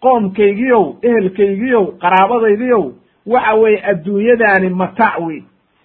qoomkaygiyow 0.00 0.84
ehelkaygiyow 1.02 1.84
qaraabadaydiyow 2.02 2.92
waxa 3.26 3.54
weeye 3.54 3.82
adduunyadaani 3.90 4.68
mataac 4.68 5.20
wey 5.26 5.42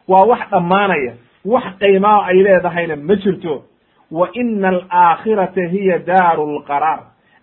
waa 0.08 0.26
wax 0.26 0.50
dhammaanaya 0.52 1.14
wax 1.46 1.64
qiimaa 1.80 2.26
ay 2.26 2.44
leedahayna 2.44 2.96
ma 2.96 3.16
jirto. 3.16 3.64
Wa 4.12 4.30
ina 4.34 4.68
alaakhirata 4.68 5.68
hiya 5.68 6.00
daaru 6.00 6.60
lqaraar 6.60 7.00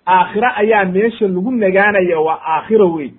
aakhira 0.06 0.56
ayaa 0.56 0.84
meesha 0.84 1.28
lagu 1.28 1.50
nagaanaya 1.50 2.20
waa 2.20 2.38
aakhiro 2.46 2.92
wey 2.92 3.10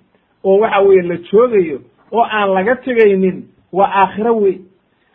oo 0.43 0.59
waxa 0.59 0.79
weeye 0.79 1.01
la 1.01 1.15
joogayo 1.31 1.79
oo 2.11 2.23
aan 2.31 2.49
laga 2.53 2.75
tegaynin 2.75 3.43
waa 3.73 3.91
aakhiro 3.95 4.35
wey 4.37 4.57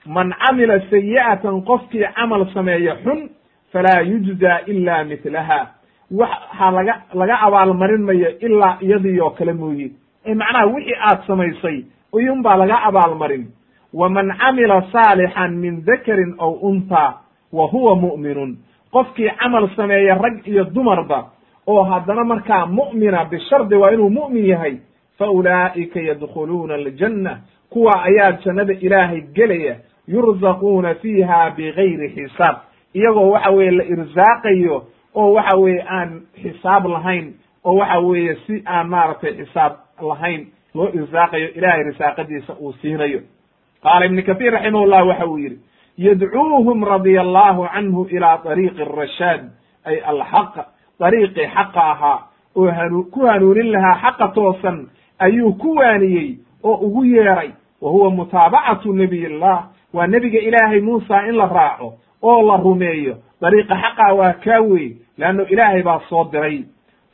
man 0.07 0.35
camila 0.47 0.81
sayi'atan 0.91 1.63
qofkii 1.63 2.05
camal 2.15 2.47
sameeya 2.55 2.97
xun 3.05 3.29
falaa 3.73 4.01
yujza 4.01 4.61
ila 4.67 5.05
mihlaha 5.05 5.67
waxa 6.11 6.71
laga 6.71 6.95
laga 7.15 7.37
abaalmarin 7.41 8.03
mayo 8.03 8.39
ilaa 8.39 8.79
iyadii 8.81 9.21
oo 9.21 9.31
kale 9.31 9.53
mooye. 9.53 9.91
Ee 10.27 10.35
macnaha 10.35 10.67
wixii 10.67 10.95
aad 11.01 11.27
samaysay 11.27 11.85
iyun 12.21 12.43
baa 12.43 12.57
laga 12.57 12.83
abaalmarin. 12.83 13.47
Waman 13.95 14.33
camila 14.39 14.83
saalixan 14.93 15.57
min 15.57 15.85
dakarin 15.85 16.35
aw 16.39 16.51
untaa 16.63 17.15
wa 17.53 17.67
huwa 17.67 17.97
mu'minun. 17.97 18.57
Qofkii 18.93 19.31
camal 19.39 19.69
sameeya 19.77 20.15
rag 20.15 20.47
iyo 20.49 20.65
dumarba 20.65 21.27
oo 21.67 21.83
haddana 21.83 22.25
markaa 22.25 22.67
mu'mina 22.67 23.25
bishardi 23.25 23.75
waa 23.75 23.91
inuu 23.93 24.11
mu'min 24.11 24.47
yahay 24.47 24.77
fa 25.19 25.31
ulaa'ika 25.31 26.01
yadkhuluuna 26.01 26.75
aljanna. 26.75 27.39
Kuwa 27.71 28.03
ayaa 28.05 28.33
jannada 28.33 28.73
ilaahay 28.73 29.21
gelaya 29.21 29.77
yurzaquuna 30.09 30.95
fiiha 30.95 31.51
bigayri 31.51 32.09
xisaab. 32.15 32.57
Iyagoo 32.95 33.31
waxa 33.31 33.51
weeye 33.51 33.71
la 33.71 33.85
irsaaqayo 33.85 34.85
oo 35.17 35.33
waxa 35.37 35.57
weeye 35.57 35.83
aan 35.89 36.11
xisaab 36.43 36.87
lahayn 36.87 37.35
oo 37.65 37.75
waxa 37.81 37.99
weeye 38.01 38.35
si 38.47 38.63
aan 38.67 38.89
maaragtay 38.89 39.33
xisaab 39.41 39.73
lahayn 40.11 40.47
loo 40.75 40.89
irsaaqayo 40.99 41.49
ilaahay 41.59 41.83
risaaqadiisa 41.83 42.53
uu 42.61 42.73
siinayo. 42.83 43.21
Qaala 43.83 44.07
ibnu 44.07 44.23
kahiir 44.23 44.53
raximahullah 44.53 45.07
waxa 45.07 45.27
uu 45.27 45.39
yidhi 45.39 45.59
yadcuuhum 45.99 46.85
radia 46.85 47.21
allahu 47.21 47.67
canhu 47.75 48.07
ilaa 48.11 48.41
ariiqi 48.53 48.83
arashaad 48.83 49.43
ay 49.85 49.97
alxaq 50.11 50.55
dariiqii 51.01 51.47
xaqa 51.55 51.81
ahaa 51.93 52.19
oo 52.57 52.71
hanu 52.79 53.05
ku 53.15 53.21
hanuunin 53.27 53.73
lahaa 53.73 53.97
xaqa 54.03 54.29
toosan 54.35 54.89
ayuu 55.19 55.53
ku 55.63 55.75
waaniyey 55.77 56.39
oo 56.65 56.77
ugu 56.87 57.05
yeeray 57.05 57.51
wa 57.81 57.91
huwa 57.91 58.11
mutaabacatu 58.11 58.93
nabiy 58.93 59.25
illah 59.27 59.59
waa 59.93 60.07
nebiga 60.07 60.39
ilaahay 60.39 60.81
muusa 60.81 61.27
in 61.29 61.35
la 61.37 61.47
raaco 61.49 61.95
oo 62.23 62.43
la 62.49 62.57
rumeeyo 62.57 63.17
dariiqa 63.41 63.75
xaqa 63.83 64.15
waa 64.15 64.33
kaa 64.45 64.61
wey 64.61 64.97
leanno 65.19 65.47
ilaahay 65.49 65.83
baa 65.83 66.01
soo 66.09 66.25
diray 66.33 66.65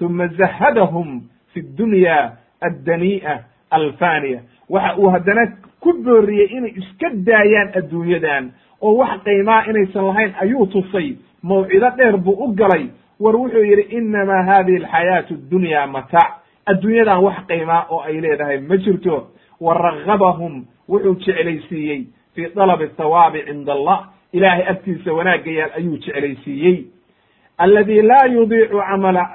uma 0.01 0.27
zahadahum 0.29 1.23
fi 1.55 1.63
dunya 1.63 2.33
addanii'a 2.61 3.39
alfaniya 3.71 4.41
waxa 4.69 4.97
uu 4.99 5.11
haddana 5.11 5.43
ku 5.81 5.93
booriyey 6.05 6.49
inay 6.57 6.75
iska 6.81 7.11
daayaan 7.27 7.71
adduunyadan 7.79 8.53
oo 8.83 8.97
wax 8.97 9.21
qiimaa 9.25 9.65
inaysan 9.71 10.07
lahayn 10.07 10.35
ayuu 10.41 10.67
tusay 10.67 11.17
mawcido 11.43 11.91
dheer 11.97 12.17
buu 12.17 12.37
u 12.45 12.53
galay 12.55 12.87
war 13.21 13.37
wuxuu 13.37 13.65
yidhi 13.65 13.83
inamaa 13.97 14.43
hadihi 14.43 14.77
alxayaatu 14.85 15.35
addunya 15.35 15.87
mataac 15.87 16.31
adduunyadan 16.67 17.19
wax 17.25 17.37
qiimaa 17.49 17.87
oo 17.91 18.01
ay 18.01 18.21
leedahay 18.21 18.59
ma 18.61 18.77
jirto 18.77 19.29
wa 19.61 19.75
ragabahum 19.75 20.65
wuxuu 20.89 21.15
jeclaysiiyey 21.15 22.07
fii 22.35 22.49
dalabi 22.57 22.87
thawaabi 22.97 23.43
cinda 23.47 23.73
allah 23.73 23.99
ilaahay 24.33 24.65
agtiisa 24.69 25.13
wanaagayaal 25.13 25.71
ayuu 25.77 25.97
jeclaysiiyey. 25.97 26.85
Aladi 27.59 28.03
laa 28.03 28.27
yudiicu 28.33 28.79
camala 28.79 29.29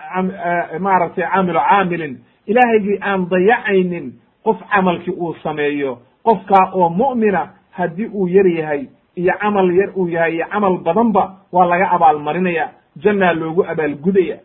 maaragtay 0.79 1.25
camilu 1.33 1.59
caamilin 1.69 2.17
ilaahaygii 2.47 2.99
aan 3.01 3.29
dayacaynin 3.29 4.13
qof 4.43 4.57
camalkii 4.73 5.13
uu 5.13 5.33
sameeyo 5.43 5.97
qofkaa 6.23 6.71
oo 6.73 6.89
mu'mina 6.89 7.49
haddii 7.71 8.09
uu 8.13 8.27
yar 8.27 8.47
yahay 8.47 8.85
iyo 9.15 9.33
camal 9.41 9.71
yar 9.77 9.89
uu 9.95 10.07
yahay 10.09 10.33
iyo 10.35 10.45
camal 10.51 10.77
badanba 10.77 11.35
waa 11.51 11.65
laga 11.65 11.91
abaalmarinaya 11.91 12.69
jannaa 13.03 13.33
loogu 13.33 13.63
abaalgudaya. 13.65 14.37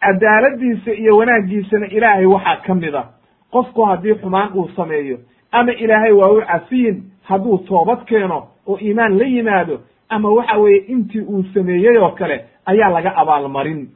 Cadaaladiisa 0.00 0.92
iyo 0.92 1.16
wanaaggiisana 1.16 1.86
ilaahay 1.86 2.26
waxaa 2.26 2.56
ka 2.56 2.74
mid 2.74 2.94
a 2.94 3.04
qofku 3.52 3.82
haddii 3.84 4.14
xumaan 4.14 4.50
uu 4.54 4.68
sameeyo 4.76 5.18
ama 5.52 5.72
ilaahay 5.72 6.12
waa 6.12 6.28
u 6.30 6.40
cafiyin 6.42 7.02
hadduu 7.22 7.58
toobad 7.58 8.04
keeno 8.04 8.48
oo 8.66 8.78
iimaan 8.82 9.18
la 9.18 9.24
yimaado 9.24 9.80
ama 10.08 10.28
waxa 10.30 10.58
weeye 10.58 10.78
intii 10.92 11.20
uu 11.20 11.44
sameeyey 11.54 11.96
oo 11.98 12.10
kale 12.10 12.44
ayaa 12.66 12.90
laga 12.90 13.10
abaalmarin. 13.16 13.88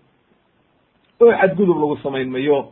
Oo 1.21 1.33
xadgudub 1.33 1.79
lagu 1.81 1.97
samayn 2.03 2.31
mayo 2.31 2.69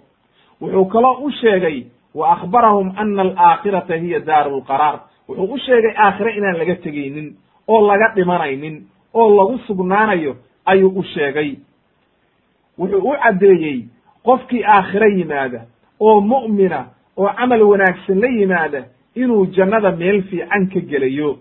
wuxuu 0.61 0.85
kaloo 0.85 1.17
u 1.25 1.31
sheegay 1.31 1.85
wa 2.15 2.33
akhbarahum 2.33 2.93
ana 2.97 3.23
alaakhirata 3.23 3.97
hiya 3.97 4.21
daaru 4.21 4.57
lqaraar 4.61 5.01
wuxuu 5.29 5.53
u 5.55 5.59
sheegay 5.59 5.95
aakhire 5.97 6.37
inaan 6.37 6.57
laga 6.59 6.75
tegaynin 6.77 7.37
oo 7.69 7.87
laga 7.87 8.09
dhimanaynin 8.15 8.87
oo 9.15 9.29
lagu 9.37 9.59
sugnaanayo 9.67 10.37
ayuu 10.67 10.93
u 10.99 11.03
sheegay. 11.03 11.57
Wuxuu 12.79 13.09
u 13.11 13.15
caddeeyey 13.23 13.85
qofkii 14.25 14.65
aakhiro 14.65 15.07
yimaada 15.09 15.61
oo 16.01 16.21
mu'mina 16.21 16.87
oo 17.17 17.29
camal 17.39 17.63
wanaagsan 17.63 18.21
la 18.21 18.29
yimaada 18.29 18.85
inuu 19.15 19.47
jannada 19.47 19.91
meel 19.91 20.23
fiican 20.23 20.67
ka 20.73 20.81
gelayo 20.81 21.39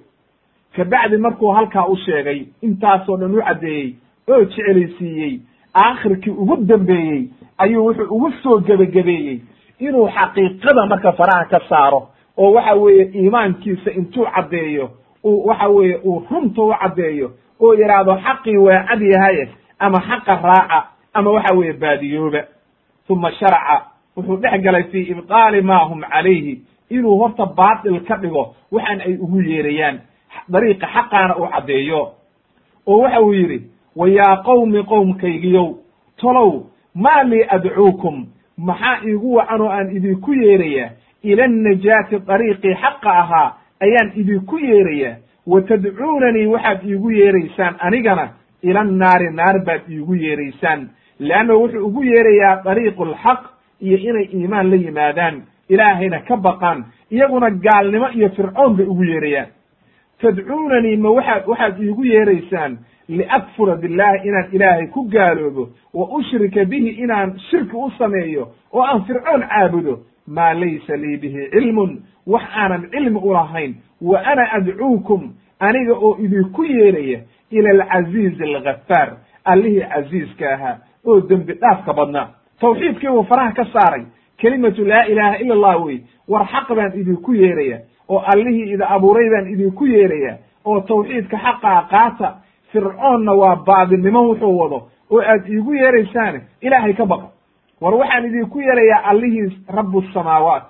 kabacdi 0.76 1.18
markuu 1.18 1.52
halkaa 1.52 1.86
u 1.88 1.96
sheegay 1.98 2.46
intaasoo 2.62 3.18
dhan 3.18 3.36
u 3.36 3.42
caddeeyey 3.42 3.96
oo 4.30 4.44
jecelaysiiyey 4.44 5.40
aakhirkii 5.76 6.32
ugu 6.32 6.56
dambeeyey 6.58 7.24
ayuu 7.58 7.86
wuxuu 7.88 8.16
ugu 8.16 8.32
soo 8.44 8.60
gebagabeeyey 8.60 9.40
inuu 9.80 10.08
xaqiiqada 10.16 10.86
marka 10.86 11.12
faraha 11.12 11.46
ka 11.46 11.60
saaro 11.70 12.08
oo 12.38 12.52
waxa 12.54 12.74
weeye 12.74 13.06
iimaankiisa 13.16 13.92
intuu 13.92 14.26
caddeeyo 14.36 14.90
uu 15.24 15.48
waxa 15.48 15.68
weeye 15.68 15.98
uu 16.04 16.24
runta 16.32 16.62
u 16.62 16.74
caddeeyo 16.82 17.32
oo 17.60 17.74
yidhaahdo 17.74 18.16
xaqii 18.26 18.58
waa 18.58 18.84
cad 18.88 19.02
yahaye 19.02 19.50
ama 19.80 20.00
xaqa 20.02 20.36
raaca 20.44 20.84
ama 21.14 21.32
waxa 21.32 21.56
weeye 21.56 21.74
baadiyooba. 21.74 22.44
Uma 23.10 23.32
sharaca 23.32 23.82
wuxuu 24.18 24.38
dhex 24.38 24.62
galay 24.62 24.84
fii 24.84 25.02
ibqaali 25.12 25.62
ma 25.62 25.78
hum 25.86 26.02
calayhi 26.02 26.62
inuu 26.90 27.18
horta 27.18 27.46
baatil 27.46 28.00
ka 28.08 28.16
dhigo 28.18 28.56
waxaan 28.72 29.02
ay 29.02 29.18
ugu 29.18 29.42
yeerayaan 29.42 30.00
dariiqa 30.52 30.88
xaqaana 30.88 31.36
uu 31.38 31.48
caddeeyo 31.48 32.12
oo 32.88 32.98
waxa 33.02 33.22
uu 33.22 33.34
yidhi 33.34 33.62
wa 33.96 34.08
yaa 34.10 34.36
qowmi 34.46 34.84
qowmkaygiyow 34.84 35.74
tolow 36.18 36.64
maa 36.96 37.24
lii 37.24 37.44
adcuukum? 37.50 38.26
Maxaa 38.58 39.00
iigu 39.06 39.34
wacan 39.36 39.62
oo 39.62 39.70
aan 39.70 39.96
idinku 39.96 40.34
yeerayaa? 40.34 40.90
Ila 41.24 41.44
annajaati 41.44 42.20
dariiqii 42.28 42.76
xaqa 42.76 43.10
ahaa 43.20 43.58
ayaan 43.82 44.12
idinku 44.16 44.58
yeerayaa. 44.60 45.16
Wa 45.48 45.62
tadcuunanii 45.62 46.46
waxaad 46.48 46.84
iigu 46.86 47.12
yeeraysaan 47.12 47.76
anigana 47.80 48.30
ila 48.64 48.80
annaari 48.82 49.30
naar 49.34 49.64
baad 49.66 49.82
iigu 49.90 50.16
yeeraysaan. 50.16 50.90
Leanna 51.20 51.54
wuxuu 51.54 51.86
ugu 51.88 52.04
yeerayaa 52.04 52.62
dariiqu 52.66 53.04
alxaq 53.04 53.40
iyo 53.82 53.98
inay 53.98 54.26
iimaan 54.34 54.70
la 54.70 54.76
yimaadaan. 54.76 55.42
Ilaahayna 55.70 56.20
ka 56.28 56.38
baqaan 56.38 56.86
iyaguna 57.12 57.50
gaalnimo 57.50 58.08
iyo 58.14 58.30
fircoon 58.30 58.76
bay 58.78 58.86
ugu 58.86 59.04
yeerayaan 59.04 59.48
tadcuunanii 60.24 60.96
ma 60.98 61.10
waxaad 61.18 61.44
waxaad 61.48 61.80
iigu 61.84 62.06
yeeraysaan 62.06 62.78
liakfura 63.10 63.76
billahi 63.76 64.28
inaan 64.28 64.48
ilaahay 64.52 64.88
ku 64.88 65.04
gaaloobo 65.14 65.70
wa 65.94 66.06
ushrika 66.18 66.66
bihi 66.66 66.90
inaan 66.90 67.40
shirki 67.50 67.76
u 67.76 67.92
sameeyo 67.98 68.48
oo 68.74 68.84
aan 68.84 69.04
fircoon 69.06 69.44
caabudo 69.50 70.00
maa 70.28 70.54
laysa 70.54 70.98
lii 70.98 71.18
bihi 71.18 71.50
cilmun 71.52 72.02
wax 72.28 72.44
aanan 72.56 72.90
cilmi 72.92 73.20
u 73.24 73.34
lahayn 73.34 73.76
wa 74.02 74.24
ana 74.26 74.52
adcuukum 74.52 75.34
aniga 75.60 75.94
oo 75.94 76.18
idinku 76.26 76.64
yeeraya 76.66 77.20
ila 77.52 77.70
alcaziizi 77.70 78.44
alghafaar 78.44 79.10
allihii 79.46 79.86
casiiska 79.94 80.54
ahaa 80.54 80.78
oo 81.08 81.22
dembi 81.22 81.54
dhaafka 81.54 81.94
badnaa 81.94 82.28
tawxiidkii 82.60 83.08
buu 83.10 83.24
faraha 83.24 83.52
ka 83.52 83.66
saaray 83.74 84.04
kelimatu 84.38 84.86
laa 84.86 85.04
ilaaha 85.06 85.38
ila 85.38 85.54
allah 85.54 85.86
wey 85.86 86.00
war 86.28 86.48
xaq 86.48 86.76
baan 86.76 87.00
idinku 87.00 87.34
yeeraya 87.36 87.80
oo 88.10 88.20
allihii 88.34 88.74
ida 88.74 88.90
abuuray 88.90 89.30
baan 89.30 89.48
idinku 89.54 89.86
yeeraya 89.86 90.38
oo 90.66 90.80
tawxiidka 90.82 91.38
xaqaa 91.38 91.82
qaata 91.92 92.36
fircoonna 92.72 93.34
waa 93.34 93.56
baadinimo 93.56 94.22
wuxuu 94.30 94.58
wado 94.60 94.82
oo 95.12 95.22
aad 95.22 95.48
iigu 95.50 95.74
yeeraysaan 95.74 96.42
ilaahay 96.62 96.94
ka 96.94 97.06
baqa. 97.06 97.28
War 97.82 97.94
waxaan 97.96 98.26
idinku 98.26 98.60
yeerayaa 98.60 99.04
allihii 99.10 99.58
rabu 99.68 100.02
samaawaat 100.14 100.64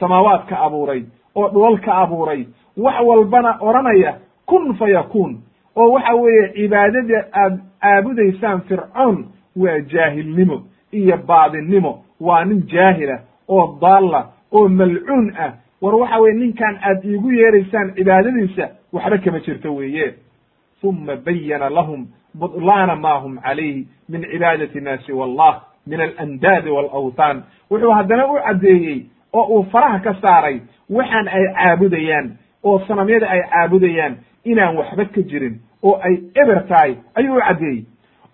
samaawaadka 0.00 0.58
abuuray 0.60 1.02
oo 1.34 1.48
dhoolka 1.48 1.94
abuuray. 1.94 2.46
Wax 2.76 2.94
walbana 3.04 3.56
odhanaya 3.60 4.14
kun 4.46 4.74
fa 4.78 4.88
yakuun. 4.88 5.38
Oo 5.76 5.92
waxa 5.92 6.14
weeye 6.14 6.48
cibaadada 6.54 7.24
aad 7.32 7.58
caabudaysaan 7.82 8.60
fircoon 8.60 9.24
waa 9.56 9.78
jaahilnimo 9.80 10.62
iyo 10.92 11.16
baadinnimo 11.26 12.04
waa 12.20 12.44
nin 12.44 12.62
jaahila 12.72 13.18
oo 13.48 13.78
daalla 13.80 14.26
oo 14.52 14.68
malcuun 14.68 15.32
ah 15.38 15.52
war 15.80 15.94
waxa 15.94 16.18
weye 16.20 16.34
ninkan 16.34 16.78
aad 16.82 17.04
iigu 17.04 17.30
yeeraysaan 17.32 17.94
cibaadadiisa 17.94 18.68
waxba 18.92 19.18
kama 19.18 19.40
jirto 19.40 19.74
weeye. 19.74 20.14
Uma 20.82 21.16
bayana 21.16 21.70
lahum 21.70 22.06
budlaana 22.34 22.96
ma 22.96 23.18
hum 23.20 23.38
calayhi 23.40 23.86
min 24.08 24.22
cibaadati 24.32 24.80
ma 24.80 24.98
siwa 25.06 25.24
allah 25.24 25.62
min 25.86 26.00
alandaadi 26.00 26.70
walawthan 26.70 27.42
wuxuu 27.70 27.90
haddana 27.92 28.26
u 28.32 28.34
caddeeyey 28.46 29.06
oo 29.32 29.44
uu 29.58 29.62
faraha 29.72 29.98
ka 30.00 30.14
saaray 30.22 30.60
waxaan 30.90 31.28
ay 31.28 31.44
caabudayaan 31.54 32.36
oo 32.64 32.78
sanamyada 32.88 33.28
ay 33.30 33.40
caabudayaan 33.50 34.16
inaan 34.44 34.76
waxba 34.76 35.04
ka 35.04 35.20
jirin 35.22 35.60
oo 35.82 35.98
ay 36.02 36.14
eber 36.34 36.66
tahay 36.68 36.96
ayuu 37.14 37.36
u 37.36 37.40
caddeeyey. 37.40 37.84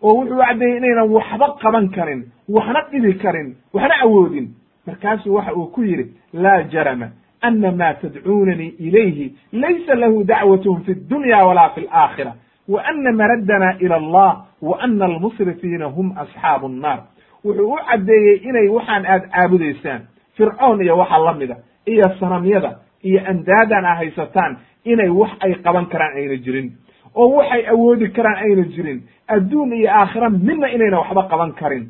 Oo 0.02 0.14
wuxuu 0.18 0.34
u 0.34 0.38
caddeeyey 0.46 0.76
inaynan 0.76 1.10
waxba 1.10 1.46
qaban 1.62 1.88
karin 1.90 2.24
waxna 2.48 2.80
dhibi 2.90 3.14
karin 3.18 3.56
waxna 3.74 3.94
awoodin. 4.02 4.48
Markaasuu 4.86 5.34
waxa 5.34 5.54
uu 5.54 5.66
ku 5.66 5.82
yidhi 5.82 6.06
laa 6.32 6.62
jarama 6.62 7.08
ana 7.40 7.70
ma 7.72 7.94
tadcuunanii 7.94 8.74
ilayhi 8.78 9.34
laysa 9.52 9.94
lahu 9.94 10.24
dacwatun 10.24 10.82
fi 10.84 10.94
dunya 10.94 11.44
wala 11.46 11.70
fi 11.74 11.80
alaakhira 11.80 12.32
wa 12.68 12.82
ana 12.84 13.12
maraddana 13.12 13.76
ila 13.80 13.96
allah 13.96 14.44
wa 14.62 14.78
ana 14.80 15.04
almusrifiina 15.04 15.86
hum 15.86 16.12
asxaabu 16.18 16.68
nnaar 16.68 17.00
wuxuu 17.44 17.72
u 17.72 17.78
caddeeyey 17.88 18.36
inay 18.48 18.68
waxaan 18.68 19.06
aad 19.06 19.22
caabudaysaan 19.30 20.00
fircoon 20.36 20.80
iyo 20.82 20.96
waxa 20.98 21.18
la 21.18 21.34
mida 21.34 21.56
iyo 21.86 22.04
sanamyada 22.20 22.78
iyo 23.02 23.20
andaadan 23.30 23.84
a 23.84 23.94
haysataan 23.94 24.56
inay 24.84 25.08
wax 25.08 25.30
ay 25.40 25.54
qaban 25.54 25.86
karaan 25.86 26.16
ayna 26.16 26.36
jirin 26.36 26.72
oo 27.14 27.28
waxay 27.36 27.66
awoodi 27.68 28.08
karaan 28.10 28.36
ayna 28.44 28.62
jirin 28.74 29.02
adduun 29.28 29.72
iyo 29.72 29.90
aakhira 29.90 30.30
midna 30.30 30.68
inayna 30.70 30.98
waxba 31.00 31.22
qaban 31.30 31.52
karin 31.52 31.84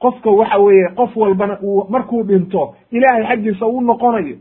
qofka 0.00 0.30
waxa 0.30 0.58
weeye 0.58 0.88
qof 0.96 1.16
walbana 1.16 1.58
uu 1.62 1.86
markuu 1.90 2.22
dhinto 2.24 2.74
ilaahay 2.90 3.24
xaggiisa 3.26 3.66
u 3.66 3.80
noqonayo 3.80 4.36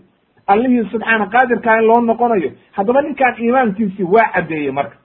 allihii 0.51 0.85
subxaana 0.91 1.25
qaadirkaa 1.33 1.77
in 1.79 1.85
loo 1.87 2.01
noqonayo 2.01 2.51
haddaba 2.71 3.01
ninkaan 3.01 3.35
iimaankiisii 3.43 4.03
waa 4.13 4.29
caddeeyey 4.33 4.71
marka. 4.71 4.95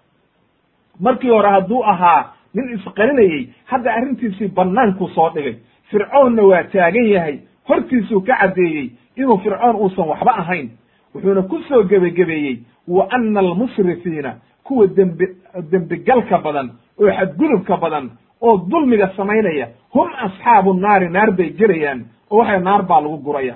Markii 1.00 1.30
hore 1.30 1.48
hadduu 1.50 1.82
ahaa 1.84 2.32
nin 2.54 2.74
isqarinayey 2.74 3.48
hadda 3.64 3.92
arrintiisii 3.94 4.48
bannaankuu 4.48 5.08
soo 5.08 5.30
dhigay. 5.34 5.54
Fircoonna 5.90 6.42
waa 6.42 6.62
taagan 6.72 7.06
yahay 7.14 7.38
hortiisuu 7.68 8.20
ka 8.20 8.36
caddeeyey 8.40 8.90
inuu 9.16 9.38
fircoon 9.38 9.76
uusan 9.76 10.08
waxba 10.08 10.32
ahayn. 10.42 10.70
Wuxuuna 11.14 11.42
ku 11.42 11.58
soo 11.68 11.82
gebagebeeyey 11.84 12.56
wa 12.88 13.06
ana 13.10 13.40
almusrifiina 13.40 14.34
kuwa 14.64 14.86
dembi 14.86 15.26
dembigalka 15.70 16.38
badan 16.38 16.70
oo 17.00 17.10
xadgudubka 17.18 17.76
badan 17.76 18.10
oo 18.40 18.56
dulmiga 18.70 19.10
samaynaya 19.16 19.68
hum 19.94 20.08
asxaabu 20.24 20.74
naari 20.74 21.08
naar 21.08 21.30
bay 21.32 21.50
gelayaan 21.58 22.04
oo 22.30 22.38
waxay 22.38 22.60
naar 22.60 22.82
baa 22.82 23.00
lagu 23.00 23.16
guraya 23.18 23.54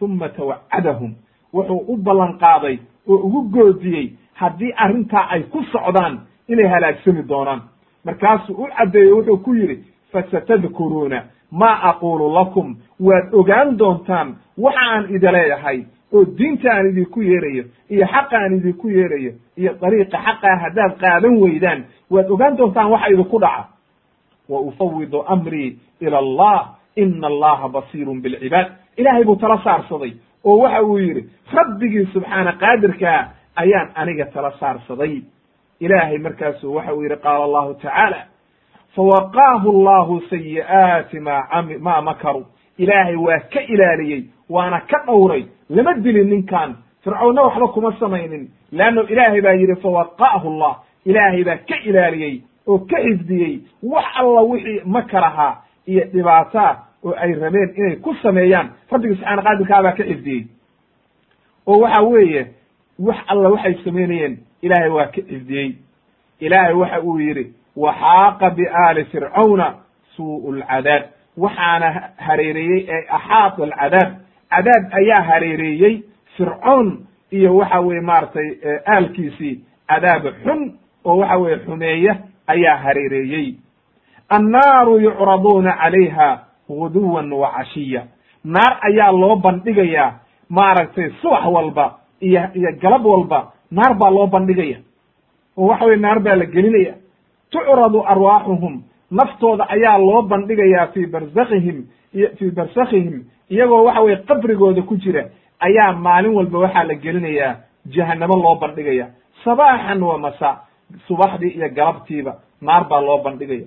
uma 0.00 0.28
tawacadahum 0.28 1.14
wuxuu 1.54 1.84
u 1.88 1.96
ballan 1.96 2.38
qaaday 2.38 2.78
oo 3.08 3.16
ugu 3.16 3.42
goodiyey 3.42 4.12
haddii 4.34 4.72
arrintaa 4.76 5.26
ay 5.30 5.42
ku 5.42 5.62
socdaan 5.72 6.20
inay 6.48 6.66
halaagsami 6.68 7.22
doonaan. 7.28 7.60
Markaasuu 8.04 8.54
u 8.62 8.66
caddeeyo 8.76 9.16
wuxuu 9.16 9.36
ku 9.38 9.54
yidhi 9.54 9.84
fasatadkuruuna 10.12 11.22
maa 11.50 11.80
aquulu 11.90 12.34
lakum. 12.34 12.76
Waad 13.00 13.34
ogaan 13.34 13.76
doontaan 13.78 14.36
waxa 14.58 14.80
aan 14.80 15.04
leeyahay 15.10 15.84
oo 16.12 16.24
diinta 16.38 16.70
aan 16.72 16.86
idinku 16.90 17.22
yeerayo 17.22 17.64
iyo 17.90 18.06
xaqa 18.06 18.36
aan 18.38 18.54
idinku 18.56 18.88
yeerayo 18.90 19.32
iyo 19.56 19.74
dariiqa 19.80 20.18
xaqaa 20.18 20.56
haddaad 20.62 20.92
qaadan 21.00 21.38
weydaan. 21.40 21.84
Waad 22.10 22.30
ogaan 22.30 22.56
doontaan 22.56 22.90
waxa 22.90 23.08
idinku 23.12 23.38
dhaca. 23.40 23.64
Wa 24.48 24.60
ufawidu 24.60 25.22
amrii 25.26 25.78
ila 26.00 26.18
allah 26.18 26.74
ina 26.96 27.26
allaha 27.26 27.68
basiirun 27.68 28.20
bilcibaad. 28.22 28.66
Ilaahay 28.96 29.24
buu 29.24 29.36
tala 29.36 29.58
saarsaday 29.64 30.12
oo 30.44 30.58
waxa 30.58 30.82
uu 30.82 30.98
yidhi 30.98 31.22
rabbigii 31.54 32.06
subxaana 32.12 32.52
qaadirkaa 32.52 33.28
ayaan 33.56 33.88
aniga 33.94 34.24
tala 34.26 34.50
saarsaday. 34.60 35.22
Ilaahay 35.80 36.18
markaasu 36.18 36.74
waxa 36.74 36.94
uu 36.94 37.02
yidhi 37.02 37.16
qaala 37.16 37.44
allahu 37.44 37.74
tacaala 37.74 38.20
fawaqaahu 38.96 39.68
allahu 39.70 40.20
sayi'aati 40.30 41.20
ma 41.20 41.42
cami 41.52 41.78
ma 41.78 42.00
makaru. 42.00 42.46
Ilaahay 42.78 43.16
waa 43.16 43.38
ka 43.52 43.60
ilaaliyey 43.60 44.24
waana 44.50 44.80
ka 44.80 44.98
dhowray 45.06 45.44
lama 45.70 45.94
dilin 45.94 46.28
ninkan 46.30 46.76
fircoonna 47.04 47.42
waxba 47.42 47.68
kuma 47.68 47.92
samaynin. 48.00 48.48
Leanno 48.72 49.02
ilaahay 49.02 49.40
baa 49.40 49.52
yidhi 49.52 49.76
fawaqa'ahu 49.82 50.48
allah. 50.48 50.74
Ilaahay 51.04 51.44
baa 51.44 51.56
ka 51.68 51.76
ilaaliyey 51.84 52.42
oo 52.66 52.78
ka 52.78 52.96
xifdiyey 53.04 53.60
wax 53.82 54.04
alla 54.16 54.40
wixii 54.42 54.80
makar 54.84 55.24
ahaa 55.24 55.56
iyo 55.86 56.04
dhibaataa 56.12 56.85
oo 57.04 57.14
ay 57.18 57.32
rabeen 57.34 57.70
inay 57.76 57.96
ku 57.96 58.14
sameeyaan. 58.22 58.68
Rabbigi 58.90 59.14
subxaana 59.14 59.42
qaadirkaa 59.42 59.82
baa 59.82 59.92
ka 59.92 60.04
xifdiyey 60.04 60.46
oo 61.66 61.80
waxa 61.80 62.02
weeye 62.02 62.46
wax 62.98 63.16
alla 63.28 63.48
waxay 63.48 63.74
samaynayeen 63.84 64.38
ilaahay 64.62 64.88
waa 64.90 65.06
ka 65.06 65.20
xifdiyey 65.22 65.76
ilaahay 66.40 66.74
waxa 66.74 67.00
uu 67.02 67.18
yidhi 67.18 67.52
waxaaqa 67.76 68.50
biaali 68.50 69.04
fircawna 69.04 69.74
suu'u 70.16 70.52
lcadaab 70.52 71.02
waxaana 71.36 71.88
hareereeyey 72.16 72.86
ee 72.88 73.04
axaata 73.08 73.62
alcadaab. 73.64 74.12
Cadaab 74.50 74.84
ayaa 74.92 75.22
hareereeyey 75.28 76.02
fircoon 76.36 77.06
iyo 77.30 77.56
waxa 77.56 77.80
weye 77.80 78.00
maaragtay 78.00 78.48
aalkiisii. 78.86 79.60
Cadaab 79.88 80.22
xun 80.44 80.78
oo 81.04 81.16
waxa 81.18 81.36
weye 81.38 81.56
xumeeya 81.58 82.16
ayaa 82.46 82.76
hareereeyey. 82.76 83.54
Annaaru 84.28 84.98
yucraduuna 85.00 85.72
calayha 85.72 86.45
guduwan 86.68 87.32
wa 87.32 87.50
cashiya. 87.56 88.02
Naar 88.44 88.78
ayaa 88.82 89.12
loo 89.12 89.36
bandhigayaa 89.36 90.12
maaragtay 90.50 91.10
subax 91.22 91.44
walba 91.46 91.98
iyo 92.20 92.40
iyo 92.54 92.70
galab 92.82 93.04
walba 93.06 93.52
naar 93.70 93.94
baa 93.98 94.10
loo 94.10 94.26
bandhigaya. 94.26 94.78
Oo 95.56 95.66
waxa 95.68 95.84
weye 95.86 95.96
naar 95.98 96.20
baa 96.20 96.34
la 96.36 96.44
gelinaya. 96.46 96.94
Tucradu 97.50 98.02
arwaaxuhum 98.06 98.82
naftooda 99.10 99.64
ayaa 99.68 99.98
loo 99.98 100.22
bandhigayaa 100.22 100.86
fii 100.94 101.06
barzakihim 101.06 101.86
iyo 102.14 102.28
fii 102.38 102.50
barsakhihim 102.50 103.24
iyagoo 103.50 103.84
waxa 103.84 104.00
weye 104.02 104.16
qabrigooda 104.16 104.82
ku 104.82 104.96
jira 104.96 105.24
ayaa 105.60 105.92
maalin 105.92 106.34
walba 106.34 106.58
waxaa 106.58 106.84
la 106.84 106.94
gelinayaa 106.94 107.56
jahanamo 107.86 108.36
loo 108.36 108.54
bandhigaya. 108.60 109.06
Sabaaxan 109.44 110.02
wa 110.02 110.18
masa 110.18 110.60
subaxdii 111.08 111.54
iyo 111.56 111.68
galabtiiba 111.74 112.32
naar 112.62 112.84
baa 112.88 113.00
loo 113.00 113.18
bandhigaya. 113.22 113.66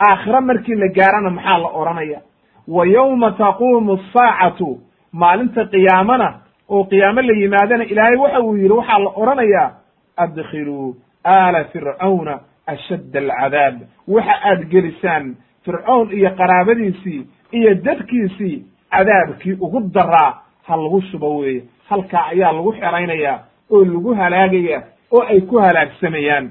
Aakhire 0.00 0.40
markii 0.40 0.74
la 0.74 0.88
gaarana 0.88 1.30
maxaa 1.30 1.58
la 1.58 1.68
odhanaya 1.68 2.20
wa 2.68 2.86
yowma 2.86 3.30
taquumu 3.32 3.92
asaacatu 3.98 4.78
maalinta 5.12 5.64
qiyaamana 5.64 6.28
oo 6.70 6.84
qiyaamo 6.84 7.20
la 7.22 7.32
yimaadana 7.32 7.84
ilaahay 7.84 8.16
waxa 8.16 8.40
uu 8.40 8.56
yidhi 8.56 8.72
waxaa 8.72 8.98
la 8.98 9.10
odhanayaa 9.16 9.70
adkhiluu 10.16 10.96
aala 11.24 11.64
fircawna 11.64 12.40
ashadd 12.66 13.16
alcadaab. 13.16 13.74
Waxa 14.08 14.34
aad 14.50 14.64
gelisaan 14.70 15.36
fircown 15.64 16.12
iyo 16.12 16.30
qaraabadiisii 16.30 17.26
iyo 17.52 17.74
dadkiisii 17.74 18.64
cadaabkii 18.90 19.52
ugu 19.60 19.80
daraa 19.80 20.34
ha 20.66 20.76
lagu 20.76 21.00
shubo 21.02 21.36
weeye. 21.38 21.62
Halkaa 21.88 22.26
ayaa 22.26 22.52
lagu 22.52 22.72
xeraynayaa 22.72 23.38
oo 23.70 23.84
lagu 23.84 24.14
halaagaya 24.14 24.82
oo 25.12 25.22
ay 25.28 25.40
ku 25.40 25.58
halaagsamayaan 25.58 26.50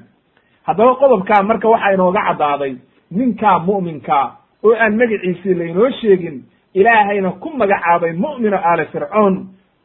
haddaba 0.64 0.96
qodobkaa 0.96 1.44
marka 1.44 1.70
waxaa 1.70 1.94
inooga 1.94 2.22
caddaaday 2.28 2.76
ninkaa 3.12 3.60
mu'minkaa 3.60 4.36
oo 4.64 4.76
aan 4.76 4.96
magaciisii 5.02 5.54
laynoo 5.54 5.90
sheegin 6.02 6.44
ilaahayna 6.74 7.32
ku 7.32 7.50
magacaabay 7.50 8.14
mu'mino 8.14 8.58
aali 8.70 8.86
fircoon 8.94 9.36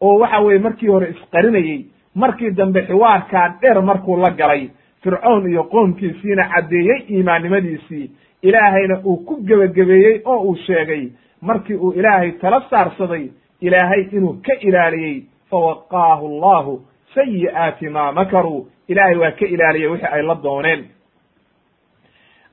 oo 0.00 0.18
waxa 0.18 0.40
weeye 0.40 0.58
markii 0.66 0.88
hore 0.88 1.08
isqarinayey 1.14 1.84
markii 2.14 2.50
dambe 2.50 2.80
xiwaarkaa 2.88 3.48
dheer 3.60 3.82
markuu 3.82 4.16
la 4.16 4.30
galay 4.30 4.68
fircoon 5.02 5.50
iyo 5.50 5.64
qoomkiisiina 5.64 6.48
caddeeyey 6.52 7.00
iimaannimadiisii 7.10 8.10
ilaahayna 8.42 9.00
uu 9.04 9.16
ku 9.16 9.36
gebagabeeyey 9.46 10.20
oo 10.24 10.38
uu 10.48 10.56
sheegay 10.66 11.08
markii 11.42 11.74
uu 11.76 11.92
ilaahay 11.92 12.30
tala 12.32 12.60
saarsaday 12.70 13.24
ilaahay 13.60 14.02
inuu 14.12 14.36
ka 14.46 14.54
ilaaliyey 14.60 15.22
fawaqaahu 15.50 16.24
allahu 16.32 16.80
sayi'aati 17.14 17.88
maa 17.88 18.12
makaruu 18.12 18.66
ilaahay 18.88 19.16
waa 19.16 19.30
ka 19.30 19.46
ilaaliyey 19.46 19.88
wixii 19.90 20.12
ay 20.12 20.22
la 20.22 20.34
dooneen 20.42 20.84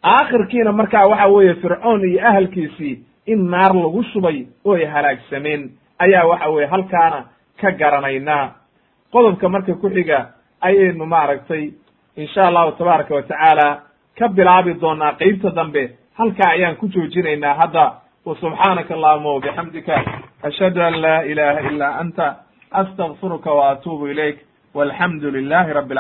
aakhirkiina 0.04 0.72
markaa 0.72 1.08
waxa 1.08 1.28
weeye 1.28 1.56
fircoon 1.56 2.06
iyo 2.06 2.28
ahalkiisii 2.28 3.00
in 3.26 3.50
naar 3.50 3.74
lagu 3.76 4.04
shubay 4.04 4.46
oo 4.66 4.76
ay 4.76 4.86
halaagsameen 4.86 5.72
ayaa 6.00 6.26
waxa 6.26 6.50
weeye 6.50 6.68
halkaana 6.68 7.26
ka 7.62 7.72
garanaynaa. 7.72 8.52
Qodobka 9.12 9.50
marka 9.50 9.74
ku 9.74 9.90
xiga 9.90 10.34
ayaynu 10.62 11.06
maaragtay 11.06 11.74
insha 12.16 12.48
allahu 12.48 12.72
tabaaraka 12.72 13.16
wa 13.16 13.22
tacaala 13.22 13.82
ka 14.18 14.28
bilaabi 14.28 14.74
doonaa 14.74 15.14
qeybta 15.20 15.52
dambe 15.56 15.92
halkaa 16.18 16.50
ayaan 16.50 16.76
ku 16.76 16.88
joojinaynaa 16.88 17.54
hadda. 17.54 17.94
Wa 18.26 18.36
subxaanaka 18.36 18.94
allahuma 18.94 19.34
wabixamdika 19.34 19.96
ashhadu 20.44 20.82
an 20.82 21.02
laa 21.02 21.22
ilaha 21.22 21.60
ila 21.70 21.98
anta 22.00 22.36
astagfiruka 22.72 23.54
wa 23.54 23.70
atuubu 23.70 24.08
ilayk 24.08 24.38
walxamdu 24.74 25.32
rabi 25.32 25.42
alcalamin 25.42 25.98